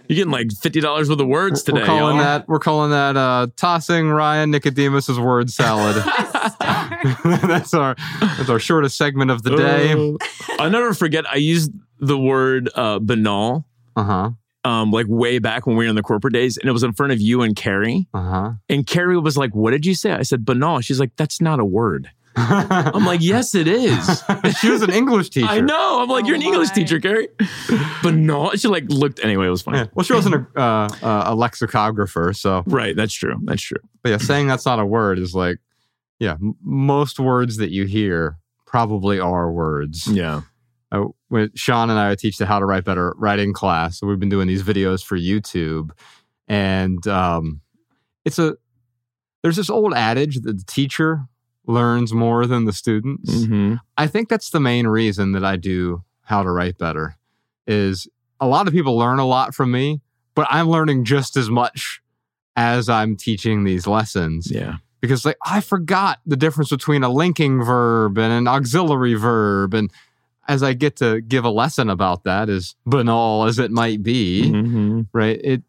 You're 0.09 0.15
getting 0.17 0.31
like 0.31 0.53
fifty 0.53 0.81
dollars 0.81 1.09
worth 1.09 1.19
of 1.19 1.27
words 1.27 1.65
today. 1.65 1.81
we're 1.81 1.87
calling 1.87 2.17
y'all. 2.17 2.25
that 2.25 2.47
we're 2.49 2.59
calling 2.61 2.91
that 2.93 3.17
uh, 3.17 3.49
tossing 3.57 4.09
Ryan 4.09 4.53
Nicodemus's 4.53 5.19
word 5.19 5.51
salad. 5.51 5.97
that's 7.43 7.75
our 7.75 7.97
that's 8.21 8.49
our 8.49 8.61
shortest 8.61 8.97
segment 8.97 9.33
of 9.33 9.43
the 9.43 9.57
day. 9.57 9.95
Oh. 9.97 10.17
I'll 10.61 10.71
never 10.71 10.95
forget. 10.95 11.29
I 11.29 11.37
used 11.37 11.73
the 11.99 12.17
word 12.17 12.71
uh, 12.77 13.01
banal, 13.01 13.65
Uh 13.97 14.05
huh. 14.05 14.31
um, 14.71 14.93
like 14.93 15.07
way 15.09 15.41
back 15.41 15.67
when 15.67 15.75
we 15.75 15.87
were 15.87 15.91
in 15.91 15.97
the 15.97 16.03
corporate 16.03 16.35
days, 16.35 16.57
and 16.57 16.69
it 16.69 16.73
was 16.73 16.85
in 16.85 16.93
front 16.93 17.13
of 17.13 17.21
you 17.21 17.43
and 17.43 17.57
Carrie. 17.57 18.07
Uh 18.15 18.23
huh. 18.23 18.51
And 18.69 18.87
Carrie 18.87 19.19
was 19.19 19.37
like, 19.37 19.57
"What 19.57 19.73
did 19.73 19.85
you 19.87 19.97
say?" 19.97 20.13
I 20.13 20.23
said 20.23 20.45
banal. 20.45 20.81
She's 20.83 21.01
like, 21.01 21.17
"That's 21.17 21.41
not 21.41 21.59
a 21.59 21.65
word." 21.65 22.11
I'm 22.37 23.05
like, 23.05 23.21
"Yes, 23.21 23.55
it 23.55 23.69
is." 23.69 24.23
she 24.61 24.71
was 24.71 24.83
an 24.83 24.91
English 24.93 25.31
teacher. 25.31 25.47
I 25.49 25.61
know. 25.61 26.03
I'm 26.03 26.09
like, 26.09 26.25
Oh 26.25 26.27
"You're 26.29 26.37
an 26.37 26.43
English 26.43 26.69
my. 26.69 26.75
teacher, 26.75 27.01
Carrie." 27.01 27.29
banal. 28.03 28.51
She 28.57 28.69
like 28.69 28.85
looked. 28.89 29.21
Anyway, 29.23 29.47
it 29.47 29.51
was 29.51 29.63
funny. 29.63 29.79
Yeah. 29.79 29.87
Well, 29.95 30.05
she 30.05 30.13
wasn't 30.15 30.35
a, 30.37 30.61
uh, 30.61 30.89
uh, 31.03 31.23
a 31.27 31.35
lexicographer, 31.35 32.33
so 32.33 32.63
Right. 32.67 32.97
That's 32.97 33.13
true. 33.15 33.37
That's 33.45 33.63
true. 33.63 33.79
but 34.03 34.11
yeah, 34.11 34.17
saying 34.19 34.47
that's 34.49 34.65
not 34.67 34.79
a 34.79 34.87
word 34.87 35.19
is 35.19 35.35
like, 35.35 35.59
yeah, 36.19 36.33
m- 36.33 36.57
most 36.63 37.19
words 37.21 37.57
that 37.59 37.71
you 37.71 37.85
hear 37.85 38.39
probably 38.67 39.21
are 39.21 39.53
words. 39.53 40.07
Yeah. 40.07 40.43
uh, 40.91 41.05
when 41.29 41.51
Sean 41.55 41.91
and 41.91 41.99
I 41.99 42.15
teach 42.15 42.39
the 42.39 42.47
How 42.47 42.59
to 42.59 42.65
Write 42.67 42.85
Better 42.85 43.15
writing 43.19 43.53
class. 43.53 43.99
So 43.99 44.07
we've 44.07 44.19
been 44.21 44.29
doing 44.31 44.49
these 44.49 44.63
videos 44.63 45.05
for 45.05 45.19
YouTube, 45.19 45.91
and 46.49 47.07
um, 47.07 47.61
it's 48.25 48.39
a 48.39 48.57
there's 49.43 49.57
this 49.57 49.69
old 49.71 49.93
adage 49.95 50.37
that 50.43 50.57
the 50.57 50.65
teacher 50.67 51.27
learns 51.67 52.13
more 52.13 52.47
than 52.47 52.65
the 52.65 52.73
students. 52.73 53.31
Mm-hmm. 53.33 53.75
I 53.97 54.07
think 54.07 54.29
that's 54.29 54.51
the 54.51 54.61
main 54.61 54.87
reason 54.87 55.33
that 55.33 55.45
I 55.45 55.57
do 55.57 56.03
How 56.23 56.43
to 56.43 56.51
Write 56.51 56.79
Better 56.79 57.17
is 57.67 58.09
a 58.41 58.47
lot 58.47 58.67
of 58.67 58.73
people 58.75 58.97
learn 58.97 59.19
a 59.21 59.27
lot 59.27 59.55
from 59.55 59.71
me, 59.71 60.01
but 60.35 60.47
I'm 60.51 60.69
learning 60.69 61.05
just 61.05 61.37
as 61.37 61.49
much 61.51 62.01
as 62.57 62.89
I'm 62.89 63.17
teaching 63.17 63.65
these 63.65 63.87
lessons 63.87 64.51
Yeah. 64.51 64.77
because 65.01 65.25
like 65.25 65.39
I 65.47 65.61
forgot 65.61 66.19
the 66.27 66.37
difference 66.37 66.71
between 66.71 67.03
a 67.05 67.09
linking 67.09 67.63
verb 67.63 68.19
and 68.19 68.33
an 68.33 68.49
auxiliary 68.49 69.15
verb 69.15 69.73
and 69.75 69.91
as 70.49 70.63
I 70.65 70.73
get 70.73 70.97
to 70.97 71.21
give 71.21 71.45
a 71.45 71.51
lesson 71.51 71.89
about 71.89 72.25
that 72.25 72.49
as 72.49 72.75
banal 72.85 73.45
as 73.45 73.61
it 73.61 73.71
might 73.71 74.03
be, 74.03 74.51
Mm-hmm. 74.51 75.03
right? 75.13 75.41
It 75.43 75.63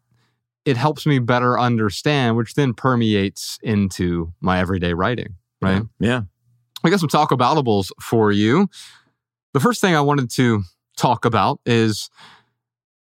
it 0.64 0.76
helps 0.76 1.06
me 1.06 1.18
better 1.20 1.58
understand 1.58 2.36
which 2.36 2.54
then 2.54 2.74
permeates 2.74 3.58
into 3.62 4.32
my 4.40 4.58
everyday 4.58 4.94
writing, 4.94 5.36
right? 5.64 5.82
Yeah. 6.00 6.22
I 6.84 6.90
got 6.90 7.00
some 7.00 7.08
talk 7.08 7.30
aboutables 7.30 7.90
for 8.00 8.30
you. 8.30 8.68
The 9.54 9.60
first 9.60 9.80
thing 9.80 9.94
I 9.94 10.00
wanted 10.00 10.30
to 10.32 10.62
talk 10.96 11.24
about 11.24 11.60
is 11.64 12.10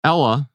Ella 0.03 0.49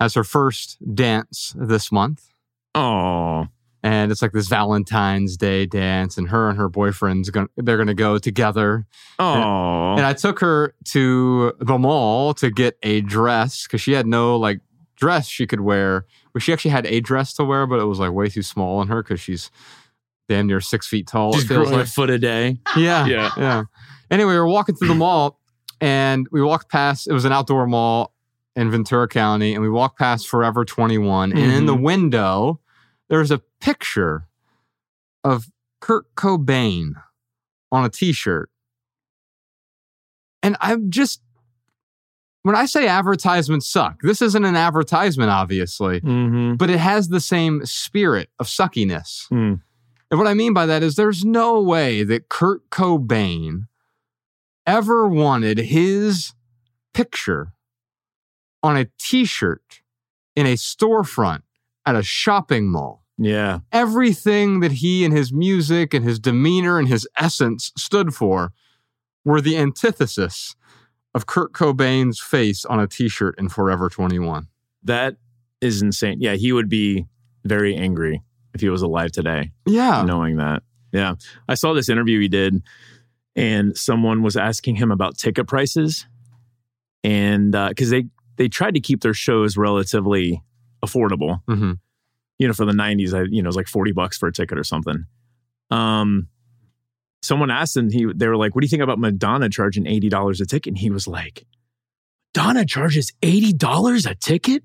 has 0.00 0.14
her 0.14 0.24
first 0.24 0.76
dance 0.94 1.54
this 1.56 1.90
month 1.90 2.28
Oh. 2.74 3.46
and 3.82 4.12
it's 4.12 4.20
like 4.20 4.32
this 4.32 4.48
Valentine's 4.48 5.36
Day 5.38 5.64
dance, 5.64 6.18
and 6.18 6.28
her 6.28 6.50
and 6.50 6.58
her 6.58 6.68
boyfriend's 6.68 7.30
going 7.30 7.48
they're 7.56 7.78
gonna 7.78 7.94
go 7.94 8.18
together. 8.18 8.84
Oh. 9.18 9.94
And 9.96 10.04
I 10.04 10.12
took 10.12 10.40
her 10.40 10.74
to 10.86 11.54
the 11.58 11.78
mall 11.78 12.34
to 12.34 12.50
get 12.50 12.76
a 12.82 13.00
dress 13.00 13.62
because 13.66 13.80
she 13.80 13.92
had 13.92 14.06
no 14.06 14.36
like 14.36 14.60
dress 14.96 15.26
she 15.28 15.46
could 15.46 15.60
wear. 15.60 16.04
Well, 16.34 16.40
she 16.40 16.52
actually 16.52 16.72
had 16.72 16.84
a 16.86 17.00
dress 17.00 17.32
to 17.34 17.44
wear, 17.44 17.66
but 17.66 17.80
it 17.80 17.84
was 17.84 17.98
like 17.98 18.12
way 18.12 18.28
too 18.28 18.42
small 18.42 18.78
on 18.80 18.88
her 18.88 19.02
because 19.02 19.20
she's 19.20 19.50
damn 20.28 20.46
near 20.46 20.60
six 20.60 20.86
feet 20.86 21.06
tall. 21.06 21.32
Feels 21.32 21.44
growing 21.44 21.70
like. 21.72 21.84
a 21.86 21.88
foot 21.88 22.10
a 22.10 22.18
day. 22.18 22.58
Yeah, 22.76 23.06
Yeah. 23.06 23.30
yeah. 23.36 23.62
Anyway, 24.10 24.30
we 24.32 24.38
were 24.38 24.46
walking 24.48 24.74
through 24.76 24.88
the 24.88 24.94
mall, 24.94 25.40
and 25.80 26.26
we 26.30 26.40
walked 26.42 26.70
past. 26.70 27.06
It 27.08 27.12
was 27.12 27.24
an 27.24 27.32
outdoor 27.32 27.66
mall 27.66 28.12
in 28.54 28.70
Ventura 28.70 29.08
County, 29.08 29.52
and 29.54 29.62
we 29.62 29.68
walked 29.68 29.98
past 29.98 30.28
Forever 30.28 30.64
Twenty 30.64 30.98
One, 30.98 31.32
and 31.32 31.52
in 31.52 31.66
the 31.66 31.74
window 31.76 32.60
there's 33.08 33.30
a 33.30 33.38
picture 33.60 34.26
of 35.24 35.46
Kurt 35.80 36.12
Cobain 36.14 36.92
on 37.72 37.84
a 37.84 37.88
T-shirt, 37.88 38.48
and 40.42 40.56
I'm 40.60 40.90
just 40.90 41.20
when 42.42 42.54
I 42.54 42.66
say 42.66 42.86
advertisements 42.86 43.66
suck, 43.66 44.00
this 44.02 44.22
isn't 44.22 44.44
an 44.44 44.54
advertisement, 44.54 45.30
obviously, 45.30 46.00
Mm-hmm. 46.00 46.54
but 46.54 46.70
it 46.70 46.78
has 46.78 47.08
the 47.08 47.18
same 47.20 47.66
spirit 47.66 48.30
of 48.38 48.46
suckiness. 48.46 49.26
Hmm. 49.28 49.54
And 50.10 50.20
what 50.20 50.28
I 50.28 50.34
mean 50.34 50.52
by 50.52 50.66
that 50.66 50.82
is 50.82 50.94
there's 50.94 51.24
no 51.24 51.60
way 51.60 52.04
that 52.04 52.28
Kurt 52.28 52.68
Cobain 52.70 53.66
ever 54.66 55.08
wanted 55.08 55.58
his 55.58 56.32
picture 56.94 57.52
on 58.62 58.76
a 58.76 58.86
t 58.98 59.24
shirt 59.24 59.82
in 60.34 60.46
a 60.46 60.54
storefront 60.54 61.42
at 61.84 61.96
a 61.96 62.02
shopping 62.02 62.70
mall. 62.70 63.04
Yeah. 63.18 63.60
Everything 63.72 64.60
that 64.60 64.72
he 64.72 65.04
and 65.04 65.16
his 65.16 65.32
music 65.32 65.94
and 65.94 66.04
his 66.04 66.18
demeanor 66.18 66.78
and 66.78 66.88
his 66.88 67.08
essence 67.18 67.72
stood 67.76 68.14
for 68.14 68.52
were 69.24 69.40
the 69.40 69.56
antithesis 69.56 70.54
of 71.14 71.26
Kurt 71.26 71.52
Cobain's 71.52 72.20
face 72.20 72.64
on 72.64 72.78
a 72.78 72.86
t 72.86 73.08
shirt 73.08 73.38
in 73.38 73.48
Forever 73.48 73.88
21. 73.88 74.48
That 74.82 75.16
is 75.60 75.80
insane. 75.80 76.18
Yeah, 76.20 76.34
he 76.34 76.52
would 76.52 76.68
be 76.68 77.06
very 77.44 77.74
angry 77.74 78.22
if 78.56 78.60
he 78.60 78.68
was 78.68 78.82
alive 78.82 79.12
today, 79.12 79.52
Yeah. 79.66 80.02
knowing 80.02 80.36
that. 80.38 80.62
Yeah. 80.92 81.14
I 81.48 81.54
saw 81.54 81.72
this 81.74 81.88
interview 81.88 82.20
he 82.20 82.28
did, 82.28 82.62
and 83.36 83.76
someone 83.76 84.22
was 84.22 84.36
asking 84.36 84.76
him 84.76 84.90
about 84.90 85.16
ticket 85.16 85.46
prices. 85.46 86.06
And 87.04 87.52
because 87.52 87.90
they, 87.90 88.06
they 88.36 88.48
tried 88.48 88.74
to 88.74 88.80
keep 88.80 89.02
their 89.02 89.14
shows 89.14 89.56
relatively 89.56 90.42
affordable. 90.84 91.40
hmm 91.48 91.72
you 92.38 92.46
know, 92.46 92.52
for 92.52 92.66
the 92.66 92.72
90s, 92.72 93.14
I, 93.14 93.22
you 93.30 93.40
know, 93.40 93.46
it 93.46 93.48
was 93.48 93.56
like 93.56 93.66
40 93.66 93.92
bucks 93.92 94.18
for 94.18 94.26
a 94.28 94.32
ticket 94.32 94.58
or 94.58 94.62
something. 94.64 95.06
Um, 95.70 96.28
someone 97.22 97.50
asked 97.50 97.74
him, 97.78 97.88
he, 97.90 98.06
they 98.14 98.28
were 98.28 98.36
like, 98.36 98.54
what 98.54 98.60
do 98.60 98.66
you 98.66 98.68
think 98.68 98.82
about 98.82 98.98
Madonna 98.98 99.48
charging 99.48 99.84
$80 99.84 100.42
a 100.42 100.44
ticket? 100.44 100.72
And 100.72 100.76
he 100.78 100.90
was 100.90 101.08
like, 101.08 101.46
Madonna 102.36 102.66
charges 102.66 103.10
$80 103.22 104.10
a 104.10 104.14
ticket? 104.16 104.62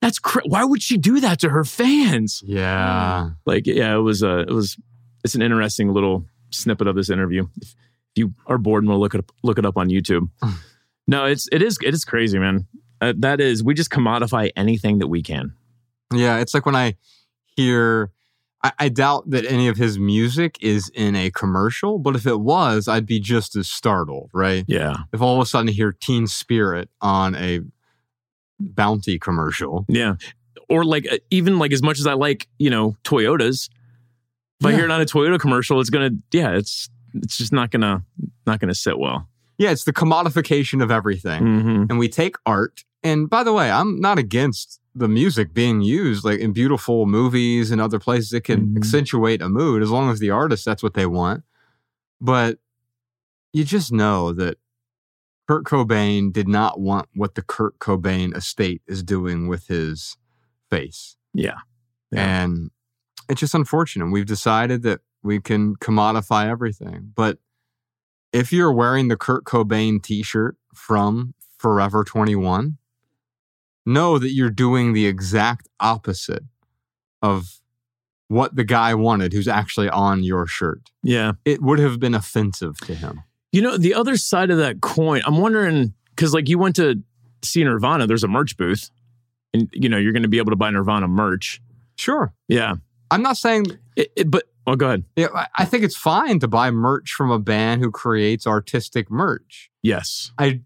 That's 0.00 0.18
cra- 0.18 0.42
why 0.46 0.64
would 0.64 0.82
she 0.82 0.96
do 0.96 1.20
that 1.20 1.40
to 1.40 1.50
her 1.50 1.64
fans? 1.64 2.42
Yeah. 2.44 3.30
Like, 3.44 3.66
yeah, 3.66 3.94
it 3.94 4.00
was, 4.00 4.22
uh, 4.22 4.44
it 4.48 4.50
was, 4.50 4.78
it's 5.24 5.34
an 5.34 5.42
interesting 5.42 5.92
little 5.92 6.24
snippet 6.50 6.86
of 6.86 6.96
this 6.96 7.10
interview. 7.10 7.46
If 7.60 7.74
you 8.14 8.34
are 8.46 8.58
bored 8.58 8.82
and 8.82 8.90
will 8.90 8.98
look 8.98 9.14
it 9.14 9.18
up, 9.18 9.30
look 9.42 9.58
it 9.58 9.66
up 9.66 9.76
on 9.76 9.88
YouTube. 9.88 10.28
no, 11.06 11.26
it's, 11.26 11.48
it 11.52 11.62
is, 11.62 11.78
it 11.82 11.92
is 11.92 12.04
crazy, 12.04 12.38
man. 12.38 12.66
Uh, 13.00 13.12
that 13.18 13.40
is, 13.40 13.62
we 13.62 13.74
just 13.74 13.90
commodify 13.90 14.50
anything 14.56 14.98
that 14.98 15.08
we 15.08 15.22
can. 15.22 15.54
Yeah, 16.12 16.38
it's 16.38 16.54
like 16.54 16.66
when 16.66 16.76
I 16.76 16.96
hear, 17.44 18.10
I, 18.62 18.72
I 18.78 18.88
doubt 18.88 19.30
that 19.30 19.44
any 19.44 19.68
of 19.68 19.76
his 19.76 19.98
music 19.98 20.56
is 20.60 20.90
in 20.94 21.14
a 21.14 21.30
commercial, 21.30 21.98
but 21.98 22.16
if 22.16 22.26
it 22.26 22.40
was, 22.40 22.88
I'd 22.88 23.06
be 23.06 23.20
just 23.20 23.54
as 23.54 23.68
startled, 23.68 24.30
right? 24.32 24.64
Yeah. 24.66 24.96
If 25.12 25.20
all 25.22 25.36
of 25.36 25.42
a 25.42 25.46
sudden 25.46 25.68
I 25.68 25.72
hear 25.72 25.92
Teen 25.92 26.26
Spirit 26.26 26.88
on 27.00 27.34
a 27.36 27.60
Bounty 28.60 29.18
commercial. 29.18 29.84
Yeah. 29.88 30.14
Or 30.68 30.84
like 30.84 31.06
uh, 31.10 31.18
even 31.30 31.58
like 31.58 31.72
as 31.72 31.82
much 31.82 31.98
as 31.98 32.06
I 32.06 32.12
like, 32.12 32.46
you 32.58 32.70
know, 32.70 32.96
Toyotas, 33.02 33.68
if 34.60 34.66
I 34.66 34.72
hear 34.72 34.84
it 34.84 34.90
on 34.90 35.00
a 35.00 35.04
Toyota 35.06 35.40
commercial, 35.40 35.80
it's 35.80 35.90
gonna 35.90 36.10
yeah, 36.32 36.50
it's 36.52 36.88
it's 37.14 37.38
just 37.38 37.52
not 37.52 37.70
gonna 37.70 38.04
not 38.46 38.60
gonna 38.60 38.74
sit 38.74 38.98
well. 38.98 39.26
Yeah, 39.58 39.70
it's 39.72 39.84
the 39.84 39.92
commodification 39.92 40.82
of 40.82 40.90
everything. 40.90 41.42
Mm-hmm. 41.42 41.84
And 41.90 41.98
we 41.98 42.08
take 42.08 42.36
art, 42.46 42.84
and 43.02 43.28
by 43.28 43.42
the 43.42 43.52
way, 43.52 43.70
I'm 43.70 44.00
not 44.00 44.18
against 44.18 44.80
the 44.94 45.08
music 45.08 45.54
being 45.54 45.80
used 45.82 46.24
like 46.24 46.40
in 46.40 46.52
beautiful 46.52 47.06
movies 47.06 47.70
and 47.70 47.80
other 47.80 47.98
places 48.00 48.32
It 48.32 48.42
can 48.42 48.68
Mhm. 48.68 48.76
accentuate 48.76 49.40
a 49.40 49.48
mood 49.48 49.82
as 49.82 49.90
long 49.90 50.10
as 50.10 50.18
the 50.18 50.30
artist 50.30 50.64
that's 50.64 50.82
what 50.82 50.94
they 50.94 51.06
want. 51.06 51.42
But 52.20 52.58
you 53.52 53.64
just 53.64 53.92
know 53.92 54.32
that 54.32 54.58
Kurt 55.50 55.64
Cobain 55.64 56.32
did 56.32 56.46
not 56.46 56.78
want 56.78 57.08
what 57.16 57.34
the 57.34 57.42
Kurt 57.42 57.76
Cobain 57.80 58.36
estate 58.36 58.82
is 58.86 59.02
doing 59.02 59.48
with 59.48 59.66
his 59.66 60.16
face. 60.70 61.16
Yeah. 61.34 61.58
Yeah. 62.12 62.42
And 62.42 62.70
it's 63.28 63.40
just 63.40 63.56
unfortunate. 63.56 64.12
We've 64.12 64.24
decided 64.24 64.84
that 64.84 65.00
we 65.24 65.40
can 65.40 65.74
commodify 65.74 66.48
everything. 66.48 67.10
But 67.16 67.38
if 68.32 68.52
you're 68.52 68.72
wearing 68.72 69.08
the 69.08 69.16
Kurt 69.16 69.42
Cobain 69.42 70.00
t 70.00 70.22
shirt 70.22 70.56
from 70.72 71.34
Forever 71.58 72.04
21, 72.04 72.78
know 73.84 74.20
that 74.20 74.30
you're 74.30 74.50
doing 74.50 74.92
the 74.92 75.08
exact 75.08 75.68
opposite 75.80 76.44
of 77.22 77.60
what 78.28 78.54
the 78.54 78.62
guy 78.62 78.94
wanted 78.94 79.32
who's 79.32 79.48
actually 79.48 79.88
on 79.88 80.22
your 80.22 80.46
shirt. 80.46 80.90
Yeah. 81.02 81.32
It 81.44 81.60
would 81.60 81.80
have 81.80 81.98
been 81.98 82.14
offensive 82.14 82.78
to 82.82 82.94
him. 82.94 83.24
You 83.52 83.62
know, 83.62 83.76
the 83.76 83.94
other 83.94 84.16
side 84.16 84.50
of 84.50 84.58
that 84.58 84.80
coin, 84.80 85.22
I'm 85.26 85.38
wondering 85.38 85.94
because 86.14 86.32
like 86.34 86.48
you 86.48 86.58
went 86.58 86.76
to 86.76 87.02
see 87.42 87.64
Nirvana, 87.64 88.06
there's 88.06 88.22
a 88.24 88.28
merch 88.28 88.56
booth, 88.56 88.90
and 89.52 89.68
you 89.72 89.88
know 89.88 89.96
you're 89.98 90.12
going 90.12 90.22
to 90.22 90.28
be 90.28 90.38
able 90.38 90.50
to 90.52 90.56
buy 90.56 90.70
Nirvana 90.70 91.08
merch. 91.08 91.60
Sure. 91.96 92.32
Yeah, 92.48 92.74
I'm 93.10 93.22
not 93.22 93.36
saying, 93.36 93.66
it, 93.96 94.12
it- 94.16 94.30
but 94.30 94.44
oh, 94.66 94.76
go 94.76 94.86
ahead. 94.86 95.04
yeah, 95.16 95.28
I- 95.34 95.46
I 95.56 95.64
think 95.64 95.82
it's 95.84 95.96
fine 95.96 96.38
to 96.40 96.48
buy 96.48 96.70
merch 96.70 97.12
from 97.12 97.30
a 97.30 97.38
band 97.40 97.82
who 97.82 97.90
creates 97.90 98.46
artistic 98.46 99.10
merch. 99.10 99.70
Yes, 99.82 100.30
I 100.38 100.60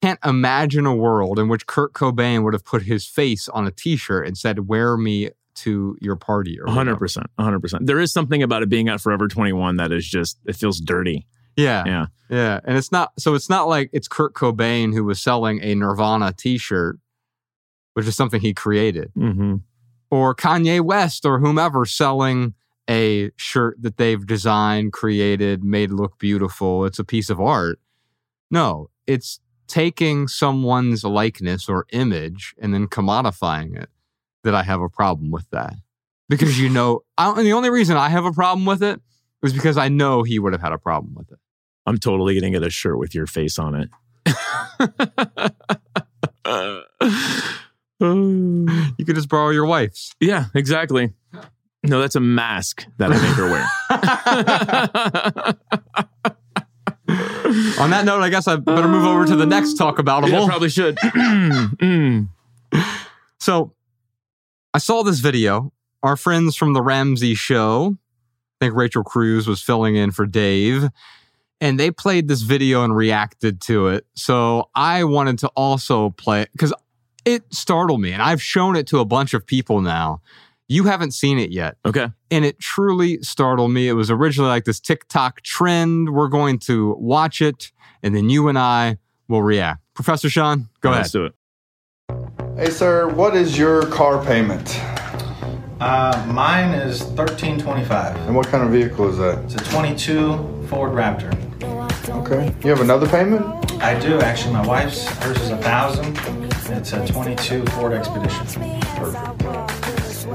can't 0.00 0.20
imagine 0.24 0.86
a 0.86 0.94
world 0.94 1.38
in 1.38 1.48
which 1.48 1.66
Kurt 1.66 1.92
Cobain 1.92 2.42
would 2.44 2.54
have 2.54 2.64
put 2.64 2.82
his 2.82 3.06
face 3.06 3.48
on 3.48 3.66
a 3.66 3.70
t-shirt 3.70 4.26
and 4.26 4.38
said, 4.38 4.66
wear 4.68 4.96
me 4.96 5.30
to 5.56 5.96
your 6.00 6.16
party 6.16 6.58
or 6.58 6.66
hundred 6.68 6.92
whatever. 6.92 6.98
percent, 7.00 7.26
hundred 7.38 7.60
percent. 7.60 7.86
There 7.86 7.98
is 8.00 8.12
something 8.12 8.42
about 8.42 8.62
it 8.62 8.68
being 8.70 8.88
at 8.88 9.00
Forever 9.00 9.26
21 9.28 9.76
that 9.76 9.92
is 9.92 10.06
just 10.08 10.38
it 10.46 10.54
feels 10.56 10.80
dirty. 10.80 11.26
Yeah. 11.56 11.84
Yeah. 11.86 12.06
Yeah. 12.28 12.60
And 12.64 12.76
it's 12.76 12.92
not, 12.92 13.12
so 13.18 13.34
it's 13.34 13.50
not 13.50 13.68
like 13.68 13.90
it's 13.92 14.08
Kurt 14.08 14.34
Cobain 14.34 14.94
who 14.94 15.04
was 15.04 15.20
selling 15.20 15.62
a 15.62 15.74
Nirvana 15.74 16.32
t-shirt, 16.32 16.98
which 17.94 18.06
is 18.06 18.16
something 18.16 18.40
he 18.40 18.54
created. 18.54 19.12
Mm-hmm. 19.16 19.56
or 20.10 20.34
Kanye 20.34 20.80
West 20.80 21.24
or 21.24 21.38
whomever 21.38 21.84
selling 21.84 22.54
a 22.88 23.30
shirt 23.36 23.80
that 23.80 23.96
they've 23.96 24.26
designed, 24.26 24.92
created, 24.92 25.62
made 25.62 25.92
look 25.92 26.18
beautiful. 26.18 26.84
It's 26.84 26.98
a 26.98 27.04
piece 27.04 27.30
of 27.30 27.40
art. 27.40 27.78
No, 28.50 28.90
it's 29.06 29.38
taking 29.68 30.26
someone's 30.26 31.04
likeness 31.04 31.68
or 31.68 31.86
image 31.92 32.54
and 32.60 32.74
then 32.74 32.88
commodifying 32.88 33.80
it 33.80 33.88
that 34.42 34.54
I 34.54 34.64
have 34.64 34.80
a 34.80 34.88
problem 34.88 35.30
with 35.30 35.48
that. 35.50 35.74
Because 36.28 36.58
you 36.58 36.68
know, 36.68 37.02
I, 37.16 37.30
and 37.30 37.46
the 37.46 37.52
only 37.52 37.70
reason 37.70 37.96
I 37.96 38.08
have 38.08 38.24
a 38.24 38.32
problem 38.32 38.66
with 38.66 38.82
it 38.82 39.00
was 39.42 39.52
because 39.52 39.76
I 39.76 39.88
know 39.88 40.22
he 40.22 40.38
would 40.38 40.52
have 40.52 40.62
had 40.62 40.72
a 40.72 40.78
problem 40.78 41.14
with 41.14 41.30
it. 41.32 41.38
I'm 41.86 41.98
totally 41.98 42.34
gonna 42.38 42.50
get 42.50 42.62
a 42.62 42.70
shirt 42.70 42.98
with 42.98 43.14
your 43.14 43.26
face 43.26 43.58
on 43.58 43.74
it. 43.74 43.90
You 48.02 49.04
could 49.04 49.14
just 49.14 49.28
borrow 49.28 49.50
your 49.50 49.66
wife's. 49.66 50.14
yeah, 50.20 50.46
exactly. 50.54 51.12
No, 51.82 52.00
that's 52.00 52.14
a 52.14 52.20
mask 52.20 52.86
that 52.98 53.10
I 53.12 53.16
make 53.20 53.34
her 53.36 53.50
wear. 53.50 53.66
On 57.80 57.90
that 57.90 58.04
note, 58.04 58.22
I 58.22 58.28
guess 58.28 58.46
I 58.48 58.56
better 58.56 58.88
move 58.88 59.04
over 59.04 59.26
to 59.26 59.36
the 59.36 59.46
next 59.46 59.74
talk 59.74 59.98
about 59.98 60.28
Yeah, 60.28 60.46
probably 60.46 60.68
should. 60.70 60.96
Mm. 61.80 62.28
So 63.38 63.72
I 64.72 64.78
saw 64.78 65.02
this 65.02 65.18
video. 65.18 65.72
Our 66.02 66.16
friends 66.16 66.56
from 66.56 66.72
the 66.72 66.80
Ramsey 66.82 67.34
show, 67.34 67.96
I 68.60 68.66
think 68.66 68.76
Rachel 68.76 69.02
Cruz 69.02 69.46
was 69.46 69.62
filling 69.62 69.96
in 69.96 70.10
for 70.10 70.26
Dave, 70.26 70.90
and 71.62 71.80
they 71.80 71.90
played 71.90 72.28
this 72.28 72.42
video 72.42 72.84
and 72.84 72.94
reacted 72.94 73.62
to 73.62 73.88
it. 73.88 74.06
So 74.14 74.68
I 74.74 75.04
wanted 75.04 75.38
to 75.38 75.48
also 75.56 76.10
play 76.10 76.42
it 76.42 76.50
because 76.52 76.74
it 77.24 77.42
startled 77.54 78.02
me, 78.02 78.12
and 78.12 78.20
I've 78.20 78.42
shown 78.42 78.76
it 78.76 78.86
to 78.88 78.98
a 78.98 79.06
bunch 79.06 79.32
of 79.32 79.46
people 79.46 79.80
now. 79.80 80.20
You 80.68 80.84
haven't 80.84 81.12
seen 81.12 81.38
it 81.38 81.50
yet. 81.50 81.78
Okay. 81.86 82.08
And 82.30 82.44
it 82.44 82.60
truly 82.60 83.22
startled 83.22 83.70
me. 83.70 83.88
It 83.88 83.94
was 83.94 84.10
originally 84.10 84.50
like 84.50 84.66
this 84.66 84.78
TikTok 84.78 85.40
trend. 85.40 86.10
We're 86.10 86.28
going 86.28 86.58
to 86.60 86.94
watch 86.98 87.40
it, 87.40 87.72
and 88.02 88.14
then 88.14 88.28
you 88.28 88.48
and 88.48 88.58
I 88.58 88.98
will 89.26 89.42
react. 89.42 89.80
Professor 89.94 90.28
Sean, 90.28 90.68
go 90.82 90.90
ahead. 90.90 91.00
Let's 91.00 91.12
do 91.12 91.24
it. 91.24 91.34
Hey, 92.56 92.68
sir, 92.68 93.08
what 93.08 93.34
is 93.34 93.56
your 93.56 93.86
car 93.86 94.22
payment? 94.22 94.78
Uh, 95.80 96.26
mine 96.30 96.74
is 96.74 97.02
thirteen 97.02 97.58
twenty-five. 97.58 98.14
And 98.26 98.36
what 98.36 98.46
kind 98.48 98.62
of 98.62 98.70
vehicle 98.70 99.08
is 99.08 99.16
that? 99.18 99.38
It's 99.44 99.54
a 99.54 99.64
twenty-two 99.70 100.66
Ford 100.68 100.92
Raptor. 100.92 101.32
Okay. 102.22 102.54
You 102.62 102.70
have 102.70 102.80
another 102.82 103.08
payment? 103.08 103.72
I 103.82 103.98
do 103.98 104.20
actually. 104.20 104.52
My 104.52 104.66
wife's 104.66 105.06
hers 105.08 105.40
is 105.40 105.50
a 105.50 105.56
thousand. 105.58 106.18
It's 106.70 106.92
a 106.92 107.06
twenty-two 107.06 107.64
Ford 107.66 107.92
Expedition. 107.94 108.46
Perfect. 108.96 109.42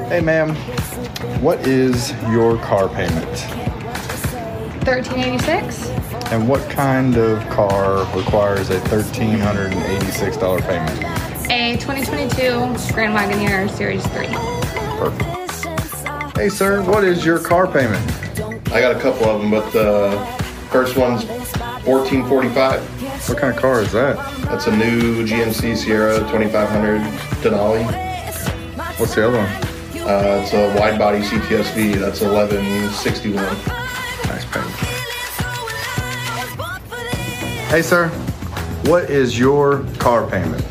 Hey, 0.09 0.19
ma'am, 0.21 0.55
what 1.41 1.59
is 1.67 2.11
your 2.31 2.57
car 2.57 2.87
payment? 2.89 3.25
1386 4.85 5.89
And 6.31 6.47
what 6.47 6.61
kind 6.69 7.17
of 7.17 7.39
car 7.49 8.05
requires 8.15 8.69
a 8.69 8.79
$1,386 8.81 10.61
payment? 10.61 11.03
a 11.49 11.75
2022 11.77 12.93
Grand 12.93 13.15
Wagoneer 13.17 13.67
Series 13.71 14.05
3 14.07 14.27
Hey, 16.35 16.47
sir, 16.47 16.81
what 16.81 17.03
is 17.03 17.25
your 17.25 17.37
car 17.37 17.67
payment? 17.67 18.01
I 18.71 18.79
got 18.79 18.95
a 18.95 18.99
couple 18.99 19.25
of 19.25 19.41
them, 19.41 19.51
but 19.51 19.69
the 19.71 20.17
first 20.69 20.95
one's 20.95 21.25
1445. 21.85 23.27
What 23.27 23.37
kind 23.37 23.53
of 23.53 23.61
car 23.61 23.81
is 23.81 23.91
that? 23.91 24.15
That's 24.45 24.67
a 24.67 24.75
new 24.75 25.25
GMC 25.25 25.75
Sierra 25.75 26.19
2500 26.19 27.01
Denali. 27.41 27.83
What's 28.97 29.15
the 29.15 29.27
other 29.27 29.39
one? 29.39 29.49
Uh, 30.07 30.41
it's 30.41 30.53
a 30.53 30.73
wide 30.79 30.97
body 30.97 31.19
CTSV. 31.19 31.95
That's 31.95 32.21
1161. 32.21 33.43
Nice 34.27 34.45
payment. 34.45 34.75
Hey, 37.67 37.81
sir, 37.81 38.07
what 38.85 39.09
is 39.09 39.37
your 39.37 39.83
car 39.99 40.25
payment? 40.25 40.63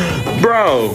Bro, 0.40 0.94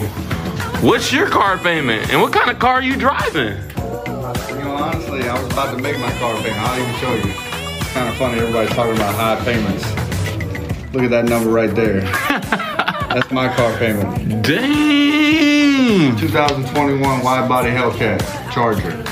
what's 0.80 1.12
your 1.12 1.28
car 1.28 1.56
payment? 1.56 2.10
And 2.10 2.20
what 2.20 2.32
kind 2.32 2.50
of 2.50 2.58
car 2.58 2.74
are 2.74 2.82
you 2.82 2.96
driving? 2.96 3.56
You 3.76 4.64
know, 4.64 4.76
honestly, 4.76 5.28
I 5.28 5.40
was 5.40 5.52
about 5.52 5.76
to 5.76 5.80
make 5.80 5.96
my 6.00 6.10
car 6.18 6.34
payment. 6.42 6.58
I'll 6.58 6.80
even 6.80 6.94
show 6.96 7.14
you. 7.14 7.32
It's 7.78 7.92
kind 7.92 8.08
of 8.08 8.16
funny. 8.16 8.40
Everybody's 8.40 8.74
talking 8.74 8.96
about 8.96 9.14
high 9.14 9.44
payments. 9.44 9.84
Look 10.92 11.04
at 11.04 11.10
that 11.10 11.26
number 11.26 11.50
right 11.50 11.72
there. 11.74 12.00
That's 13.16 13.30
my 13.30 13.54
car 13.54 13.76
payment. 13.78 14.44
Damn. 14.44 16.16
2021 16.16 17.22
wide 17.22 17.48
body 17.48 17.70
Hellcat 17.70 18.50
Charger. 18.52 19.04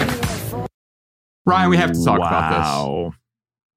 Ryan, 1.46 1.70
we 1.70 1.76
have 1.76 1.92
to 1.92 2.04
talk 2.04 2.18
about 2.18 2.50
this. 2.50 2.66
Wow. 2.66 3.14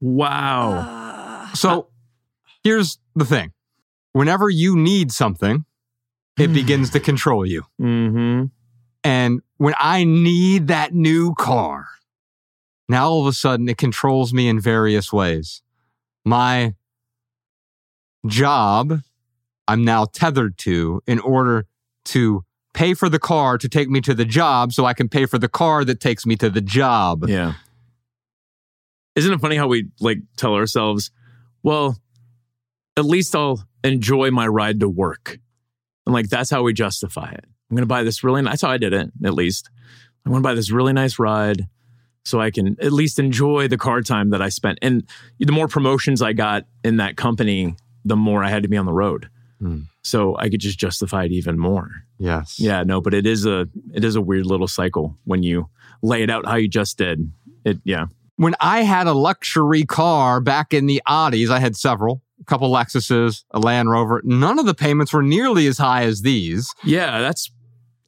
Wow. 0.02 0.72
Uh, 0.72 1.54
so 1.54 1.90
here's 2.64 2.98
the 3.16 3.26
thing 3.26 3.54
whenever 4.14 4.50
you 4.50 4.76
need 4.76 5.12
something, 5.12 5.66
it 6.38 6.54
begins 6.54 6.92
to 6.92 7.00
control 7.00 7.46
you. 7.46 7.64
Mm-hmm. 7.82 8.46
And 9.04 9.42
when 9.58 9.74
I 9.80 10.04
need 10.04 10.68
that 10.68 10.94
new 10.94 11.34
car, 11.36 11.88
now 12.90 13.10
all 13.10 13.22
of 13.22 13.28
a 13.28 13.34
sudden 13.34 13.68
it 13.70 13.78
controls 13.78 14.34
me 14.34 14.48
in 14.48 14.60
various 14.60 15.12
ways. 15.12 15.62
My 16.26 16.76
job, 18.26 19.00
I'm 19.68 19.84
now 19.84 20.06
tethered 20.06 20.58
to 20.60 21.02
in 21.08 21.20
order 21.20 21.66
to 22.06 22.44
pay 22.74 22.94
for 22.94 23.10
the 23.10 23.20
car 23.20 23.58
to 23.58 23.68
take 23.68 23.90
me 23.90 24.02
to 24.02 24.14
the 24.14 24.26
job 24.26 24.72
so 24.74 24.86
I 24.86 24.94
can 24.94 25.10
pay 25.10 25.26
for 25.26 25.40
the 25.40 25.50
car 25.50 25.84
that 25.86 26.00
takes 26.00 26.26
me 26.26 26.36
to 26.38 26.50
the 26.50 26.62
job. 26.62 27.28
Yeah. 27.28 27.54
Isn't 29.16 29.34
it 29.34 29.40
funny 29.42 29.56
how 29.56 29.68
we 29.68 29.88
like 30.00 30.20
tell 30.38 30.54
ourselves, 30.54 31.10
well, 31.64 31.98
at 32.96 33.06
least 33.06 33.36
I'll 33.36 33.64
enjoy 33.84 34.32
my 34.32 34.48
ride 34.48 34.80
to 34.82 34.90
work. 34.90 35.40
And 36.08 36.14
like 36.14 36.30
that's 36.30 36.50
how 36.50 36.64
we 36.64 36.74
justify 36.74 37.30
it. 37.32 37.44
I'm 37.70 37.76
gonna 37.76 37.86
buy 37.86 38.04
this 38.04 38.24
really 38.24 38.42
that's 38.42 38.62
how 38.62 38.70
I 38.70 38.78
did 38.78 38.94
it, 38.94 39.12
at 39.24 39.34
least. 39.34 39.70
I'm 40.26 40.32
gonna 40.32 40.42
buy 40.42 40.54
this 40.54 40.72
really 40.72 40.94
nice 40.94 41.20
ride 41.20 41.68
so 42.24 42.42
I 42.42 42.52
can 42.52 42.78
at 42.82 42.92
least 42.92 43.20
enjoy 43.20 43.68
the 43.68 43.78
car 43.78 44.02
time 44.02 44.32
that 44.32 44.42
I 44.42 44.50
spent. 44.50 44.80
And 44.82 45.08
the 45.40 45.52
more 45.52 45.68
promotions 45.68 46.22
I 46.22 46.34
got 46.34 46.66
in 46.84 46.98
that 46.98 47.18
company, 47.18 47.76
the 48.04 48.16
more 48.16 48.44
I 48.44 48.50
had 48.50 48.64
to 48.64 48.70
be 48.70 48.78
on 48.78 48.86
the 48.86 48.94
road. 48.94 49.30
Hmm. 49.60 49.82
So 50.02 50.38
I 50.38 50.50
could 50.50 50.62
just 50.62 50.80
justify 50.80 51.26
it 51.26 51.32
even 51.32 51.58
more. 51.58 51.90
Yes. 52.20 52.60
Yeah, 52.60 52.84
no, 52.84 53.02
but 53.02 53.14
it 53.14 53.26
is 53.26 53.46
a 53.46 53.68
it 53.94 54.04
is 54.04 54.16
a 54.16 54.22
weird 54.22 54.46
little 54.46 54.68
cycle 54.68 55.18
when 55.26 55.44
you 55.44 55.70
lay 56.02 56.24
it 56.24 56.30
out 56.30 56.46
how 56.46 56.56
you 56.56 56.68
just 56.68 56.98
did. 56.98 57.32
It 57.66 57.80
yeah. 57.84 58.06
when 58.38 58.56
I 58.60 58.84
had 58.84 59.08
a 59.08 59.14
luxury 59.14 59.84
car 59.84 60.40
back 60.40 60.74
in 60.74 60.86
the 60.86 61.02
Audis, 61.08 61.50
I 61.50 61.60
had 61.60 61.76
several, 61.76 62.16
a 62.16 62.27
couple 62.48 62.72
Lexuses, 62.72 63.44
a 63.52 63.60
Land 63.60 63.90
Rover. 63.92 64.22
None 64.24 64.58
of 64.60 64.66
the 64.66 64.74
payments 64.74 65.14
were 65.14 65.22
nearly 65.24 65.68
as 65.68 65.78
high 65.78 66.04
as 66.04 66.22
these. 66.22 66.74
Yeah, 66.84 67.20
that's 67.20 67.52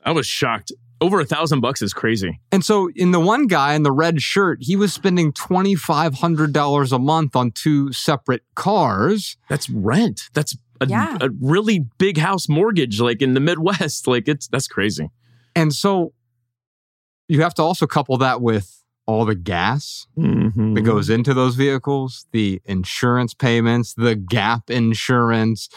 I 0.03 0.11
was 0.11 0.25
shocked. 0.25 0.71
Over 1.01 1.21
a 1.21 1.25
thousand 1.25 1.61
bucks 1.61 1.81
is 1.81 1.93
crazy. 1.93 2.41
And 2.51 2.63
so, 2.65 2.89
in 2.95 3.11
the 3.11 3.19
one 3.21 3.47
guy 3.47 3.73
in 3.73 3.83
the 3.83 3.91
red 3.91 4.21
shirt, 4.21 4.57
he 4.61 4.75
was 4.75 4.93
spending 4.93 5.31
$2,500 5.31 6.91
a 6.91 6.99
month 6.99 7.35
on 7.35 7.51
two 7.51 7.91
separate 7.93 8.43
cars. 8.55 9.37
That's 9.49 9.69
rent. 9.69 10.23
That's 10.33 10.57
a, 10.81 10.87
Yeah. 10.87 11.17
a 11.21 11.29
really 11.41 11.79
big 11.97 12.17
house 12.17 12.49
mortgage, 12.49 12.99
like 12.99 13.21
in 13.21 13.33
the 13.33 13.39
Midwest. 13.39 14.07
Like 14.09 14.27
it's 14.27 14.47
that's 14.47 14.67
crazy. 14.67 15.09
And 15.55 15.73
so, 15.73 16.13
you 17.27 17.41
have 17.43 17.53
to 17.55 17.61
also 17.61 17.85
couple 17.87 18.17
that 18.17 18.41
with 18.41 18.78
all 19.09 19.25
the 19.25 19.35
gas 19.35 20.05
Mm-hmm. 20.17 20.73
that 20.75 20.81
goes 20.81 21.09
into 21.09 21.33
those 21.33 21.55
vehicles, 21.55 22.27
the 22.31 22.61
insurance 22.65 23.33
payments, 23.33 23.93
the 23.93 24.15
gap 24.15 24.69
insurance, 24.69 25.69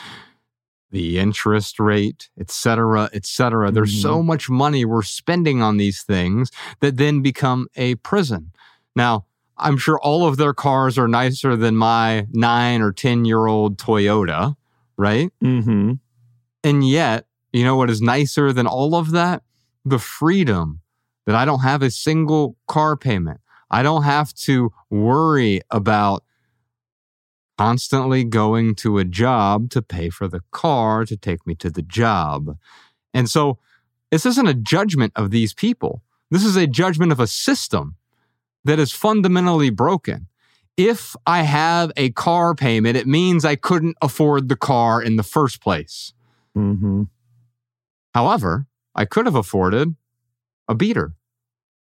the 0.90 1.18
interest 1.18 1.78
rate, 1.80 2.28
et 2.38 2.50
cetera, 2.50 3.08
et 3.12 3.24
cetera. 3.24 3.70
There's 3.70 4.00
so 4.02 4.22
much 4.22 4.50
money 4.50 4.84
we're 4.84 5.02
spending 5.02 5.62
on 5.62 5.78
these 5.78 6.02
things 6.02 6.50
that 6.80 6.98
then 6.98 7.22
become 7.22 7.68
a 7.76 7.94
prison. 7.96 8.52
Now, 8.94 9.24
I'm 9.56 9.78
sure 9.78 9.98
all 10.00 10.26
of 10.26 10.36
their 10.36 10.52
cars 10.52 10.98
are 10.98 11.08
nicer 11.08 11.56
than 11.56 11.76
my 11.76 12.26
nine 12.32 12.82
or 12.82 12.92
10 12.92 13.24
year 13.24 13.46
old 13.46 13.78
Toyota, 13.78 14.54
right? 14.98 15.30
Mm-hmm. 15.42 15.92
And 16.64 16.88
yet, 16.88 17.26
you 17.52 17.64
know 17.64 17.76
what 17.76 17.88
is 17.90 18.02
nicer 18.02 18.52
than 18.52 18.66
all 18.66 18.94
of 18.94 19.12
that? 19.12 19.42
The 19.84 19.98
freedom 19.98 20.81
that 21.26 21.34
I 21.34 21.44
don't 21.44 21.60
have 21.60 21.82
a 21.82 21.90
single 21.90 22.56
car 22.66 22.96
payment. 22.96 23.40
I 23.70 23.82
don't 23.82 24.02
have 24.02 24.34
to 24.34 24.72
worry 24.90 25.60
about 25.70 26.24
constantly 27.58 28.24
going 28.24 28.74
to 28.74 28.98
a 28.98 29.04
job 29.04 29.70
to 29.70 29.82
pay 29.82 30.10
for 30.10 30.28
the 30.28 30.40
car 30.50 31.04
to 31.04 31.16
take 31.16 31.46
me 31.46 31.54
to 31.56 31.70
the 31.70 31.82
job. 31.82 32.56
And 33.14 33.28
so 33.28 33.58
this 34.10 34.26
isn't 34.26 34.48
a 34.48 34.54
judgment 34.54 35.12
of 35.16 35.30
these 35.30 35.54
people. 35.54 36.02
This 36.30 36.44
is 36.44 36.56
a 36.56 36.66
judgment 36.66 37.12
of 37.12 37.20
a 37.20 37.26
system 37.26 37.96
that 38.64 38.78
is 38.78 38.92
fundamentally 38.92 39.70
broken. 39.70 40.28
If 40.76 41.14
I 41.26 41.42
have 41.42 41.92
a 41.96 42.10
car 42.10 42.54
payment, 42.54 42.96
it 42.96 43.06
means 43.06 43.44
I 43.44 43.56
couldn't 43.56 43.96
afford 44.00 44.48
the 44.48 44.56
car 44.56 45.02
in 45.02 45.16
the 45.16 45.22
first 45.22 45.60
place. 45.60 46.14
Mm-hmm. 46.56 47.04
However, 48.14 48.66
I 48.94 49.04
could 49.04 49.26
have 49.26 49.34
afforded 49.34 49.94
a 50.68 50.74
beater. 50.74 51.14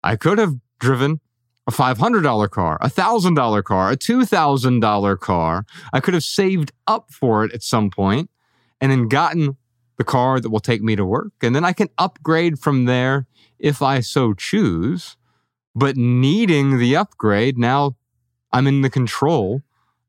I 0.04 0.16
could 0.16 0.38
have 0.38 0.56
driven 0.80 1.20
a 1.68 1.72
$500 1.72 2.50
car, 2.50 2.78
a 2.82 2.90
$1,000 2.90 3.64
car, 3.64 3.92
a 3.92 3.98
$2,000 3.98 5.20
car. 5.20 5.66
I 5.92 6.00
could 6.00 6.14
have 6.14 6.24
saved 6.24 6.72
up 6.88 7.12
for 7.12 7.44
it 7.44 7.54
at 7.54 7.62
some 7.62 7.90
point 7.90 8.30
and 8.80 8.92
then 8.92 9.08
gotten 9.10 9.58
the 9.98 10.04
car 10.04 10.40
that 10.40 10.50
will 10.50 10.60
take 10.60 10.82
me 10.82 10.96
to 10.96 11.06
work. 11.06 11.34
And 11.42 11.56
then 11.56 11.66
I 11.66 11.74
can 11.74 11.90
upgrade 11.98 12.60
from 12.60 12.86
there 12.86 13.28
if 13.60 13.82
I 13.82 14.00
so 14.00 14.34
choose. 14.34 15.18
But 15.76 15.98
needing 15.98 16.78
the 16.78 16.96
upgrade, 16.96 17.58
now 17.58 17.98
I'm 18.52 18.66
in 18.66 18.82
the 18.82 18.90
control 18.90 19.62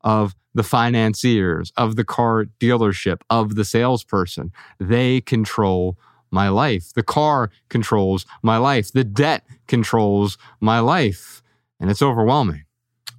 of 0.02 0.34
the 0.54 0.62
financiers, 0.62 1.72
of 1.76 1.96
the 1.96 2.04
car 2.04 2.46
dealership, 2.58 3.20
of 3.28 3.54
the 3.54 3.64
salesperson. 3.64 4.52
They 4.80 5.20
control 5.20 5.98
my 6.30 6.48
life. 6.48 6.92
The 6.92 7.02
car 7.02 7.50
controls 7.68 8.26
my 8.42 8.56
life. 8.56 8.92
The 8.92 9.05
debt 9.05 9.44
controls 9.66 10.38
my 10.60 10.80
life. 10.80 11.42
And 11.80 11.90
it's 11.90 12.02
overwhelming. 12.02 12.64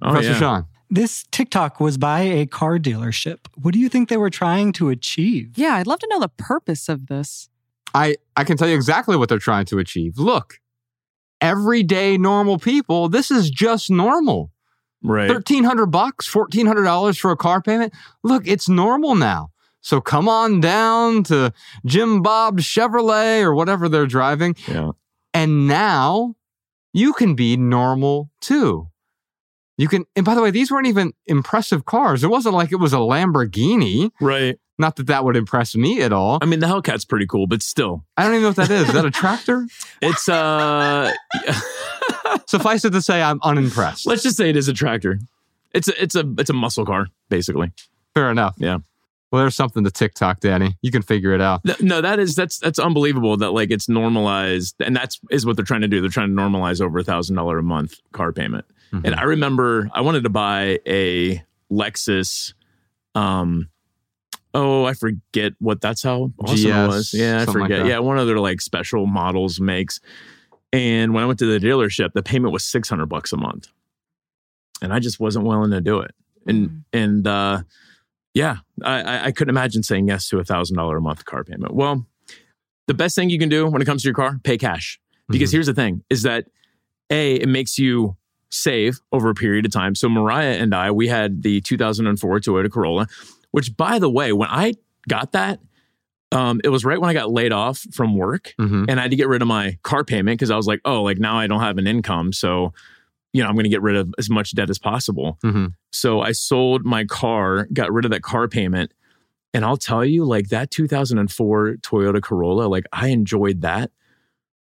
Oh, 0.02 0.10
Professor 0.10 0.32
yeah. 0.32 0.38
Sean. 0.38 0.66
This 0.92 1.24
TikTok 1.30 1.78
was 1.78 1.98
by 1.98 2.22
a 2.22 2.46
car 2.46 2.78
dealership. 2.78 3.38
What 3.54 3.74
do 3.74 3.78
you 3.78 3.88
think 3.88 4.08
they 4.08 4.16
were 4.16 4.30
trying 4.30 4.72
to 4.72 4.88
achieve? 4.88 5.56
Yeah, 5.56 5.74
I'd 5.74 5.86
love 5.86 6.00
to 6.00 6.08
know 6.10 6.18
the 6.18 6.28
purpose 6.28 6.88
of 6.88 7.06
this. 7.06 7.48
I, 7.94 8.16
I 8.36 8.44
can 8.44 8.56
tell 8.56 8.68
you 8.68 8.74
exactly 8.74 9.16
what 9.16 9.28
they're 9.28 9.38
trying 9.38 9.66
to 9.66 9.78
achieve. 9.78 10.18
Look, 10.18 10.60
everyday 11.40 12.18
normal 12.18 12.58
people, 12.58 13.08
this 13.08 13.30
is 13.30 13.50
just 13.50 13.90
normal. 13.90 14.50
Right. 15.02 15.30
1300 15.30 15.86
bucks, 15.86 16.30
$1,400 16.30 17.18
for 17.18 17.30
a 17.30 17.36
car 17.36 17.62
payment. 17.62 17.94
Look, 18.22 18.46
it's 18.46 18.68
normal 18.68 19.14
now. 19.14 19.50
So 19.80 20.00
come 20.00 20.28
on 20.28 20.60
down 20.60 21.22
to 21.24 21.52
Jim 21.86 22.22
Bob's 22.22 22.64
Chevrolet 22.64 23.42
or 23.42 23.54
whatever 23.54 23.88
they're 23.88 24.06
driving. 24.06 24.54
Yeah. 24.68 24.90
And 25.32 25.66
now 25.66 26.34
you 26.92 27.12
can 27.12 27.34
be 27.34 27.56
normal 27.56 28.30
too. 28.40 28.88
You 29.78 29.88
can, 29.88 30.04
and 30.14 30.26
by 30.26 30.34
the 30.34 30.42
way, 30.42 30.50
these 30.50 30.70
weren't 30.70 30.86
even 30.88 31.12
impressive 31.26 31.86
cars. 31.86 32.22
It 32.22 32.28
wasn't 32.28 32.54
like 32.54 32.70
it 32.72 32.76
was 32.76 32.92
a 32.92 32.96
Lamborghini. 32.98 34.10
Right. 34.20 34.58
Not 34.78 34.96
that 34.96 35.06
that 35.06 35.24
would 35.24 35.36
impress 35.36 35.74
me 35.74 36.02
at 36.02 36.12
all. 36.12 36.38
I 36.42 36.46
mean, 36.46 36.60
the 36.60 36.66
Hellcat's 36.66 37.04
pretty 37.04 37.26
cool, 37.26 37.46
but 37.46 37.62
still. 37.62 38.04
I 38.16 38.24
don't 38.24 38.32
even 38.32 38.42
know 38.42 38.48
what 38.48 38.56
that 38.56 38.70
is. 38.70 38.88
Is 38.88 38.94
that 38.94 39.04
a 39.06 39.10
tractor? 39.10 39.66
It's 40.02 40.28
uh 40.28 41.12
Suffice 42.46 42.84
it 42.84 42.90
to 42.90 43.02
say, 43.02 43.22
I'm 43.22 43.38
unimpressed. 43.42 44.06
let's 44.06 44.22
just 44.22 44.36
say 44.36 44.50
it 44.50 44.56
is 44.56 44.68
a 44.68 44.72
tractor. 44.72 45.20
It's 45.72 45.88
a 45.88 46.02
it's 46.02 46.14
a 46.14 46.24
it's 46.38 46.50
a 46.50 46.54
muscle 46.54 46.84
car, 46.84 47.06
basically. 47.28 47.72
Fair 48.14 48.30
enough. 48.30 48.54
Yeah. 48.58 48.78
Well, 49.30 49.42
there's 49.42 49.54
something 49.54 49.84
to 49.84 49.90
TikTok, 49.90 50.40
Danny. 50.40 50.76
You 50.82 50.90
can 50.90 51.02
figure 51.02 51.32
it 51.32 51.40
out. 51.40 51.60
No, 51.80 52.00
that 52.00 52.18
is 52.18 52.34
that's 52.34 52.58
that's 52.58 52.78
unbelievable 52.78 53.36
that 53.36 53.52
like 53.52 53.70
it's 53.70 53.88
normalized, 53.88 54.74
and 54.80 54.94
that's 54.94 55.20
is 55.30 55.46
what 55.46 55.56
they're 55.56 55.64
trying 55.64 55.82
to 55.82 55.88
do. 55.88 56.00
They're 56.00 56.10
trying 56.10 56.34
to 56.34 56.42
normalize 56.42 56.80
over 56.80 56.98
a 56.98 57.04
thousand 57.04 57.36
dollar 57.36 57.58
a 57.58 57.62
month 57.62 58.00
car 58.12 58.32
payment. 58.32 58.64
Mm-hmm. 58.92 59.06
And 59.06 59.14
I 59.14 59.22
remember 59.22 59.88
I 59.94 60.00
wanted 60.00 60.24
to 60.24 60.30
buy 60.30 60.80
a 60.84 61.42
Lexus. 61.70 62.54
Um, 63.14 63.68
oh, 64.52 64.84
I 64.84 64.94
forget 64.94 65.52
what 65.60 65.80
that's 65.80 66.02
how 66.02 66.32
awesome 66.40 66.56
GS, 66.56 66.64
it 66.64 66.86
was. 66.88 67.14
Yeah, 67.14 67.36
I 67.36 67.44
something 67.44 67.60
like 67.62 67.70
forget. 67.70 67.84
that. 67.84 67.88
yeah, 67.88 67.98
one 68.00 68.18
of 68.18 68.26
their 68.26 68.40
like 68.40 68.60
special 68.60 69.06
models 69.06 69.60
makes. 69.60 70.00
And 70.72 71.14
when 71.14 71.22
I 71.22 71.26
went 71.26 71.38
to 71.40 71.46
the 71.46 71.64
dealership, 71.64 72.12
the 72.14 72.22
payment 72.22 72.52
was 72.52 72.64
six 72.64 72.88
hundred 72.88 73.06
bucks 73.06 73.32
a 73.32 73.36
month, 73.36 73.68
and 74.82 74.92
I 74.92 74.98
just 74.98 75.20
wasn't 75.20 75.44
willing 75.44 75.70
to 75.70 75.80
do 75.80 76.00
it. 76.00 76.14
And 76.46 76.84
and 76.92 77.26
uh, 77.26 77.62
yeah, 78.34 78.56
I, 78.82 79.02
I- 79.02 79.24
I 79.26 79.32
couldn't 79.32 79.50
imagine 79.50 79.82
saying 79.82 80.08
yes 80.08 80.28
to 80.28 80.38
a 80.38 80.44
thousand 80.44 80.76
dollar 80.76 80.96
a 80.98 81.00
month 81.00 81.24
car 81.24 81.44
payment. 81.44 81.74
Well, 81.74 82.06
the 82.86 82.94
best 82.94 83.14
thing 83.14 83.30
you 83.30 83.38
can 83.38 83.48
do 83.48 83.66
when 83.68 83.80
it 83.82 83.84
comes 83.84 84.02
to 84.02 84.08
your 84.08 84.14
car, 84.14 84.38
pay 84.42 84.58
cash. 84.58 84.98
Because 85.28 85.52
here's 85.52 85.66
the 85.66 85.74
thing: 85.74 86.02
is 86.10 86.22
that 86.22 86.46
a 87.10 87.34
it 87.36 87.48
makes 87.48 87.78
you 87.78 88.16
save 88.50 88.98
over 89.12 89.30
a 89.30 89.34
period 89.34 89.64
of 89.64 89.70
time. 89.72 89.94
So 89.94 90.08
Mariah 90.08 90.54
and 90.58 90.74
I, 90.74 90.90
we 90.90 91.06
had 91.06 91.42
the 91.44 91.60
2004 91.60 92.40
Toyota 92.40 92.68
Corolla, 92.70 93.06
which 93.52 93.76
by 93.76 94.00
the 94.00 94.10
way, 94.10 94.32
when 94.32 94.48
I 94.48 94.74
got 95.08 95.30
that, 95.32 95.60
um, 96.32 96.60
it 96.64 96.68
was 96.68 96.84
right 96.84 97.00
when 97.00 97.08
I 97.08 97.12
got 97.12 97.30
laid 97.30 97.52
off 97.52 97.78
from 97.92 98.16
work, 98.16 98.54
Mhm. 98.60 98.86
and 98.88 98.98
I 98.98 99.02
had 99.02 99.12
to 99.12 99.16
get 99.16 99.28
rid 99.28 99.40
of 99.40 99.46
my 99.46 99.78
car 99.84 100.02
payment 100.02 100.36
because 100.38 100.50
I 100.50 100.56
was 100.56 100.66
like, 100.66 100.80
oh, 100.84 101.02
like 101.04 101.18
now 101.18 101.36
I 101.36 101.46
don't 101.46 101.60
have 101.60 101.78
an 101.78 101.86
income, 101.86 102.32
so 102.32 102.72
you 103.32 103.42
know 103.42 103.48
I'm 103.48 103.54
going 103.54 103.64
to 103.64 103.70
get 103.70 103.82
rid 103.82 103.96
of 103.96 104.12
as 104.18 104.28
much 104.30 104.54
debt 104.54 104.70
as 104.70 104.78
possible. 104.78 105.38
Mhm. 105.44 105.74
So 105.92 106.20
I 106.20 106.32
sold 106.32 106.84
my 106.84 107.04
car, 107.04 107.66
got 107.72 107.92
rid 107.92 108.04
of 108.04 108.10
that 108.10 108.22
car 108.22 108.48
payment. 108.48 108.92
And 109.52 109.64
I'll 109.64 109.76
tell 109.76 110.04
you, 110.04 110.24
like 110.24 110.48
that 110.50 110.70
2004 110.70 111.76
Toyota 111.82 112.22
Corolla, 112.22 112.66
like 112.66 112.84
I 112.92 113.08
enjoyed 113.08 113.62
that 113.62 113.90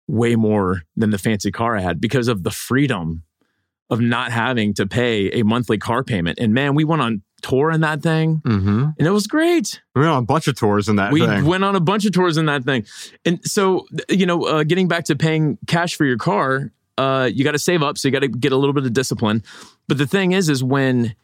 way 0.08 0.36
more 0.36 0.84
than 0.96 1.10
the 1.10 1.18
fancy 1.18 1.52
car 1.52 1.76
I 1.76 1.82
had 1.82 2.00
because 2.00 2.28
of 2.28 2.44
the 2.44 2.52
freedom 2.52 3.24
of 3.90 4.00
not 4.02 4.32
having 4.32 4.74
to 4.76 4.86
pay 4.86 5.30
a 5.32 5.44
monthly 5.44 5.78
car 5.78 6.04
payment. 6.04 6.38
And 6.40 6.54
man, 6.54 6.76
we 6.76 6.84
went 6.84 7.02
on 7.02 7.22
tour 7.42 7.72
in 7.72 7.82
that 7.82 8.02
thing 8.02 8.42
Mm-hmm. 8.46 8.84
and 8.98 9.08
it 9.08 9.12
was 9.12 9.28
great. 9.28 9.82
We 9.96 10.02
went 10.02 10.12
on 10.14 10.24
a 10.24 10.26
bunch 10.26 10.48
of 10.48 10.56
tours 10.56 10.90
in 10.90 10.98
that 10.98 11.12
we 11.12 11.26
thing. 11.26 11.46
went 11.46 11.64
on 11.64 11.76
a 11.76 11.80
bunch 11.80 12.06
of 12.06 12.12
tours 12.12 12.38
in 12.38 12.46
that 12.48 12.64
thing. 12.64 12.86
And 13.26 13.40
so, 13.48 13.86
you 14.10 14.26
know, 14.26 14.44
uh, 14.46 14.64
getting 14.64 14.88
back 14.88 15.06
to 15.06 15.16
paying 15.16 15.58
cash 15.68 15.96
for 15.96 16.06
your 16.06 16.18
car, 16.18 16.72
uh, 16.98 17.30
you 17.32 17.44
got 17.44 17.52
to 17.52 17.60
save 17.60 17.84
up. 17.84 17.98
So 17.98 18.08
you 18.08 18.12
got 18.12 18.20
to 18.20 18.28
get 18.28 18.52
a 18.52 18.58
little 18.58 18.74
bit 18.74 18.86
of 18.86 18.94
discipline. 18.94 19.44
But 19.88 19.98
the 19.98 20.08
thing 20.08 20.32
is, 20.32 20.50
is 20.50 20.64
when, 20.64 21.16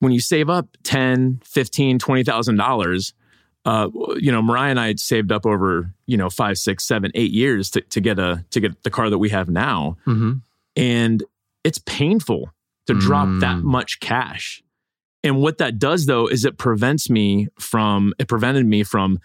when 0.00 0.12
you 0.12 0.20
save 0.20 0.50
up 0.50 0.68
10, 0.84 1.40
15, 1.44 1.98
$20,000, 1.98 3.12
uh, 3.64 3.88
you 4.18 4.30
know, 4.30 4.42
Mariah 4.42 4.70
and 4.70 4.78
I 4.80 4.86
had 4.88 5.00
saved 5.00 5.32
up 5.32 5.44
over, 5.44 5.92
you 6.06 6.16
know, 6.16 6.30
five, 6.30 6.56
six, 6.58 6.84
seven, 6.84 7.10
eight 7.14 7.32
years 7.32 7.70
to, 7.70 7.80
to 7.80 8.00
get 8.00 8.18
a, 8.18 8.44
to 8.50 8.60
get 8.60 8.82
the 8.84 8.90
car 8.90 9.10
that 9.10 9.18
we 9.18 9.30
have 9.30 9.48
now. 9.48 9.96
mm-hmm. 10.06 10.34
And 10.76 11.24
it's 11.64 11.78
painful 11.78 12.50
to 12.86 12.94
drop 12.94 13.26
that 13.40 13.56
Mm. 13.56 13.62
much 13.64 13.98
cash. 13.98 14.62
And 15.24 15.38
what 15.38 15.58
that 15.58 15.78
does 15.80 16.06
though 16.06 16.28
is 16.28 16.44
it 16.44 16.56
prevents 16.58 17.10
me 17.10 17.48
from 17.58 18.12
it 18.20 18.28
prevented 18.28 18.66
me 18.66 18.84
from 18.84 19.18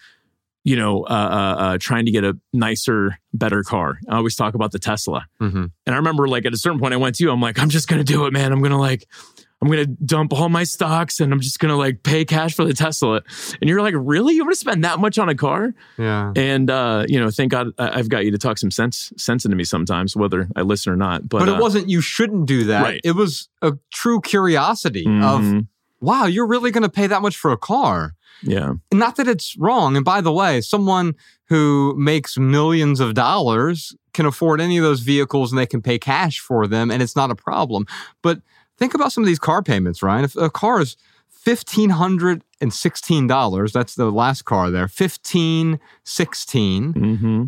you 0.64 0.76
know 0.76 1.04
uh, 1.04 1.08
uh, 1.10 1.62
uh, 1.64 1.78
trying 1.80 2.06
to 2.06 2.12
get 2.12 2.24
a 2.24 2.38
nicer, 2.54 3.18
better 3.34 3.64
car. 3.64 4.00
I 4.10 4.16
always 4.18 4.36
talk 4.36 4.54
about 4.54 4.72
the 4.72 4.80
Tesla, 4.80 5.26
Mm-hmm. 5.42 5.66
and 5.86 5.96
I 5.96 5.96
remember 5.98 6.28
like 6.28 6.46
at 6.46 6.54
a 6.54 6.58
certain 6.58 6.80
point 6.80 6.94
I 6.94 6.98
went 6.98 7.16
to 7.16 7.24
you. 7.24 7.32
I'm 7.32 7.42
like, 7.42 7.60
I'm 7.60 7.70
just 7.70 7.88
gonna 7.88 8.04
do 8.04 8.26
it, 8.26 8.34
man. 8.34 8.52
I'm 8.52 8.62
gonna 8.62 8.80
like. 8.80 9.08
I'm 9.64 9.70
gonna 9.70 9.86
dump 9.86 10.34
all 10.34 10.50
my 10.50 10.64
stocks 10.64 11.20
and 11.20 11.32
I'm 11.32 11.40
just 11.40 11.60
gonna 11.60 11.78
like 11.78 12.02
pay 12.02 12.26
cash 12.26 12.56
for 12.56 12.66
the 12.66 12.74
Tesla. 12.74 13.22
And 13.62 13.70
you're 13.70 13.80
like, 13.84 13.94
really? 13.96 14.34
You 14.34 14.44
want 14.44 14.54
to 14.56 14.60
spend 14.60 14.84
that 14.86 14.98
much 14.98 15.20
on 15.20 15.30
a 15.30 15.36
car? 15.36 15.76
Yeah. 16.00 16.34
And 16.36 16.68
uh, 16.72 17.06
you 17.08 17.20
know, 17.20 17.30
thank 17.30 17.52
God 17.52 17.68
I've 17.78 18.10
got 18.10 18.26
you 18.26 18.32
to 18.32 18.40
talk 18.40 18.58
some 18.58 18.72
sense 18.72 19.14
sense 19.18 19.46
into 19.46 19.56
me 19.56 19.64
sometimes, 19.64 20.16
whether 20.16 20.48
I 20.56 20.62
listen 20.64 20.92
or 20.92 20.96
not. 20.96 21.30
But, 21.30 21.42
But, 21.42 21.50
it 21.50 21.56
uh, 21.58 21.62
wasn't 21.62 21.90
you 21.92 22.02
shouldn't 22.02 22.48
do 22.48 22.64
that. 22.64 22.82
Right. 22.82 23.02
It 23.04 23.12
was 23.12 23.50
a 23.62 23.74
true 23.94 24.20
curiosity 24.22 25.06
of 25.06 25.42
Mhm. 25.42 25.68
Wow, 26.02 26.26
you're 26.26 26.48
really 26.48 26.72
going 26.72 26.84
to 26.84 26.90
pay 26.90 27.08
that 27.08 27.22
much 27.22 27.38
for 27.38 27.52
a 27.52 27.58
car. 27.58 28.16
yeah. 28.42 28.74
Not 28.92 29.18
that 29.18 29.28
it's 29.28 29.56
wrong. 29.58 29.96
And 29.96 30.04
by 30.04 30.22
the 30.22 30.34
way, 30.34 30.62
someone 30.62 31.16
who 31.46 31.96
makes 31.98 32.38
millions 32.38 33.00
of 33.00 33.14
dollars 33.14 33.96
can 34.14 34.26
afford 34.26 34.60
any 34.60 34.78
of 34.78 34.84
those 34.84 35.02
vehicles 35.02 35.52
and 35.52 35.60
they 35.60 35.66
can 35.66 35.82
pay 35.82 36.00
cash 36.00 36.40
for 36.40 36.68
them 36.68 36.92
and 36.92 37.02
it's 37.02 37.16
not 37.16 37.32
a 37.32 37.36
problem. 37.36 37.86
But 38.22 38.42
think 38.78 38.94
about 38.94 39.12
some 39.12 39.24
of 39.24 39.28
these 39.28 39.40
car 39.40 39.62
payments, 39.62 40.02
Ryan. 40.02 40.26
If 40.26 40.36
a 40.36 40.50
car 40.50 40.82
is 40.82 40.98
$1,516, 41.46 43.72
that's 43.72 43.96
the 43.96 44.12
last 44.12 44.46
car 44.46 44.72
there, 44.72 44.88
15, 44.88 45.80
16. 46.04 46.94
Mm-hmm. 46.94 47.44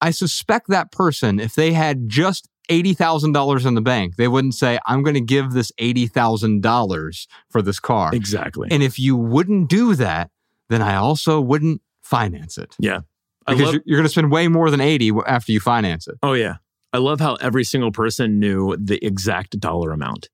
I 0.00 0.10
suspect 0.10 0.68
that 0.68 0.90
person, 0.90 1.38
if 1.38 1.54
they 1.54 1.72
had 1.72 2.08
just 2.08 2.48
$80,000 2.68 3.66
in 3.66 3.74
the 3.74 3.80
bank, 3.80 4.16
they 4.16 4.28
wouldn't 4.28 4.54
say, 4.54 4.78
I'm 4.86 5.02
going 5.02 5.14
to 5.14 5.20
give 5.20 5.52
this 5.52 5.72
$80,000 5.80 7.26
for 7.50 7.62
this 7.62 7.80
car. 7.80 8.10
Exactly. 8.14 8.68
And 8.70 8.82
if 8.82 8.98
you 8.98 9.16
wouldn't 9.16 9.68
do 9.68 9.94
that, 9.96 10.30
then 10.68 10.82
I 10.82 10.96
also 10.96 11.40
wouldn't 11.40 11.82
finance 12.00 12.58
it. 12.58 12.74
Yeah. 12.78 13.00
I 13.46 13.52
Because 13.52 13.66
love- 13.66 13.74
you're, 13.74 13.82
you're 13.86 13.98
going 13.98 14.06
to 14.06 14.10
spend 14.10 14.30
way 14.30 14.48
more 14.48 14.70
than 14.70 14.80
80 14.80 15.12
after 15.26 15.52
you 15.52 15.60
finance 15.60 16.06
it. 16.06 16.16
Oh 16.22 16.32
yeah. 16.32 16.56
I 16.92 16.98
love 16.98 17.20
how 17.20 17.34
every 17.36 17.64
single 17.64 17.90
person 17.90 18.38
knew 18.38 18.76
the 18.76 19.04
exact 19.04 19.58
dollar 19.58 19.92
amount. 19.92 20.28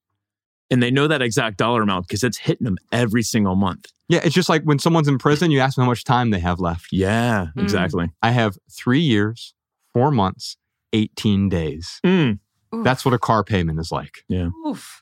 And 0.71 0.83
they 0.83 0.91
know 0.91 1.07
that 1.07 1.23
exact 1.23 1.57
dollar 1.57 1.83
amount 1.83 2.09
because 2.09 2.23
it's 2.23 2.37
hitting 2.37 2.65
them 2.65 2.77
every 2.93 3.23
single 3.23 3.55
month. 3.55 3.87
Yeah, 4.09 4.21
it's 4.23 4.35
just 4.35 4.49
like 4.49 4.63
when 4.65 4.79
someone's 4.79 5.09
in 5.09 5.19
prison, 5.19 5.51
you 5.51 5.61
ask 5.61 5.77
them 5.77 5.85
how 5.85 5.91
much 5.91 6.05
time 6.05 6.31
they 6.31 6.41
have 6.41 6.61
left. 6.61 6.89
Yeah, 6.93 7.49
mm. 7.57 7.63
exactly. 7.63 8.11
I 8.23 8.31
have 8.31 8.59
three 8.71 9.01
years, 9.01 9.55
four 9.93 10.11
months, 10.11 10.57
18 10.93 11.49
days. 11.49 12.01
Mm. 12.05 12.39
That's 12.85 13.05
what 13.05 13.15
a 13.15 13.19
car 13.19 13.45
payment 13.45 13.81
is 13.81 13.91
like. 13.91 14.25
Yeah. 14.29 14.51
Oof. 14.67 15.01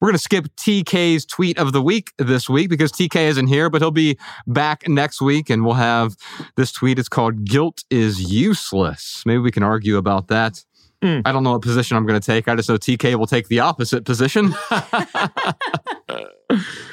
We're 0.00 0.08
going 0.08 0.18
to 0.18 0.22
skip 0.22 0.46
TK's 0.56 1.24
tweet 1.24 1.58
of 1.58 1.72
the 1.72 1.80
week 1.80 2.12
this 2.18 2.48
week 2.48 2.68
because 2.68 2.92
TK 2.92 3.28
isn't 3.28 3.46
here, 3.46 3.70
but 3.70 3.80
he'll 3.80 3.90
be 3.90 4.18
back 4.46 4.86
next 4.86 5.22
week 5.22 5.48
and 5.48 5.64
we'll 5.64 5.74
have 5.74 6.14
this 6.56 6.72
tweet. 6.72 6.98
It's 6.98 7.08
called 7.08 7.44
Guilt 7.44 7.84
is 7.90 8.30
Useless. 8.30 9.22
Maybe 9.24 9.38
we 9.38 9.50
can 9.50 9.62
argue 9.62 9.96
about 9.96 10.28
that. 10.28 10.62
I 11.24 11.32
don't 11.32 11.42
know 11.42 11.52
what 11.52 11.62
position 11.62 11.96
I'm 11.96 12.06
going 12.06 12.20
to 12.20 12.26
take. 12.26 12.48
I 12.48 12.54
just 12.54 12.68
know 12.68 12.76
TK 12.76 13.14
will 13.16 13.26
take 13.26 13.48
the 13.48 13.60
opposite 13.60 14.04
position. 14.04 14.54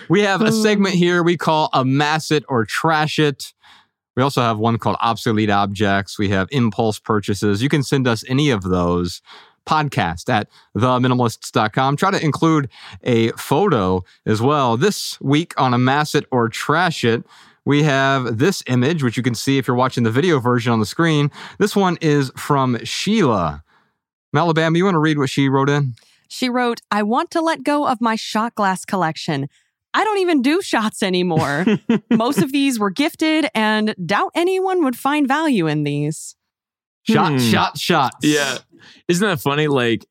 we 0.10 0.22
have 0.22 0.42
a 0.42 0.52
segment 0.52 0.96
here 0.96 1.24
we 1.24 1.38
call 1.38 1.70
Amass 1.74 2.32
It 2.32 2.44
or 2.50 2.66
Trash 2.66 3.20
It. 3.20 3.54
We 4.16 4.24
also 4.24 4.42
have 4.42 4.58
one 4.58 4.78
called 4.78 4.98
Obsolete 5.02 5.50
Objects. 5.50 6.20
We 6.20 6.30
have 6.30 6.48
Impulse 6.52 7.00
Purchases. 7.00 7.64
You 7.64 7.70
can 7.70 7.84
send 7.84 8.08
us 8.08 8.24
any 8.28 8.50
of 8.50 8.64
those 8.64 9.22
podcast 9.66 10.28
at 10.30 10.48
theminimalists.com. 10.76 11.96
Try 11.96 12.12
to 12.12 12.24
include 12.24 12.70
a 13.04 13.32
photo 13.32 14.04
as 14.26 14.42
well. 14.42 14.76
This 14.78 15.20
week 15.22 15.54
on 15.58 15.74
Amass 15.74 16.16
It 16.16 16.26
or 16.32 16.50
Trash 16.50 17.04
It, 17.04 17.24
we 17.64 17.84
have 17.84 18.40
this 18.40 18.64
image, 18.68 19.04
which 19.04 19.18
you 19.18 19.24
can 19.24 19.36
see 19.36 19.58
if 19.58 19.68
you're 19.68 19.78
watching 19.78 20.04
the 20.04 20.12
video 20.12 20.40
version 20.40 20.74
on 20.74 20.80
the 20.80 20.86
screen. 20.86 21.30
This 21.60 21.76
one 21.76 21.98
is 22.02 22.32
from 22.36 22.84
Sheila. 22.84 23.64
Malabama, 24.36 24.78
you 24.78 24.86
want 24.86 24.96
to 24.96 25.00
read 25.00 25.18
what 25.18 25.30
she 25.30 25.48
wrote 25.48 25.70
in? 25.70 25.94
She 26.28 26.50
wrote, 26.50 26.82
I 26.90 27.04
want 27.04 27.30
to 27.32 27.42
let 27.42 27.64
go 27.64 27.86
of 27.86 28.02
my 28.02 28.16
shot 28.16 28.56
glass 28.56 28.86
collection. 28.86 29.48
I 29.94 30.04
don't 30.04 30.20
even 30.20 30.42
do 30.42 30.62
shots 30.62 31.04
anymore. 31.04 31.66
Most 32.12 32.40
of 32.42 32.52
these 32.52 32.80
were 32.80 32.90
gifted 32.90 33.48
and 33.54 33.94
doubt 34.06 34.32
anyone 34.36 34.84
would 34.84 34.96
find 34.98 35.28
value 35.28 35.68
in 35.68 35.84
these. 35.84 36.36
Shot, 37.04 37.32
Hmm. 37.34 37.38
shot, 37.40 37.78
shots. 37.78 38.18
Yeah. 38.22 38.60
Isn't 39.08 39.28
that 39.28 39.42
funny? 39.42 39.68
Like, 39.68 40.06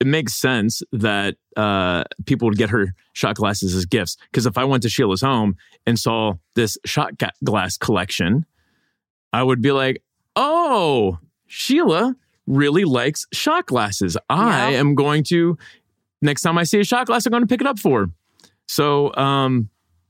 it 0.00 0.06
makes 0.06 0.34
sense 0.34 0.82
that 0.92 1.36
uh, 1.56 2.04
people 2.26 2.48
would 2.48 2.58
get 2.58 2.70
her 2.70 2.94
shot 3.14 3.36
glasses 3.36 3.74
as 3.74 3.86
gifts. 3.86 4.16
Because 4.30 4.44
if 4.46 4.58
I 4.58 4.64
went 4.64 4.82
to 4.82 4.88
Sheila's 4.88 5.22
home 5.22 5.56
and 5.86 5.98
saw 5.98 6.34
this 6.54 6.76
shot 6.84 7.16
ga- 7.18 7.30
glass 7.42 7.76
collection, 7.78 8.44
I 9.32 9.42
would 9.42 9.62
be 9.62 9.72
like, 9.72 10.02
oh, 10.36 11.18
Sheila 11.46 12.16
really 12.46 12.84
likes 12.84 13.26
shot 13.32 13.66
glasses. 13.66 14.16
I 14.28 14.72
am 14.72 14.94
going 14.94 15.24
to, 15.24 15.56
next 16.20 16.42
time 16.42 16.58
I 16.58 16.64
see 16.64 16.80
a 16.80 16.84
shot 16.84 17.06
glass, 17.06 17.24
I'm 17.24 17.30
going 17.30 17.42
to 17.42 17.46
pick 17.46 17.60
it 17.60 17.66
up 17.66 17.78
for 17.78 18.00
her. 18.00 18.10
So, 18.68 19.14
um, 19.16 19.68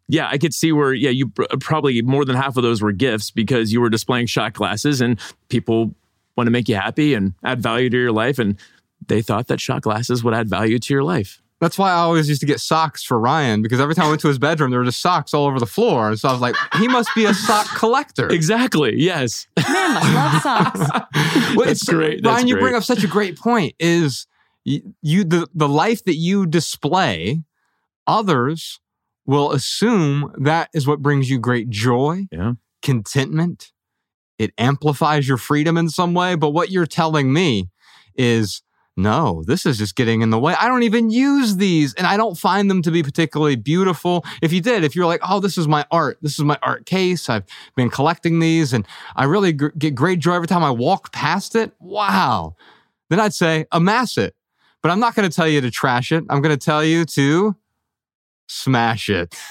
yeah, 0.09 0.29
I 0.31 0.39
could 0.39 0.53
see 0.55 0.71
where, 0.73 0.93
yeah, 0.93 1.11
you 1.11 1.29
pr- 1.29 1.45
probably 1.61 2.03
more 2.03 2.25
than 2.25 2.37
half 2.37 2.57
of 2.57 2.63
those 2.63 2.83
were 2.83 2.93
gifts 2.93 3.31
because 3.31 3.73
you 3.73 3.81
were 3.81 3.89
displaying 3.91 4.27
shot 4.27 4.53
glasses 4.53 5.01
and 5.01 5.19
people 5.49 5.95
want 6.37 6.47
to 6.47 6.51
make 6.51 6.69
you 6.69 6.75
happy 6.77 7.15
and 7.15 7.35
add 7.43 7.63
value 7.63 7.89
to 7.91 7.97
your 7.97 8.13
life. 8.13 8.39
And 8.39 8.59
they 9.07 9.23
thought 9.23 9.47
that 9.49 9.61
shot 9.61 9.83
glasses 9.83 10.23
would 10.23 10.35
add 10.35 10.49
value 10.49 10.79
to 10.79 10.95
your 10.95 11.03
life. 11.05 11.41
That's 11.61 11.79
why 11.79 11.91
I 11.91 11.95
always 12.01 12.29
used 12.29 12.41
to 12.41 12.47
get 12.47 12.61
socks 12.61 13.03
for 13.03 13.19
Ryan 13.19 13.63
because 13.63 13.81
every 13.81 13.95
time 13.95 14.07
I 14.07 14.09
went 14.11 14.21
to 14.23 14.29
his 14.29 14.39
bedroom, 14.39 14.71
there 14.71 14.81
were 14.81 14.85
just 14.85 15.01
socks 15.01 15.33
all 15.33 15.47
over 15.47 15.59
the 15.59 15.67
floor. 15.67 16.09
And 16.11 16.19
so 16.19 16.29
I 16.29 16.33
was 16.33 16.41
like, 16.41 16.57
he 16.75 16.89
must 16.89 17.09
be 17.15 17.25
a 17.25 17.33
sock 17.33 17.67
collector. 17.79 18.29
Exactly. 18.29 18.97
Yes. 19.01 19.47
Man 19.57 19.95
must 19.95 20.15
love 20.15 20.43
socks. 20.43 20.79
Well, 21.57 21.67
That's 21.67 21.83
it's- 21.83 21.85
great. 21.89 22.23
That's 22.23 22.35
Ryan, 22.35 22.49
you 22.49 22.57
bring 22.59 22.75
up 22.75 22.83
such 22.85 23.05
a 23.05 23.07
great 23.07 23.39
point. 23.39 23.75
Is 23.79 24.27
you, 24.65 24.95
you 25.01 25.25
the 25.25 25.47
the 25.55 25.69
life 25.69 26.05
that 26.05 26.17
you 26.17 26.45
display, 26.45 27.43
others 28.07 28.81
will 29.27 29.53
assume 29.53 30.33
that 30.39 30.69
is 30.75 30.87
what 30.87 31.03
brings 31.03 31.31
you 31.31 31.39
great 31.39 31.71
joy, 31.71 32.27
yeah. 32.31 32.55
contentment. 32.83 33.73
It 34.39 34.53
amplifies 34.59 35.29
your 35.29 35.37
freedom 35.37 35.77
in 35.77 35.89
some 35.89 36.13
way. 36.13 36.35
But 36.35 36.51
what 36.51 36.71
you're 36.71 36.87
telling 36.87 37.33
me 37.33 37.69
is 38.17 38.63
no, 38.97 39.43
this 39.47 39.67
is 39.67 39.79
just 39.79 39.97
getting 39.97 40.23
in 40.23 40.31
the 40.31 40.39
way. 40.39 40.55
I 40.55 40.69
don't 40.69 40.85
even 40.85 41.11
use 41.11 41.57
these 41.57 41.95
and 41.95 42.07
I 42.07 42.17
don't 42.17 42.39
find 42.39 42.71
them 42.71 42.81
to 42.83 42.93
be 42.93 43.03
particularly 43.03 43.57
beautiful. 43.57 44.25
If 44.41 44.53
you 44.53 44.61
did, 44.61 44.85
if 44.85 44.95
you're 44.95 45.07
like, 45.07 45.21
oh, 45.29 45.41
this 45.41 45.59
is 45.59 45.67
my 45.67 45.85
art, 45.91 46.19
this 46.23 46.39
is 46.39 46.45
my 46.45 46.59
art 46.63 46.87
case, 46.87 47.29
I've 47.29 47.45
been 47.75 47.91
collecting 47.91 48.39
these 48.39 48.73
and 48.73 48.87
I 49.17 49.25
really 49.25 49.53
gr- 49.53 49.69
get 49.77 49.97
great 49.97 50.21
joy 50.21 50.35
every 50.35 50.47
time 50.47 50.63
I 50.63 50.71
walk 50.71 51.13
past 51.13 51.57
it. 51.57 51.73
Wow. 51.81 52.55
Then 53.11 53.19
I'd 53.19 53.35
say 53.35 53.67
amass 53.73 54.17
it. 54.17 54.37
But 54.81 54.93
I'm 54.93 55.01
not 55.01 55.15
going 55.15 55.29
to 55.29 55.35
tell 55.35 55.49
you 55.49 55.61
to 55.63 55.71
trash 55.71 56.13
it. 56.13 56.25
I'm 56.29 56.41
going 56.41 56.57
to 56.57 56.65
tell 56.65 56.85
you 56.85 57.05
to 57.07 57.57
smash 58.49 59.09
it. 59.09 59.35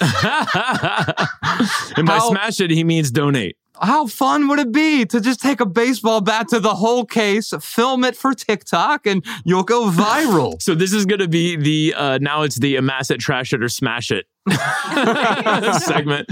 And 1.96 2.06
by 2.06 2.18
How- 2.18 2.30
smash 2.30 2.60
it, 2.60 2.70
he 2.70 2.82
means 2.84 3.10
donate. 3.10 3.56
How 3.80 4.06
fun 4.06 4.46
would 4.48 4.60
it 4.60 4.70
be 4.72 5.04
to 5.06 5.20
just 5.20 5.40
take 5.40 5.60
a 5.60 5.66
baseball 5.66 6.20
bat 6.20 6.48
to 6.48 6.60
the 6.60 6.74
whole 6.76 7.04
case, 7.04 7.52
film 7.60 8.04
it 8.04 8.14
for 8.16 8.32
TikTok, 8.32 9.04
and 9.06 9.24
you'll 9.44 9.64
go 9.64 9.90
viral? 9.90 10.54
So 10.62 10.74
this 10.76 10.92
is 10.92 11.06
going 11.06 11.18
to 11.18 11.26
be 11.28 11.56
the 11.56 11.94
uh, 11.96 12.18
now 12.20 12.42
it's 12.42 12.58
the 12.60 12.76
amass 12.76 13.10
it, 13.10 13.18
trash 13.18 13.52
it, 13.52 13.62
or 13.62 13.68
smash 13.68 14.12
it 14.12 14.26
segment. 15.82 16.30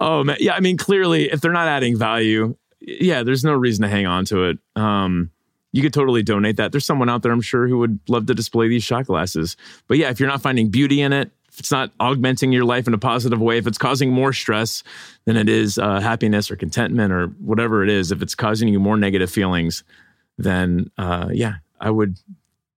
Oh 0.00 0.24
man, 0.24 0.36
yeah. 0.40 0.54
I 0.54 0.60
mean, 0.60 0.76
clearly, 0.76 1.30
if 1.30 1.40
they're 1.40 1.52
not 1.52 1.68
adding 1.68 1.96
value, 1.96 2.56
yeah, 2.80 3.22
there's 3.22 3.44
no 3.44 3.52
reason 3.52 3.82
to 3.82 3.88
hang 3.88 4.06
on 4.06 4.24
to 4.26 4.44
it. 4.44 4.58
Um, 4.74 5.30
you 5.74 5.82
could 5.82 5.92
totally 5.92 6.22
donate 6.22 6.56
that. 6.56 6.70
There's 6.70 6.86
someone 6.86 7.08
out 7.08 7.24
there, 7.24 7.32
I'm 7.32 7.40
sure, 7.40 7.66
who 7.66 7.78
would 7.78 7.98
love 8.08 8.26
to 8.26 8.34
display 8.34 8.68
these 8.68 8.84
shot 8.84 9.06
glasses. 9.06 9.56
But 9.88 9.98
yeah, 9.98 10.08
if 10.08 10.20
you're 10.20 10.28
not 10.28 10.40
finding 10.40 10.68
beauty 10.68 11.00
in 11.00 11.12
it, 11.12 11.32
if 11.48 11.58
it's 11.58 11.72
not 11.72 11.90
augmenting 11.98 12.52
your 12.52 12.64
life 12.64 12.86
in 12.86 12.94
a 12.94 12.98
positive 12.98 13.40
way, 13.40 13.58
if 13.58 13.66
it's 13.66 13.76
causing 13.76 14.12
more 14.12 14.32
stress 14.32 14.84
than 15.24 15.36
it 15.36 15.48
is 15.48 15.76
uh, 15.76 15.98
happiness 15.98 16.48
or 16.48 16.54
contentment 16.54 17.12
or 17.12 17.26
whatever 17.40 17.82
it 17.82 17.90
is, 17.90 18.12
if 18.12 18.22
it's 18.22 18.36
causing 18.36 18.68
you 18.68 18.78
more 18.78 18.96
negative 18.96 19.32
feelings, 19.32 19.82
then 20.38 20.92
uh, 20.96 21.28
yeah, 21.32 21.54
I 21.80 21.90
would 21.90 22.20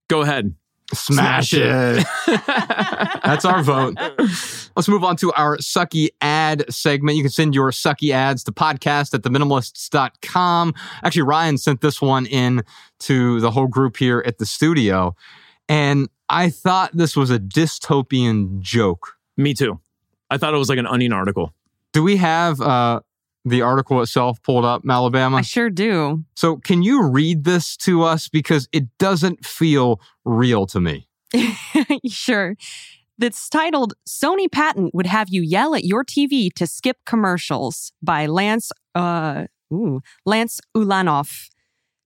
go 0.07 0.21
ahead. 0.21 0.55
Smash 0.93 1.53
it. 1.53 2.05
That's 3.23 3.43
our 3.43 3.61
vote. 3.61 3.97
Let's 4.75 4.87
move 4.87 5.03
on 5.03 5.17
to 5.17 5.33
our 5.33 5.57
sucky 5.57 6.09
ad 6.21 6.63
segment. 6.73 7.17
You 7.17 7.23
can 7.23 7.31
send 7.31 7.53
your 7.53 7.71
sucky 7.71 8.11
ads 8.11 8.43
to 8.45 8.51
podcast 8.51 9.13
at 9.13 9.21
theminimalists.com. 9.23 10.73
Actually, 11.03 11.21
Ryan 11.23 11.57
sent 11.57 11.81
this 11.81 12.01
one 12.01 12.25
in 12.25 12.63
to 12.99 13.39
the 13.41 13.51
whole 13.51 13.67
group 13.67 13.97
here 13.97 14.23
at 14.25 14.37
the 14.37 14.45
studio. 14.45 15.15
And 15.67 16.09
I 16.29 16.49
thought 16.49 16.91
this 16.93 17.15
was 17.15 17.29
a 17.29 17.39
dystopian 17.39 18.59
joke. 18.59 19.17
Me 19.35 19.53
too. 19.53 19.79
I 20.29 20.37
thought 20.37 20.53
it 20.53 20.57
was 20.57 20.69
like 20.69 20.79
an 20.79 20.87
onion 20.87 21.13
article. 21.13 21.53
Do 21.93 22.03
we 22.03 22.17
have 22.17 22.61
uh, 22.61 23.01
the 23.49 23.61
article 23.61 24.01
itself 24.01 24.41
pulled 24.43 24.65
up, 24.65 24.83
Alabama? 24.87 25.37
I 25.37 25.41
sure 25.41 25.69
do. 25.69 26.23
So, 26.35 26.57
can 26.57 26.83
you 26.83 27.03
read 27.03 27.43
this 27.43 27.77
to 27.77 28.03
us? 28.03 28.27
Because 28.27 28.67
it 28.71 28.85
doesn't 28.97 29.45
feel 29.45 29.99
real 30.25 30.65
to 30.67 30.79
me. 30.79 31.07
sure. 32.07 32.55
That's 33.19 33.49
titled 33.49 33.95
Sony 34.07 34.51
Patent 34.51 34.93
Would 34.93 35.07
Have 35.07 35.29
You 35.29 35.41
Yell 35.41 35.73
at 35.73 35.83
Your 35.83 36.05
TV 36.05 36.53
to 36.53 36.67
Skip 36.67 36.97
Commercials 37.05 37.91
by 38.01 38.27
Lance 38.27 38.71
uh 38.93 39.45
ooh, 39.73 40.01
Lance 40.25 40.61
Ulanoff. 40.75 41.49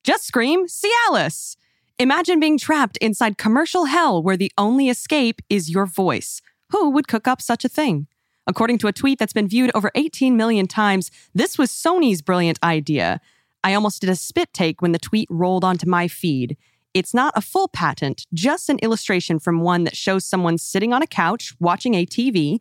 Just 0.03 0.25
scream 0.25 0.67
Cialis. 0.67 1.57
Imagine 1.99 2.39
being 2.39 2.57
trapped 2.57 2.97
inside 2.97 3.37
commercial 3.37 3.85
hell 3.85 4.23
where 4.23 4.37
the 4.37 4.51
only 4.57 4.89
escape 4.89 5.41
is 5.49 5.69
your 5.69 5.85
voice. 5.85 6.41
Who 6.71 6.89
would 6.91 7.07
cook 7.07 7.27
up 7.27 7.41
such 7.41 7.63
a 7.63 7.69
thing? 7.69 8.07
According 8.51 8.79
to 8.79 8.87
a 8.87 8.91
tweet 8.91 9.17
that's 9.17 9.31
been 9.31 9.47
viewed 9.47 9.71
over 9.73 9.91
18 9.95 10.35
million 10.35 10.67
times, 10.67 11.09
this 11.33 11.57
was 11.57 11.71
Sony's 11.71 12.21
brilliant 12.21 12.59
idea. 12.61 13.21
I 13.63 13.73
almost 13.73 14.01
did 14.01 14.09
a 14.09 14.15
spit 14.17 14.53
take 14.53 14.81
when 14.81 14.91
the 14.91 14.99
tweet 14.99 15.29
rolled 15.31 15.63
onto 15.63 15.87
my 15.89 16.09
feed. 16.09 16.57
It's 16.93 17.13
not 17.13 17.31
a 17.37 17.39
full 17.39 17.69
patent, 17.69 18.27
just 18.33 18.67
an 18.67 18.77
illustration 18.79 19.39
from 19.39 19.61
one 19.61 19.85
that 19.85 19.95
shows 19.95 20.25
someone 20.25 20.57
sitting 20.57 20.91
on 20.91 21.01
a 21.01 21.07
couch 21.07 21.53
watching 21.61 21.93
a 21.93 22.05
TV, 22.05 22.59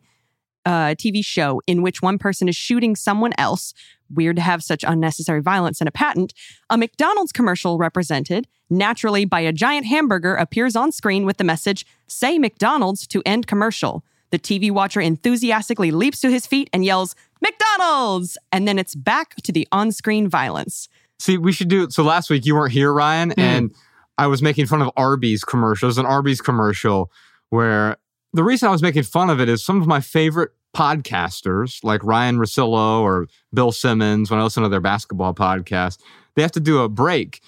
uh, 0.65 0.95
TV 0.95 1.25
show 1.25 1.61
in 1.67 1.81
which 1.81 2.01
one 2.01 2.17
person 2.17 2.47
is 2.47 2.55
shooting 2.55 2.95
someone 2.95 3.33
else. 3.37 3.73
Weird 4.09 4.37
to 4.37 4.41
have 4.41 4.63
such 4.63 4.85
unnecessary 4.87 5.41
violence 5.41 5.81
in 5.81 5.89
a 5.89 5.91
patent. 5.91 6.33
A 6.69 6.77
McDonald's 6.77 7.33
commercial 7.33 7.77
represented, 7.77 8.47
naturally 8.69 9.25
by 9.25 9.41
a 9.41 9.51
giant 9.51 9.87
hamburger, 9.87 10.35
appears 10.35 10.77
on 10.77 10.93
screen 10.93 11.25
with 11.25 11.35
the 11.35 11.43
message, 11.43 11.85
Say 12.07 12.39
McDonald's 12.39 13.05
to 13.07 13.21
end 13.25 13.45
commercial. 13.45 14.05
The 14.31 14.39
TV 14.39 14.71
watcher 14.71 15.01
enthusiastically 15.01 15.91
leaps 15.91 16.21
to 16.21 16.29
his 16.31 16.47
feet 16.47 16.69
and 16.73 16.83
yells, 16.83 17.15
McDonald's! 17.41 18.37
And 18.51 18.67
then 18.67 18.79
it's 18.79 18.95
back 18.95 19.35
to 19.43 19.51
the 19.51 19.67
on 19.71 19.91
screen 19.91 20.27
violence. 20.27 20.87
See, 21.19 21.37
we 21.37 21.51
should 21.51 21.67
do 21.67 21.89
so. 21.89 22.03
Last 22.03 22.29
week 22.29 22.45
you 22.45 22.55
weren't 22.55 22.73
here, 22.73 22.91
Ryan, 22.91 23.31
hmm. 23.31 23.39
and 23.39 23.75
I 24.17 24.27
was 24.27 24.41
making 24.41 24.65
fun 24.65 24.81
of 24.81 24.89
Arby's 24.97 25.43
commercials. 25.43 25.97
An 25.97 26.05
Arby's 26.05 26.41
commercial 26.41 27.11
where 27.49 27.97
the 28.33 28.43
reason 28.43 28.69
I 28.69 28.71
was 28.71 28.81
making 28.81 29.03
fun 29.03 29.29
of 29.29 29.39
it 29.39 29.49
is 29.49 29.63
some 29.63 29.81
of 29.81 29.87
my 29.87 29.99
favorite 29.99 30.51
podcasters 30.75 31.83
like 31.83 32.03
Ryan 32.03 32.37
Russillo 32.37 33.01
or 33.01 33.27
Bill 33.53 33.71
Simmons, 33.71 34.31
when 34.31 34.39
I 34.39 34.43
listen 34.43 34.63
to 34.63 34.69
their 34.69 34.79
basketball 34.79 35.33
podcast, 35.33 35.99
they 36.35 36.41
have 36.41 36.51
to 36.53 36.59
do 36.59 36.79
a 36.79 36.89
break. 36.89 37.41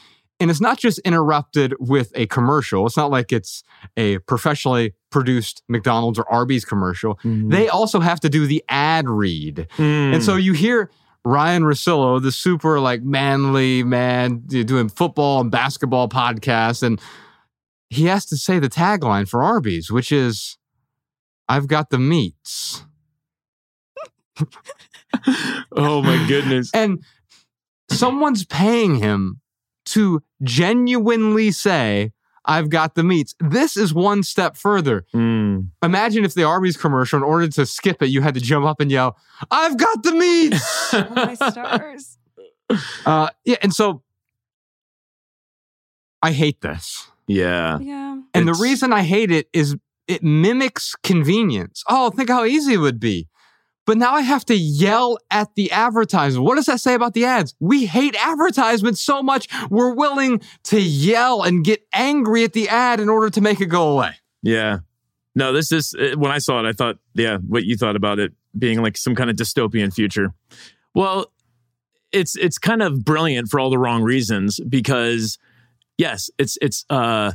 And 0.43 0.51
it's 0.51 0.61
not 0.61 0.77
just 0.77 0.99
interrupted 0.99 1.73
with 1.79 2.11
a 2.15 2.27
commercial. 2.27 2.85
It's 2.85 2.97
not 2.97 3.09
like 3.09 3.31
it's 3.31 3.63
a 3.95 4.19
professionally 4.19 4.93
produced 5.09 5.63
McDonald's 5.69 6.19
or 6.19 6.29
Arby's 6.29 6.65
commercial. 6.65 7.17
They 7.23 7.69
also 7.69 8.01
have 8.01 8.19
to 8.19 8.29
do 8.29 8.45
the 8.45 8.61
ad 8.67 9.07
read. 9.07 9.67
Mm. 9.77 10.15
And 10.15 10.23
so 10.23 10.35
you 10.35 10.51
hear 10.51 10.91
Ryan 11.23 11.63
Russillo, 11.63 12.21
the 12.21 12.31
super 12.33 12.81
like 12.81 13.03
manly 13.03 13.83
man 13.83 14.39
doing 14.39 14.89
football 14.89 15.39
and 15.39 15.49
basketball 15.49 16.09
podcasts, 16.09 16.83
and 16.83 16.99
he 17.89 18.07
has 18.07 18.25
to 18.25 18.35
say 18.35 18.59
the 18.59 18.69
tagline 18.69 19.29
for 19.29 19.41
Arby's, 19.41 19.89
which 19.89 20.11
is 20.11 20.57
I've 21.47 21.67
got 21.67 21.89
the 21.89 21.99
meats. 21.99 22.83
oh 25.71 26.01
my 26.01 26.25
goodness. 26.27 26.69
And 26.73 27.01
someone's 27.89 28.45
paying 28.45 28.95
him 28.95 29.39
to 29.93 30.21
genuinely 30.41 31.51
say, 31.51 32.11
I've 32.45 32.69
got 32.69 32.95
the 32.95 33.03
meats. 33.03 33.35
This 33.39 33.77
is 33.77 33.93
one 33.93 34.23
step 34.23 34.57
further. 34.57 35.05
Mm. 35.13 35.69
Imagine 35.81 36.25
if 36.25 36.33
the 36.33 36.43
Arby's 36.43 36.75
commercial, 36.75 37.17
in 37.17 37.23
order 37.23 37.47
to 37.47 37.65
skip 37.65 38.01
it, 38.01 38.07
you 38.07 38.21
had 38.21 38.33
to 38.33 38.41
jump 38.41 38.65
up 38.65 38.79
and 38.79 38.91
yell, 38.91 39.17
I've 39.49 39.77
got 39.77 40.03
the 40.03 40.13
meats. 40.13 40.93
my 41.15 41.35
stars. 41.35 42.17
uh, 43.05 43.29
yeah. 43.45 43.55
And 43.61 43.73
so 43.73 44.03
I 46.21 46.31
hate 46.31 46.61
this. 46.61 47.07
Yeah. 47.27 47.79
Yeah. 47.79 48.21
And 48.33 48.47
the 48.47 48.53
reason 48.53 48.91
I 48.91 49.03
hate 49.03 49.31
it 49.31 49.47
is 49.53 49.77
it 50.07 50.23
mimics 50.23 50.95
convenience. 51.03 51.83
Oh, 51.87 52.09
think 52.09 52.29
how 52.29 52.43
easy 52.43 52.73
it 52.73 52.77
would 52.77 52.99
be. 52.99 53.27
But 53.85 53.97
now 53.97 54.13
I 54.13 54.21
have 54.21 54.45
to 54.45 54.55
yell 54.55 55.17
at 55.29 55.55
the 55.55 55.71
advertisement. 55.71 56.45
What 56.45 56.55
does 56.55 56.67
that 56.67 56.79
say 56.79 56.93
about 56.93 57.13
the 57.13 57.25
ads? 57.25 57.53
We 57.59 57.85
hate 57.85 58.15
advertisements 58.15 59.01
so 59.01 59.21
much, 59.21 59.47
we're 59.69 59.93
willing 59.93 60.41
to 60.65 60.79
yell 60.79 61.43
and 61.43 61.63
get 61.63 61.85
angry 61.93 62.43
at 62.43 62.53
the 62.53 62.69
ad 62.69 62.99
in 62.99 63.09
order 63.09 63.29
to 63.29 63.41
make 63.41 63.59
it 63.59 63.65
go 63.65 63.89
away. 63.89 64.11
Yeah. 64.41 64.79
No, 65.35 65.51
this 65.51 65.71
is 65.71 65.95
uh, 65.95 66.15
when 66.17 66.31
I 66.31 66.37
saw 66.37 66.59
it, 66.59 66.67
I 66.67 66.73
thought, 66.73 66.97
yeah, 67.13 67.37
what 67.37 67.63
you 67.63 67.75
thought 67.75 67.95
about 67.95 68.19
it 68.19 68.33
being 68.57 68.81
like 68.81 68.97
some 68.97 69.15
kind 69.15 69.29
of 69.29 69.35
dystopian 69.35 69.93
future. 69.93 70.33
Well, 70.93 71.31
it's 72.11 72.35
it's 72.35 72.59
kind 72.59 72.83
of 72.83 73.03
brilliant 73.03 73.49
for 73.49 73.59
all 73.59 73.71
the 73.71 73.79
wrong 73.79 74.03
reasons 74.03 74.59
because 74.59 75.39
yes, 75.97 76.29
it's 76.37 76.57
it's 76.61 76.85
uh 76.89 77.31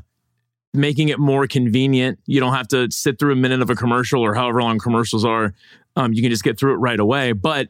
making 0.75 1.09
it 1.09 1.19
more 1.19 1.47
convenient. 1.47 2.21
You 2.27 2.41
don't 2.41 2.55
have 2.55 2.69
to 2.69 2.89
sit 2.91 3.19
through 3.19 3.33
a 3.33 3.37
minute 3.37 3.63
of 3.63 3.71
a 3.71 3.75
commercial 3.75 4.23
or 4.23 4.35
however 4.35 4.63
long 4.63 4.79
commercials 4.79 5.25
are. 5.25 5.55
Um, 5.99 6.13
you 6.13 6.23
can 6.23 6.31
just 6.31 6.45
get 6.45 6.59
through 6.59 6.75
it 6.75 6.77
right 6.77 6.99
away. 7.01 7.33
But 7.33 7.69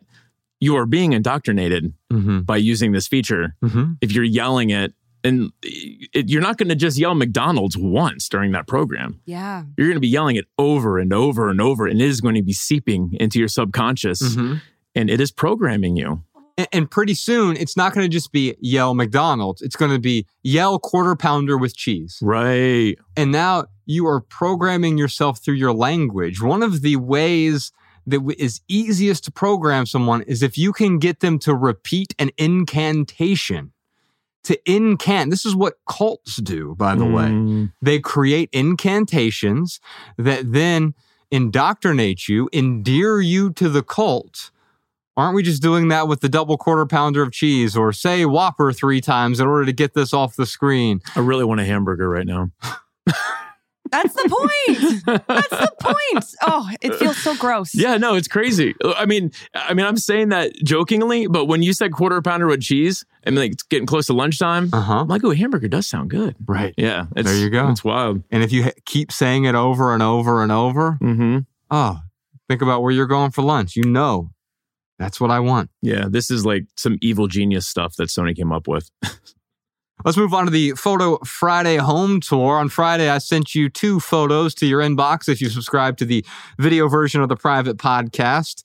you 0.61 0.77
are 0.77 0.87
being 0.87 1.13
indoctrinated 1.13 1.93
Mm-hmm. 2.13 2.41
by 2.41 2.57
using 2.57 2.93
this 2.93 3.07
feature. 3.07 3.55
Mm-hmm. 3.63 3.93
If 4.01 4.13
you're 4.13 4.25
yelling 4.25 4.71
it, 4.71 4.95
and 5.25 5.53
it, 5.63 6.29
you're 6.31 6.41
not 6.41 6.57
going 6.57 6.69
to 6.71 6.75
just 6.75 6.97
yell 6.99 7.15
McDonald's 7.15 7.77
once 7.77 8.29
during 8.29 8.53
that 8.53 8.67
program 8.67 9.21
Yeah. 9.27 9.65
you're 9.77 9.89
going 9.89 9.97
to 9.97 10.01
be 10.01 10.09
yelling 10.09 10.37
it 10.37 10.47
over 10.59 10.99
and 10.99 11.13
over 11.13 11.51
and 11.51 11.61
over, 11.61 11.87
and 11.87 12.01
it 12.01 12.05
is 12.05 12.21
going 12.21 12.35
to 12.37 12.43
be 12.43 12.53
seeping 12.55 13.15
into 13.21 13.39
your 13.39 13.49
subconscious, 13.49 14.23
Mhm. 14.37 14.63
and 14.95 15.11
it 15.11 15.21
is 15.21 15.31
programming 15.33 15.97
you. 15.97 16.23
And, 16.57 16.69
and 16.73 16.91
pretty 16.91 17.15
soon, 17.15 17.57
it's 17.57 17.77
not 17.77 17.93
going 17.93 18.05
to 18.05 18.09
just 18.09 18.33
be 18.33 18.55
yell 18.61 18.95
McDonald's. 18.95 19.61
It's 19.61 19.77
going 19.77 19.93
to 19.93 19.99
be 20.01 20.25
yell 20.43 20.79
quarter 20.79 21.15
pounder 21.15 21.59
with 21.59 21.77
cheese. 21.77 22.19
Right. 22.23 22.97
And 23.17 23.31
now 23.33 23.65
you 23.87 24.07
are 24.07 24.21
programming 24.21 24.97
yourself 24.99 25.41
through 25.45 25.55
your 25.57 25.75
language. 25.75 26.41
One 26.41 26.63
of 26.63 26.81
the 26.83 26.97
ways 26.97 27.71
that 28.11 28.35
is 28.39 28.61
easiest 28.69 29.25
to 29.25 29.33
program 29.33 29.87
someone 29.87 30.23
is 30.23 30.43
if 30.43 30.57
you 30.59 30.73
can 30.73 30.99
get 30.99 31.21
them 31.21 31.39
to 31.41 31.55
repeat 31.55 32.15
an 32.19 32.31
incantation. 32.39 33.73
To 34.45 34.59
incant. 34.71 35.31
This 35.31 35.45
is 35.45 35.55
what 35.55 35.75
cults 35.87 36.37
do, 36.37 36.75
by 36.79 36.95
the 36.95 37.05
way. 37.05 37.25
Mm, 37.27 37.73
They 37.83 37.99
create 37.99 38.49
incantations 38.53 39.79
that 40.17 40.53
then 40.53 40.95
indoctrinate 41.31 42.29
you, 42.29 42.49
endear 42.53 43.21
you 43.21 43.51
to 43.55 43.69
the 43.69 43.83
cult. 43.83 44.51
Aren't 45.19 45.35
we 45.35 45.43
just 45.43 45.61
doing 45.61 45.89
that 45.89 46.09
with 46.09 46.21
the 46.21 46.29
double 46.29 46.57
quarter 46.57 46.87
pounder 46.87 47.23
of 47.23 47.33
cheese 47.33 47.77
or 47.77 47.93
say 47.93 48.25
Whopper 48.25 48.73
three 48.73 49.01
times 49.03 49.41
in 49.41 49.47
order 49.49 49.67
to 49.67 49.73
get 49.73 49.93
this 49.93 50.15
off 50.15 50.37
the 50.37 50.47
screen? 50.47 51.01
I 51.17 51.21
really 51.21 51.45
want 51.45 51.61
a 51.61 51.65
hamburger 51.65 52.09
right 52.09 52.27
now. 52.27 52.51
That's 53.91 54.15
the 54.15 54.29
point. 54.29 55.23
That's 55.27 55.49
the 55.49 55.73
point. 55.81 56.25
Oh, 56.43 56.69
it 56.81 56.95
feels 56.97 57.17
so 57.19 57.37
gross. 57.37 57.75
Yeah, 57.75 57.97
no, 57.97 58.15
it's 58.15 58.29
crazy. 58.29 58.75
I 58.85 59.07
mean, 59.07 59.33
I 59.55 59.75
mean, 59.75 59.87
I'm 59.87 59.97
saying 59.97 60.29
that 60.31 60.53
jokingly, 60.65 61.27
but 61.27 61.47
when 61.47 61.63
you 61.63 61.73
said 61.73 61.93
quarter 61.93 62.21
pounder 62.23 62.47
with 62.47 62.61
cheese, 62.63 63.05
and 63.25 63.37
like 63.37 63.53
it's 63.53 63.63
getting 63.65 63.87
close 63.87 64.07
to 64.07 64.13
lunchtime, 64.13 64.71
Uh 64.73 64.81
huh. 64.81 65.01
I'm 65.01 65.09
like, 65.09 65.23
oh, 65.25 65.31
a 65.31 65.37
hamburger 65.37 65.69
does 65.69 65.87
sound 65.87 66.11
good. 66.11 66.37
Right. 66.47 66.75
Yeah, 66.77 67.07
it's, 67.17 67.29
There 67.29 67.39
you 67.39 67.51
go. 67.51 67.69
It's 67.71 67.85
wild. 67.85 68.23
And 68.31 68.43
if 68.43 68.53
you 68.53 68.65
ha- 68.65 68.71
keep 68.87 69.13
saying 69.13 69.45
it 69.45 69.55
over 69.55 69.93
and 69.95 70.03
over 70.03 70.43
and 70.43 70.53
over, 70.53 70.99
Mm-hmm. 71.03 71.39
oh, 71.71 72.01
think 72.49 72.63
about 72.63 72.83
where 72.83 72.93
you're 72.93 73.07
going 73.07 73.31
for 73.31 73.43
lunch. 73.43 73.77
You 73.77 73.85
know, 73.85 74.31
that's 74.99 75.21
what 75.21 75.31
I 75.31 75.41
want. 75.41 75.71
Yeah, 75.83 76.07
this 76.09 76.31
is 76.31 76.45
like 76.47 76.65
some 76.77 76.99
evil 77.03 77.27
genius 77.29 77.67
stuff 77.69 77.97
that 77.97 78.09
Sony 78.09 78.35
came 78.37 78.53
up 78.53 78.67
with. 78.69 78.91
Let's 80.05 80.17
move 80.17 80.33
on 80.33 80.45
to 80.45 80.51
the 80.51 80.73
Photo 80.73 81.19
Friday 81.25 81.77
home 81.77 82.21
tour. 82.21 82.57
On 82.57 82.69
Friday, 82.69 83.11
I 83.11 83.19
sent 83.19 83.55
you 83.55 83.69
two 83.69 83.99
photos 83.99 84.55
to 84.57 84.67
your 84.67 84.81
inbox 84.81 85.29
if 85.29 85.41
you 85.41 85.49
subscribe 85.49 85.97
to 85.99 86.05
the 86.05 86.25
video 86.59 86.89
version 86.89 87.21
of 87.21 87.29
the 87.29 87.37
private 87.37 87.79
podcast. 87.79 88.63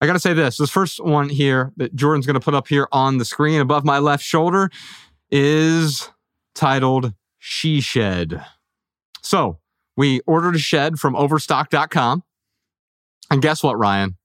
I 0.00 0.06
got 0.06 0.14
to 0.14 0.20
say 0.20 0.32
this 0.32 0.56
this 0.56 0.70
first 0.70 1.02
one 1.04 1.28
here 1.28 1.72
that 1.76 1.94
Jordan's 1.94 2.26
going 2.26 2.34
to 2.34 2.40
put 2.40 2.54
up 2.54 2.66
here 2.66 2.88
on 2.90 3.18
the 3.18 3.24
screen 3.24 3.60
above 3.60 3.84
my 3.84 3.98
left 3.98 4.24
shoulder 4.24 4.70
is 5.30 6.10
titled 6.54 7.12
She 7.38 7.80
Shed. 7.80 8.44
So 9.22 9.58
we 9.96 10.20
ordered 10.26 10.56
a 10.56 10.58
shed 10.58 10.98
from 10.98 11.14
overstock.com. 11.14 12.24
And 13.30 13.40
guess 13.40 13.62
what, 13.62 13.78
Ryan? 13.78 14.16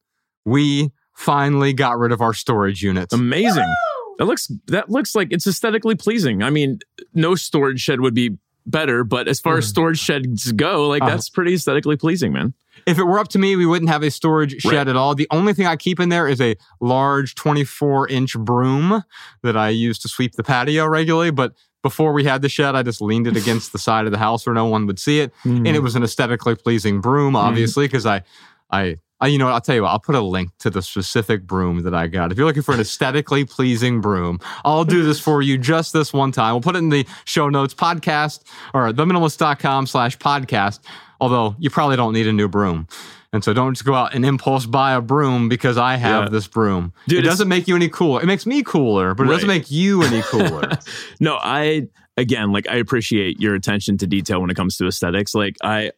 We 0.43 0.91
finally 1.13 1.73
got 1.73 1.99
rid 1.99 2.11
of 2.11 2.21
our 2.21 2.33
storage 2.33 2.81
units. 2.81 3.13
Amazing. 3.13 3.71
That 4.17 4.25
looks 4.25 4.51
that 4.67 4.89
looks 4.89 5.15
like 5.15 5.29
it's 5.31 5.47
aesthetically 5.47 5.95
pleasing. 5.95 6.43
I 6.43 6.49
mean, 6.49 6.79
no 7.13 7.35
storage 7.35 7.81
shed 7.81 8.01
would 8.01 8.13
be 8.13 8.37
better, 8.65 9.03
but 9.03 9.27
as 9.27 9.39
far 9.39 9.57
as 9.57 9.65
hmm. 9.65 9.69
storage 9.69 9.99
sheds 9.99 10.51
go, 10.51 10.87
like 10.87 11.01
Uh-huh. 11.01 11.11
that's 11.11 11.29
pretty 11.29 11.53
aesthetically 11.53 11.97
pleasing, 11.97 12.33
man. 12.33 12.53
If 12.85 12.97
it 12.97 13.03
were 13.03 13.19
up 13.19 13.29
to 13.29 13.39
me, 13.39 13.55
we 13.55 13.65
wouldn't 13.65 13.89
have 13.89 14.03
a 14.03 14.11
storage 14.11 14.59
shed 14.61 14.73
Right. 14.73 14.87
at 14.87 14.95
all. 14.95 15.15
The 15.15 15.27
only 15.31 15.53
thing 15.53 15.65
I 15.65 15.75
keep 15.75 15.99
in 15.99 16.09
there 16.09 16.27
is 16.27 16.41
a 16.41 16.55
large 16.81 17.35
24 17.35 18.07
inch 18.09 18.37
broom 18.37 19.03
that 19.43 19.55
I 19.55 19.69
use 19.69 19.99
to 19.99 20.07
sweep 20.07 20.33
the 20.33 20.43
patio 20.43 20.87
regularly. 20.87 21.31
But 21.31 21.53
before 21.83 22.13
we 22.13 22.23
had 22.23 22.41
the 22.41 22.49
shed, 22.49 22.75
I 22.75 22.83
just 22.83 23.01
leaned 23.01 23.27
it 23.27 23.37
against 23.37 23.71
the 23.71 23.77
side 23.77 24.05
of 24.05 24.11
the 24.11 24.17
house 24.17 24.45
where 24.45 24.55
no 24.55 24.65
one 24.65 24.87
would 24.87 24.99
see 24.99 25.19
it. 25.19 25.31
And 25.43 25.59
hmm. 25.59 25.65
it 25.67 25.83
was 25.83 25.95
an 25.95 26.03
aesthetically 26.03 26.55
pleasing 26.55 27.01
broom, 27.01 27.31
hmm. 27.31 27.37
obviously, 27.37 27.85
because 27.85 28.05
I, 28.05 28.23
I, 28.71 28.97
I, 29.21 29.27
you 29.27 29.37
know 29.37 29.45
what? 29.45 29.53
I'll 29.53 29.61
tell 29.61 29.75
you 29.75 29.83
what, 29.83 29.89
I'll 29.89 29.99
put 29.99 30.15
a 30.15 30.21
link 30.21 30.49
to 30.59 30.69
the 30.69 30.81
specific 30.81 31.47
broom 31.47 31.83
that 31.83 31.95
I 31.95 32.07
got. 32.07 32.31
If 32.31 32.37
you're 32.37 32.45
looking 32.47 32.63
for 32.63 32.73
an 32.73 32.79
aesthetically 32.81 33.45
pleasing 33.45 34.01
broom, 34.01 34.39
I'll 34.65 34.83
do 34.85 35.03
this 35.03 35.19
for 35.19 35.41
you 35.41 35.57
just 35.57 35.93
this 35.93 36.11
one 36.11 36.31
time. 36.31 36.53
We'll 36.53 36.61
put 36.61 36.75
it 36.75 36.79
in 36.79 36.89
the 36.89 37.05
show 37.23 37.47
notes 37.49 37.73
podcast 37.73 38.43
or 38.73 38.91
theminimalist.com 38.91 39.87
slash 39.87 40.17
podcast. 40.17 40.79
Although 41.21 41.55
you 41.59 41.69
probably 41.69 41.95
don't 41.95 42.11
need 42.13 42.27
a 42.27 42.33
new 42.33 42.49
broom. 42.49 42.87
And 43.31 43.43
so 43.43 43.53
don't 43.53 43.73
just 43.73 43.85
go 43.85 43.93
out 43.93 44.13
and 44.13 44.25
impulse 44.25 44.65
buy 44.65 44.93
a 44.93 45.01
broom 45.01 45.49
because 45.49 45.77
I 45.77 45.95
have 45.95 46.23
Yeah. 46.25 46.29
this 46.29 46.47
broom. 46.47 46.93
Dude, 47.07 47.19
it 47.19 47.27
doesn't 47.27 47.47
make 47.47 47.67
you 47.67 47.75
any 47.75 47.89
cooler. 47.89 48.21
It 48.21 48.25
makes 48.27 48.45
me 48.45 48.63
cooler, 48.63 49.13
but 49.13 49.27
it 49.27 49.29
doesn't 49.29 49.47
make 49.47 49.69
you 49.71 50.03
any 50.03 50.21
cooler. 50.23 50.71
no, 51.19 51.37
I 51.41 51.87
again, 52.17 52.51
like 52.53 52.67
I 52.69 52.75
appreciate 52.75 53.39
your 53.41 53.55
attention 53.55 53.97
to 53.99 54.07
detail 54.07 54.39
when 54.41 54.49
it 54.49 54.55
comes 54.55 54.77
to 54.77 54.87
aesthetics. 54.87 55.33
Like 55.35 55.57
I 55.63 55.91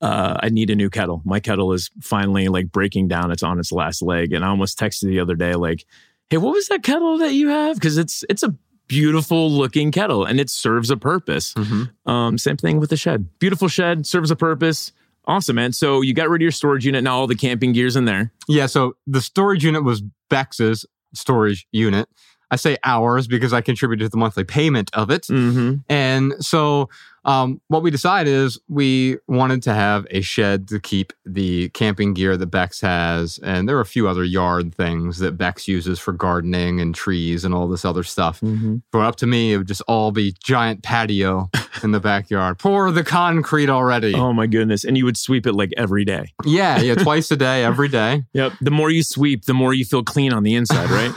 uh 0.00 0.38
I 0.42 0.48
need 0.48 0.70
a 0.70 0.74
new 0.74 0.90
kettle. 0.90 1.22
My 1.24 1.40
kettle 1.40 1.72
is 1.72 1.90
finally 2.00 2.48
like 2.48 2.70
breaking 2.72 3.08
down. 3.08 3.30
It's 3.30 3.42
on 3.42 3.58
its 3.58 3.72
last 3.72 4.02
leg. 4.02 4.32
And 4.32 4.44
I 4.44 4.48
almost 4.48 4.78
texted 4.78 5.08
the 5.08 5.20
other 5.20 5.34
day, 5.34 5.54
like, 5.54 5.84
hey, 6.30 6.36
what 6.38 6.52
was 6.52 6.68
that 6.68 6.82
kettle 6.82 7.18
that 7.18 7.32
you 7.32 7.48
have? 7.48 7.76
Because 7.76 7.98
it's 7.98 8.24
it's 8.28 8.42
a 8.42 8.54
beautiful 8.86 9.50
looking 9.50 9.90
kettle 9.90 10.24
and 10.24 10.38
it 10.38 10.50
serves 10.50 10.90
a 10.90 10.96
purpose. 10.96 11.54
Mhm. 11.54 11.90
Um, 12.06 12.36
same 12.38 12.56
thing 12.58 12.80
with 12.80 12.90
the 12.90 12.96
shed. 12.98 13.28
Beautiful 13.38 13.68
shed, 13.68 14.06
serves 14.06 14.30
a 14.30 14.36
purpose. 14.36 14.92
Awesome, 15.26 15.56
man. 15.56 15.72
So 15.72 16.02
you 16.02 16.12
got 16.12 16.28
rid 16.28 16.42
of 16.42 16.42
your 16.42 16.50
storage 16.52 16.84
unit. 16.84 17.02
Now 17.02 17.16
all 17.16 17.26
the 17.26 17.34
camping 17.34 17.72
gear's 17.72 17.96
in 17.96 18.04
there. 18.04 18.30
Yeah, 18.46 18.66
so 18.66 18.96
the 19.06 19.22
storage 19.22 19.64
unit 19.64 19.84
was 19.84 20.02
Bex's 20.28 20.84
storage 21.14 21.66
unit. 21.72 22.08
I 22.50 22.56
say 22.56 22.76
ours 22.84 23.26
because 23.26 23.54
I 23.54 23.62
contributed 23.62 24.04
to 24.06 24.10
the 24.10 24.18
monthly 24.18 24.44
payment 24.44 24.90
of 24.92 25.10
it. 25.10 25.22
Mm-hmm. 25.22 25.76
And 25.88 26.34
so 26.40 26.90
um, 27.24 27.60
what 27.68 27.82
we 27.82 27.90
decided 27.90 28.32
is 28.32 28.58
we 28.68 29.18
wanted 29.28 29.62
to 29.64 29.74
have 29.74 30.06
a 30.10 30.20
shed 30.20 30.68
to 30.68 30.80
keep 30.80 31.12
the 31.24 31.68
camping 31.70 32.14
gear 32.14 32.36
that 32.36 32.46
Bex 32.46 32.80
has, 32.80 33.38
and 33.38 33.68
there 33.68 33.76
are 33.76 33.80
a 33.80 33.86
few 33.86 34.08
other 34.08 34.24
yard 34.24 34.74
things 34.74 35.18
that 35.18 35.32
Bex 35.32 35.66
uses 35.66 35.98
for 35.98 36.12
gardening 36.12 36.80
and 36.80 36.94
trees 36.94 37.44
and 37.44 37.54
all 37.54 37.68
this 37.68 37.84
other 37.84 38.02
stuff. 38.02 38.40
Mm-hmm. 38.40 38.76
But 38.92 39.00
up 39.00 39.16
to 39.16 39.26
me, 39.26 39.52
it 39.52 39.58
would 39.58 39.68
just 39.68 39.82
all 39.88 40.12
be 40.12 40.34
giant 40.42 40.82
patio 40.82 41.50
in 41.82 41.92
the 41.92 42.00
backyard. 42.00 42.58
Pour 42.58 42.90
the 42.90 43.04
concrete 43.04 43.70
already. 43.70 44.14
Oh 44.14 44.32
my 44.32 44.46
goodness. 44.46 44.84
And 44.84 44.96
you 44.96 45.04
would 45.04 45.16
sweep 45.16 45.46
it 45.46 45.54
like 45.54 45.72
every 45.76 46.04
day. 46.04 46.32
Yeah, 46.44 46.80
yeah, 46.80 46.94
twice 47.02 47.30
a 47.30 47.36
day, 47.36 47.64
every 47.64 47.88
day. 47.88 48.24
Yep. 48.32 48.54
The 48.60 48.70
more 48.70 48.90
you 48.90 49.02
sweep, 49.02 49.44
the 49.44 49.54
more 49.54 49.74
you 49.74 49.84
feel 49.84 50.02
clean 50.02 50.32
on 50.32 50.42
the 50.42 50.54
inside, 50.54 50.90
right? 50.90 51.10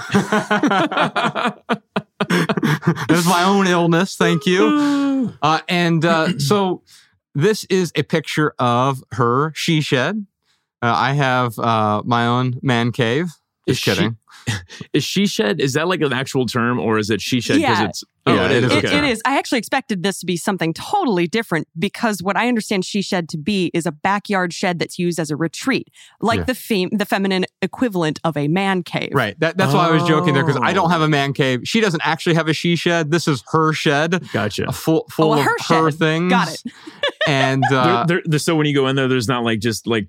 That's 2.29 3.27
my 3.27 3.43
own 3.45 3.67
illness. 3.67 4.15
Thank 4.15 4.45
you. 4.45 5.07
Uh, 5.41 5.59
and 5.67 6.05
uh, 6.05 6.39
so 6.39 6.83
this 7.35 7.65
is 7.65 7.91
a 7.95 8.03
picture 8.03 8.53
of 8.59 9.03
her 9.13 9.51
she 9.55 9.81
shed. 9.81 10.25
Uh, 10.81 10.93
I 10.95 11.13
have 11.13 11.59
uh, 11.59 12.01
my 12.05 12.25
own 12.27 12.59
man 12.61 12.91
cave. 12.93 13.27
Just 13.67 13.79
Is 13.79 13.79
she- 13.79 13.91
kidding. 13.91 14.17
is 14.93 15.03
she 15.03 15.27
shed? 15.27 15.59
Is 15.59 15.73
that 15.73 15.89
like 15.89 15.99
an 15.99 16.13
actual 16.13 16.45
term 16.45 16.79
or 16.79 16.97
is 16.97 17.09
it 17.09 17.19
she 17.19 17.41
shed 17.41 17.57
because 17.57 17.79
Yeah. 17.79 17.87
it's 17.89 18.03
oh 18.27 18.33
Yeah, 18.33 18.45
it 18.45 18.51
it 18.51 18.63
is. 18.63 18.71
is 18.71 18.77
It, 18.77 18.85
okay. 18.85 18.97
it 18.99 19.03
is. 19.03 19.21
I 19.25 19.37
actually 19.37 19.57
expected 19.57 20.03
this 20.03 20.19
to 20.21 20.25
be 20.25 20.37
something 20.37 20.73
totally 20.73 21.27
different 21.27 21.67
because 21.77 22.23
what 22.23 22.37
I 22.37 22.47
understand 22.47 22.85
she 22.85 23.01
shed 23.01 23.27
to 23.29 23.37
be 23.37 23.69
is 23.73 23.85
a 23.85 23.91
backyard 23.91 24.53
shed 24.53 24.79
that's 24.79 24.97
used 24.97 25.19
as 25.19 25.31
a 25.31 25.35
retreat, 25.35 25.89
like 26.21 26.37
Yeah. 26.39 26.43
the 26.45 26.55
fem- 26.55 26.89
the 26.93 27.05
feminine 27.05 27.45
equivalent 27.61 28.19
of 28.23 28.37
a 28.37 28.47
man 28.47 28.83
cave. 28.83 29.09
Right. 29.11 29.37
That, 29.41 29.57
that's 29.57 29.73
why 29.73 29.87
I 29.89 29.91
was 29.91 30.03
joking 30.07 30.33
there 30.33 30.45
because 30.45 30.61
I 30.63 30.71
don't 30.71 30.85
Oh. 30.85 30.89
have 30.89 31.01
a 31.01 31.09
man 31.09 31.33
cave. 31.33 31.61
She 31.65 31.81
doesn't 31.81 32.01
actually 32.05 32.35
have 32.35 32.47
a 32.47 32.53
she 32.53 32.77
shed. 32.77 33.11
This 33.11 33.27
is 33.27 33.43
her 33.51 33.73
shed, 33.73 34.29
Gotcha. 34.31 34.69
a 34.69 34.71
full 34.71 35.05
full 35.11 35.33
Oh, 35.33 35.39
of 35.39 35.43
her 35.43 35.55
her 35.67 35.91
shed. 35.91 35.99
things. 35.99 36.29
Got 36.31 36.53
it. 36.53 36.61
And 37.27 37.61
uh, 37.69 38.05
There- 38.05 38.19
there- 38.19 38.23
there- 38.25 38.39
so 38.39 38.55
when 38.55 38.65
you 38.67 38.73
go 38.73 38.87
in 38.87 38.95
there, 38.95 39.09
there's 39.09 39.27
not 39.27 39.43
like 39.43 39.59
just 39.59 39.85
like 39.87 40.07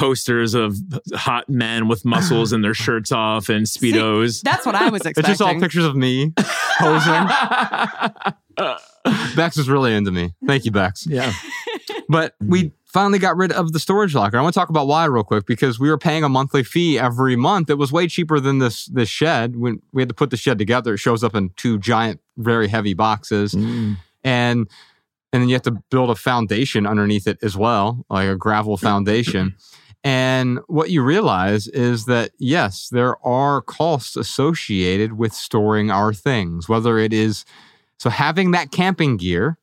posters 0.00 0.54
of 0.54 0.76
hot 1.14 1.48
men 1.48 1.88
with 1.88 2.04
muscles 2.06 2.52
and 2.52 2.64
their 2.64 2.74
shirts 2.84 3.12
off 3.12 3.48
and 3.50 3.66
speedos. 3.66 4.40
That's 4.42 4.64
what 4.64 4.74
I 4.74 4.88
was 4.88 5.02
expecting. 5.02 5.30
it's 5.30 5.38
just 5.38 5.42
all 5.42 5.60
pictures 5.60 5.84
of 5.84 5.94
me 5.94 6.32
posing. 6.78 7.26
Bex 9.36 9.56
is 9.56 9.68
really 9.68 9.94
into 9.94 10.10
me. 10.10 10.34
Thank 10.46 10.64
you, 10.64 10.70
Bex. 10.70 11.06
yeah. 11.06 11.32
But 12.08 12.34
we 12.40 12.72
finally 12.86 13.18
got 13.20 13.36
rid 13.36 13.52
of 13.52 13.72
the 13.72 13.78
storage 13.78 14.14
locker. 14.14 14.36
I 14.36 14.42
want 14.42 14.52
to 14.52 14.58
talk 14.58 14.68
about 14.68 14.88
why 14.88 15.04
real 15.04 15.22
quick 15.22 15.46
because 15.46 15.78
we 15.78 15.88
were 15.88 15.98
paying 15.98 16.24
a 16.24 16.28
monthly 16.28 16.64
fee 16.64 16.98
every 16.98 17.36
month. 17.36 17.70
It 17.70 17.78
was 17.78 17.92
way 17.92 18.08
cheaper 18.08 18.40
than 18.40 18.58
this 18.58 18.86
this 18.86 19.08
shed. 19.08 19.56
When 19.56 19.80
we 19.92 20.02
had 20.02 20.08
to 20.08 20.14
put 20.14 20.30
the 20.30 20.36
shed 20.36 20.58
together, 20.58 20.94
it 20.94 20.98
shows 20.98 21.22
up 21.22 21.34
in 21.36 21.50
two 21.56 21.78
giant, 21.78 22.20
very 22.36 22.66
heavy 22.68 22.94
boxes, 22.94 23.54
Mm. 23.54 23.96
and 24.24 24.68
and 25.32 25.42
then 25.42 25.48
you 25.48 25.54
have 25.54 25.62
to 25.62 25.82
build 25.90 26.10
a 26.10 26.16
foundation 26.16 26.86
underneath 26.86 27.28
it 27.28 27.38
as 27.42 27.56
well, 27.56 28.04
like 28.10 28.28
a 28.28 28.34
gravel 28.36 28.76
foundation. 28.76 29.54
And 30.02 30.60
what 30.66 30.90
you 30.90 31.02
realize 31.02 31.66
is 31.68 32.06
that 32.06 32.30
yes, 32.38 32.88
there 32.90 33.16
are 33.26 33.60
costs 33.60 34.16
associated 34.16 35.14
with 35.18 35.32
storing 35.34 35.90
our 35.90 36.12
things, 36.14 36.68
whether 36.68 36.98
it 36.98 37.12
is 37.12 37.44
so 37.98 38.08
having 38.10 38.52
that 38.52 38.70
camping 38.70 39.16
gear 39.16 39.58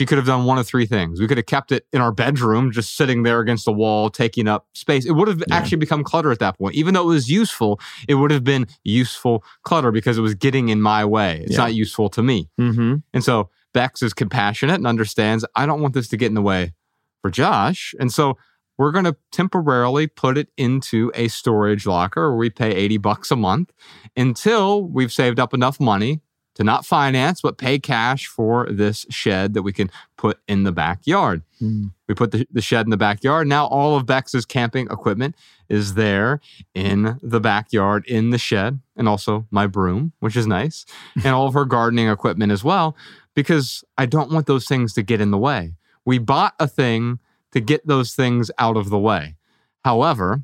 she 0.00 0.06
could 0.06 0.18
have 0.18 0.26
done 0.26 0.46
one 0.46 0.58
of 0.58 0.66
three 0.66 0.86
things. 0.86 1.20
We 1.20 1.28
could 1.28 1.36
have 1.36 1.46
kept 1.46 1.70
it 1.70 1.86
in 1.92 2.00
our 2.00 2.10
bedroom, 2.10 2.72
just 2.72 2.96
sitting 2.96 3.22
there 3.22 3.38
against 3.38 3.66
the 3.66 3.72
wall, 3.72 4.10
taking 4.10 4.48
up 4.48 4.66
space. 4.72 5.04
It 5.04 5.12
would 5.12 5.28
have 5.28 5.38
Yeah. 5.40 5.44
actually 5.54 5.78
become 5.78 6.02
clutter 6.02 6.32
at 6.32 6.40
that 6.40 6.58
point. 6.58 6.74
Even 6.74 6.94
though 6.94 7.02
it 7.02 7.14
was 7.14 7.30
useful, 7.30 7.78
it 8.08 8.14
would 8.14 8.32
have 8.32 8.42
been 8.42 8.66
useful 8.82 9.44
clutter 9.62 9.92
because 9.92 10.18
it 10.18 10.22
was 10.22 10.34
getting 10.34 10.70
in 10.70 10.80
my 10.82 11.04
way. 11.04 11.42
It's 11.44 11.52
Yeah. 11.52 11.58
not 11.58 11.74
useful 11.74 12.08
to 12.08 12.22
me. 12.22 12.48
Mm-hmm. 12.58 12.96
And 13.14 13.22
so 13.22 13.50
Bex 13.74 14.02
is 14.02 14.12
compassionate 14.12 14.76
and 14.76 14.88
understands 14.88 15.44
I 15.54 15.66
don't 15.66 15.80
want 15.82 15.94
this 15.94 16.08
to 16.08 16.16
get 16.16 16.26
in 16.26 16.34
the 16.34 16.42
way 16.42 16.72
for 17.20 17.30
Josh. 17.30 17.94
And 18.00 18.12
so 18.12 18.38
we're 18.82 18.90
going 18.90 19.04
to 19.04 19.16
temporarily 19.30 20.08
put 20.08 20.36
it 20.36 20.48
into 20.56 21.12
a 21.14 21.28
storage 21.28 21.86
locker 21.86 22.30
where 22.30 22.36
we 22.36 22.50
pay 22.50 22.74
80 22.74 22.96
bucks 22.98 23.30
a 23.30 23.36
month 23.36 23.72
until 24.16 24.82
we've 24.82 25.12
saved 25.12 25.38
up 25.38 25.54
enough 25.54 25.78
money 25.78 26.20
to 26.56 26.64
not 26.64 26.84
finance, 26.84 27.40
but 27.40 27.58
pay 27.58 27.78
cash 27.78 28.26
for 28.26 28.66
this 28.68 29.06
shed 29.08 29.54
that 29.54 29.62
we 29.62 29.72
can 29.72 29.88
put 30.16 30.40
in 30.48 30.64
the 30.64 30.72
backyard. 30.72 31.42
Mm. 31.60 31.92
We 32.08 32.14
put 32.14 32.32
the, 32.32 32.44
the 32.50 32.60
shed 32.60 32.84
in 32.84 32.90
the 32.90 32.96
backyard. 32.96 33.46
Now 33.46 33.66
all 33.66 33.96
of 33.96 34.04
Bex's 34.04 34.44
camping 34.44 34.88
equipment 34.90 35.36
is 35.68 35.94
there 35.94 36.40
in 36.74 37.20
the 37.22 37.40
backyard 37.40 38.04
in 38.08 38.30
the 38.30 38.38
shed, 38.38 38.80
and 38.96 39.08
also 39.08 39.46
my 39.52 39.68
broom, 39.68 40.12
which 40.18 40.36
is 40.36 40.48
nice, 40.48 40.84
and 41.24 41.28
all 41.28 41.46
of 41.46 41.54
her 41.54 41.64
gardening 41.64 42.08
equipment 42.08 42.50
as 42.50 42.64
well, 42.64 42.96
because 43.34 43.84
I 43.96 44.06
don't 44.06 44.32
want 44.32 44.46
those 44.46 44.66
things 44.66 44.92
to 44.94 45.02
get 45.02 45.20
in 45.20 45.30
the 45.30 45.38
way. 45.38 45.74
We 46.04 46.18
bought 46.18 46.54
a 46.58 46.66
thing 46.66 47.20
to 47.52 47.60
get 47.60 47.86
those 47.86 48.14
things 48.14 48.50
out 48.58 48.76
of 48.76 48.90
the 48.90 48.98
way. 48.98 49.36
However, 49.84 50.42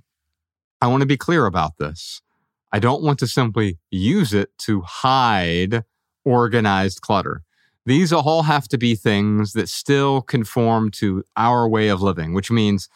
I 0.80 0.86
want 0.86 1.00
to 1.00 1.06
be 1.06 1.16
clear 1.16 1.46
about 1.46 1.78
this. 1.78 2.22
I 2.72 2.78
don't 2.78 3.02
want 3.02 3.18
to 3.20 3.26
simply 3.26 3.78
use 3.90 4.32
it 4.32 4.50
to 4.58 4.82
hide 4.82 5.84
organized 6.24 7.00
clutter. 7.00 7.42
These 7.86 8.12
all 8.12 8.42
have 8.42 8.68
to 8.68 8.78
be 8.78 8.94
things 8.94 9.54
that 9.54 9.68
still 9.68 10.20
conform 10.20 10.90
to 10.92 11.24
our 11.36 11.66
way 11.66 11.88
of 11.88 12.02
living, 12.02 12.34
which 12.34 12.50
means 12.50 12.88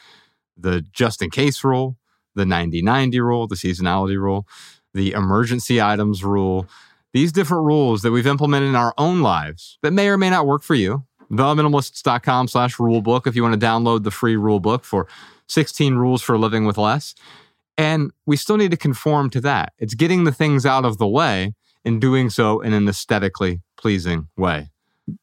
the 0.56 0.84
just 0.92 1.22
in 1.22 1.30
case 1.30 1.64
rule, 1.64 1.96
the 2.34 2.44
90 2.44 2.82
90 2.82 3.20
rule, 3.20 3.46
the 3.46 3.54
seasonality 3.54 4.20
rule, 4.20 4.46
the 4.92 5.12
emergency 5.12 5.80
items 5.80 6.22
rule, 6.22 6.66
these 7.14 7.32
different 7.32 7.64
rules 7.64 8.02
that 8.02 8.12
we've 8.12 8.26
implemented 8.26 8.68
in 8.68 8.76
our 8.76 8.92
own 8.98 9.22
lives 9.22 9.78
that 9.82 9.92
may 9.92 10.08
or 10.08 10.18
may 10.18 10.30
not 10.30 10.46
work 10.46 10.62
for 10.62 10.74
you. 10.74 11.04
Theminimalists.com 11.32 12.48
slash 12.48 12.78
rule 12.78 13.00
book 13.02 13.26
if 13.26 13.34
you 13.34 13.42
want 13.42 13.58
to 13.58 13.66
download 13.66 14.04
the 14.04 14.10
free 14.10 14.36
rule 14.36 14.60
book 14.60 14.84
for 14.84 15.08
16 15.48 15.94
rules 15.94 16.22
for 16.22 16.36
living 16.38 16.66
with 16.66 16.78
less. 16.78 17.14
And 17.78 18.10
we 18.26 18.36
still 18.36 18.56
need 18.58 18.70
to 18.70 18.76
conform 18.76 19.30
to 19.30 19.40
that. 19.40 19.72
It's 19.78 19.94
getting 19.94 20.24
the 20.24 20.32
things 20.32 20.66
out 20.66 20.84
of 20.84 20.98
the 20.98 21.06
way 21.06 21.54
and 21.84 22.00
doing 22.00 22.28
so 22.30 22.60
in 22.60 22.72
an 22.74 22.86
aesthetically 22.88 23.60
pleasing 23.76 24.28
way. 24.36 24.68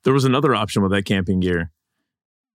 There 0.03 0.14
was 0.14 0.26
another 0.26 0.53
option 0.56 0.81
with 0.81 0.91
that 0.91 1.06
camping 1.06 1.40
gear. 1.40 1.72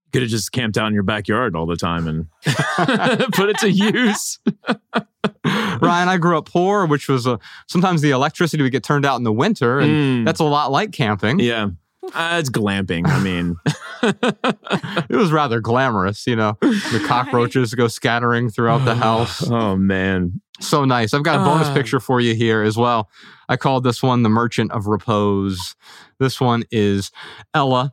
You 0.06 0.10
could 0.12 0.22
have 0.22 0.30
just 0.30 0.52
camped 0.52 0.76
out 0.76 0.88
in 0.88 0.94
your 0.94 1.02
backyard 1.04 1.56
all 1.56 1.66
the 1.66 1.76
time 1.76 2.06
and 2.08 2.26
put 3.32 3.48
it 3.48 3.58
to 3.58 3.70
use. 3.70 4.38
Ryan, 5.44 6.08
I 6.08 6.16
grew 6.18 6.36
up 6.38 6.46
poor, 6.48 6.86
which 6.86 7.08
was 7.08 7.26
uh, 7.26 7.36
sometimes 7.68 8.00
the 8.02 8.10
electricity 8.10 8.62
would 8.62 8.72
get 8.72 8.82
turned 8.84 9.04
out 9.06 9.16
in 9.16 9.22
the 9.24 9.32
winter, 9.32 9.78
and 9.80 9.90
Mm. 9.90 10.24
that's 10.24 10.40
a 10.40 10.44
lot 10.44 10.70
like 10.70 10.92
camping. 10.92 11.38
Yeah. 11.38 11.70
Uh, 12.12 12.36
it's 12.40 12.50
glamping. 12.50 13.06
I 13.08 13.18
mean, 13.20 13.56
It 15.08 15.16
was 15.16 15.32
rather 15.32 15.60
glamorous, 15.60 16.26
you 16.26 16.36
know. 16.36 16.56
The 16.60 17.02
cockroaches 17.06 17.74
go 17.74 17.88
scattering 17.88 18.50
throughout 18.50 18.84
the 18.84 18.94
house. 18.94 19.48
oh 19.50 19.76
man. 19.76 20.40
So 20.60 20.84
nice. 20.84 21.14
I've 21.14 21.22
got 21.24 21.40
a 21.40 21.44
bonus 21.44 21.68
Ah. 21.68 21.74
picture 21.74 22.00
for 22.00 22.20
you 22.20 22.34
here 22.34 22.62
as 22.62 22.76
well. 22.76 23.08
I 23.48 23.56
called 23.56 23.84
this 23.84 24.02
one 24.02 24.22
the 24.22 24.28
Merchant 24.28 24.70
of 24.72 24.86
Repose. 24.86 25.74
This 26.18 26.40
one 26.40 26.64
is 26.70 27.10
Ella. 27.54 27.92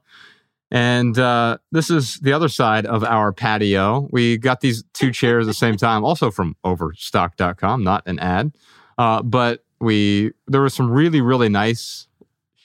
And 0.70 1.18
uh, 1.20 1.58
this 1.72 1.90
is 1.90 2.18
the 2.20 2.32
other 2.34 2.48
side 2.48 2.86
of 2.86 3.04
our 3.04 3.34
patio. 3.34 4.08
We 4.12 4.38
got 4.38 4.62
these 4.62 4.84
two 4.94 5.12
chairs 5.12 5.46
at 5.46 5.48
the 5.48 5.54
same 5.54 5.76
time, 5.76 6.06
also 6.06 6.32
from 6.32 6.56
overstock.com, 6.64 7.84
not 7.84 8.04
an 8.06 8.20
ad. 8.20 8.54
Uh, 8.98 9.22
but 9.22 9.66
we 9.82 10.32
there 10.48 10.62
were 10.62 10.70
some 10.70 10.90
really, 10.90 11.20
really 11.22 11.50
nice 11.50 12.08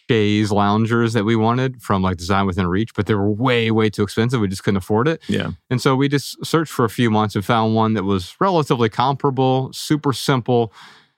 chaise 0.09 0.51
loungers 0.51 1.12
that 1.15 1.24
we 1.24 1.37
wanted 1.37 1.83
from 1.83 2.03
like 2.03 2.16
Design 2.16 2.47
Within 2.47 2.66
Reach, 2.66 2.95
but 2.95 3.07
they 3.07 3.15
were 3.15 3.31
way, 3.31 3.70
way 3.70 3.91
too 3.91 4.03
expensive. 4.03 4.41
We 4.41 4.49
just 4.49 4.65
couldn't 4.65 4.78
afford 4.78 5.09
it. 5.09 5.23
Yeah. 5.28 5.51
And 5.70 5.81
so 5.81 5.97
we 5.97 6.09
just 6.09 6.45
searched 6.45 6.73
for 6.73 6.85
a 6.85 6.91
few 6.91 7.11
months 7.11 7.35
and 7.35 7.45
found 7.45 7.74
one 7.74 7.95
that 7.95 8.05
was 8.05 8.35
relatively 8.41 8.89
comparable, 8.89 9.73
super 9.73 10.12
simple. 10.12 10.73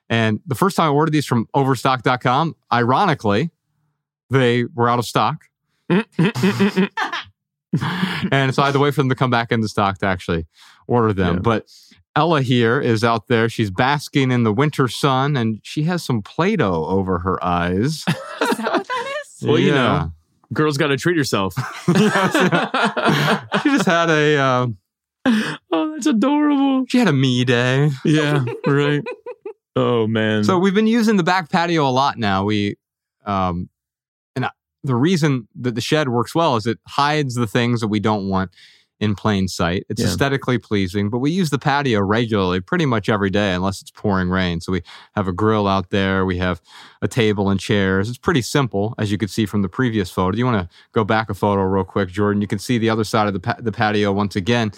And 0.09 0.41
the 0.47 0.55
first 0.55 0.77
time 0.77 0.91
I 0.91 0.95
ordered 0.95 1.13
these 1.13 1.27
from 1.27 1.49
overstock.com, 1.55 2.57
ironically, 2.73 3.51
they 4.31 4.65
were 4.65 4.89
out 4.89 4.99
of 4.99 5.05
stock. 5.05 5.45
and 5.89 6.05
so 8.55 8.63
I 8.63 8.67
had 8.67 8.73
to 8.73 8.79
wait 8.79 8.95
for 8.95 9.03
them 9.03 9.11
to 9.11 9.15
come 9.15 9.31
back 9.31 9.53
into 9.53 9.69
stock 9.69 9.99
to 9.99 10.07
actually 10.07 10.47
order 10.87 11.13
them. 11.13 11.37
Yeah. 11.37 11.41
But 11.41 11.67
Ella 12.19 12.43
here 12.43 12.81
is 12.81 13.05
out 13.05 13.29
there. 13.29 13.49
She's 13.49 13.71
basking 13.71 14.33
in 14.33 14.43
the 14.43 14.53
winter 14.53 14.89
sun 14.89 15.37
and 15.37 15.61
she 15.63 15.85
has 15.85 16.03
some 16.03 16.21
Play 16.21 16.57
Doh 16.57 16.85
over 16.87 17.21
her 17.21 17.43
eyes. 17.45 18.05
Is 18.41 18.57
that 18.57 18.73
what 18.73 18.87
that 18.89 19.15
is? 19.25 19.47
Well, 19.47 19.57
you 19.57 19.69
Yeah. 19.69 19.75
know, 19.75 20.13
girls 20.53 20.77
got 20.77 20.89
to 20.89 20.97
treat 20.97 21.17
herself. 21.17 21.55
She 21.87 23.71
just 23.71 23.87
had 23.87 24.11
a 24.11 24.37
uh, 24.37 24.67
oh, 25.73 25.93
that's 25.93 26.07
adorable. 26.07 26.85
she 26.89 26.99
had 26.99 27.07
a 27.09 27.13
me 27.13 27.45
day. 27.45 27.91
Yeah, 28.05 28.45
right. 28.67 29.03
Oh 29.77 30.07
man. 30.09 30.43
So 30.43 30.59
we've 30.59 30.75
been 30.75 30.87
using 30.89 31.17
the 31.19 31.23
back 31.23 31.51
patio 31.51 31.89
a 31.89 31.91
lot 31.91 32.19
now. 32.19 32.45
We, 32.45 32.77
um, 33.27 33.69
and 34.35 34.49
the 34.83 34.97
reason 34.97 35.47
that 35.61 35.75
the 35.77 35.81
shed 35.81 36.09
works 36.09 36.35
well 36.35 36.57
is 36.57 36.67
it 36.67 36.79
hides 36.87 37.35
the 37.37 37.47
things 37.47 37.81
that 37.81 37.89
we 37.89 38.01
don't 38.01 38.29
want 38.29 38.51
in 39.01 39.15
plain 39.15 39.47
sight. 39.49 39.85
It's 39.89 40.01
Yeah. 40.01 40.09
aesthetically 40.09 40.59
pleasing, 40.59 41.09
but 41.11 41.19
we 41.19 41.31
use 41.31 41.51
the 41.51 41.59
patio 41.59 42.01
regularly, 42.01 42.61
pretty 42.61 42.85
much 42.87 43.09
every 43.09 43.31
day, 43.31 43.55
unless 43.55 43.81
it's 43.81 43.91
pouring 43.93 44.29
rain. 44.29 44.61
So 44.61 44.73
we 44.73 44.83
have 45.15 45.29
a 45.29 45.33
grill 45.33 45.67
out 45.69 45.91
there, 45.91 46.25
we 46.27 46.39
have 46.39 46.61
a 47.01 47.07
table 47.09 47.49
and 47.49 47.61
chairs. 47.61 48.09
It's 48.09 48.19
pretty 48.19 48.43
simple, 48.43 48.95
as 48.99 49.13
you 49.13 49.19
could 49.19 49.31
see 49.31 49.47
from 49.47 49.63
the 49.63 49.69
previous 49.69 50.11
photo. 50.11 50.33
Do 50.33 50.39
you 50.39 50.45
want 50.47 50.69
to 50.69 50.77
go 50.93 51.05
back 51.05 51.31
a 51.31 51.35
photo 51.35 51.63
real 51.63 51.85
quick, 51.85 52.09
Jordan? 52.09 52.43
You 52.43 52.49
can 52.49 52.59
see 52.59 52.77
the 52.79 52.91
other 52.91 53.05
side 53.05 53.27
of 53.29 53.35
the, 53.35 53.41
pa- 53.41 53.57
the 53.61 53.73
patio 53.73 54.13
once 54.13 54.35
again. 54.35 54.73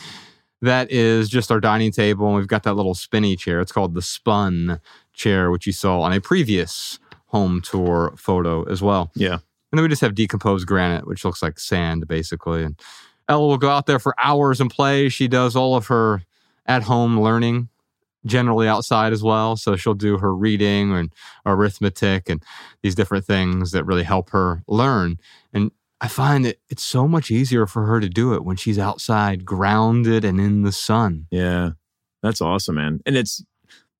That 0.62 0.90
is 0.90 1.30
just 1.30 1.51
our 1.51 1.59
dining 1.60 1.90
table, 1.90 2.26
and 2.26 2.36
we've 2.36 2.47
got 2.47 2.64
that 2.64 2.74
little 2.74 2.94
spinny 2.94 3.34
chair. 3.36 3.60
It's 3.60 3.72
called 3.72 3.94
the 3.94 4.02
spun 4.02 4.80
chair, 5.14 5.51
which 5.51 5.66
you 5.66 5.72
saw 5.72 6.02
on 6.02 6.12
a 6.12 6.20
previous 6.20 6.98
home 7.28 7.62
tour 7.62 8.12
photo 8.18 8.64
as 8.64 8.82
well. 8.82 9.10
Yeah. 9.14 9.38
And 9.72 9.78
then 9.78 9.82
we 9.82 9.88
just 9.88 10.02
have 10.02 10.14
decomposed 10.14 10.66
granite, 10.66 11.06
which 11.06 11.24
looks 11.24 11.42
like 11.42 11.59
sand, 11.59 12.06
basically. 12.09 12.64
And 12.64 12.78
Ella 13.31 13.47
will 13.47 13.59
go 13.59 13.70
out 13.70 13.86
there 13.86 14.01
for 14.01 14.15
hours 14.19 14.61
and 14.61 14.69
play. 14.69 15.09
She 15.09 15.28
does 15.28 15.55
all 15.55 15.77
of 15.77 15.86
her 15.86 16.23
at 16.66 16.82
home 16.82 17.20
learning, 17.20 17.69
generally 18.27 18.66
outside 18.66 19.12
as 19.12 19.23
well. 19.23 19.57
So 19.57 19.77
she'll 19.77 19.94
do 19.94 20.19
her 20.19 20.35
reading 20.35 20.93
and 20.93 21.12
arithmetic 21.47 22.28
and 22.28 22.43
these 22.82 22.97
different 22.97 23.24
things 23.24 23.70
that 23.70 23.85
really 23.85 24.02
help 24.02 24.31
her 24.31 24.62
learn. 24.66 25.16
And 25.52 25.70
I 26.01 26.09
find 26.09 26.44
that 26.44 26.59
it's 26.69 26.82
so 26.82 27.07
much 27.07 27.31
easier 27.31 27.66
for 27.66 27.86
her 27.86 28.01
to 28.01 28.09
do 28.09 28.35
it 28.35 28.44
when 28.44 28.57
she's 28.57 28.78
outside, 28.78 29.44
grounded 29.44 30.24
and 30.24 30.40
in 30.40 30.62
the 30.62 30.73
sun. 30.73 31.27
Yeah. 31.31 31.70
That's 32.23 32.40
awesome, 32.40 32.74
man. 32.74 33.01
And 33.07 33.16
it's, 33.16 33.44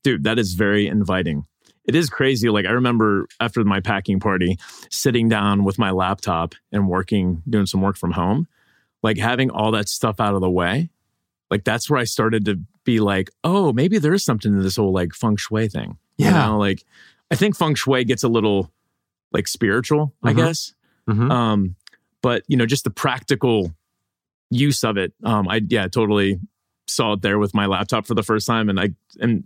dude, 0.03 0.25
that 0.25 0.39
is 0.39 0.55
very 0.55 0.89
inviting. 0.89 1.45
It 1.85 1.95
is 1.95 2.11
crazy. 2.11 2.51
Like, 2.51 2.67
I 2.67 2.71
remember 2.71 3.27
after 3.41 3.63
my 3.65 3.81
packing 3.81 4.19
party, 4.19 4.59
sitting 4.91 5.29
down 5.29 5.65
with 5.65 5.79
my 5.79 5.93
laptop 5.93 6.55
and 6.73 6.89
working, 6.89 7.43
doing 7.49 7.67
some 7.67 7.81
work 7.81 7.97
from 7.97 8.11
home, 8.11 8.47
like 9.03 9.19
having 9.19 9.51
all 9.51 9.71
that 9.73 9.89
stuff 9.89 10.21
out 10.21 10.35
of 10.35 10.41
the 10.41 10.51
way. 10.51 10.91
Like, 11.51 11.65
that's 11.65 11.91
where 11.91 11.99
I 11.99 12.05
started 12.05 12.45
to 12.45 12.61
be 12.85 13.01
like, 13.01 13.31
oh, 13.45 13.73
maybe 13.73 13.99
there 13.99 14.15
is 14.15 14.25
something 14.25 14.55
to 14.55 14.63
this 14.63 14.77
whole 14.77 14.93
like 14.93 15.13
feng 15.15 15.37
shui 15.37 15.69
thing. 15.69 15.99
You 16.19 16.27
Yeah. 16.27 16.47
know, 16.47 16.59
like, 16.59 16.85
I 17.31 17.35
think 17.35 17.57
feng 17.57 17.75
shui 17.75 18.05
gets 18.05 18.23
a 18.23 18.29
little 18.29 18.71
like 19.33 19.49
spiritual, 19.49 20.15
I 20.23 20.33
Mhm. 20.33 20.37
guess. 20.37 20.75
Mhm. 21.09 21.31
Um, 21.31 21.77
but 22.23 22.43
you 22.49 22.57
know, 22.57 22.67
just 22.67 22.85
the 22.85 22.91
practical 22.91 23.75
use 24.51 24.83
of 24.85 24.97
it. 24.97 25.13
Um, 25.25 25.49
I 25.49 25.61
yeah, 25.69 25.89
totally 25.89 26.41
saw 26.87 27.13
it 27.15 27.23
there 27.23 27.39
with 27.39 27.55
my 27.55 27.67
laptop 27.67 28.07
for 28.07 28.15
the 28.15 28.23
first 28.23 28.47
time, 28.47 28.69
and 28.69 28.79
I 28.81 28.91
and 29.21 29.45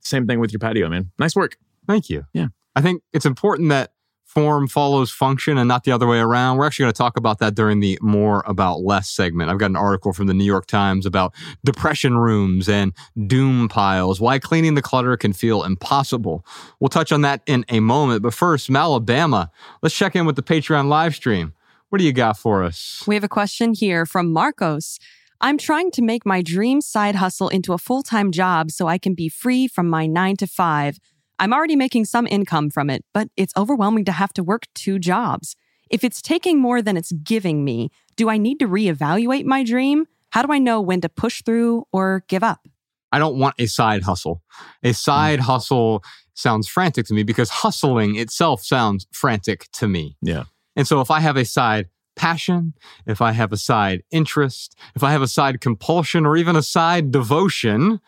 same 0.00 0.26
thing 0.26 0.38
with 0.40 0.52
your 0.52 0.60
patio, 0.60 0.88
man. 0.88 1.10
Nice 1.18 1.34
work. 1.34 1.56
Thank 1.86 2.08
you. 2.08 2.24
Yeah. 2.32 2.48
I 2.76 2.80
think 2.80 3.02
it's 3.12 3.26
important 3.26 3.70
that 3.70 3.92
form 4.26 4.68
follows 4.68 5.10
function 5.10 5.56
and 5.56 5.66
not 5.66 5.84
the 5.84 5.92
other 5.92 6.06
way 6.06 6.18
around. 6.18 6.58
We're 6.58 6.66
actually 6.66 6.84
going 6.84 6.92
to 6.92 6.98
talk 6.98 7.16
about 7.16 7.38
that 7.38 7.54
during 7.54 7.80
the 7.80 7.98
more 8.02 8.44
about 8.46 8.80
less 8.80 9.08
segment. 9.08 9.50
I've 9.50 9.58
got 9.58 9.70
an 9.70 9.76
article 9.76 10.12
from 10.12 10.26
the 10.26 10.34
New 10.34 10.44
York 10.44 10.66
Times 10.66 11.06
about 11.06 11.32
depression 11.64 12.18
rooms 12.18 12.68
and 12.68 12.92
doom 13.26 13.68
piles, 13.68 14.20
why 14.20 14.38
cleaning 14.38 14.74
the 14.74 14.82
clutter 14.82 15.16
can 15.16 15.32
feel 15.32 15.62
impossible. 15.62 16.44
We'll 16.80 16.88
touch 16.88 17.12
on 17.12 17.22
that 17.22 17.40
in 17.46 17.64
a 17.70 17.80
moment. 17.80 18.22
But 18.22 18.34
first, 18.34 18.68
Malabama, 18.68 19.48
let's 19.80 19.94
check 19.94 20.14
in 20.14 20.26
with 20.26 20.36
the 20.36 20.42
Patreon 20.42 20.88
live 20.88 21.14
stream. 21.14 21.54
What 21.88 21.98
do 21.98 22.04
you 22.04 22.12
got 22.12 22.36
for 22.36 22.62
us? 22.64 23.04
We 23.06 23.14
have 23.14 23.24
a 23.24 23.28
question 23.28 23.72
here 23.72 24.04
from 24.04 24.32
Marcos. 24.32 24.98
I'm 25.40 25.56
trying 25.56 25.90
to 25.92 26.02
make 26.02 26.26
my 26.26 26.42
dream 26.42 26.80
side 26.80 27.14
hustle 27.14 27.48
into 27.48 27.72
a 27.72 27.78
full 27.78 28.02
time 28.02 28.32
job 28.32 28.70
so 28.70 28.86
I 28.88 28.98
can 28.98 29.14
be 29.14 29.28
free 29.28 29.68
from 29.68 29.88
my 29.88 30.06
nine 30.06 30.36
to 30.36 30.46
five. 30.46 30.98
I'm 31.38 31.52
already 31.52 31.76
making 31.76 32.06
some 32.06 32.26
income 32.26 32.70
from 32.70 32.90
it, 32.90 33.04
but 33.12 33.28
it's 33.36 33.52
overwhelming 33.56 34.04
to 34.06 34.12
have 34.12 34.32
to 34.34 34.42
work 34.42 34.64
two 34.74 34.98
jobs. 34.98 35.56
If 35.90 36.02
it's 36.02 36.20
taking 36.20 36.60
more 36.60 36.82
than 36.82 36.96
it's 36.96 37.12
giving 37.12 37.64
me, 37.64 37.90
do 38.16 38.28
I 38.28 38.38
need 38.38 38.58
to 38.58 38.66
reevaluate 38.66 39.44
my 39.44 39.62
dream? 39.62 40.06
How 40.30 40.42
do 40.42 40.52
I 40.52 40.58
know 40.58 40.80
when 40.80 41.00
to 41.02 41.08
push 41.08 41.42
through 41.42 41.84
or 41.92 42.24
give 42.28 42.42
up? 42.42 42.66
I 43.12 43.18
don't 43.18 43.38
want 43.38 43.54
a 43.58 43.66
side 43.66 44.02
hustle. 44.02 44.42
A 44.82 44.92
side 44.92 45.38
mm. 45.38 45.42
hustle 45.42 46.02
sounds 46.34 46.68
frantic 46.68 47.06
to 47.06 47.14
me 47.14 47.22
because 47.22 47.48
hustling 47.48 48.16
itself 48.16 48.62
sounds 48.62 49.06
frantic 49.12 49.70
to 49.72 49.88
me. 49.88 50.16
Yeah. 50.20 50.44
And 50.74 50.86
so 50.86 51.00
if 51.00 51.10
I 51.10 51.20
have 51.20 51.36
a 51.36 51.44
side 51.44 51.88
passion, 52.16 52.74
if 53.06 53.22
I 53.22 53.32
have 53.32 53.52
a 53.52 53.56
side 53.56 54.02
interest, 54.10 54.76
if 54.94 55.02
I 55.02 55.12
have 55.12 55.22
a 55.22 55.28
side 55.28 55.60
compulsion 55.60 56.26
or 56.26 56.36
even 56.36 56.56
a 56.56 56.62
side 56.62 57.10
devotion, 57.10 58.00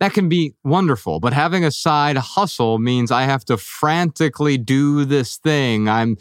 that 0.00 0.12
can 0.12 0.28
be 0.28 0.54
wonderful. 0.64 1.20
But 1.20 1.32
having 1.32 1.64
a 1.64 1.70
side 1.70 2.16
hustle 2.16 2.78
means 2.78 3.10
I 3.10 3.22
have 3.22 3.44
to 3.46 3.56
frantically 3.56 4.58
do 4.58 5.04
this 5.04 5.36
thing. 5.36 5.88
I'm 5.88 6.16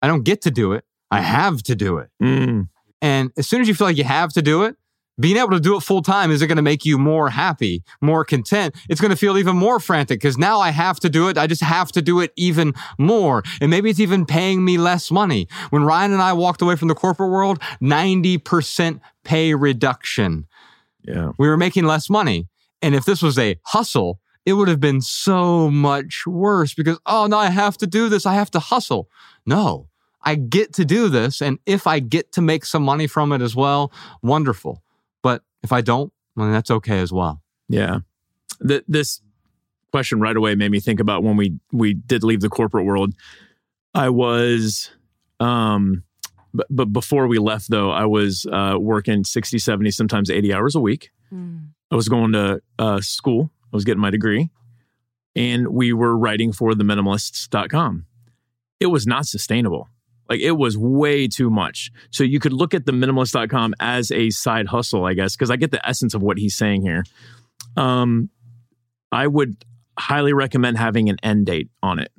I 0.00 0.08
don't 0.08 0.24
get 0.24 0.42
to 0.42 0.50
do 0.50 0.72
it. 0.72 0.84
I 1.10 1.20
have 1.20 1.62
to 1.64 1.74
do 1.74 1.98
it. 1.98 2.10
Mm. 2.22 2.68
And 3.00 3.30
as 3.36 3.46
soon 3.46 3.60
as 3.60 3.68
you 3.68 3.74
feel 3.74 3.86
like 3.86 3.98
you 3.98 4.04
have 4.04 4.32
to 4.32 4.42
do 4.42 4.62
it, 4.62 4.76
being 5.20 5.36
able 5.36 5.50
to 5.50 5.60
do 5.60 5.76
it 5.76 5.82
full 5.82 6.00
time 6.00 6.30
is 6.30 6.40
it 6.40 6.46
going 6.46 6.56
to 6.56 6.62
make 6.62 6.84
you 6.84 6.98
more 6.98 7.28
happy, 7.28 7.82
more 8.00 8.24
content? 8.24 8.74
It's 8.88 9.00
going 9.00 9.10
to 9.10 9.16
feel 9.16 9.36
even 9.36 9.56
more 9.56 9.78
frantic 9.78 10.20
because 10.20 10.38
now 10.38 10.58
I 10.58 10.70
have 10.70 10.98
to 11.00 11.10
do 11.10 11.28
it. 11.28 11.36
I 11.36 11.46
just 11.46 11.62
have 11.62 11.92
to 11.92 12.02
do 12.02 12.20
it 12.20 12.32
even 12.36 12.72
more. 12.98 13.42
And 13.60 13.70
maybe 13.70 13.90
it's 13.90 14.00
even 14.00 14.24
paying 14.24 14.64
me 14.64 14.78
less 14.78 15.10
money. 15.10 15.48
When 15.70 15.84
Ryan 15.84 16.12
and 16.12 16.22
I 16.22 16.32
walked 16.32 16.62
away 16.62 16.76
from 16.76 16.88
the 16.88 16.94
corporate 16.94 17.30
world, 17.30 17.60
90% 17.82 19.00
pay 19.22 19.54
reduction. 19.54 20.46
Yeah. 21.04 21.32
We 21.38 21.48
were 21.48 21.56
making 21.58 21.84
less 21.84 22.08
money. 22.08 22.48
And 22.82 22.94
if 22.94 23.04
this 23.04 23.22
was 23.22 23.38
a 23.38 23.58
hustle, 23.64 24.20
it 24.44 24.54
would 24.54 24.68
have 24.68 24.80
been 24.80 25.00
so 25.00 25.70
much 25.70 26.24
worse 26.26 26.74
because, 26.74 26.98
oh, 27.06 27.26
no, 27.26 27.38
I 27.38 27.50
have 27.50 27.78
to 27.78 27.86
do 27.86 28.08
this. 28.08 28.26
I 28.26 28.34
have 28.34 28.50
to 28.50 28.58
hustle. 28.58 29.08
No, 29.46 29.88
I 30.22 30.34
get 30.34 30.72
to 30.74 30.84
do 30.84 31.08
this. 31.08 31.40
And 31.40 31.58
if 31.64 31.86
I 31.86 32.00
get 32.00 32.32
to 32.32 32.42
make 32.42 32.64
some 32.64 32.82
money 32.82 33.06
from 33.06 33.32
it 33.32 33.40
as 33.40 33.54
well, 33.54 33.92
wonderful. 34.22 34.82
But 35.22 35.42
if 35.62 35.72
I 35.72 35.80
don't, 35.80 36.12
well, 36.34 36.50
that's 36.50 36.70
okay 36.70 36.98
as 36.98 37.12
well. 37.12 37.40
Yeah. 37.68 38.00
Th- 38.66 38.84
this 38.88 39.20
question 39.92 40.20
right 40.20 40.36
away 40.36 40.54
made 40.54 40.70
me 40.70 40.80
think 40.80 41.00
about 41.00 41.22
when 41.22 41.36
we 41.36 41.52
we 41.70 41.94
did 41.94 42.24
leave 42.24 42.40
the 42.40 42.48
corporate 42.48 42.86
world. 42.86 43.14
I 43.94 44.08
was 44.08 44.90
um 45.38 46.02
but, 46.54 46.66
but 46.70 46.86
before 46.86 47.26
we 47.28 47.38
left 47.38 47.70
though, 47.70 47.90
I 47.90 48.06
was 48.06 48.46
uh 48.50 48.76
working 48.78 49.22
60, 49.24 49.58
70, 49.58 49.90
sometimes 49.90 50.30
80 50.30 50.54
hours 50.54 50.74
a 50.74 50.80
week. 50.80 51.10
I 51.92 51.94
was 51.94 52.08
going 52.08 52.32
to 52.32 52.60
uh 52.78 53.00
school. 53.00 53.50
I 53.72 53.76
was 53.76 53.84
getting 53.84 54.00
my 54.00 54.10
degree 54.10 54.50
and 55.34 55.68
we 55.68 55.92
were 55.92 56.16
writing 56.16 56.52
for 56.52 56.74
the 56.74 56.84
minimalists.com. 56.84 58.06
It 58.80 58.86
was 58.86 59.06
not 59.06 59.26
sustainable. 59.26 59.88
Like 60.28 60.40
it 60.40 60.52
was 60.52 60.78
way 60.78 61.28
too 61.28 61.50
much. 61.50 61.90
So 62.10 62.24
you 62.24 62.40
could 62.40 62.52
look 62.52 62.74
at 62.74 62.86
the 62.86 62.92
minimalist.com 62.92 63.74
as 63.80 64.10
a 64.10 64.30
side 64.30 64.68
hustle, 64.68 65.04
I 65.04 65.14
guess, 65.14 65.36
because 65.36 65.50
I 65.50 65.56
get 65.56 65.70
the 65.70 65.86
essence 65.86 66.14
of 66.14 66.22
what 66.22 66.38
he's 66.38 66.56
saying 66.56 66.82
here. 66.82 67.04
Um, 67.76 68.30
I 69.10 69.26
would 69.26 69.64
highly 69.98 70.32
recommend 70.32 70.78
having 70.78 71.08
an 71.08 71.16
end 71.22 71.46
date 71.46 71.68
on 71.82 71.98
it 71.98 72.10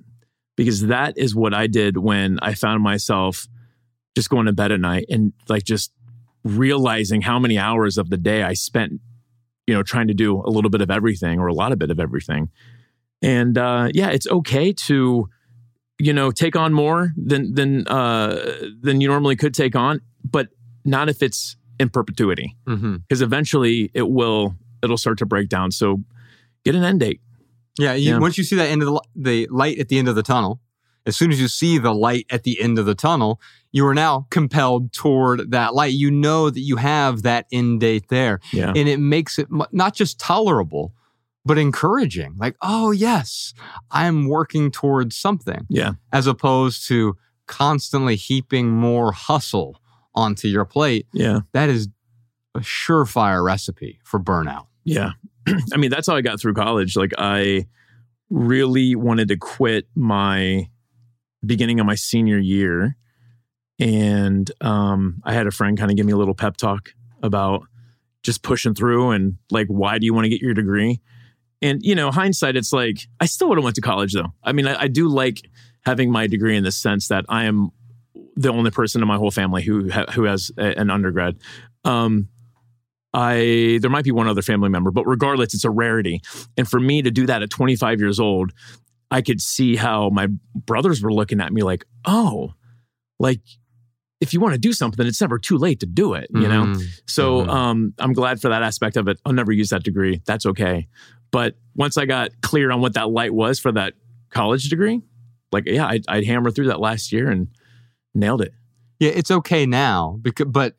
because 0.56 0.88
that 0.88 1.18
is 1.18 1.36
what 1.36 1.54
I 1.54 1.68
did 1.68 1.98
when 1.98 2.40
I 2.42 2.54
found 2.54 2.84
myself 2.84 3.48
just 4.16 4.30
going 4.30 4.46
to 4.46 4.54
bed 4.54 4.72
at 4.72 4.80
night 4.80 5.06
and 5.10 5.34
like 5.50 5.64
just 5.64 5.92
realizing 6.44 7.22
how 7.22 7.40
many 7.40 7.58
hours 7.58 7.98
of 7.98 8.10
the 8.10 8.18
day 8.18 8.44
I 8.44 8.54
spent, 8.54 9.02
you 9.68 9.74
know, 9.74 9.84
trying 9.84 10.08
to 10.08 10.14
do 10.14 10.42
a 10.42 10.50
little 10.50 10.70
bit 10.70 10.82
of 10.82 10.92
everything 10.92 11.40
or 11.40 11.48
a 11.48 11.54
lot 11.54 11.72
of 11.72 11.80
bit 11.80 11.90
of 11.92 12.00
everything. 12.00 12.50
And 13.22 13.58
uh, 13.58 13.90
yeah, 13.94 14.10
it's 14.10 14.28
okay 14.28 14.74
to, 14.74 15.30
you 16.00 16.14
know, 16.14 16.32
take 16.32 16.56
on 16.56 16.74
more 16.74 17.14
than 17.16 17.54
than 17.56 17.88
uh, 17.88 18.56
than 18.82 19.00
you 19.02 19.08
normally 19.08 19.36
could 19.36 19.54
take 19.54 19.76
on, 19.76 20.02
but 20.30 20.50
not 20.84 21.08
if 21.10 21.22
it's 21.24 21.56
in 21.80 21.90
perpetuity, 21.90 22.56
Mm-hmm. 22.68 22.98
because 22.98 23.22
eventually 23.22 23.90
it 23.94 24.10
will 24.10 24.56
it'll 24.84 24.98
start 24.98 25.18
to 25.20 25.26
break 25.26 25.48
down. 25.50 25.72
So 25.72 26.04
get 26.66 26.76
an 26.76 26.84
end 26.84 27.00
date. 27.00 27.22
Yeah, 27.80 27.94
you, 27.94 28.12
Yeah. 28.12 28.20
once 28.20 28.38
you 28.38 28.44
see 28.44 28.56
that 28.58 28.68
end 28.70 28.84
of 28.84 28.88
the, 28.90 29.02
the 29.16 29.48
light 29.50 29.80
at 29.80 29.88
the 29.88 29.98
end 29.98 30.08
of 30.10 30.16
the 30.16 30.24
tunnel, 30.24 30.60
as 31.06 31.18
soon 31.18 31.32
as 31.32 31.40
you 31.40 31.48
see 31.48 31.78
the 31.78 31.94
light 31.94 32.26
at 32.30 32.44
the 32.44 32.60
end 32.62 32.80
of 32.80 32.86
the 32.86 32.96
tunnel, 32.96 33.42
you 33.72 33.86
are 33.88 33.94
now 33.94 34.28
compelled 34.30 34.94
toward 34.94 35.52
that 35.52 35.74
light. 35.74 35.94
You 35.94 36.12
know 36.12 36.50
that 36.50 36.60
you 36.60 36.78
have 36.78 37.24
that 37.24 37.46
end 37.52 37.82
date 37.82 38.08
there. 38.10 38.40
Yeah. 38.52 38.72
And 38.76 38.88
it 38.88 39.00
makes 39.00 39.38
it 39.38 39.48
not 39.72 39.96
just 39.96 40.20
tolerable, 40.20 40.94
but 41.46 41.58
encouraging. 41.58 42.36
Like, 42.38 42.56
oh, 42.62 42.92
yes, 42.92 43.54
I'm 43.92 44.28
working 44.28 44.72
towards 44.72 45.18
something. 45.18 45.66
Yeah. 45.70 45.94
As 46.12 46.28
opposed 46.28 46.88
to 46.88 47.18
constantly 47.48 48.16
heaping 48.16 48.70
more 48.70 49.12
hustle 49.12 49.82
onto 50.16 50.48
your 50.48 50.66
plate. 50.66 51.08
Yeah. 51.12 51.42
That 51.52 51.70
is 51.70 51.90
a 52.56 52.60
surefire 52.60 53.44
recipe 53.44 54.00
for 54.04 54.20
burnout. 54.20 54.68
Yeah. 54.84 55.12
I 55.74 55.78
mean, 55.78 55.90
that's 55.90 56.08
how 56.08 56.16
I 56.16 56.22
got 56.22 56.40
through 56.40 56.54
college. 56.54 56.96
Like, 56.96 57.14
I 57.18 57.66
really 58.30 58.96
wanted 58.96 59.28
to 59.30 59.38
quit 59.38 59.88
my 59.96 60.70
beginning 61.46 61.80
of 61.80 61.86
my 61.86 61.96
senior 61.96 62.38
year. 62.38 62.96
And 63.80 64.50
um, 64.62 65.22
I 65.24 65.34
had 65.34 65.48
a 65.48 65.52
friend 65.52 65.78
kind 65.78 65.92
of 65.92 65.98
give 65.98 66.06
me 66.06 66.14
a 66.14 66.18
little 66.18 66.36
pep 66.36 66.58
talk 66.58 66.94
about 67.22 67.64
just 68.22 68.44
pushing 68.44 68.74
through 68.74 69.12
and 69.12 69.38
like, 69.52 69.68
why 69.68 69.98
do 70.00 70.06
you 70.06 70.14
want 70.14 70.26
to 70.26 70.30
get 70.30 70.42
your 70.42 70.54
degree? 70.54 71.02
And, 71.62 71.82
you 71.82 71.96
know, 71.96 72.12
hindsight, 72.12 72.56
it's 72.56 72.72
like, 72.74 73.08
I 73.20 73.26
still 73.26 73.50
would 73.50 73.58
have 73.58 73.64
went 73.64 73.76
to 73.76 73.82
college 73.82 74.14
though. 74.14 74.34
I 74.44 74.52
mean, 74.52 74.68
I, 74.68 74.84
I 74.84 74.88
do 74.88 75.08
like 75.08 75.42
having 75.86 76.12
my 76.12 76.28
degree 76.28 76.56
in 76.56 76.64
the 76.64 76.72
sense 76.72 77.08
that 77.08 77.26
I 77.30 77.46
am 77.46 77.72
the 78.36 78.50
only 78.50 78.72
person 78.72 79.02
in 79.02 79.08
my 79.08 79.18
whole 79.18 79.32
family 79.32 79.64
who 79.64 79.90
ha- 79.90 80.12
who 80.14 80.24
has 80.24 80.52
a- 80.58 80.78
an 80.80 80.90
undergrad. 80.90 81.38
Um, 81.84 82.30
I 83.14 83.78
there 83.82 83.92
might 83.92 84.04
be 84.06 84.12
one 84.12 84.28
other 84.28 84.42
family 84.42 84.70
member, 84.70 84.90
but 84.92 85.06
regardless, 85.06 85.54
it's 85.54 85.66
a 85.66 85.70
rarity. 85.70 86.22
And 86.58 86.68
for 86.68 86.80
me 86.80 87.02
to 87.04 87.12
do 87.12 87.28
that 87.28 87.44
at 87.44 87.50
25 87.52 88.00
years 88.00 88.20
old, 88.20 88.52
I 89.14 89.22
could 89.22 89.42
see 89.42 89.76
how 89.76 90.10
my 90.10 90.28
brothers 90.56 91.02
were 91.02 91.14
looking 91.14 91.40
at 91.42 91.54
me 91.54 91.62
like, 91.64 91.86
"Oh, 92.06 92.54
like 93.20 93.42
if 94.22 94.34
you 94.34 94.40
want 94.40 94.54
to 94.54 94.60
do 94.60 94.74
something, 94.74 95.06
it's 95.06 95.22
never 95.22 95.38
too 95.38 95.58
late 95.58 95.80
to 95.82 95.86
do 95.86 96.14
it." 96.14 96.30
You 96.34 96.48
know. 96.48 96.66
Mhm. 96.66 96.84
So 97.08 97.44
Mhm. 97.46 97.50
um, 97.50 97.94
I'm 98.00 98.14
glad 98.14 98.42
for 98.42 98.50
that 98.50 98.64
aspect 98.64 98.98
of 98.98 99.08
it. 99.08 99.20
I'll 99.26 99.34
never 99.34 99.52
use 99.52 99.70
that 99.70 99.84
degree. 99.84 100.22
That's 100.26 100.46
okay. 100.46 100.88
But 101.32 101.56
once 101.76 101.98
I 101.98 102.06
got 102.06 102.30
clear 102.42 102.72
on 102.72 102.82
what 102.82 102.94
that 102.94 103.10
light 103.10 103.34
was 103.34 103.60
for 103.60 103.72
that 103.72 103.94
college 104.30 104.70
degree, 104.70 105.02
like 105.52 105.66
yeah, 105.68 105.88
I'd, 105.88 106.04
I'd 106.08 106.26
hammer 106.26 106.52
through 106.52 106.68
that 106.68 106.80
last 106.80 107.12
year 107.12 107.30
and 107.30 107.48
nailed 108.16 108.42
it. 108.42 108.54
Yeah, 109.00 109.10
it's 109.12 109.32
okay 109.32 109.66
now, 109.66 110.20
because, 110.22 110.48
but 110.48 110.76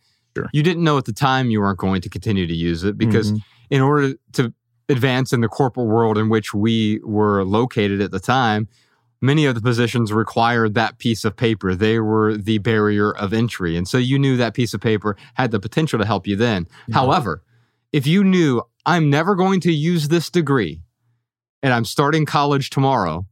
you 0.52 0.62
didn't 0.62 0.82
know 0.82 0.96
at 0.98 1.04
the 1.04 1.12
time 1.12 1.50
you 1.50 1.60
weren't 1.60 1.78
going 1.78 2.00
to 2.02 2.08
continue 2.08 2.46
to 2.46 2.54
use 2.54 2.82
it 2.84 2.96
because 2.98 3.32
Mhm. 3.32 3.40
in 3.70 3.80
order 3.82 4.14
to 4.32 4.52
advance 4.88 5.32
in 5.32 5.40
the 5.40 5.48
corporate 5.48 5.86
world 5.86 6.18
in 6.18 6.28
which 6.28 6.52
we 6.54 7.00
were 7.02 7.44
located 7.44 8.00
at 8.00 8.10
the 8.10 8.20
time, 8.20 8.68
many 9.20 9.46
of 9.46 9.54
the 9.54 9.60
positions 9.60 10.12
required 10.12 10.74
that 10.74 10.98
piece 10.98 11.24
of 11.24 11.36
paper. 11.36 11.74
They 11.74 11.98
were 11.98 12.36
the 12.36 12.58
barrier 12.58 13.12
of 13.12 13.32
entry. 13.32 13.76
And 13.76 13.88
so 13.88 13.98
you 13.98 14.18
knew 14.18 14.36
that 14.36 14.54
piece 14.54 14.74
of 14.74 14.80
paper 14.80 15.16
had 15.34 15.50
the 15.50 15.60
potential 15.60 15.98
to 15.98 16.04
help 16.04 16.26
you 16.26 16.36
then. 16.36 16.66
However, 16.92 17.42
if 17.92 18.06
you 18.06 18.22
knew 18.24 18.62
I'm 18.84 19.08
never 19.08 19.34
going 19.34 19.60
to 19.60 19.72
use 19.72 20.08
this 20.08 20.28
degree 20.28 20.82
and 21.62 21.72
I'm 21.72 21.86
starting 21.86 22.26
college 22.26 22.68
tomorrow, 22.68 23.26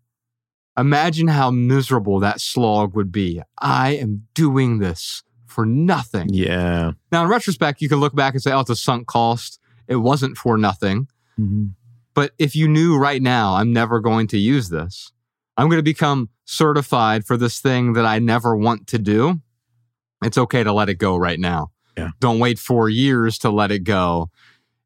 imagine 0.79 1.29
how 1.29 1.51
miserable 1.51 2.21
that 2.21 2.41
slog 2.41 2.95
would 2.97 3.13
be. 3.13 3.43
I 3.59 3.91
am 3.97 4.27
doing 4.35 4.79
this 4.79 5.23
for 5.47 5.67
nothing. 5.67 6.31
Yeah. 6.33 6.93
Now, 7.11 7.25
in 7.25 7.29
retrospect, 7.29 7.83
you 7.83 7.91
can 7.91 8.01
look 8.01 8.15
back 8.15 8.33
and 8.33 8.43
say, 8.43 8.53
oh, 8.53 8.61
it's 8.61 8.71
a 8.71 8.77
sunk 8.77 9.07
cost. 9.07 9.61
It 9.87 9.97
wasn't 9.97 10.39
for 10.39 10.57
nothing. 10.57 11.09
Mm-hmm. 11.39 11.67
But 12.15 12.33
if 12.39 12.55
you 12.55 12.69
knew 12.69 12.99
right 12.99 13.23
now, 13.23 13.55
I'm 13.55 13.73
never 13.73 14.01
going 14.01 14.27
to 14.29 14.39
use 14.39 14.69
this, 14.69 15.13
I'm 15.57 15.69
going 15.69 15.79
to 15.79 15.83
become 15.83 16.29
certified 16.45 17.25
for 17.25 17.37
this 17.37 17.61
thing 17.61 17.95
that 17.95 18.05
I 18.05 18.19
never 18.19 18.57
want 18.57 18.87
to 18.89 18.99
do, 18.99 19.41
it's 20.23 20.39
okay 20.39 20.63
to 20.63 20.73
let 20.73 20.89
it 20.89 20.95
go 20.95 21.17
right 21.17 21.39
now. 21.39 21.71
Yeah. 21.97 22.11
Don't 22.21 22.39
wait 22.39 22.59
four 22.59 22.89
years 22.89 23.39
to 23.39 23.51
let 23.51 23.71
it 23.71 23.85
go 23.85 24.31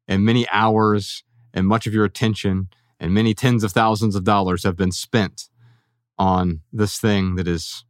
and 0.07 0.25
many 0.25 0.47
hours 0.49 1.23
and 1.53 1.67
much 1.67 1.87
of 1.87 1.93
your 1.93 2.05
attention 2.05 2.69
and 2.99 3.13
many 3.13 3.33
tens 3.33 3.63
of 3.63 3.71
thousands 3.71 4.15
of 4.15 4.23
dollars 4.23 4.63
have 4.63 4.75
been 4.75 4.91
spent 4.91 5.49
on 6.17 6.61
this 6.73 6.97
thing 6.99 7.35
that 7.35 7.47
is 7.47 7.85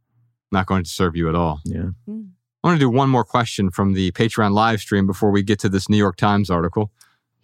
not 0.52 0.66
going 0.66 0.84
to 0.84 0.90
serve 0.90 1.16
you 1.16 1.28
at 1.28 1.34
all. 1.34 1.60
Yeah. 1.64 1.90
Hmm. 2.06 2.22
I 2.62 2.68
want 2.68 2.76
to 2.76 2.84
do 2.84 2.90
one 2.90 3.08
more 3.08 3.24
question 3.24 3.70
from 3.70 3.94
the 3.94 4.10
Patreon 4.12 4.52
live 4.52 4.80
stream 4.80 5.06
before 5.06 5.30
we 5.30 5.42
get 5.42 5.58
to 5.60 5.68
this 5.68 5.88
New 5.88 5.96
York 5.96 6.16
Times 6.16 6.50
article. 6.50 6.90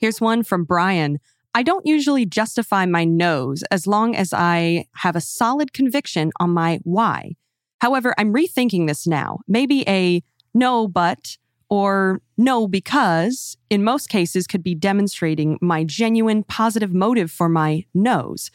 Here's 0.04 0.20
one 0.20 0.42
from 0.42 0.64
Brian. 0.64 1.18
I 1.54 1.62
don't 1.62 1.86
usually 1.86 2.26
justify 2.26 2.84
my 2.84 3.04
no's 3.04 3.62
as 3.70 3.86
long 3.86 4.14
as 4.14 4.34
I 4.34 4.84
have 4.96 5.16
a 5.16 5.20
solid 5.22 5.72
conviction 5.72 6.30
on 6.38 6.50
my 6.50 6.80
why. 6.82 7.36
However, 7.80 8.14
I'm 8.18 8.34
rethinking 8.34 8.86
this 8.86 9.06
now. 9.06 9.38
Maybe 9.48 9.82
a 9.88 10.22
no, 10.52 10.86
but 10.86 11.38
or 11.70 12.20
no, 12.36 12.68
because 12.68 13.56
in 13.70 13.82
most 13.82 14.10
cases 14.10 14.46
could 14.46 14.62
be 14.62 14.74
demonstrating 14.74 15.56
my 15.62 15.84
genuine 15.84 16.42
positive 16.42 16.92
motive 16.92 17.30
for 17.30 17.48
my 17.48 17.86
no's. 17.94 18.50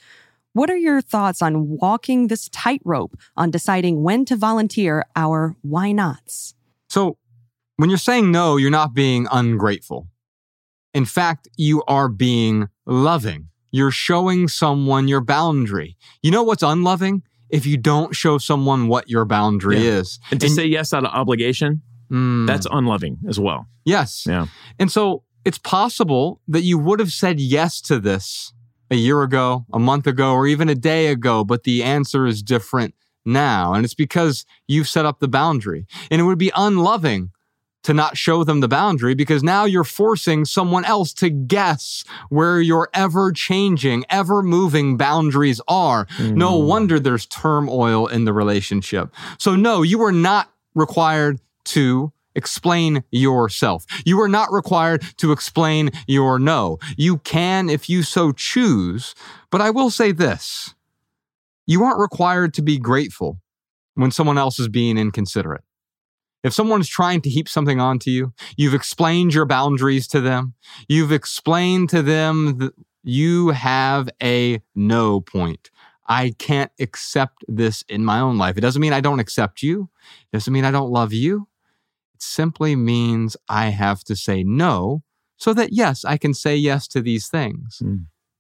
What 0.54 0.70
are 0.70 0.78
your 0.78 1.02
thoughts 1.02 1.42
on 1.42 1.68
walking 1.68 2.28
this 2.28 2.48
tightrope 2.50 3.18
on 3.36 3.50
deciding 3.50 4.04
when 4.04 4.24
to 4.26 4.36
volunteer 4.36 5.04
our 5.16 5.56
why 5.64 5.94
nots? 5.94 6.54
So, 6.90 7.18
when 7.78 7.90
you're 7.90 7.98
saying 7.98 8.30
no, 8.30 8.58
you're 8.58 8.70
not 8.70 8.94
being 8.94 9.28
ungrateful. 9.32 10.10
In 10.94 11.06
fact, 11.06 11.48
you 11.58 11.84
are 11.88 12.10
being 12.10 12.68
loving. 12.86 13.50
You're 13.72 13.92
showing 13.92 14.48
someone 14.48 15.08
your 15.08 15.22
boundary. 15.22 15.96
You 16.24 16.32
know 16.32 16.44
what's 16.44 16.64
unloving? 16.64 17.24
If 17.50 17.66
you 17.66 17.78
don't 17.78 18.16
show 18.16 18.38
someone 18.38 18.88
what 18.88 19.10
your 19.10 19.26
boundary 19.26 19.78
Yeah. 19.78 20.00
is. 20.00 20.20
And 20.32 20.40
to 20.42 20.50
say 20.50 20.66
yes 20.66 20.94
out 20.94 21.06
of 21.06 21.12
obligation, 21.14 21.82
Mm. 22.12 22.48
that's 22.48 22.66
unloving 22.72 23.18
as 23.28 23.40
well. 23.40 23.68
Yes. 23.86 24.24
Yeah. 24.28 24.48
And 24.80 24.92
so 24.92 25.24
it's 25.46 25.60
possible 25.60 26.42
that 26.48 26.62
you 26.64 26.78
would 26.80 27.00
have 27.00 27.14
said 27.14 27.40
yes 27.40 27.82
to 27.82 28.00
this 28.00 28.54
a 28.90 28.96
year 28.96 29.22
ago, 29.22 29.66
a 29.72 29.78
month 29.80 30.08
ago, 30.08 30.34
or 30.34 30.48
even 30.48 30.70
a 30.70 30.76
day 30.76 31.08
ago, 31.08 31.44
but 31.44 31.64
the 31.64 31.84
answer 31.84 32.26
is 32.26 32.42
different 32.42 32.96
now. 33.26 33.74
And 33.74 33.86
it's 33.86 33.94
because 33.94 34.46
you've 34.68 34.88
set 34.88 35.06
up 35.06 35.20
the 35.20 35.28
boundary. 35.28 35.86
And 36.10 36.20
it 36.20 36.24
would 36.24 36.40
be 36.40 36.52
unloving 36.56 37.30
to 37.84 37.94
not 37.94 38.18
show 38.18 38.44
them 38.44 38.60
the 38.60 38.68
boundary 38.68 39.16
because 39.16 39.44
now 39.44 39.66
you're 39.66 39.84
forcing 39.84 40.46
someone 40.46 40.86
else 40.86 41.14
to 41.14 41.30
guess 41.30 42.04
where 42.30 42.60
your 42.60 42.90
ever 42.94 43.32
changing, 43.32 44.04
ever 44.10 44.44
moving 44.44 44.98
boundaries 44.98 45.62
are. 45.68 46.08
No 46.20 46.60
hmm. 46.60 46.68
wonder 46.68 47.00
there's 47.00 47.26
turmoil 47.26 48.08
in 48.08 48.26
the 48.26 48.34
relationship. 48.34 49.14
So, 49.38 49.56
no, 49.56 49.82
you 49.82 50.02
are 50.04 50.12
not 50.12 50.52
required 50.76 51.40
to 51.66 52.12
explain 52.36 53.04
yourself. 53.12 53.86
You 54.06 54.20
are 54.22 54.28
not 54.28 54.52
required 54.52 55.04
to 55.18 55.32
explain 55.32 55.92
your 56.08 56.40
no. 56.40 56.80
You 56.98 57.18
can 57.20 57.70
if 57.70 57.90
you 57.90 58.04
so 58.04 58.32
choose. 58.32 59.16
But 59.52 59.62
I 59.62 59.70
will 59.70 59.90
say 59.90 60.12
this 60.12 60.74
you 61.66 61.84
aren't 61.84 62.00
required 62.00 62.54
to 62.56 62.62
be 62.62 62.80
grateful 62.80 63.40
when 63.94 64.12
someone 64.12 64.38
else 64.38 64.60
is 64.60 64.68
being 64.68 64.98
inconsiderate. 64.98 65.64
If 66.44 66.54
someone's 66.54 66.88
trying 66.88 67.22
to 67.22 67.30
heap 67.30 67.50
something 67.50 67.80
onto 67.80 68.10
you, 68.10 68.34
you've 68.56 68.74
explained 68.74 69.34
your 69.34 69.46
boundaries 69.46 70.08
to 70.10 70.22
them. 70.22 70.54
You've 70.88 71.12
explained 71.12 71.90
to 71.90 72.02
them 72.02 72.60
that 72.60 72.74
you 73.04 73.50
have 73.50 74.10
a 74.22 74.62
no 74.76 75.22
point. 75.22 75.70
I 76.08 76.34
can't 76.38 76.72
accept 76.80 77.44
this 77.48 77.84
in 77.88 78.04
my 78.04 78.20
own 78.20 78.38
life. 78.38 78.58
It 78.58 78.62
doesn't 78.62 78.82
mean 78.82 78.94
I 78.94 79.02
don't 79.02 79.20
accept 79.20 79.62
you. 79.62 79.90
It 80.32 80.38
doesn't 80.38 80.52
mean 80.52 80.66
I 80.66 80.72
don't 80.72 80.92
love 80.92 81.14
you. 81.14 81.48
It 82.16 82.24
simply 82.24 82.76
means 82.76 83.38
I 83.48 83.68
have 83.68 84.04
to 84.06 84.16
say 84.16 84.44
no 84.44 85.04
so 85.38 85.54
that, 85.54 85.72
yes, 85.72 86.04
I 86.04 86.18
can 86.18 86.34
say 86.34 86.56
yes 86.56 86.88
to 86.90 87.02
these 87.02 87.28
things. 87.28 87.78
Hmm. 87.80 87.96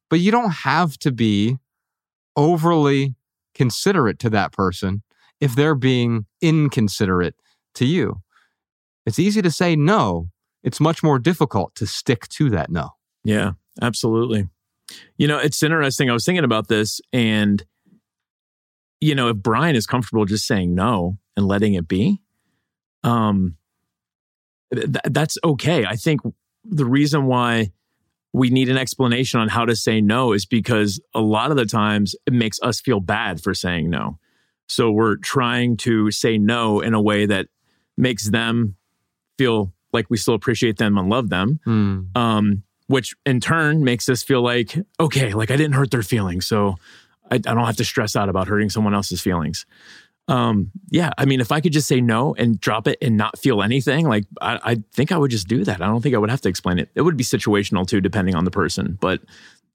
But 0.09 0.19
you 0.19 0.31
don't 0.31 0.51
have 0.51 0.97
to 0.99 1.11
be 1.11 1.57
overly 2.35 3.15
considerate 3.53 4.19
to 4.19 4.29
that 4.31 4.51
person 4.51 5.03
if 5.39 5.55
they're 5.55 5.75
being 5.75 6.25
inconsiderate 6.41 7.35
to 7.75 7.85
you. 7.85 8.21
It's 9.05 9.19
easy 9.19 9.41
to 9.41 9.51
say 9.51 9.75
no. 9.75 10.29
It's 10.63 10.79
much 10.79 11.01
more 11.01 11.19
difficult 11.19 11.75
to 11.75 11.87
stick 11.87 12.27
to 12.29 12.49
that 12.51 12.69
no. 12.69 12.89
Yeah, 13.23 13.53
absolutely. 13.81 14.47
You 15.17 15.27
know, 15.27 15.37
it's 15.37 15.61
interesting. 15.61 16.09
I 16.09 16.13
was 16.13 16.25
thinking 16.25 16.43
about 16.43 16.67
this, 16.67 16.99
and, 17.13 17.63
you 18.99 19.15
know, 19.15 19.29
if 19.29 19.37
Brian 19.37 19.75
is 19.75 19.85
comfortable 19.85 20.25
just 20.25 20.47
saying 20.47 20.73
no 20.75 21.17
and 21.37 21.47
letting 21.47 21.75
it 21.75 21.87
be, 21.87 22.21
um, 23.03 23.55
th- 24.73 24.87
that's 25.05 25.37
okay. 25.43 25.85
I 25.85 25.95
think 25.95 26.21
the 26.65 26.85
reason 26.85 27.25
why 27.25 27.71
we 28.33 28.49
need 28.49 28.69
an 28.69 28.77
explanation 28.77 29.39
on 29.39 29.49
how 29.49 29.65
to 29.65 29.75
say 29.75 30.01
no 30.01 30.33
is 30.33 30.45
because 30.45 31.01
a 31.15 31.21
lot 31.21 31.51
of 31.51 31.57
the 31.57 31.65
times 31.65 32.15
it 32.25 32.33
makes 32.33 32.59
us 32.61 32.79
feel 32.79 32.99
bad 32.99 33.41
for 33.41 33.53
saying 33.53 33.89
no. 33.89 34.19
So 34.67 34.91
we're 34.91 35.15
trying 35.15 35.77
to 35.77 36.11
say 36.11 36.37
no 36.37 36.79
in 36.79 36.93
a 36.93 37.01
way 37.01 37.25
that 37.25 37.47
makes 37.99 38.29
them 38.29 38.75
feel 39.37 39.73
like 39.91 40.09
we 40.09 40.17
still 40.17 40.33
appreciate 40.33 40.77
them 40.77 40.97
and 40.97 41.09
love 41.09 41.29
them. 41.29 41.59
Um, 42.15 42.63
which 42.87 43.15
in 43.25 43.39
turn 43.39 43.83
makes 43.83 44.09
us 44.09 44.23
feel 44.23 44.41
like, 44.41 44.75
okay, 44.99 45.33
like 45.33 45.51
I 45.51 45.55
didn't 45.57 45.73
hurt 45.73 45.91
their 45.91 46.01
feelings. 46.01 46.47
So 46.47 46.77
I, 47.29 47.35
I 47.35 47.37
don't 47.37 47.65
have 47.65 47.77
to 47.77 47.85
stress 47.85 48.15
out 48.15 48.29
about 48.29 48.47
hurting 48.47 48.69
someone 48.71 48.95
else's 48.95 49.21
feelings. 49.21 49.65
Um, 50.27 50.71
yeah, 50.89 51.11
I 51.17 51.25
mean, 51.25 51.41
if 51.41 51.51
I 51.51 51.59
could 51.59 51.73
just 51.73 51.87
say 51.87 52.01
no 52.01 52.35
and 52.35 52.59
drop 52.59 52.87
it 52.87 52.97
and 53.01 53.17
not 53.17 53.37
feel 53.37 53.61
anything, 53.61 54.07
like 54.07 54.25
I, 54.41 54.59
I 54.63 54.75
think 54.93 55.11
I 55.11 55.17
would 55.17 55.31
just 55.31 55.47
do 55.47 55.63
that. 55.65 55.81
I 55.81 55.87
don't 55.87 56.01
think 56.01 56.15
I 56.15 56.19
would 56.19 56.29
have 56.29 56.41
to 56.41 56.49
explain 56.49 56.79
it. 56.79 56.89
It 56.95 57.01
would 57.01 57.17
be 57.17 57.23
situational 57.23 57.87
too, 57.87 58.01
depending 58.01 58.35
on 58.35 58.45
the 58.45 58.51
person. 58.51 58.97
But 58.99 59.21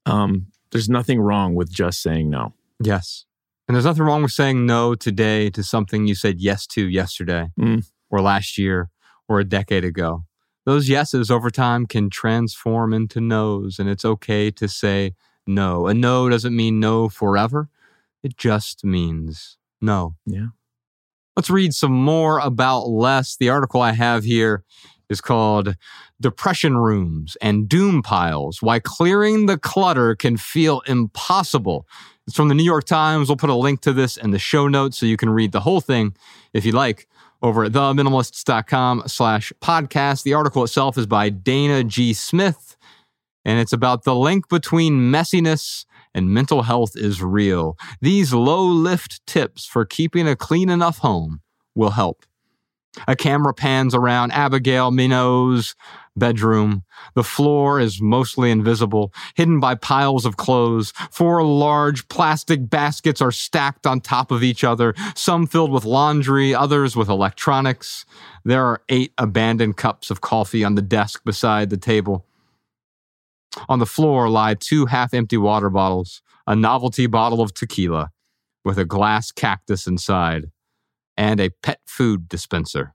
um, 0.05 0.47
there's 0.71 0.89
nothing 0.89 1.19
wrong 1.19 1.55
with 1.55 1.71
just 1.71 2.01
saying 2.01 2.29
no. 2.29 2.53
Yes. 2.81 3.25
And 3.67 3.75
there's 3.75 3.85
nothing 3.85 4.03
wrong 4.03 4.21
with 4.21 4.31
saying 4.31 4.65
no 4.65 4.95
today 4.95 5.49
to 5.51 5.63
something 5.63 6.05
you 6.07 6.15
said 6.15 6.39
yes 6.39 6.67
to 6.67 6.87
yesterday 6.87 7.49
Mm. 7.59 7.85
Or 8.09 8.21
last 8.21 8.57
year 8.57 8.89
or 9.27 9.39
a 9.39 9.45
decade 9.45 9.83
ago. 9.83 10.25
Those 10.65 10.89
yeses 10.89 11.29
over 11.29 11.51
time 11.51 11.85
can 11.85 12.09
transform 12.09 12.93
into 12.93 13.21
no's, 13.21 13.77
and 13.77 13.87
it's 13.87 14.05
okay 14.05 14.49
to 14.51 14.67
say 14.67 15.13
no. 15.45 15.87
A 15.87 15.93
no 15.93 16.27
doesn't 16.29 16.55
mean 16.55 16.79
no 16.79 17.07
forever, 17.07 17.69
it 18.23 18.37
just 18.37 18.83
means 18.83 19.57
no. 19.79 20.15
Yeah. 20.25 20.47
Let's 21.35 21.49
read 21.49 21.73
some 21.73 21.91
more 21.91 22.39
about 22.39 22.87
less. 22.87 23.35
The 23.35 23.49
article 23.49 23.81
I 23.81 23.91
have 23.91 24.23
here 24.23 24.63
is 25.09 25.21
called 25.21 25.75
Depression 26.19 26.77
Rooms 26.77 27.37
and 27.41 27.67
Doom 27.69 28.01
Piles 28.01 28.61
Why 28.61 28.79
Clearing 28.79 29.45
the 29.45 29.57
Clutter 29.57 30.15
Can 30.15 30.37
Feel 30.37 30.81
Impossible 30.87 31.85
It's 32.25 32.35
from 32.35 32.47
the 32.47 32.55
New 32.55 32.63
York 32.63 32.85
Times. 32.85 33.29
We'll 33.29 33.35
put 33.35 33.49
a 33.49 33.55
link 33.55 33.81
to 33.81 33.93
this 33.93 34.17
in 34.17 34.31
the 34.31 34.39
show 34.39 34.67
notes 34.67 34.97
so 34.97 35.05
you 35.05 35.17
can 35.17 35.29
read 35.29 35.51
the 35.51 35.59
whole 35.59 35.81
thing 35.81 36.15
if 36.53 36.65
you 36.65 36.71
like 36.71 37.07
over 37.45 37.63
at 37.63 37.73
theminimalists.com 37.73 39.03
slash 39.05 39.53
podcast. 39.61 40.23
The 40.23 40.33
article 40.33 40.63
itself 40.63 40.97
is 40.97 41.05
by 41.05 41.29
Dana 41.29 41.83
G. 41.83 42.11
Smith, 42.11 42.75
and 43.45 43.59
it's 43.59 43.71
about 43.71 44.03
the 44.03 44.15
link 44.15 44.49
between 44.49 45.11
messiness 45.11 45.85
and 46.15 46.33
mental 46.33 46.63
health 46.63 46.93
is 46.95 47.21
real. 47.21 47.77
These 48.01 48.33
low 48.33 48.65
lift 48.65 49.23
tips 49.27 49.67
for 49.67 49.85
keeping 49.85 50.27
a 50.27 50.35
clean 50.35 50.69
enough 50.69 50.97
home 50.97 51.41
will 51.75 51.91
help. 51.91 52.25
A 53.07 53.15
camera 53.15 53.53
pans 53.53 53.93
around 53.93 54.31
Abigail 54.31 54.91
Minot's 54.91 55.75
bedroom. 56.15 56.83
The 57.13 57.23
floor 57.23 57.79
is 57.79 58.01
mostly 58.01 58.51
invisible, 58.51 59.13
hidden 59.35 59.59
by 59.59 59.75
piles 59.75 60.25
of 60.25 60.37
clothes. 60.37 60.93
Four 61.11 61.43
large 61.43 62.07
plastic 62.07 62.69
baskets 62.69 63.21
are 63.21 63.31
stacked 63.31 63.85
on 63.85 64.01
top 64.01 64.31
of 64.31 64.43
each 64.43 64.63
other, 64.63 64.93
some 65.15 65.45
filled 65.47 65.71
with 65.71 65.85
laundry, 65.85 66.55
others 66.55 66.95
with 66.95 67.09
electronics. 67.09 68.05
There 68.43 68.65
are 68.65 68.81
eight 68.89 69.13
abandoned 69.17 69.77
cups 69.77 70.09
of 70.09 70.21
coffee 70.21 70.63
on 70.63 70.75
the 70.75 70.81
desk 70.81 71.23
beside 71.25 71.69
the 71.69 71.77
table. 71.77 72.25
On 73.69 73.79
the 73.79 73.85
floor 73.85 74.29
lie 74.29 74.53
two 74.53 74.85
half 74.85 75.13
empty 75.13 75.37
water 75.37 75.69
bottles, 75.69 76.21
a 76.47 76.55
novelty 76.55 77.07
bottle 77.07 77.41
of 77.41 77.53
tequila 77.53 78.11
with 78.63 78.77
a 78.77 78.85
glass 78.85 79.31
cactus 79.31 79.87
inside, 79.87 80.51
and 81.17 81.39
a 81.39 81.49
pet 81.61 81.79
food 81.85 82.27
dispenser. 82.27 82.93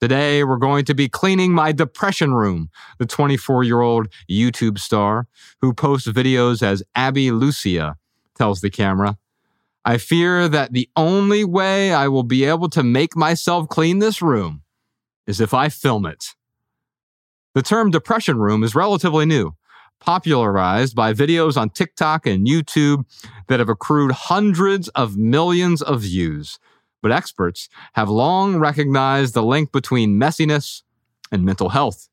Today, 0.00 0.44
we're 0.44 0.58
going 0.58 0.84
to 0.84 0.94
be 0.94 1.08
cleaning 1.08 1.54
my 1.54 1.72
depression 1.72 2.34
room, 2.34 2.68
the 2.98 3.06
24 3.06 3.64
year 3.64 3.80
old 3.80 4.08
YouTube 4.30 4.78
star 4.78 5.26
who 5.62 5.72
posts 5.72 6.08
videos 6.08 6.62
as 6.62 6.82
Abby 6.94 7.30
Lucia 7.30 7.96
tells 8.34 8.60
the 8.60 8.70
camera. 8.70 9.16
I 9.86 9.98
fear 9.98 10.48
that 10.48 10.72
the 10.72 10.90
only 10.96 11.44
way 11.44 11.94
I 11.94 12.08
will 12.08 12.24
be 12.24 12.44
able 12.44 12.68
to 12.70 12.82
make 12.82 13.16
myself 13.16 13.68
clean 13.68 14.00
this 14.00 14.20
room 14.20 14.62
is 15.26 15.40
if 15.40 15.54
I 15.54 15.68
film 15.70 16.04
it. 16.04 16.34
The 17.54 17.62
term 17.62 17.90
depression 17.90 18.36
room 18.38 18.62
is 18.62 18.74
relatively 18.74 19.24
new, 19.24 19.54
popularized 19.98 20.94
by 20.94 21.14
videos 21.14 21.56
on 21.56 21.70
TikTok 21.70 22.26
and 22.26 22.46
YouTube 22.46 23.04
that 23.48 23.60
have 23.60 23.70
accrued 23.70 24.12
hundreds 24.12 24.88
of 24.88 25.16
millions 25.16 25.80
of 25.80 26.02
views 26.02 26.58
but 27.06 27.12
experts 27.12 27.68
have 27.92 28.08
long 28.08 28.56
recognized 28.56 29.32
the 29.32 29.42
link 29.44 29.70
between 29.70 30.18
messiness 30.18 30.82
and 31.30 31.44
mental 31.44 31.68
health. 31.68 32.08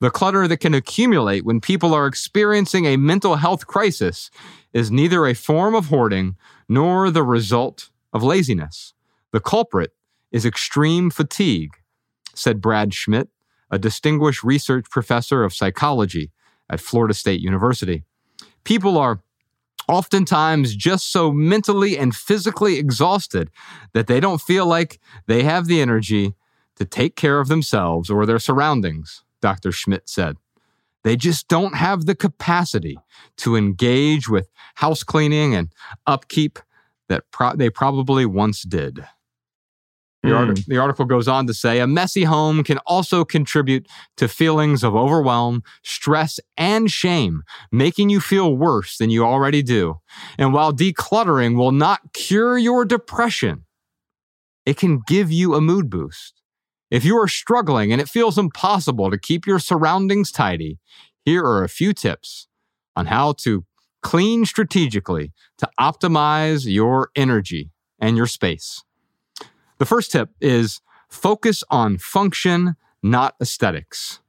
The 0.00 0.10
clutter 0.10 0.46
that 0.46 0.58
can 0.58 0.74
accumulate 0.74 1.46
when 1.46 1.62
people 1.62 1.94
are 1.94 2.06
experiencing 2.06 2.84
a 2.84 2.98
mental 2.98 3.36
health 3.36 3.66
crisis 3.66 4.30
is 4.74 4.90
neither 4.90 5.26
a 5.26 5.32
form 5.32 5.74
of 5.74 5.86
hoarding 5.86 6.36
nor 6.68 7.10
the 7.10 7.22
result 7.22 7.88
of 8.12 8.22
laziness. 8.22 8.92
The 9.32 9.40
culprit 9.40 9.92
is 10.30 10.44
extreme 10.44 11.08
fatigue, 11.08 11.76
said 12.34 12.60
Brad 12.60 12.92
Schmidt, 12.92 13.30
a 13.70 13.78
distinguished 13.78 14.44
research 14.44 14.84
professor 14.90 15.42
of 15.42 15.54
psychology 15.54 16.32
at 16.68 16.80
Florida 16.80 17.14
State 17.14 17.40
University. 17.40 18.04
People 18.64 18.98
are 18.98 19.22
oftentimes 19.88 20.74
just 20.74 21.10
so 21.10 21.32
mentally 21.32 21.96
and 21.98 22.14
physically 22.14 22.78
exhausted 22.78 23.50
that 23.92 24.06
they 24.06 24.20
don't 24.20 24.40
feel 24.40 24.66
like 24.66 25.00
they 25.26 25.42
have 25.42 25.66
the 25.66 25.80
energy 25.80 26.34
to 26.76 26.84
take 26.84 27.16
care 27.16 27.40
of 27.40 27.48
themselves 27.48 28.10
or 28.10 28.26
their 28.26 28.38
surroundings, 28.38 29.22
Dr. 29.40 29.72
Schmidt 29.72 30.08
said. 30.08 30.36
They 31.04 31.16
just 31.16 31.48
don't 31.48 31.76
have 31.76 32.06
the 32.06 32.14
capacity 32.14 32.98
to 33.36 33.56
engage 33.56 34.28
with 34.28 34.48
house 34.76 35.02
cleaning 35.02 35.54
and 35.54 35.68
upkeep 36.06 36.58
that 37.08 37.30
pro- 37.30 37.54
they 37.54 37.68
probably 37.68 38.24
once 38.24 38.62
did. 38.62 39.04
The, 40.24 40.30
Mm. 40.30 40.48
artic- 40.48 40.64
the 40.66 40.78
article 40.78 41.04
goes 41.04 41.28
on 41.28 41.46
to 41.48 41.54
say 41.54 41.80
a 41.80 41.86
messy 41.86 42.24
home 42.24 42.64
can 42.64 42.78
also 42.86 43.26
contribute 43.26 43.86
to 44.16 44.26
feelings 44.26 44.82
of 44.82 44.94
overwhelm, 44.96 45.62
stress, 45.82 46.40
and 46.56 46.90
shame, 46.90 47.42
making 47.70 48.08
you 48.08 48.20
feel 48.20 48.56
worse 48.56 48.96
than 48.96 49.10
you 49.10 49.22
already 49.22 49.62
do. 49.62 50.00
And 50.38 50.54
while 50.54 50.72
decluttering 50.72 51.56
will 51.56 51.72
not 51.72 52.14
cure 52.14 52.56
your 52.56 52.86
depression, 52.86 53.66
it 54.64 54.78
can 54.78 55.02
give 55.06 55.30
you 55.30 55.54
a 55.54 55.60
mood 55.60 55.90
boost. 55.90 56.40
If 56.90 57.04
you 57.04 57.16
are 57.18 57.28
struggling 57.28 57.92
and 57.92 58.00
it 58.00 58.08
feels 58.08 58.38
impossible 58.38 59.10
to 59.10 59.18
keep 59.18 59.46
your 59.46 59.58
surroundings 59.58 60.32
tidy, 60.32 60.78
here 61.24 61.44
are 61.44 61.62
a 61.64 61.68
few 61.68 61.92
tips 61.92 62.48
on 62.96 63.06
how 63.06 63.32
to 63.44 63.66
clean 64.02 64.46
strategically 64.46 65.32
to 65.58 65.68
optimize 65.78 66.64
your 66.64 67.10
energy 67.14 67.72
and 67.98 68.16
your 68.16 68.26
space. 68.26 68.82
The 69.84 69.88
first 69.88 70.12
tip 70.12 70.30
is 70.40 70.80
focus 71.10 71.62
on 71.68 71.98
function, 71.98 72.76
not 73.02 73.34
aesthetics. 73.38 74.20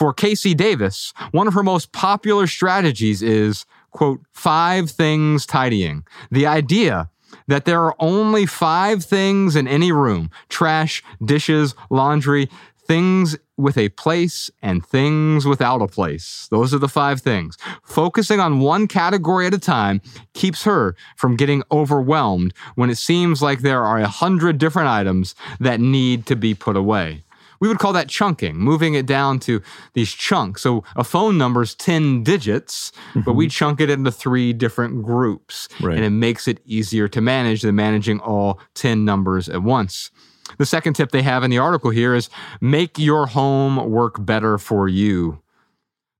For 0.00 0.12
KC 0.12 0.56
Davis, 0.56 1.12
one 1.30 1.46
of 1.46 1.54
her 1.54 1.62
most 1.62 1.92
popular 1.92 2.48
strategies 2.48 3.22
is, 3.22 3.66
quote, 3.92 4.22
five 4.32 4.90
things 4.90 5.46
tidying. 5.46 6.04
The 6.32 6.44
idea 6.48 7.08
that 7.46 7.66
there 7.66 7.84
are 7.84 7.94
only 8.00 8.46
five 8.46 9.04
things 9.04 9.54
in 9.54 9.68
any 9.68 9.92
room 9.92 10.28
trash, 10.48 11.04
dishes, 11.24 11.76
laundry, 11.88 12.50
things 12.76 13.36
with 13.56 13.78
a 13.78 13.88
place, 13.90 14.50
and 14.62 14.84
things 14.84 15.46
without 15.46 15.82
a 15.82 15.88
place. 15.88 16.48
Those 16.50 16.74
are 16.74 16.78
the 16.78 16.88
five 16.88 17.20
things. 17.20 17.56
Focusing 17.84 18.40
on 18.40 18.60
one 18.60 18.86
category 18.86 19.46
at 19.46 19.54
a 19.54 19.58
time 19.58 20.00
keeps 20.34 20.64
her 20.64 20.94
from 21.16 21.36
getting 21.36 21.62
overwhelmed 21.70 22.52
when 22.74 22.90
it 22.90 22.98
seems 22.98 23.42
like 23.42 23.60
there 23.60 23.84
are 23.84 23.98
a 23.98 24.08
hundred 24.08 24.58
different 24.58 24.88
items 24.88 25.34
that 25.60 25.80
need 25.80 26.26
to 26.26 26.36
be 26.36 26.54
put 26.54 26.76
away. 26.76 27.22
We 27.60 27.68
would 27.68 27.78
call 27.78 27.92
that 27.94 28.08
chunking, 28.08 28.56
moving 28.56 28.94
it 28.94 29.06
down 29.06 29.38
to 29.40 29.62
these 29.94 30.12
chunks. 30.12 30.62
So 30.62 30.84
a 30.94 31.04
phone 31.04 31.38
number 31.38 31.62
is 31.62 31.74
10 31.74 32.22
digits, 32.22 32.92
but 33.24 33.32
we 33.32 33.46
mm-hmm. 33.46 33.50
chunk 33.50 33.80
it 33.80 33.90
into 33.90 34.10
three 34.10 34.52
different 34.52 35.02
groups. 35.02 35.68
Right. 35.80 35.96
And 35.96 36.04
it 36.04 36.10
makes 36.10 36.48
it 36.48 36.60
easier 36.66 37.08
to 37.08 37.20
manage 37.20 37.62
than 37.62 37.74
managing 37.74 38.20
all 38.20 38.60
10 38.74 39.04
numbers 39.04 39.48
at 39.48 39.62
once. 39.62 40.10
The 40.58 40.66
second 40.66 40.94
tip 40.94 41.10
they 41.10 41.22
have 41.22 41.44
in 41.44 41.50
the 41.50 41.58
article 41.58 41.90
here 41.90 42.14
is 42.14 42.30
make 42.60 42.98
your 42.98 43.26
home 43.26 43.90
work 43.90 44.24
better 44.24 44.58
for 44.58 44.88
you. 44.88 45.42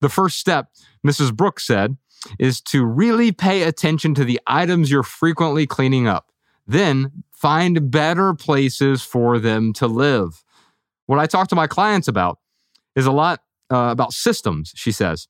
The 0.00 0.08
first 0.08 0.38
step, 0.38 0.70
Mrs. 1.06 1.34
Brooks 1.34 1.66
said, 1.66 1.96
is 2.38 2.60
to 2.60 2.84
really 2.84 3.32
pay 3.32 3.62
attention 3.62 4.14
to 4.14 4.24
the 4.24 4.40
items 4.46 4.90
you're 4.90 5.02
frequently 5.02 5.66
cleaning 5.66 6.06
up. 6.08 6.32
Then 6.66 7.22
find 7.32 7.90
better 7.90 8.34
places 8.34 9.02
for 9.02 9.38
them 9.38 9.72
to 9.74 9.86
live. 9.86 10.42
What 11.06 11.18
I 11.18 11.26
talk 11.26 11.48
to 11.48 11.54
my 11.54 11.66
clients 11.66 12.08
about 12.08 12.38
is 12.96 13.06
a 13.06 13.12
lot 13.12 13.40
uh, 13.70 13.88
about 13.90 14.12
systems, 14.12 14.72
she 14.74 14.90
says. 14.90 15.28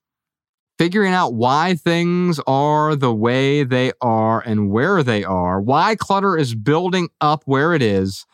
Figuring 0.78 1.12
out 1.12 1.34
why 1.34 1.74
things 1.74 2.38
are 2.46 2.94
the 2.96 3.12
way 3.12 3.64
they 3.64 3.92
are 4.00 4.40
and 4.40 4.70
where 4.70 5.02
they 5.02 5.24
are, 5.24 5.60
why 5.60 5.96
clutter 5.96 6.36
is 6.36 6.54
building 6.54 7.08
up 7.20 7.42
where 7.46 7.72
it 7.72 7.82
is, 7.82 8.26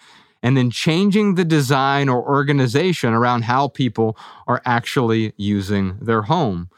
and 0.43 0.57
then 0.57 0.71
changing 0.71 1.35
the 1.35 1.45
design 1.45 2.09
or 2.09 2.23
organization 2.23 3.13
around 3.13 3.45
how 3.45 3.69
people 3.69 4.17
are 4.47 4.61
actually 4.65 5.33
using 5.37 5.99
their 6.01 6.23
home. 6.23 6.69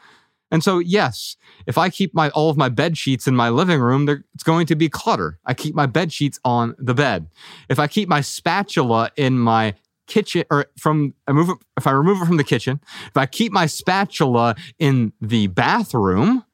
And 0.51 0.63
so, 0.63 0.79
yes, 0.79 1.35
if 1.65 1.77
I 1.77 1.89
keep 1.89 2.13
my 2.13 2.29
all 2.29 2.49
of 2.49 2.57
my 2.57 2.69
bed 2.69 2.97
sheets 2.97 3.27
in 3.27 3.35
my 3.35 3.49
living 3.49 3.79
room, 3.79 4.07
it's 4.07 4.43
going 4.43 4.67
to 4.67 4.75
be 4.75 4.87
clutter. 4.87 5.39
I 5.45 5.53
keep 5.53 5.73
my 5.75 5.87
bed 5.87 6.13
sheets 6.13 6.39
on 6.45 6.75
the 6.77 6.93
bed. 6.93 7.27
If 7.67 7.79
I 7.79 7.87
keep 7.87 8.07
my 8.07 8.21
spatula 8.21 9.11
in 9.17 9.39
my 9.39 9.73
kitchen 10.07 10.45
or 10.51 10.67
from 10.79 11.15
I 11.27 11.31
move 11.31 11.49
it, 11.49 11.57
if 11.77 11.87
I 11.87 11.91
remove 11.91 12.21
it 12.21 12.25
from 12.25 12.37
the 12.37 12.43
kitchen, 12.43 12.79
if 13.07 13.17
I 13.17 13.25
keep 13.25 13.51
my 13.51 13.65
spatula 13.65 14.55
in 14.77 15.13
the 15.19 15.47
bathroom, 15.47 16.45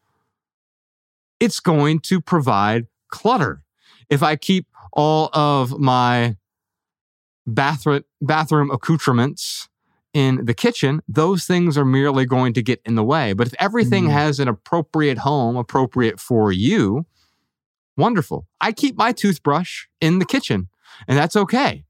it's 1.40 1.60
going 1.60 2.00
to 2.02 2.22
provide 2.22 2.88
clutter. 3.10 3.64
If 4.10 4.24
I 4.24 4.36
keep 4.36 4.68
all 4.94 5.30
of 5.34 5.80
my 5.80 6.38
bathroom 7.54 8.04
bathroom 8.22 8.72
accoutrements 8.72 9.70
in 10.14 10.46
the 10.46 10.54
kitchen, 10.54 11.02
those 11.08 11.46
things 11.46 11.78
are 11.78 11.86
merely 11.86 12.26
going 12.26 12.54
to 12.54 12.62
get 12.62 12.82
in 12.86 12.96
the 12.96 13.04
way. 13.04 13.34
But 13.34 13.48
if 13.48 13.54
everything 13.60 14.10
has 14.10 14.40
an 14.40 14.48
appropriate 14.48 15.20
home, 15.20 15.56
appropriate 15.56 16.20
for 16.20 16.52
you, 16.52 17.06
wonderful. 17.96 18.46
I 18.60 18.74
keep 18.74 18.98
my 18.98 19.14
toothbrush 19.14 19.86
in 20.02 20.20
the 20.20 20.26
kitchen, 20.26 20.68
and 21.08 21.18
that's 21.18 21.36
okay. 21.36 21.86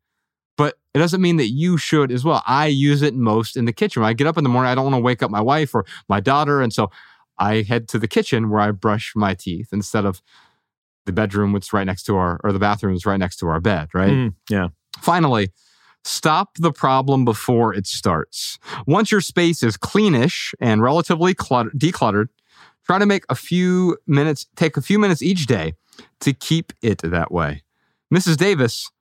But 0.55 0.77
it 0.93 0.99
doesn't 0.99 1.21
mean 1.21 1.37
that 1.37 1.49
you 1.49 1.77
should 1.77 2.11
as 2.11 2.23
well. 2.23 2.43
I 2.45 2.67
use 2.67 3.01
it 3.01 3.15
most 3.15 3.57
in 3.57 3.65
the 3.65 3.73
kitchen. 3.73 4.01
When 4.01 4.09
I 4.09 4.13
get 4.13 4.27
up 4.27 4.37
in 4.37 4.43
the 4.43 4.49
morning, 4.49 4.71
I 4.71 4.75
don't 4.75 4.83
want 4.83 4.95
to 4.95 5.01
wake 5.01 5.23
up 5.23 5.31
my 5.31 5.41
wife 5.41 5.73
or 5.73 5.85
my 6.07 6.19
daughter. 6.19 6.61
And 6.61 6.71
so 6.71 6.91
I 7.39 7.63
head 7.63 7.87
to 7.89 7.97
the 7.97 8.07
kitchen 8.07 8.49
where 8.49 8.59
I 8.59 8.71
brush 8.71 9.13
my 9.15 9.33
teeth 9.33 9.69
instead 9.71 10.05
of 10.05 10.21
the 11.05 11.11
bedroom, 11.11 11.53
which 11.53 11.65
is 11.65 11.73
right 11.73 11.85
next 11.85 12.03
to 12.03 12.17
our, 12.17 12.39
or 12.43 12.51
the 12.51 12.59
bathroom 12.59 12.93
is 12.93 13.05
right 13.05 13.17
next 13.17 13.37
to 13.37 13.47
our 13.47 13.59
bed, 13.59 13.89
right? 13.95 14.11
Mm, 14.11 14.35
yeah. 14.49 14.67
Finally, 14.99 15.49
stop 16.03 16.57
the 16.57 16.71
problem 16.71 17.25
before 17.25 17.73
it 17.73 17.87
starts. 17.87 18.59
Once 18.87 19.11
your 19.11 19.21
space 19.21 19.63
is 19.63 19.77
cleanish 19.77 20.53
and 20.59 20.81
relatively 20.81 21.33
clutter- 21.33 21.71
decluttered, 21.71 22.27
try 22.85 22.99
to 22.99 23.05
make 23.05 23.23
a 23.29 23.35
few 23.35 23.97
minutes, 24.07 24.47
take 24.55 24.77
a 24.77 24.81
few 24.81 24.99
minutes 24.99 25.21
each 25.21 25.45
day 25.45 25.73
to 26.19 26.33
keep 26.33 26.73
it 26.81 27.01
that 27.03 27.31
way. 27.31 27.63
Mrs. 28.13 28.37
Davis 28.37 28.91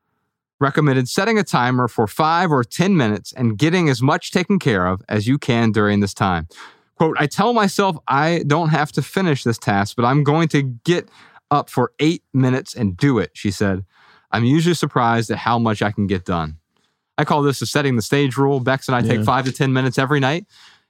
recommended 0.60 1.08
setting 1.08 1.38
a 1.38 1.42
timer 1.42 1.88
for 1.88 2.06
five 2.06 2.52
or 2.52 2.62
10 2.62 2.96
minutes 2.96 3.32
and 3.32 3.58
getting 3.58 3.88
as 3.88 4.02
much 4.02 4.30
taken 4.30 4.58
care 4.58 4.86
of 4.86 5.02
as 5.08 5.26
you 5.26 5.38
can 5.38 5.72
during 5.72 6.00
this 6.00 6.14
time. 6.14 6.46
Quote, 6.96 7.16
I 7.18 7.26
tell 7.26 7.54
myself 7.54 7.96
I 8.06 8.44
don't 8.46 8.68
have 8.68 8.92
to 8.92 9.02
finish 9.02 9.42
this 9.42 9.56
task, 9.56 9.96
but 9.96 10.04
I'm 10.04 10.22
going 10.22 10.48
to 10.48 10.62
get 10.62 11.08
up 11.50 11.70
for 11.70 11.92
eight 11.98 12.22
minutes 12.34 12.74
and 12.74 12.96
do 12.96 13.18
it, 13.18 13.30
she 13.32 13.50
said. 13.50 13.84
I'm 14.30 14.44
usually 14.44 14.74
surprised 14.74 15.30
at 15.30 15.38
how 15.38 15.58
much 15.58 15.82
I 15.82 15.90
can 15.90 16.06
get 16.06 16.24
done. 16.24 16.56
I 17.18 17.24
call 17.24 17.42
this 17.42 17.60
a 17.60 17.66
setting 17.66 17.96
the 17.96 18.02
stage 18.02 18.36
rule. 18.36 18.60
Bex 18.60 18.88
and 18.88 18.96
I 18.96 19.02
take 19.02 19.24
five 19.24 19.44
to 19.44 19.52
10 19.52 19.72
minutes 19.72 19.98
every 19.98 20.20
night 20.20 20.46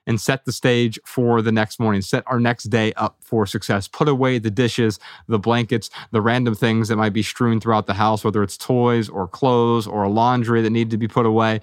and 0.07 0.21
set 0.21 0.45
the 0.45 0.53
stage 0.53 0.99
for 1.05 1.43
the 1.43 1.53
next 1.53 1.79
morning, 1.79 2.03
set 2.03 2.25
our 2.27 2.41
next 2.41 2.65
day 2.65 2.93
up 2.95 3.17
for 3.21 3.47
success, 3.47 3.87
put 3.89 4.09
away 4.09 4.39
the 4.39 4.51
dishes, 4.51 4.99
the 5.29 5.39
blankets, 5.39 5.91
the 6.11 6.21
random 6.21 6.55
things 6.55 6.89
that 6.89 6.97
might 6.97 7.13
be 7.13 7.23
strewn 7.23 7.61
throughout 7.61 7.87
the 7.87 7.95
house, 7.95 8.25
whether 8.25 8.43
it's 8.43 8.57
toys 8.57 9.09
or 9.09 9.29
clothes 9.29 9.87
or 9.87 10.09
laundry 10.09 10.63
that 10.63 10.71
need 10.71 10.91
to 10.91 10.97
be 10.97 11.09
put 11.09 11.27
away, 11.27 11.61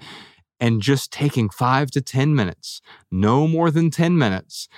and 0.60 0.80
just 0.80 1.12
taking 1.12 1.48
five 1.48 1.90
to 1.90 2.00
10 2.00 2.34
minutes, 2.34 2.80
no 3.10 3.48
more 3.48 3.70
than 3.70 3.90
10 3.90 4.16
minutes, 4.16 4.68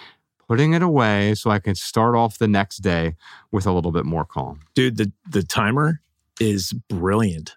putting 0.48 0.72
it 0.72 0.82
away 0.82 1.34
so 1.34 1.50
I 1.50 1.58
can 1.58 1.74
start 1.74 2.16
off 2.16 2.38
the 2.38 2.48
next 2.48 2.78
day 2.78 3.14
with 3.52 3.66
a 3.66 3.72
little 3.72 3.92
bit 3.92 4.04
more 4.04 4.24
calm. 4.24 4.60
dude 4.74 4.96
the 4.96 5.12
the 5.28 5.42
timer 5.42 6.00
is 6.40 6.72
brilliant 6.88 7.56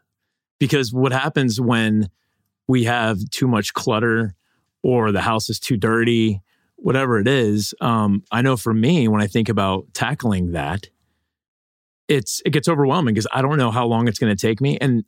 because 0.60 0.94
what 0.94 1.12
happens 1.12 1.60
when 1.60 2.10
we 2.68 2.84
have 2.84 3.18
too 3.32 3.48
much 3.48 3.74
clutter 3.74 4.36
or 4.84 5.12
the 5.12 5.22
house 5.22 5.50
is 5.50 5.60
too 5.60 5.78
dirty 5.78 6.42
whatever 6.76 7.18
it 7.18 7.28
is 7.28 7.74
um, 7.82 8.24
i 8.32 8.42
know 8.42 8.58
for 8.58 8.74
me 8.74 9.08
when 9.08 9.22
i 9.22 9.28
think 9.28 9.48
about 9.50 9.86
tackling 9.94 10.52
that 10.52 10.88
it's 12.08 12.42
it 12.46 12.50
gets 12.52 12.68
overwhelming 12.68 13.14
because 13.14 13.28
i 13.32 13.42
don't 13.42 13.58
know 13.58 13.72
how 13.72 13.86
long 13.86 14.08
it's 14.08 14.20
going 14.20 14.36
to 14.36 14.40
take 14.48 14.60
me 14.62 14.78
and 14.80 15.04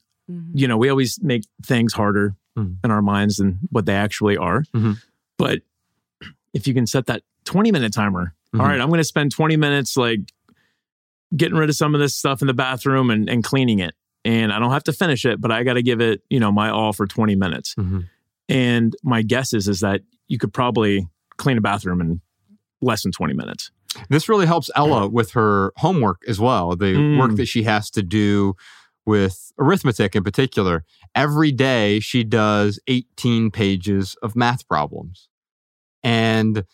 you 0.53 0.67
know 0.67 0.77
we 0.77 0.89
always 0.89 1.19
make 1.21 1.43
things 1.63 1.93
harder 1.93 2.33
Mhm. 2.57 2.77
in 2.85 2.89
our 2.91 3.01
minds 3.01 3.35
than 3.35 3.59
what 3.69 3.85
they 3.85 3.93
actually 3.95 4.37
are 4.37 4.63
Mhm. 4.73 4.97
but 5.37 5.59
if 6.53 6.65
you 6.67 6.73
can 6.73 6.87
set 6.87 7.07
that 7.07 7.21
20 7.43 7.71
minute 7.73 7.91
timer 7.93 8.33
all 8.53 8.61
Mhm. 8.61 8.63
right 8.69 8.79
i'm 8.79 8.87
going 8.87 8.97
to 8.99 9.03
spend 9.03 9.31
20 9.31 9.57
minutes 9.57 9.97
like 9.97 10.21
getting 11.35 11.57
rid 11.57 11.69
of 11.69 11.75
some 11.75 11.95
of 11.95 12.01
this 12.01 12.15
stuff 12.15 12.41
in 12.41 12.47
the 12.47 12.53
bathroom 12.53 13.09
and, 13.09 13.29
and 13.29 13.43
cleaning 13.43 13.79
it. 13.79 13.93
And 14.23 14.51
I 14.51 14.59
don't 14.59 14.71
have 14.71 14.83
to 14.85 14.93
finish 14.93 15.25
it, 15.25 15.39
but 15.39 15.51
I 15.51 15.63
got 15.63 15.73
to 15.73 15.83
give 15.83 16.01
it, 16.01 16.21
you 16.29 16.39
know, 16.39 16.51
my 16.51 16.69
all 16.69 16.93
for 16.93 17.05
20 17.07 17.35
minutes. 17.35 17.75
Mhm. 17.75 18.05
And 18.49 18.95
my 19.03 19.21
guess 19.21 19.53
is, 19.53 19.67
is 19.67 19.79
that 19.81 20.01
you 20.27 20.37
could 20.37 20.53
probably 20.53 21.07
clean 21.37 21.57
a 21.57 21.61
bathroom 21.61 22.01
in 22.01 22.21
less 22.81 23.03
than 23.03 23.11
20 23.11 23.33
minutes. 23.33 23.71
This 24.09 24.27
really 24.27 24.45
helps 24.45 24.69
Ella 24.75 25.07
with 25.07 25.31
her 25.31 25.71
homework 25.77 26.21
as 26.27 26.39
well, 26.39 26.75
the 26.75 26.93
Mm. 26.95 27.17
work 27.19 27.35
that 27.37 27.45
she 27.47 27.63
has 27.63 27.89
to 27.91 28.03
do 28.03 28.55
with 29.05 29.51
arithmetic 29.59 30.15
in 30.15 30.23
particular. 30.23 30.83
Every 31.13 31.51
day 31.51 31.99
she 31.99 32.23
does 32.23 32.79
18 32.87 33.51
pages 33.51 34.15
of 34.21 34.35
math 34.35 34.67
problems. 34.67 35.29
And 36.03 36.65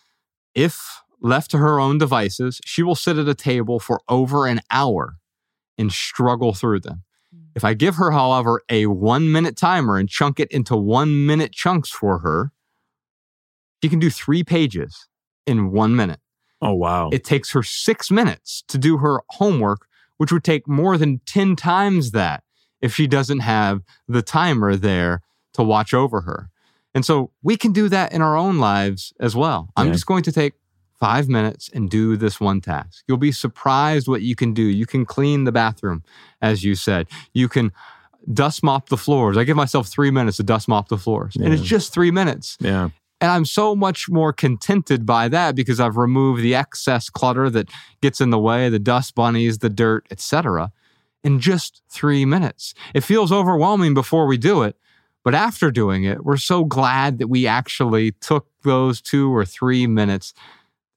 if 0.55 0.81
left 1.21 1.51
to 1.51 1.57
her 1.57 1.79
own 1.79 1.97
devices, 1.97 2.59
she 2.65 2.83
will 2.83 2.95
sit 2.95 3.17
at 3.17 3.27
a 3.27 3.35
table 3.35 3.79
for 3.79 4.01
over 4.09 4.47
an 4.47 4.59
hour 4.71 5.17
and 5.77 5.91
struggle 5.91 6.53
through 6.53 6.79
them. 6.81 7.03
Mm. 7.35 7.39
If 7.55 7.63
I 7.63 7.73
give 7.73 7.95
her, 7.95 8.11
however, 8.11 8.61
a 8.69 8.87
one 8.87 9.31
minute 9.31 9.55
timer 9.55 9.97
and 9.97 10.09
chunk 10.09 10.39
it 10.39 10.51
into 10.51 10.75
one 10.75 11.25
minute 11.25 11.51
chunks 11.53 11.89
for 11.89 12.19
her, 12.19 12.51
she 13.83 13.89
can 13.89 13.99
do 13.99 14.09
three 14.09 14.43
pages 14.43 15.07
in 15.47 15.71
one 15.71 15.95
minute. 15.95 16.19
Oh, 16.61 16.73
wow. 16.73 17.09
It 17.11 17.23
takes 17.23 17.51
her 17.53 17.63
six 17.63 18.11
minutes 18.11 18.63
to 18.67 18.77
do 18.77 18.97
her 18.97 19.21
homework, 19.31 19.87
which 20.17 20.31
would 20.31 20.43
take 20.43 20.67
more 20.67 20.97
than 20.97 21.19
10 21.25 21.55
times 21.55 22.11
that 22.11 22.43
if 22.81 22.93
she 22.93 23.07
doesn't 23.07 23.39
have 23.39 23.81
the 24.07 24.21
timer 24.21 24.75
there 24.75 25.21
to 25.53 25.63
watch 25.63 25.93
over 25.93 26.21
her. 26.21 26.49
And 26.93 27.03
so 27.05 27.31
we 27.41 27.57
can 27.57 27.71
do 27.71 27.89
that 27.89 28.13
in 28.13 28.21
our 28.21 28.35
own 28.37 28.59
lives 28.59 29.13
as 29.19 29.35
well. 29.35 29.69
I'm 29.75 29.87
Yeah. 29.87 29.93
just 29.93 30.05
going 30.05 30.23
to 30.23 30.31
take 30.31 30.53
five 31.01 31.27
minutes 31.27 31.67
and 31.73 31.89
do 31.89 32.15
this 32.15 32.39
one 32.39 32.61
task. 32.61 33.03
You'll 33.07 33.17
be 33.17 33.31
surprised 33.31 34.07
what 34.07 34.21
you 34.21 34.35
can 34.35 34.53
do. 34.53 34.61
You 34.61 34.85
can 34.85 35.03
clean 35.03 35.45
the 35.45 35.51
bathroom, 35.51 36.03
as 36.43 36.63
you 36.63 36.75
said. 36.75 37.07
You 37.33 37.49
can 37.49 37.71
dust 38.31 38.61
mop 38.61 38.89
the 38.89 38.97
floors. 38.97 39.35
I 39.35 39.43
give 39.43 39.57
myself 39.57 39.87
three 39.87 40.11
minutes 40.11 40.37
to 40.37 40.43
dust 40.43 40.67
mop 40.67 40.89
the 40.89 40.99
floors, 40.99 41.35
and 41.35 41.51
it's 41.51 41.63
just 41.63 41.91
three 41.91 42.11
minutes. 42.11 42.55
Yeah. 42.59 42.89
And 43.19 43.31
I'm 43.31 43.45
so 43.45 43.75
much 43.75 44.09
more 44.09 44.31
contented 44.31 45.05
by 45.05 45.27
that 45.29 45.55
because 45.55 45.79
I've 45.79 45.97
removed 45.97 46.43
the 46.43 46.53
excess 46.53 47.09
clutter 47.09 47.49
that 47.49 47.69
gets 48.01 48.21
in 48.21 48.29
the 48.29 48.39
way, 48.39 48.69
the 48.69 48.79
dust 48.79 49.15
bunnies, 49.15 49.57
the 49.57 49.69
dirt, 49.69 50.05
etc. 50.11 50.71
in 51.23 51.39
just 51.39 51.81
3 51.89 52.25
minutes. 52.25 52.73
It 52.95 53.01
feels 53.01 53.31
overwhelming 53.31 53.93
before 53.93 54.25
we 54.25 54.37
do 54.37 54.63
it, 54.63 54.75
but 55.23 55.35
after 55.35 55.69
doing 55.69 56.03
it, 56.03 56.25
we're 56.25 56.37
so 56.37 56.63
glad 56.63 57.19
that 57.19 57.27
we 57.27 57.45
actually 57.45 58.11
took 58.13 58.47
those 58.63 59.01
2 59.01 59.35
or 59.35 59.45
3 59.45 59.85
minutes 59.87 60.33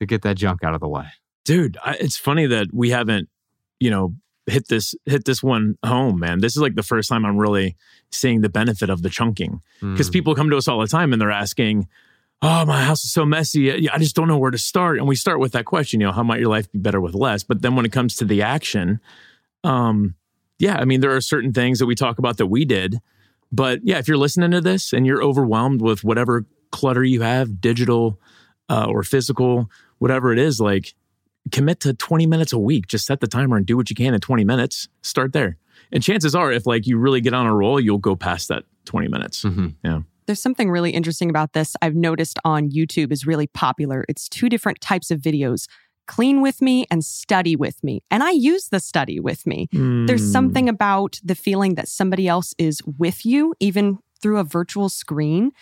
to 0.00 0.06
get 0.06 0.22
that 0.22 0.36
junk 0.36 0.62
out 0.64 0.74
of 0.74 0.80
the 0.80 0.88
way. 0.88 1.06
Dude, 1.44 1.76
I, 1.84 1.96
it's 2.00 2.16
funny 2.16 2.46
that 2.46 2.68
we 2.72 2.90
haven't, 2.90 3.28
you 3.80 3.90
know, 3.90 4.14
hit 4.46 4.68
this 4.68 4.94
hit 5.06 5.24
this 5.24 5.42
one 5.42 5.76
home, 5.84 6.18
man. 6.18 6.40
This 6.40 6.54
is 6.56 6.62
like 6.62 6.74
the 6.74 6.82
first 6.82 7.08
time 7.08 7.24
I'm 7.24 7.36
really 7.38 7.76
seeing 8.10 8.40
the 8.42 8.48
benefit 8.48 8.90
of 8.90 9.02
the 9.02 9.10
chunking. 9.10 9.60
Because 9.80 10.10
Mm. 10.10 10.12
people 10.12 10.34
come 10.34 10.50
to 10.50 10.56
us 10.56 10.68
all 10.68 10.80
the 10.80 10.86
time 10.86 11.12
and 11.12 11.20
they're 11.20 11.30
asking, 11.30 11.88
"Oh, 12.42 12.64
my 12.66 12.82
house 12.84 13.04
is 13.04 13.12
so 13.12 13.24
messy. 13.24 13.88
I 13.90 13.98
just 13.98 14.14
don't 14.16 14.28
know 14.28 14.38
where 14.38 14.50
to 14.50 14.58
start." 14.58 14.98
And 14.98 15.06
we 15.08 15.16
start 15.16 15.38
with 15.40 15.52
that 15.52 15.64
question, 15.64 16.00
you 16.00 16.06
know, 16.06 16.12
how 16.12 16.22
might 16.22 16.40
your 16.40 16.50
life 16.50 16.70
be 16.72 16.78
better 16.78 17.00
with 17.00 17.14
less? 17.14 17.42
But 17.42 17.62
then 17.62 17.74
when 17.76 17.86
it 17.86 17.92
comes 17.92 18.16
to 18.16 18.24
the 18.24 18.42
action, 18.42 19.00
um, 19.62 20.14
yeah, 20.58 20.76
I 20.78 20.84
mean, 20.84 21.00
there 21.00 21.14
are 21.14 21.20
certain 21.20 21.52
things 21.52 21.78
that 21.78 21.86
we 21.86 21.94
talk 21.94 22.18
about 22.18 22.36
that 22.38 22.46
we 22.46 22.64
did. 22.64 23.00
But 23.52 23.80
yeah, 23.84 23.98
if 23.98 24.08
you're 24.08 24.16
listening 24.18 24.50
to 24.52 24.60
this 24.60 24.92
and 24.92 25.06
you're 25.06 25.22
overwhelmed 25.22 25.80
with 25.80 26.04
whatever 26.04 26.44
clutter 26.70 27.04
you 27.04 27.22
have, 27.22 27.60
digital 27.60 28.18
uh, 28.68 28.86
or 28.88 29.02
physical, 29.02 29.70
whatever 30.04 30.32
it 30.34 30.38
is, 30.38 30.60
like 30.60 30.94
commit 31.50 31.80
to 31.80 31.94
20 31.94 32.26
minutes 32.26 32.52
a 32.52 32.58
week. 32.58 32.86
Just 32.86 33.06
set 33.06 33.20
the 33.20 33.26
timer 33.26 33.56
and 33.56 33.64
do 33.64 33.74
what 33.74 33.88
you 33.88 33.96
can 33.96 34.12
in 34.12 34.20
20 34.20 34.44
minutes. 34.44 34.86
Start 35.00 35.32
there. 35.32 35.56
And 35.92 36.02
chances 36.02 36.34
are, 36.34 36.52
if 36.52 36.66
like 36.66 36.86
you 36.86 36.98
really 36.98 37.22
get 37.22 37.32
on 37.32 37.46
a 37.46 37.54
roll, 37.54 37.80
you'll 37.80 37.98
go 37.98 38.14
past 38.14 38.48
that 38.48 38.64
20 38.84 39.08
minutes. 39.08 39.46
Yeah. 39.82 40.00
There's 40.26 40.40
something 40.42 40.70
really 40.70 40.90
interesting 40.90 41.30
about 41.30 41.54
this 41.54 41.74
I've 41.80 41.94
noticed 41.94 42.38
on 42.44 42.70
YouTube 42.70 43.12
is 43.12 43.26
really 43.26 43.46
popular. 43.46 44.04
It's 44.08 44.28
two 44.28 44.48
different 44.50 44.80
types 44.82 45.10
of 45.10 45.20
videos 45.20 45.66
clean 46.06 46.42
with 46.42 46.60
me 46.60 46.84
and 46.90 47.02
study 47.02 47.56
with 47.56 47.82
me. 47.82 48.02
And 48.10 48.22
I 48.22 48.30
use 48.32 48.68
the 48.68 48.80
study 48.80 49.20
with 49.20 49.46
me. 49.46 49.68
There's 49.72 50.22
Mm. 50.28 50.32
something 50.32 50.68
about 50.68 51.18
the 51.24 51.34
feeling 51.34 51.76
that 51.76 51.88
somebody 51.88 52.28
else 52.28 52.52
is 52.58 52.82
with 52.98 53.24
you, 53.24 53.54
even 53.58 53.98
through 54.20 54.38
a 54.38 54.44
virtual 54.44 54.88
screen, 54.90 55.50
that 55.50 55.52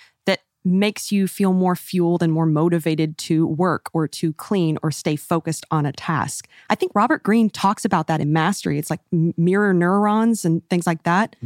makes 0.64 1.10
you 1.10 1.26
feel 1.26 1.52
more 1.52 1.74
fueled 1.74 2.22
and 2.22 2.32
more 2.32 2.46
motivated 2.46 3.18
to 3.18 3.46
work 3.46 3.90
or 3.92 4.06
to 4.06 4.32
clean 4.34 4.78
or 4.82 4.90
stay 4.90 5.16
focused 5.16 5.64
on 5.70 5.86
a 5.86 5.92
task. 5.92 6.48
I 6.70 6.74
think 6.74 6.92
Robert 6.94 7.22
Greene 7.22 7.50
talks 7.50 7.84
about 7.84 8.06
that 8.06 8.20
in 8.20 8.32
Mastery. 8.32 8.78
It's 8.78 8.90
like 8.90 9.00
mirror 9.10 9.74
neurons 9.74 10.44
and 10.44 10.68
things 10.68 10.86
like 10.86 11.02
that 11.02 11.36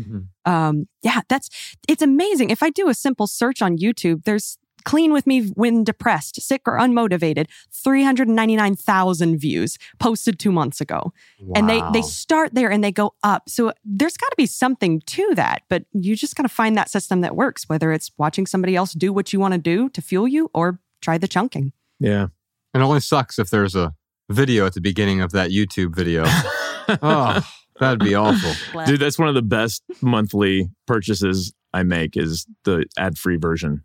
um 0.45 0.87
yeah 1.03 1.21
that's 1.29 1.77
it's 1.89 2.03
amazing 2.03 2.51
if 2.51 2.63
i 2.63 2.71
do 2.71 2.89
a 2.89 2.95
simple 2.95 3.27
search 3.27 3.61
on 3.61 3.77
youtube 3.77 4.25
there's 4.25 4.59
clean 4.87 5.13
with 5.13 5.27
me 5.27 5.49
when 5.49 5.85
depressed 5.85 6.41
sick 6.41 6.63
or 6.67 6.79
unmotivated 6.79 7.47
399000 7.73 9.39
views 9.39 9.77
posted 9.99 10.39
two 10.39 10.51
months 10.53 10.81
ago 10.81 11.13
and 11.55 11.69
they 11.69 11.83
they 11.93 12.01
start 12.03 12.55
there 12.55 12.71
and 12.71 12.83
they 12.83 12.93
go 12.93 13.13
up 13.23 13.49
so 13.49 13.73
there's 13.85 14.17
got 14.17 14.31
to 14.31 14.37
be 14.37 14.47
something 14.47 15.01
to 15.07 15.35
that 15.35 15.61
but 15.69 15.85
you 15.93 16.17
just 16.17 16.37
got 16.37 16.45
to 16.45 16.49
find 16.49 16.77
that 16.79 16.89
system 16.89 17.21
that 17.21 17.37
works 17.37 17.69
whether 17.69 17.93
it's 17.93 18.11
watching 18.17 18.47
somebody 18.47 18.75
else 18.75 18.93
do 18.93 19.13
what 19.13 19.33
you 19.33 19.39
want 19.39 19.53
to 19.53 19.59
do 19.59 19.91
to 19.91 20.01
fuel 20.01 20.27
you 20.27 20.51
or 20.55 20.81
try 21.03 21.19
the 21.19 21.29
chunking 21.29 21.73
Yeah. 22.01 22.29
It 22.75 22.81
only 22.81 23.01
sucks 23.01 23.39
if 23.39 23.49
there's 23.51 23.75
a 23.75 23.95
video 24.29 24.67
at 24.67 24.75
the 24.75 24.81
beginning 24.81 25.21
of 25.23 25.33
that 25.33 25.51
YouTube 25.51 25.97
video. 25.97 26.25
oh, 27.01 27.41
that'd 27.81 28.01
be 28.01 28.15
awful. 28.15 28.53
Dude, 28.85 29.01
that's 29.01 29.19
one 29.19 29.29
of 29.29 29.35
the 29.35 29.43
best 29.43 29.83
monthly 30.03 30.69
purchases 30.87 31.55
I 31.73 31.85
make 31.85 32.17
is 32.17 32.47
the 32.65 32.85
ad-free 32.99 33.37
version. 33.37 33.83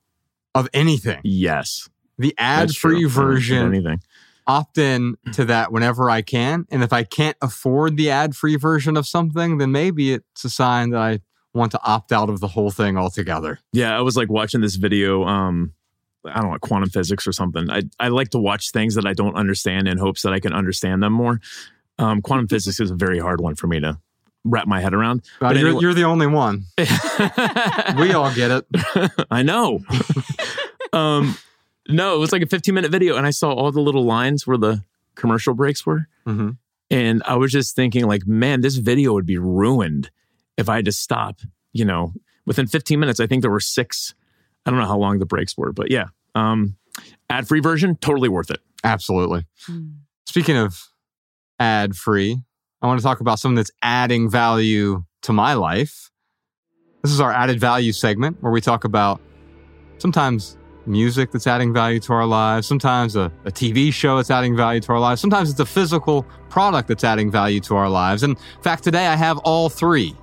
Of 0.53 0.67
anything. 0.73 1.21
Yes. 1.23 1.89
The 2.17 2.33
ad 2.37 2.75
free 2.75 3.05
version. 3.05 3.65
Anything. 3.67 4.01
opt 4.47 4.77
in 4.77 5.15
to 5.33 5.45
that 5.45 5.71
whenever 5.71 6.09
I 6.09 6.21
can. 6.21 6.65
And 6.69 6.83
if 6.83 6.91
I 6.93 7.03
can't 7.03 7.37
afford 7.41 7.95
the 7.97 8.09
ad 8.11 8.35
free 8.35 8.57
version 8.57 8.97
of 8.97 9.07
something, 9.07 9.57
then 9.59 9.71
maybe 9.71 10.13
it's 10.13 10.43
a 10.43 10.49
sign 10.49 10.89
that 10.91 11.01
I 11.01 11.19
want 11.53 11.71
to 11.71 11.79
opt 11.83 12.11
out 12.11 12.29
of 12.29 12.39
the 12.39 12.47
whole 12.47 12.71
thing 12.71 12.97
altogether. 12.97 13.59
Yeah, 13.73 13.97
I 13.97 14.01
was 14.01 14.15
like 14.17 14.29
watching 14.29 14.61
this 14.61 14.75
video. 14.75 15.23
Um, 15.25 15.73
I 16.25 16.39
don't 16.41 16.51
know, 16.51 16.57
quantum 16.59 16.89
physics 16.89 17.25
or 17.27 17.31
something. 17.31 17.69
I 17.69 17.81
I 17.99 18.09
like 18.09 18.29
to 18.29 18.39
watch 18.39 18.71
things 18.71 18.95
that 18.95 19.05
I 19.07 19.13
don't 19.13 19.35
understand 19.35 19.87
in 19.87 19.97
hopes 19.97 20.21
that 20.21 20.33
I 20.33 20.39
can 20.39 20.53
understand 20.53 21.01
them 21.01 21.13
more. 21.13 21.39
Um, 21.97 22.21
quantum 22.21 22.47
physics 22.47 22.79
is 22.79 22.91
a 22.91 22.95
very 22.95 23.19
hard 23.19 23.41
one 23.41 23.55
for 23.55 23.67
me 23.67 23.79
to 23.79 23.97
wrap 24.43 24.65
my 24.67 24.79
head 24.81 24.93
around. 24.93 25.21
Uh, 25.39 25.49
But 25.49 25.57
you're, 25.57 25.67
anyway- 25.67 25.81
you're 25.81 25.93
the 25.93 26.03
only 26.03 26.27
one. 26.27 26.63
we 27.97 28.13
all 28.13 28.33
get 28.33 28.51
it. 28.51 28.65
I 29.31 29.43
know. 29.43 29.79
um, 30.93 31.35
no, 31.87 32.15
it 32.15 32.19
was 32.19 32.31
like 32.31 32.41
a 32.41 32.47
15 32.47 32.73
minute 32.75 32.91
video, 32.91 33.15
and 33.17 33.25
I 33.25 33.31
saw 33.31 33.51
all 33.53 33.71
the 33.71 33.81
little 33.81 34.05
lines 34.05 34.45
where 34.45 34.57
the 34.57 34.83
commercial 35.15 35.53
breaks 35.53 35.85
were. 35.85 36.07
Mhm. 36.27 36.57
And 36.89 37.23
I 37.25 37.35
was 37.35 37.51
just 37.51 37.75
thinking, 37.75 38.05
like, 38.05 38.27
man, 38.27 38.61
this 38.61 38.75
video 38.75 39.13
would 39.13 39.25
be 39.25 39.37
ruined 39.37 40.11
if 40.57 40.67
I 40.69 40.75
had 40.77 40.85
to 40.85 40.91
stop, 40.91 41.39
you 41.71 41.85
know, 41.85 42.13
within 42.45 42.67
15 42.67 42.99
minutes. 42.99 43.19
I 43.19 43.27
think 43.27 43.41
there 43.41 43.51
were 43.51 43.59
six. 43.61 44.13
I 44.65 44.69
don't 44.71 44.79
know 44.79 44.85
how 44.85 44.97
long 44.97 45.19
the 45.19 45.25
breaks 45.25 45.57
were, 45.57 45.71
but 45.71 45.89
yeah. 45.89 46.07
Um, 46.35 46.75
ad 47.29 47.47
free 47.47 47.61
version, 47.61 47.95
totally 47.95 48.29
worth 48.29 48.51
it. 48.51 48.59
Absolutely. 48.83 49.45
Speaking 50.25 50.57
of 50.57 50.89
ad 51.59 51.95
free, 51.95 52.41
I 52.81 52.87
want 52.87 52.99
to 52.99 53.03
talk 53.03 53.21
about 53.21 53.39
something 53.39 53.55
that's 53.55 53.71
adding 53.81 54.29
value 54.29 55.03
to 55.23 55.33
my 55.33 55.53
life. 55.53 56.11
This 57.03 57.11
is 57.11 57.21
our 57.21 57.31
added 57.31 57.59
value 57.59 57.93
segment 57.93 58.37
where 58.41 58.51
we 58.51 58.59
talk 58.61 58.83
about 58.83 59.21
sometimes 59.97 60.57
music 60.85 61.31
that's 61.31 61.47
adding 61.47 61.73
value 61.73 61.99
to 61.99 62.13
our 62.13 62.25
lives, 62.25 62.67
sometimes 62.67 63.15
a, 63.15 63.31
a 63.45 63.51
TV 63.51 63.93
show 63.93 64.17
that's 64.17 64.31
adding 64.31 64.55
value 64.55 64.81
to 64.81 64.91
our 64.93 64.99
lives, 64.99 65.21
sometimes 65.21 65.49
it's 65.49 65.59
a 65.59 65.65
physical 65.65 66.23
product 66.49 66.87
that's 66.87 67.03
adding 67.03 67.31
value 67.31 67.59
to 67.61 67.75
our 67.75 67.89
lives. 67.89 68.23
And 68.23 68.37
in 68.37 68.63
fact, 68.63 68.83
today 68.83 69.07
I 69.07 69.15
have 69.15 69.37
all 69.39 69.69
three. 69.69 70.15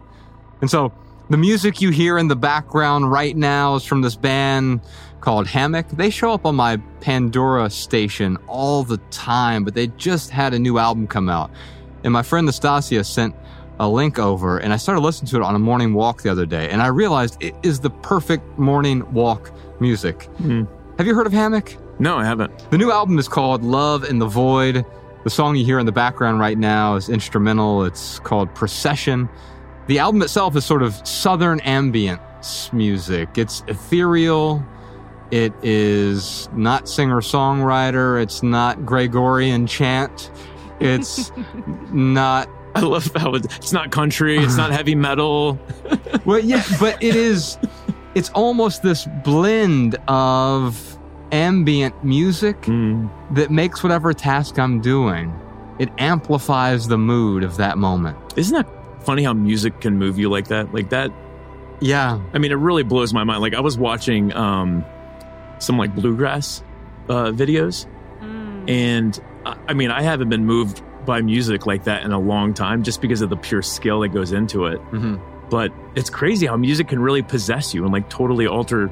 And 0.60 0.70
so 0.70 0.92
the 1.30 1.36
music 1.36 1.80
you 1.80 1.90
hear 1.90 2.18
in 2.18 2.28
the 2.28 2.36
background 2.36 3.10
right 3.10 3.36
now 3.36 3.74
is 3.74 3.84
from 3.84 4.02
this 4.02 4.16
band 4.16 4.80
called 5.20 5.46
Hammock. 5.46 5.88
They 5.90 6.10
show 6.10 6.32
up 6.32 6.46
on 6.46 6.56
my 6.56 6.78
Pandora 7.00 7.70
station 7.70 8.38
all 8.46 8.84
the 8.84 8.98
time, 9.10 9.64
but 9.64 9.74
they 9.74 9.88
just 9.88 10.30
had 10.30 10.54
a 10.54 10.58
new 10.58 10.78
album 10.78 11.06
come 11.06 11.28
out. 11.28 11.50
And 12.04 12.12
my 12.12 12.22
friend 12.22 12.46
Nastasia 12.46 13.04
sent 13.04 13.34
a 13.80 13.88
link 13.88 14.18
over, 14.18 14.58
and 14.58 14.72
I 14.72 14.76
started 14.76 15.00
listening 15.00 15.28
to 15.30 15.36
it 15.36 15.42
on 15.42 15.54
a 15.54 15.58
morning 15.58 15.94
walk 15.94 16.22
the 16.22 16.30
other 16.30 16.46
day, 16.46 16.68
and 16.70 16.82
I 16.82 16.88
realized 16.88 17.42
it 17.42 17.54
is 17.62 17.80
the 17.80 17.90
perfect 17.90 18.58
morning 18.58 19.10
walk 19.12 19.52
music. 19.80 20.24
Hmm. 20.38 20.64
Have 20.98 21.06
you 21.06 21.14
heard 21.14 21.26
of 21.26 21.32
Hammock? 21.32 21.76
No, 22.00 22.16
I 22.18 22.24
haven't. 22.24 22.70
The 22.70 22.78
new 22.78 22.90
album 22.90 23.18
is 23.18 23.28
called 23.28 23.62
Love 23.62 24.04
in 24.04 24.18
the 24.18 24.26
Void. 24.26 24.84
The 25.24 25.30
song 25.30 25.56
you 25.56 25.64
hear 25.64 25.78
in 25.78 25.86
the 25.86 25.92
background 25.92 26.40
right 26.40 26.56
now 26.56 26.94
is 26.94 27.08
instrumental. 27.08 27.84
It's 27.84 28.18
called 28.20 28.54
Procession. 28.54 29.28
The 29.86 29.98
album 29.98 30.22
itself 30.22 30.54
is 30.56 30.64
sort 30.64 30.82
of 30.82 30.94
southern 31.06 31.60
ambience 31.60 32.72
music. 32.72 33.36
It's 33.36 33.62
ethereal. 33.68 34.64
It 35.30 35.52
is 35.62 36.48
not 36.52 36.88
singer 36.88 37.20
songwriter. 37.20 38.22
It's 38.22 38.42
not 38.42 38.86
Gregorian 38.86 39.66
chant. 39.66 40.30
It's 40.80 41.32
not. 41.92 42.48
I 42.78 42.86
love 42.86 43.10
how 43.16 43.34
it- 43.34 43.44
it's 43.56 43.72
not 43.72 43.90
country, 43.90 44.38
it's 44.38 44.56
not 44.56 44.70
heavy 44.72 44.94
metal. 44.94 45.58
Well, 46.24 46.38
yeah, 46.40 46.62
but 46.80 47.02
it 47.02 47.14
is. 47.16 47.56
It's 48.14 48.28
almost 48.30 48.82
this 48.82 49.06
blend 49.24 49.96
of 50.08 50.98
ambient 51.32 52.02
music 52.04 52.60
that 53.32 53.48
makes 53.50 53.82
whatever 53.82 54.12
task 54.12 54.58
I'm 54.58 54.80
doing. 54.80 55.32
It 55.78 55.88
amplifies 55.98 56.88
the 56.88 56.98
mood 56.98 57.44
of 57.44 57.56
that 57.58 57.78
moment. 57.78 58.18
Isn't 58.36 58.54
that 58.54 58.68
funny 59.04 59.22
how 59.22 59.32
music 59.32 59.80
can 59.80 59.96
move 59.98 60.18
you 60.18 60.28
like 60.28 60.48
that? 60.48 60.74
Like 60.74 60.90
that. 60.90 61.10
Yeah. 61.80 62.20
I 62.34 62.38
mean, 62.38 62.50
it 62.52 62.56
really 62.56 62.82
blows 62.82 63.14
my 63.14 63.24
mind. 63.24 63.40
Like 63.40 63.54
I 63.54 63.60
was 63.60 63.78
watching 63.78 64.34
um, 64.34 64.84
some 65.60 65.78
like 65.78 65.94
bluegrass 65.94 66.62
uh, 67.08 67.30
videos, 67.30 67.86
and 68.68 69.18
I, 69.46 69.56
I 69.68 69.74
mean, 69.74 69.90
I 69.90 70.02
haven't 70.02 70.28
been 70.28 70.44
moved 70.44 70.82
by 71.08 71.20
music 71.22 71.66
like 71.66 71.82
that 71.84 72.04
in 72.04 72.12
a 72.12 72.18
long 72.20 72.54
time, 72.54 72.84
just 72.84 73.00
because 73.00 73.20
of 73.20 73.30
the 73.30 73.36
pure 73.36 73.62
skill 73.62 74.00
that 74.00 74.10
goes 74.10 74.30
into 74.30 74.66
it. 74.66 74.78
Mm-hmm. 74.92 75.16
But 75.50 75.72
it's 75.96 76.10
crazy 76.10 76.46
how 76.46 76.56
music 76.56 76.86
can 76.88 77.00
really 77.00 77.22
possess 77.22 77.74
you 77.74 77.82
and 77.82 77.92
like 77.92 78.08
totally 78.08 78.46
alter 78.46 78.90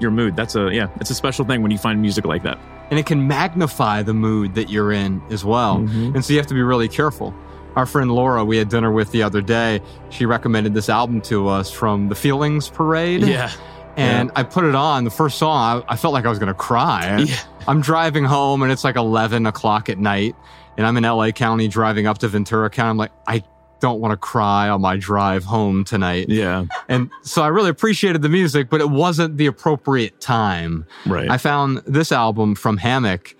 your 0.00 0.10
mood. 0.10 0.34
That's 0.34 0.56
a 0.56 0.70
yeah, 0.72 0.88
it's 1.00 1.10
a 1.10 1.14
special 1.14 1.44
thing 1.44 1.62
when 1.62 1.70
you 1.70 1.78
find 1.78 2.00
music 2.00 2.24
like 2.24 2.42
that. 2.42 2.58
and 2.90 2.98
it 2.98 3.04
can 3.06 3.28
magnify 3.28 4.02
the 4.02 4.14
mood 4.14 4.54
that 4.54 4.70
you're 4.70 4.90
in 4.92 5.20
as 5.30 5.44
well. 5.44 5.78
Mm-hmm. 5.78 6.16
And 6.16 6.24
so 6.24 6.32
you 6.32 6.38
have 6.38 6.46
to 6.48 6.54
be 6.54 6.62
really 6.62 6.88
careful. 6.88 7.34
Our 7.76 7.84
friend 7.86 8.10
Laura, 8.10 8.44
we 8.44 8.56
had 8.56 8.70
dinner 8.70 8.90
with 8.90 9.12
the 9.12 9.22
other 9.22 9.42
day, 9.42 9.80
she 10.10 10.24
recommended 10.26 10.72
this 10.74 10.88
album 10.88 11.20
to 11.22 11.48
us 11.48 11.70
from 11.70 12.08
the 12.08 12.14
Feelings 12.16 12.68
Parade. 12.70 13.22
Yeah. 13.22 13.52
And 13.96 14.30
I 14.36 14.44
put 14.44 14.64
it 14.64 14.74
on. 14.74 15.04
The 15.04 15.10
first 15.10 15.38
song, 15.38 15.82
I, 15.88 15.92
I 15.92 15.96
felt 15.96 16.14
like 16.14 16.24
I 16.24 16.28
was 16.28 16.38
going 16.38 16.48
to 16.48 16.54
cry. 16.54 17.18
Yeah. 17.28 17.36
I'm 17.66 17.82
driving 17.82 18.24
home 18.24 18.62
and 18.62 18.72
it's 18.72 18.82
like 18.84 18.96
11 18.96 19.44
o'clock 19.44 19.90
at 19.90 19.98
night. 19.98 20.34
And 20.78 20.86
I'm 20.86 20.96
in 20.96 21.02
LA 21.02 21.32
County 21.32 21.68
driving 21.68 22.06
up 22.06 22.18
to 22.18 22.28
Ventura 22.28 22.70
County. 22.70 22.88
I'm 22.90 22.96
like, 22.96 23.10
I 23.26 23.42
don't 23.80 24.00
want 24.00 24.12
to 24.12 24.16
cry 24.16 24.68
on 24.70 24.80
my 24.80 24.96
drive 24.96 25.44
home 25.44 25.84
tonight. 25.84 26.28
Yeah. 26.28 26.64
And 26.88 27.10
so 27.22 27.42
I 27.42 27.48
really 27.48 27.68
appreciated 27.70 28.22
the 28.22 28.28
music, 28.28 28.70
but 28.70 28.80
it 28.80 28.88
wasn't 28.88 29.36
the 29.36 29.46
appropriate 29.46 30.20
time. 30.20 30.86
Right. 31.04 31.28
I 31.28 31.36
found 31.36 31.78
this 31.86 32.10
album 32.12 32.54
from 32.54 32.76
Hammock. 32.78 33.36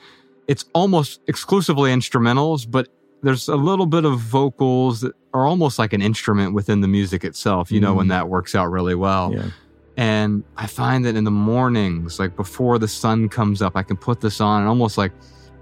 It's 0.46 0.64
almost 0.74 1.20
exclusively 1.26 1.90
instrumentals, 1.92 2.70
but 2.70 2.88
there's 3.22 3.48
a 3.48 3.56
little 3.56 3.86
bit 3.86 4.04
of 4.04 4.18
vocals 4.20 5.00
that 5.00 5.12
are 5.34 5.46
almost 5.46 5.78
like 5.78 5.92
an 5.92 6.02
instrument 6.02 6.54
within 6.54 6.80
the 6.80 6.88
music 6.88 7.24
itself, 7.24 7.70
you 7.72 7.80
know, 7.80 7.94
when 7.94 8.06
Mm. 8.06 8.10
that 8.10 8.28
works 8.28 8.54
out 8.54 8.66
really 8.70 8.94
well. 8.94 9.32
Yeah. 9.34 9.46
And 9.96 10.44
I 10.56 10.66
find 10.68 11.04
that 11.04 11.16
in 11.16 11.24
the 11.24 11.30
mornings, 11.32 12.20
like 12.20 12.36
before 12.36 12.78
the 12.78 12.86
sun 12.88 13.28
comes 13.28 13.60
up, 13.60 13.76
I 13.76 13.82
can 13.82 13.96
put 13.96 14.20
this 14.20 14.40
on 14.40 14.60
and 14.60 14.68
almost 14.68 14.96
like 14.96 15.10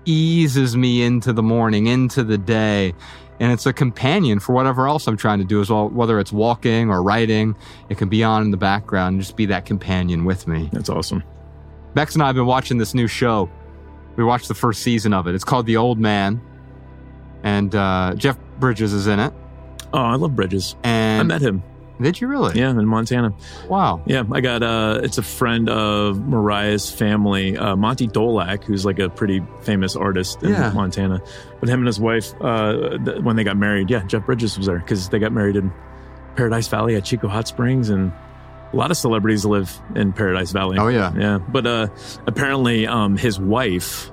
eases 0.06 0.76
me 0.76 1.02
into 1.02 1.32
the 1.32 1.42
morning, 1.42 1.86
into 1.88 2.24
the 2.24 2.38
day. 2.38 2.94
And 3.38 3.52
it's 3.52 3.66
a 3.66 3.72
companion 3.72 4.40
for 4.40 4.54
whatever 4.54 4.88
else 4.88 5.06
I'm 5.06 5.16
trying 5.18 5.40
to 5.40 5.44
do 5.44 5.60
as 5.60 5.68
well, 5.68 5.90
whether 5.90 6.18
it's 6.18 6.32
walking 6.32 6.88
or 6.88 7.02
writing. 7.02 7.54
It 7.90 7.98
can 7.98 8.08
be 8.08 8.24
on 8.24 8.42
in 8.42 8.50
the 8.50 8.56
background 8.56 9.14
and 9.14 9.20
just 9.20 9.36
be 9.36 9.44
that 9.46 9.66
companion 9.66 10.24
with 10.24 10.46
me. 10.46 10.70
That's 10.72 10.88
awesome. 10.88 11.22
Bex 11.92 12.14
and 12.14 12.22
I 12.22 12.26
have 12.26 12.34
been 12.36 12.46
watching 12.46 12.78
this 12.78 12.94
new 12.94 13.06
show. 13.06 13.50
We 14.16 14.24
watched 14.24 14.48
the 14.48 14.54
first 14.54 14.82
season 14.82 15.12
of 15.12 15.26
it. 15.26 15.34
It's 15.34 15.44
called 15.44 15.66
The 15.66 15.76
Old 15.76 15.98
Man. 15.98 16.40
And 17.42 17.74
uh, 17.74 18.14
Jeff 18.16 18.38
Bridges 18.58 18.94
is 18.94 19.06
in 19.06 19.20
it. 19.20 19.34
Oh, 19.92 19.98
I 19.98 20.14
love 20.14 20.34
Bridges. 20.34 20.74
And 20.82 21.20
I 21.20 21.24
met 21.24 21.42
him. 21.42 21.62
Did 22.01 22.20
you 22.20 22.28
really? 22.28 22.59
Yeah, 22.59 22.70
in 22.70 22.86
Montana. 22.86 23.32
Wow. 23.68 24.02
Yeah, 24.06 24.24
I 24.31 24.40
got 24.40 24.62
uh 24.62 25.01
it's 25.02 25.16
a 25.18 25.23
friend 25.23 25.68
of 25.70 26.20
Mariah's 26.20 26.90
family, 26.90 27.56
uh 27.56 27.74
Monte 27.77 28.09
Dolack, 28.09 28.64
who's 28.64 28.85
like 28.85 28.98
a 28.98 29.09
pretty 29.09 29.43
famous 29.62 29.97
artist 29.97 30.43
in 30.43 30.51
Yeah. 30.51 30.70
Montana. 30.73 31.23
But 31.60 31.68
him 31.70 31.81
and 31.81 31.86
his 31.86 31.98
wife, 31.98 32.35
uh 32.40 32.98
th- 32.98 33.23
when 33.23 33.36
they 33.36 33.44
got 33.44 33.56
married, 33.56 33.89
yeah, 33.90 34.05
Jeff 34.05 34.27
Bridges 34.27 34.59
was 34.59 34.66
there 34.66 34.78
because 34.78 35.09
they 35.09 35.18
got 35.18 35.32
married 35.32 35.56
in 35.56 35.73
Paradise 36.36 36.68
Valley 36.68 36.97
at 36.97 37.05
Chico 37.05 37.28
Hot 37.28 37.48
Springs 37.48 37.89
and 37.89 38.12
a 38.73 38.77
lot 38.77 38.90
of 38.90 38.97
celebrities 38.98 39.47
live 39.47 39.73
in 39.94 40.12
Paradise 40.12 40.52
Valley. 40.52 40.77
Oh, 40.78 40.89
yeah. 40.89 41.12
Yeah. 41.16 41.39
But 41.39 41.66
uh 41.66 41.86
apparently 42.27 42.86
um 42.86 43.16
his 43.16 43.40
wife 43.40 44.10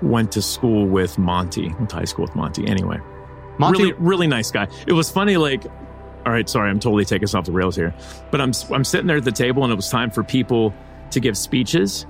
went 0.00 0.32
to 0.32 0.42
school 0.42 0.86
with 0.86 1.18
Monte, 1.18 1.68
went 1.74 1.90
to 1.90 1.96
high 1.96 2.04
school 2.04 2.24
with 2.24 2.34
Monte 2.36 2.66
anyway. 2.66 2.98
Monte- 3.58 3.78
really, 3.82 3.92
really 3.98 4.26
nice 4.26 4.50
guy. 4.50 4.66
It 4.86 4.92
was 4.94 5.10
funny, 5.10 5.36
like, 5.36 5.64
all 6.24 6.32
right, 6.32 6.48
sorry, 6.48 6.70
I'm 6.70 6.80
totally 6.80 7.04
taking 7.04 7.24
us 7.24 7.34
off 7.34 7.44
the 7.44 7.52
rails 7.52 7.76
here, 7.76 7.94
but 8.30 8.40
I'm 8.40 8.52
I'm 8.70 8.84
sitting 8.84 9.06
there 9.06 9.16
at 9.16 9.24
the 9.24 9.32
table, 9.32 9.64
and 9.64 9.72
it 9.72 9.76
was 9.76 9.88
time 9.88 10.10
for 10.10 10.22
people 10.22 10.72
to 11.10 11.20
give 11.20 11.36
speeches, 11.36 12.06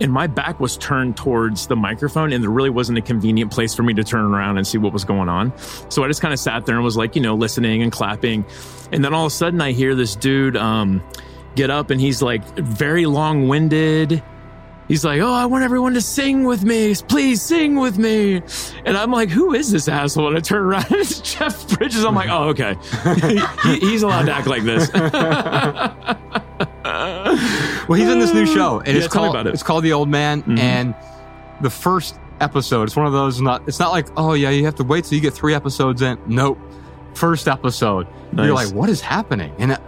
and 0.00 0.12
my 0.12 0.26
back 0.26 0.58
was 0.58 0.76
turned 0.78 1.16
towards 1.16 1.66
the 1.66 1.76
microphone, 1.76 2.32
and 2.32 2.42
there 2.42 2.50
really 2.50 2.70
wasn't 2.70 2.98
a 2.98 3.02
convenient 3.02 3.52
place 3.52 3.74
for 3.74 3.82
me 3.82 3.94
to 3.94 4.04
turn 4.04 4.24
around 4.24 4.56
and 4.56 4.66
see 4.66 4.78
what 4.78 4.92
was 4.92 5.04
going 5.04 5.28
on. 5.28 5.52
So 5.90 6.02
I 6.02 6.08
just 6.08 6.22
kind 6.22 6.32
of 6.32 6.40
sat 6.40 6.66
there 6.66 6.74
and 6.74 6.84
was 6.84 6.96
like, 6.96 7.14
you 7.14 7.22
know, 7.22 7.34
listening 7.34 7.82
and 7.82 7.92
clapping, 7.92 8.44
and 8.90 9.04
then 9.04 9.12
all 9.14 9.26
of 9.26 9.32
a 9.32 9.34
sudden 9.34 9.60
I 9.60 9.72
hear 9.72 9.94
this 9.94 10.16
dude 10.16 10.56
um, 10.56 11.02
get 11.54 11.70
up, 11.70 11.90
and 11.90 12.00
he's 12.00 12.22
like 12.22 12.42
very 12.58 13.06
long 13.06 13.48
winded. 13.48 14.22
He's 14.92 15.06
like, 15.06 15.22
"Oh, 15.22 15.32
I 15.32 15.46
want 15.46 15.64
everyone 15.64 15.94
to 15.94 16.02
sing 16.02 16.44
with 16.44 16.64
me. 16.64 16.94
Please 17.08 17.40
sing 17.40 17.76
with 17.76 17.96
me." 17.96 18.42
And 18.84 18.94
I'm 18.94 19.10
like, 19.10 19.30
"Who 19.30 19.54
is 19.54 19.72
this 19.72 19.88
asshole?" 19.88 20.28
And 20.28 20.36
I 20.36 20.40
turn 20.40 20.60
around, 20.62 20.84
and 20.90 20.96
it's 21.00 21.18
Jeff 21.20 21.66
Bridges. 21.78 22.04
I'm 22.04 22.14
like, 22.14 22.28
"Oh, 22.28 22.50
okay. 22.50 22.76
he, 23.64 23.78
he's 23.78 24.02
allowed 24.02 24.26
to 24.26 24.32
act 24.34 24.48
like 24.48 24.64
this." 24.64 24.90
Well, 27.88 27.98
he's 27.98 28.08
in 28.10 28.18
this 28.18 28.34
new 28.34 28.44
show, 28.44 28.80
and 28.80 28.88
Yeah, 28.88 28.96
it's 29.04 29.08
called 29.08 29.30
about 29.30 29.46
it. 29.46 29.54
it's 29.54 29.62
called 29.62 29.82
The 29.82 29.94
Old 29.94 30.10
Man. 30.10 30.42
Mhm. 30.42 30.58
And 30.58 30.94
the 31.62 31.70
first 31.70 32.18
episode, 32.40 32.82
it's 32.84 32.94
one 32.96 33.06
of 33.06 33.12
those 33.14 33.40
not. 33.40 33.62
It's 33.66 33.80
not 33.80 33.92
like 33.92 34.08
oh 34.18 34.34
yeah, 34.34 34.50
you 34.50 34.66
have 34.66 34.74
to 34.74 34.84
wait 34.84 35.04
till 35.04 35.14
you 35.16 35.22
get 35.22 35.32
three 35.32 35.54
episodes 35.54 36.02
in. 36.02 36.18
Nope, 36.26 36.58
first 37.14 37.48
episode, 37.48 38.06
you're 38.36 38.52
like, 38.52 38.74
what 38.74 38.90
is 38.90 39.00
happening? 39.00 39.54
And 39.58 39.78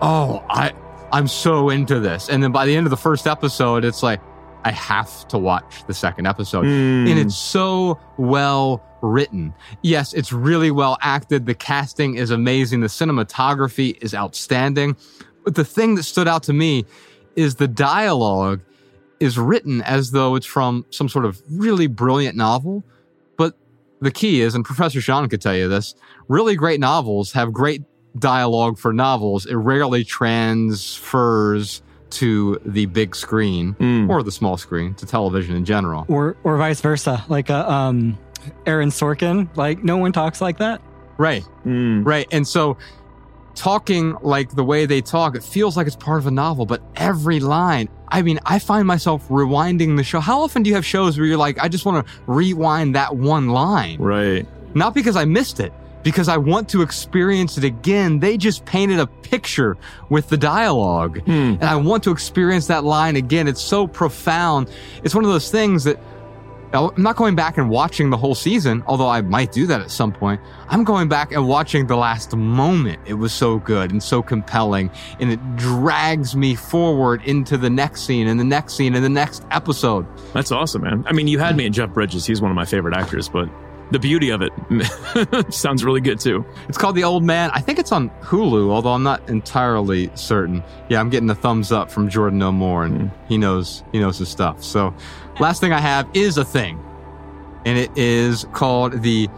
oh, 0.00 0.44
I 0.48 0.72
I'm 1.12 1.26
so 1.26 1.70
into 1.70 1.98
this. 2.00 2.28
And 2.28 2.42
then 2.42 2.52
by 2.52 2.66
the 2.66 2.76
end 2.76 2.86
of 2.86 2.90
the 2.90 2.96
first 2.96 3.26
episode, 3.26 3.84
it's 3.84 4.02
like 4.02 4.20
I 4.68 4.72
have 4.72 5.26
to 5.28 5.38
watch 5.38 5.84
the 5.86 5.94
second 5.94 6.26
episode, 6.26 6.66
Mm. 6.66 7.08
and 7.10 7.18
it's 7.18 7.34
so 7.36 7.98
well 8.18 8.82
written. 9.00 9.54
Yes, 9.80 10.12
it's 10.12 10.30
really 10.30 10.70
well 10.70 10.98
acted. 11.00 11.46
The 11.46 11.54
casting 11.54 12.16
is 12.16 12.30
amazing. 12.30 12.80
The 12.80 12.88
cinematography 12.88 13.96
is 14.02 14.14
outstanding. 14.14 14.94
But 15.42 15.54
the 15.54 15.64
thing 15.64 15.94
that 15.94 16.02
stood 16.02 16.28
out 16.28 16.42
to 16.44 16.52
me 16.52 16.84
is 17.34 17.54
the 17.54 17.66
dialogue 17.68 18.60
is 19.20 19.38
written 19.38 19.80
as 19.82 20.10
though 20.10 20.34
it's 20.34 20.44
from 20.44 20.84
some 20.90 21.08
sort 21.08 21.24
of 21.24 21.40
really 21.50 21.86
brilliant 21.86 22.36
novel. 22.36 22.84
But 23.38 23.56
the 24.02 24.10
key 24.10 24.42
is, 24.42 24.54
and 24.54 24.66
Professor 24.66 25.00
Sean 25.00 25.26
could 25.30 25.40
tell 25.40 25.56
you 25.56 25.66
this, 25.68 25.94
really 26.28 26.56
great 26.56 26.78
novels 26.78 27.32
have 27.32 27.54
great 27.54 27.82
dialogue 28.18 28.76
for 28.78 28.92
novels. 28.92 29.46
It 29.46 29.54
rarely 29.54 30.04
transfers 30.04 31.80
to 32.10 32.58
the 32.64 32.86
big 32.86 33.14
screen 33.14 33.74
Mm. 33.78 34.08
or 34.08 34.22
the 34.22 34.32
small 34.32 34.56
screen 34.56 34.94
to 34.94 35.06
television 35.06 35.54
in 35.56 35.64
general. 35.64 36.04
or 36.08 36.36
or 36.44 36.56
vice 36.56 36.80
versa. 36.80 37.24
Like 37.28 37.50
a 37.50 37.70
um 37.70 38.16
Aaron 38.66 38.88
Sorkin. 38.90 39.48
Like, 39.56 39.82
no 39.84 39.96
one 39.98 40.12
talks 40.12 40.40
like 40.40 40.58
that. 40.58 40.80
Right. 41.18 41.44
Right. 41.64 42.26
And 42.30 42.46
so 42.46 42.78
talking 43.54 44.16
like 44.22 44.50
the 44.54 44.64
way 44.64 44.86
they 44.86 45.00
talk, 45.00 45.34
it 45.34 45.42
feels 45.42 45.76
like 45.76 45.86
it's 45.86 45.96
part 45.96 46.18
of 46.20 46.26
a 46.26 46.30
novel, 46.30 46.64
but 46.64 46.80
every 46.96 47.40
line, 47.40 47.88
I 48.08 48.22
mean, 48.22 48.38
I 48.46 48.58
find 48.60 48.86
myself 48.86 49.26
rewinding 49.28 49.96
the 49.96 50.04
show. 50.04 50.20
How 50.20 50.40
often 50.42 50.62
do 50.62 50.68
you 50.70 50.76
have 50.76 50.86
shows 50.86 51.18
where 51.18 51.26
you're 51.26 51.36
like, 51.36 51.58
I 51.58 51.68
just 51.68 51.84
want 51.84 52.06
to 52.06 52.12
rewind 52.26 52.94
that 52.94 53.16
one 53.16 53.48
line? 53.48 53.98
Right. 53.98 54.46
Not 54.74 54.94
because 54.94 55.16
I 55.16 55.24
missed 55.24 55.58
it, 55.60 55.72
because 56.08 56.26
I 56.26 56.38
want 56.38 56.70
to 56.70 56.80
experience 56.80 57.58
it 57.58 57.64
again. 57.64 58.18
They 58.18 58.38
just 58.38 58.64
painted 58.64 58.98
a 58.98 59.06
picture 59.06 59.76
with 60.08 60.30
the 60.30 60.38
dialogue 60.38 61.20
hmm. 61.20 61.30
and 61.30 61.64
I 61.64 61.76
want 61.76 62.02
to 62.04 62.12
experience 62.12 62.66
that 62.68 62.82
line 62.82 63.14
again. 63.14 63.46
It's 63.46 63.60
so 63.60 63.86
profound. 63.86 64.70
It's 65.04 65.14
one 65.14 65.26
of 65.26 65.30
those 65.30 65.50
things 65.50 65.84
that 65.84 66.00
I'm 66.72 66.94
not 66.96 67.16
going 67.16 67.34
back 67.34 67.58
and 67.58 67.68
watching 67.68 68.08
the 68.08 68.16
whole 68.16 68.34
season, 68.34 68.82
although 68.86 69.10
I 69.10 69.20
might 69.20 69.52
do 69.52 69.66
that 69.66 69.82
at 69.82 69.90
some 69.90 70.10
point. 70.10 70.40
I'm 70.70 70.82
going 70.82 71.08
back 71.08 71.30
and 71.30 71.46
watching 71.46 71.88
the 71.88 71.96
last 71.96 72.34
moment. 72.34 73.00
It 73.04 73.14
was 73.14 73.34
so 73.34 73.58
good 73.58 73.90
and 73.90 74.02
so 74.02 74.22
compelling, 74.22 74.90
and 75.20 75.30
it 75.30 75.56
drags 75.56 76.34
me 76.34 76.54
forward 76.54 77.22
into 77.24 77.58
the 77.58 77.68
next 77.68 78.06
scene 78.06 78.28
and 78.28 78.40
the 78.40 78.44
next 78.44 78.76
scene 78.76 78.94
and 78.94 79.04
the 79.04 79.10
next 79.10 79.44
episode. 79.50 80.06
That's 80.32 80.52
awesome, 80.52 80.82
man. 80.82 81.04
I 81.06 81.12
mean, 81.12 81.28
you 81.28 81.38
had 81.38 81.54
me 81.54 81.66
in 81.66 81.74
Jeff 81.74 81.90
Bridges. 81.90 82.24
He's 82.24 82.40
one 82.40 82.50
of 82.50 82.54
my 82.54 82.64
favorite 82.64 82.96
actors, 82.96 83.28
but 83.28 83.50
the 83.90 83.98
beauty 83.98 84.30
of 84.30 84.42
it 84.42 84.52
sounds 85.54 85.84
really 85.84 86.00
good 86.00 86.20
too. 86.20 86.44
It's 86.68 86.78
called 86.78 86.96
The 86.96 87.04
Old 87.04 87.24
Man. 87.24 87.50
I 87.52 87.60
think 87.60 87.78
it's 87.78 87.92
on 87.92 88.10
Hulu, 88.22 88.70
although 88.70 88.92
I'm 88.92 89.02
not 89.02 89.28
entirely 89.28 90.10
certain. 90.14 90.62
Yeah, 90.88 91.00
I'm 91.00 91.10
getting 91.10 91.30
a 91.30 91.34
thumbs 91.34 91.72
up 91.72 91.90
from 91.90 92.08
Jordan 92.08 92.38
No 92.38 92.52
More, 92.52 92.84
and 92.84 93.10
hmm. 93.10 93.26
he 93.26 93.38
knows 93.38 93.84
he 93.92 93.98
knows 93.98 94.18
his 94.18 94.28
stuff. 94.28 94.62
So, 94.62 94.94
last 95.40 95.60
thing 95.60 95.72
I 95.72 95.80
have 95.80 96.08
is 96.14 96.38
a 96.38 96.44
thing, 96.44 96.82
and 97.64 97.78
it 97.78 97.90
is 97.96 98.46
called 98.52 99.02
the 99.02 99.28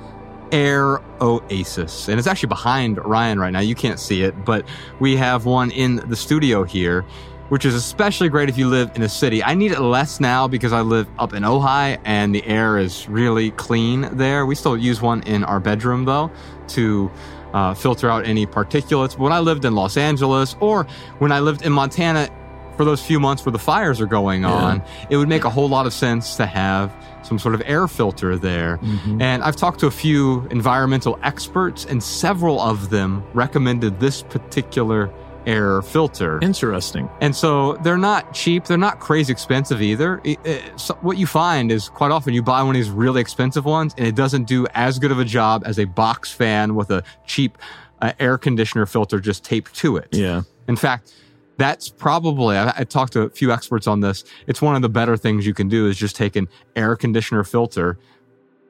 Air 0.53 1.01
Oasis, 1.21 2.09
and 2.09 2.19
it's 2.19 2.27
actually 2.27 2.49
behind 2.49 2.99
Ryan 3.05 3.39
right 3.39 3.53
now. 3.53 3.61
You 3.61 3.75
can't 3.75 4.01
see 4.01 4.23
it, 4.23 4.45
but 4.45 4.67
we 4.99 5.17
have 5.17 5.45
one 5.45 5.71
in 5.71 5.97
the 6.09 6.17
studio 6.17 6.65
here. 6.65 7.05
Which 7.51 7.65
is 7.65 7.75
especially 7.75 8.29
great 8.29 8.49
if 8.49 8.57
you 8.57 8.69
live 8.69 8.91
in 8.95 9.03
a 9.03 9.09
city. 9.09 9.43
I 9.45 9.55
need 9.55 9.73
it 9.73 9.81
less 9.81 10.21
now 10.21 10.49
because 10.49 10.73
I 10.73 10.81
live 10.81 11.09
up 11.19 11.35
in 11.35 11.43
Ojai 11.43 11.99
and 12.05 12.35
the 12.35 12.45
air 12.47 12.79
is 12.79 13.09
really 13.09 13.51
clean 13.51 14.09
there. 14.17 14.47
We 14.47 14.55
still 14.55 14.77
use 14.77 15.03
one 15.03 15.23
in 15.25 15.45
our 15.45 15.61
bedroom 15.61 16.05
though 16.05 16.31
to 16.69 17.11
uh, 17.53 17.75
filter 17.75 18.09
out 18.09 18.25
any 18.25 18.47
particulates. 18.47 19.11
But 19.11 19.19
when 19.21 19.33
I 19.33 19.41
lived 19.41 19.65
in 19.65 19.75
Los 19.75 19.97
Angeles 19.97 20.57
or 20.61 20.87
when 21.19 21.33
I 21.33 21.41
lived 21.41 21.63
in 21.63 21.73
Montana 21.73 22.29
for 22.77 22.85
those 22.85 23.05
few 23.05 23.19
months 23.21 23.45
where 23.45 23.53
the 23.53 23.59
fires 23.59 24.01
are 24.01 24.07
going 24.07 24.45
on, 24.45 24.81
it 25.11 25.17
would 25.17 25.29
make 25.29 25.45
a 25.45 25.51
whole 25.51 25.69
lot 25.69 25.87
of 25.87 25.93
sense 25.93 26.37
to 26.37 26.47
have 26.47 26.95
some 27.23 27.39
sort 27.39 27.55
of 27.55 27.63
air 27.67 27.87
filter 27.89 28.39
there. 28.39 28.79
And 29.21 29.43
I've 29.43 29.57
talked 29.57 29.81
to 29.81 29.87
a 29.87 29.91
few 29.91 30.47
environmental 30.53 31.19
experts, 31.23 31.85
and 31.85 32.01
several 32.03 32.59
of 32.61 32.89
them 32.89 33.23
recommended 33.35 33.99
this 34.01 34.23
particular 34.23 35.13
air 35.47 35.83
filter. 35.83 36.39
Interesting. 36.43 37.09
And 37.21 37.35
so 37.35 37.75
they're 37.83 37.99
not 37.99 38.33
cheap. 38.35 38.65
They're 38.65 38.77
not 38.79 39.01
crazy 39.01 39.33
expensive 39.33 39.81
either. 39.83 40.21
It- 40.25 40.39
it- 40.45 40.81
so 40.81 40.95
what 41.03 41.17
you 41.19 41.27
find 41.27 41.71
is 41.73 41.89
quite 41.89 42.11
often 42.11 42.35
you 42.35 42.43
buy 42.43 42.62
one 42.62 42.75
of 42.77 42.81
these 42.83 42.91
really 42.91 43.21
expensive 43.21 43.65
ones 43.65 43.95
and 43.99 44.07
it 44.07 44.15
doesn't 44.15 44.45
do 44.45 44.67
as 44.75 44.99
good 44.99 45.11
of 45.11 45.19
a 45.19 45.25
job 45.25 45.62
as 45.67 45.79
a 45.79 45.85
box 45.85 46.31
fan 46.33 46.75
with 46.75 46.91
a 46.91 47.03
cheap 47.27 47.57
uh, 48.03 48.12
air 48.19 48.39
conditioner 48.39 48.87
filter 48.87 49.21
just 49.21 49.45
taped 49.45 49.75
to 49.75 49.97
it. 49.97 50.09
Yeah. 50.12 50.43
In 50.69 50.77
fact, 50.77 51.12
that's 51.59 51.89
probably, 51.91 52.57
I, 52.57 52.73
I 52.79 52.85
talked 52.85 53.12
to 53.12 53.23
a 53.23 53.29
few 53.31 53.53
experts 53.53 53.87
on 53.87 54.01
this. 54.01 54.25
It's 54.47 54.62
one 54.62 54.77
of 54.77 54.83
the 54.83 54.89
better 54.89 55.17
things 55.17 55.47
you 55.47 55.53
can 55.53 55.69
do 55.69 55.87
is 55.87 55.99
just 55.99 56.17
take 56.17 56.35
an 56.37 56.49
air 56.75 56.97
conditioner 56.97 57.45
filter, 57.45 57.99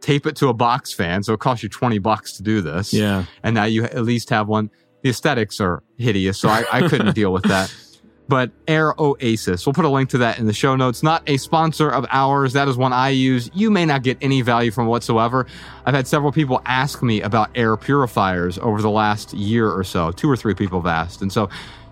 tape 0.01 0.27
it 0.27 0.35
to 0.37 0.49
a 0.49 0.53
box 0.53 0.93
fan. 0.93 1.23
So 1.23 1.33
it 1.35 1.41
costs 1.41 1.63
you 1.63 1.69
20 1.69 1.99
bucks 1.99 2.33
to 2.39 2.43
do 2.43 2.61
this. 2.61 2.93
Yeah. 2.93 3.25
And 3.45 3.55
now 3.55 3.65
you 3.65 3.85
at 3.85 4.03
least 4.03 4.31
have 4.31 4.49
one. 4.49 4.71
The 5.03 5.11
aesthetics 5.11 5.61
are 5.61 5.83
hideous. 5.97 6.39
So 6.39 6.49
I, 6.49 6.65
I 6.71 6.89
couldn't 6.89 7.15
deal 7.15 7.33
with 7.33 7.45
that. 7.45 7.75
But 8.29 8.53
Air 8.69 8.95
Oasis, 8.97 9.67
we'll 9.67 9.73
put 9.73 9.85
a 9.85 9.89
link 9.89 10.11
to 10.11 10.19
that 10.19 10.39
in 10.39 10.47
the 10.47 10.53
show 10.53 10.77
notes. 10.77 11.03
Not 11.03 11.29
a 11.29 11.37
sponsor 11.37 11.91
of 11.91 12.07
ours. 12.11 12.53
That 12.53 12.69
is 12.69 12.77
one 12.77 12.93
I 12.93 13.09
use. 13.09 13.51
You 13.55 13.73
may 13.73 13.85
not 13.85 14.05
get 14.05 14.19
any 14.21 14.41
value 14.41 14.71
from 14.71 14.87
whatsoever. 14.87 15.47
I've 15.85 15.95
had 15.95 16.07
several 16.07 16.31
people 16.31 16.63
ask 16.65 17.03
me 17.03 17.23
about 17.23 17.51
air 17.57 17.77
purifiers 17.77 18.57
over 18.59 18.81
the 18.81 18.91
last 18.91 19.35
year 19.35 19.69
or 19.69 19.83
so. 19.83 20.13
Two 20.13 20.31
or 20.31 20.37
three 20.37 20.55
people 20.55 20.81
have 20.81 20.87
asked. 20.87 21.23
And 21.23 21.33
so 21.33 21.51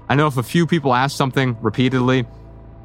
I 0.08 0.14
know 0.14 0.28
if 0.28 0.36
a 0.36 0.44
few 0.44 0.64
people 0.64 0.94
ask 0.94 1.16
something 1.16 1.56
repeatedly, 1.60 2.24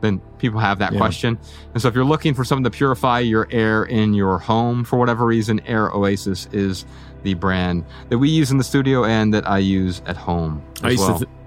then 0.04 0.20
people 0.38 0.60
have 0.60 0.78
that 0.80 0.92
Yeah. 0.92 1.00
question. 1.00 1.40
And 1.74 1.82
so 1.82 1.88
if 1.88 1.96
you're 1.96 2.04
looking 2.06 2.34
for 2.36 2.44
something 2.44 2.66
to 2.66 2.70
purify 2.70 3.20
your 3.22 3.48
air 3.50 3.84
in 3.86 4.14
your 4.14 4.38
home 4.38 4.84
for 4.84 5.00
whatever 5.00 5.26
reason, 5.26 5.62
Air 5.66 5.90
Oasis 5.92 6.48
is 6.52 6.86
the 7.24 7.34
brand 7.36 7.86
that 8.10 8.18
we 8.20 8.30
use 8.30 8.52
in 8.52 8.58
the 8.58 8.64
studio 8.66 9.06
and 9.06 9.34
that 9.34 9.48
I 9.50 9.60
use 9.60 10.02
at 10.06 10.18
home 10.18 10.62
as 10.80 10.84
I 10.84 10.90
used 10.90 11.00
well. 11.02 11.20
to, 11.20 11.26
th- 11.26 11.38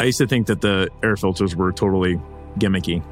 I 0.00 0.04
used 0.04 0.18
to 0.18 0.26
think 0.26 0.48
that 0.48 0.60
the 0.60 0.88
air 1.04 1.16
filters 1.16 1.54
were 1.54 1.70
totally 1.72 2.20
gimmicky, 2.58 3.02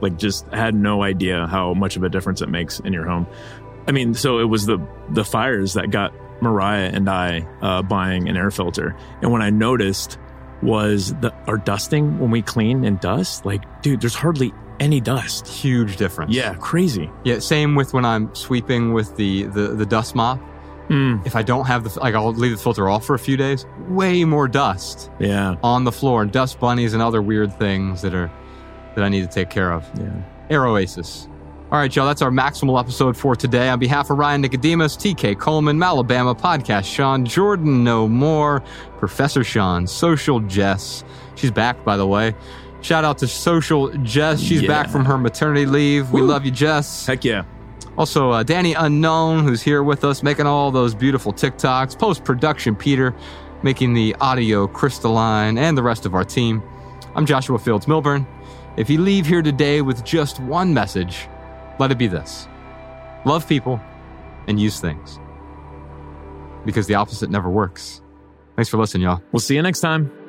like 0.00 0.16
just 0.18 0.46
had 0.48 0.74
no 0.74 1.02
idea 1.02 1.46
how 1.46 1.74
much 1.74 1.96
of 1.96 2.02
a 2.02 2.08
difference 2.08 2.40
it 2.40 2.48
makes 2.48 2.80
in 2.80 2.92
your 2.94 3.04
home. 3.06 3.26
I 3.86 3.92
mean, 3.92 4.14
so 4.14 4.38
it 4.38 4.44
was 4.48 4.64
the 4.66 4.78
the 5.10 5.24
fires 5.24 5.74
that 5.74 5.90
got 5.90 6.14
Mariah 6.40 6.90
and 6.94 7.10
I 7.10 7.46
uh, 7.60 7.82
buying 7.82 8.28
an 8.30 8.36
air 8.38 8.50
filter, 8.50 8.96
and 9.20 9.30
when 9.32 9.42
I 9.42 9.50
noticed 9.50 10.18
was 10.62 11.14
the 11.20 11.32
our 11.46 11.56
dusting 11.56 12.18
when 12.18 12.30
we 12.30 12.42
clean 12.42 12.84
and 12.84 13.00
dust, 13.00 13.44
like, 13.46 13.82
dude, 13.82 14.00
there's 14.00 14.14
hardly 14.14 14.52
any 14.78 15.00
dust. 15.00 15.46
Huge 15.46 15.96
difference. 15.96 16.32
Yeah, 16.34 16.54
crazy. 16.54 17.10
Yeah, 17.24 17.38
same 17.38 17.74
with 17.74 17.92
when 17.94 18.04
I'm 18.04 18.34
sweeping 18.34 18.92
with 18.92 19.16
the 19.16 19.44
the, 19.44 19.68
the 19.68 19.86
dust 19.86 20.14
mop. 20.14 20.40
Mm. 20.88 21.24
If 21.24 21.36
I 21.36 21.42
don't 21.42 21.66
have 21.66 21.84
the 21.84 22.00
like, 22.00 22.14
I'll 22.14 22.32
leave 22.32 22.50
the 22.50 22.56
filter 22.62 22.88
off 22.88 23.04
for 23.04 23.14
a 23.14 23.18
few 23.18 23.36
days. 23.36 23.64
Way 23.88 24.24
more 24.24 24.48
dust 24.48 25.08
Yeah, 25.20 25.54
on 25.62 25.84
the 25.84 25.92
floor, 25.92 26.22
and 26.22 26.32
dust 26.32 26.58
bunnies 26.58 26.94
and 26.94 27.02
other 27.02 27.22
weird 27.22 27.56
things 27.58 28.02
that 28.02 28.12
are 28.14 28.30
that 28.96 29.04
I 29.04 29.08
need 29.08 29.20
to 29.22 29.28
take 29.28 29.50
care 29.50 29.70
of. 29.72 29.88
yeah. 29.98 30.10
Air 30.50 30.66
Oasis. 30.66 31.28
All 31.72 31.78
right, 31.78 31.94
y'all, 31.94 32.06
that's 32.06 32.20
our 32.20 32.32
maximal 32.32 32.80
episode 32.80 33.16
for 33.16 33.36
today. 33.36 33.68
On 33.68 33.78
behalf 33.78 34.10
of 34.10 34.18
Ryan 34.18 34.40
Nicodemus, 34.40 34.96
TK 34.96 35.38
Coleman, 35.38 35.78
Malabama 35.78 36.36
Podcast, 36.36 36.84
Sean 36.92 37.24
Jordan, 37.24 37.84
no 37.84 38.08
more, 38.08 38.60
Professor 38.98 39.44
Sean, 39.44 39.86
Social 39.86 40.40
Jess. 40.40 41.04
She's 41.36 41.52
back, 41.52 41.84
by 41.84 41.96
the 41.96 42.06
way. 42.08 42.34
Shout 42.80 43.04
out 43.04 43.18
to 43.18 43.28
Social 43.28 43.88
Jess. 43.98 44.40
She's 44.40 44.62
Yeah. 44.62 44.68
back 44.68 44.90
from 44.90 45.04
her 45.04 45.16
maternity 45.16 45.64
leave. 45.64 46.10
We 46.10 46.22
love 46.22 46.44
you, 46.44 46.50
Jess. 46.50 47.06
Heck 47.06 47.24
yeah. 47.24 47.42
Also, 47.96 48.30
uh, 48.30 48.42
Danny 48.42 48.74
Unknown, 48.74 49.44
who's 49.44 49.62
here 49.62 49.84
with 49.84 50.02
us, 50.04 50.24
making 50.24 50.46
all 50.46 50.72
those 50.72 50.92
beautiful 50.94 51.32
TikToks. 51.32 51.96
Post 51.96 52.24
production, 52.24 52.74
Peter, 52.74 53.14
making 53.62 53.94
the 53.94 54.16
audio 54.20 54.66
crystalline, 54.66 55.56
and 55.56 55.78
the 55.78 55.82
rest 55.84 56.04
of 56.04 56.14
our 56.14 56.24
team. 56.24 56.62
I'm 57.14 57.26
Joshua 57.26 57.60
Fields 57.60 57.86
Millburn. 57.86 58.26
If 58.76 58.90
you 58.90 58.98
leave 59.00 59.26
here 59.26 59.42
today 59.42 59.82
with 59.82 60.04
just 60.04 60.40
one 60.40 60.72
message, 60.74 61.28
let 61.80 61.90
it 61.90 61.98
be 61.98 62.06
this 62.06 62.46
love 63.24 63.48
people 63.48 63.80
and 64.46 64.60
use 64.60 64.80
things. 64.80 65.18
Because 66.64 66.86
the 66.86 66.94
opposite 66.94 67.30
never 67.30 67.50
works. 67.50 68.02
Thanks 68.56 68.68
for 68.68 68.76
listening, 68.76 69.04
y'all. 69.04 69.22
We'll 69.32 69.40
see 69.40 69.54
you 69.54 69.62
next 69.62 69.80
time. 69.80 70.19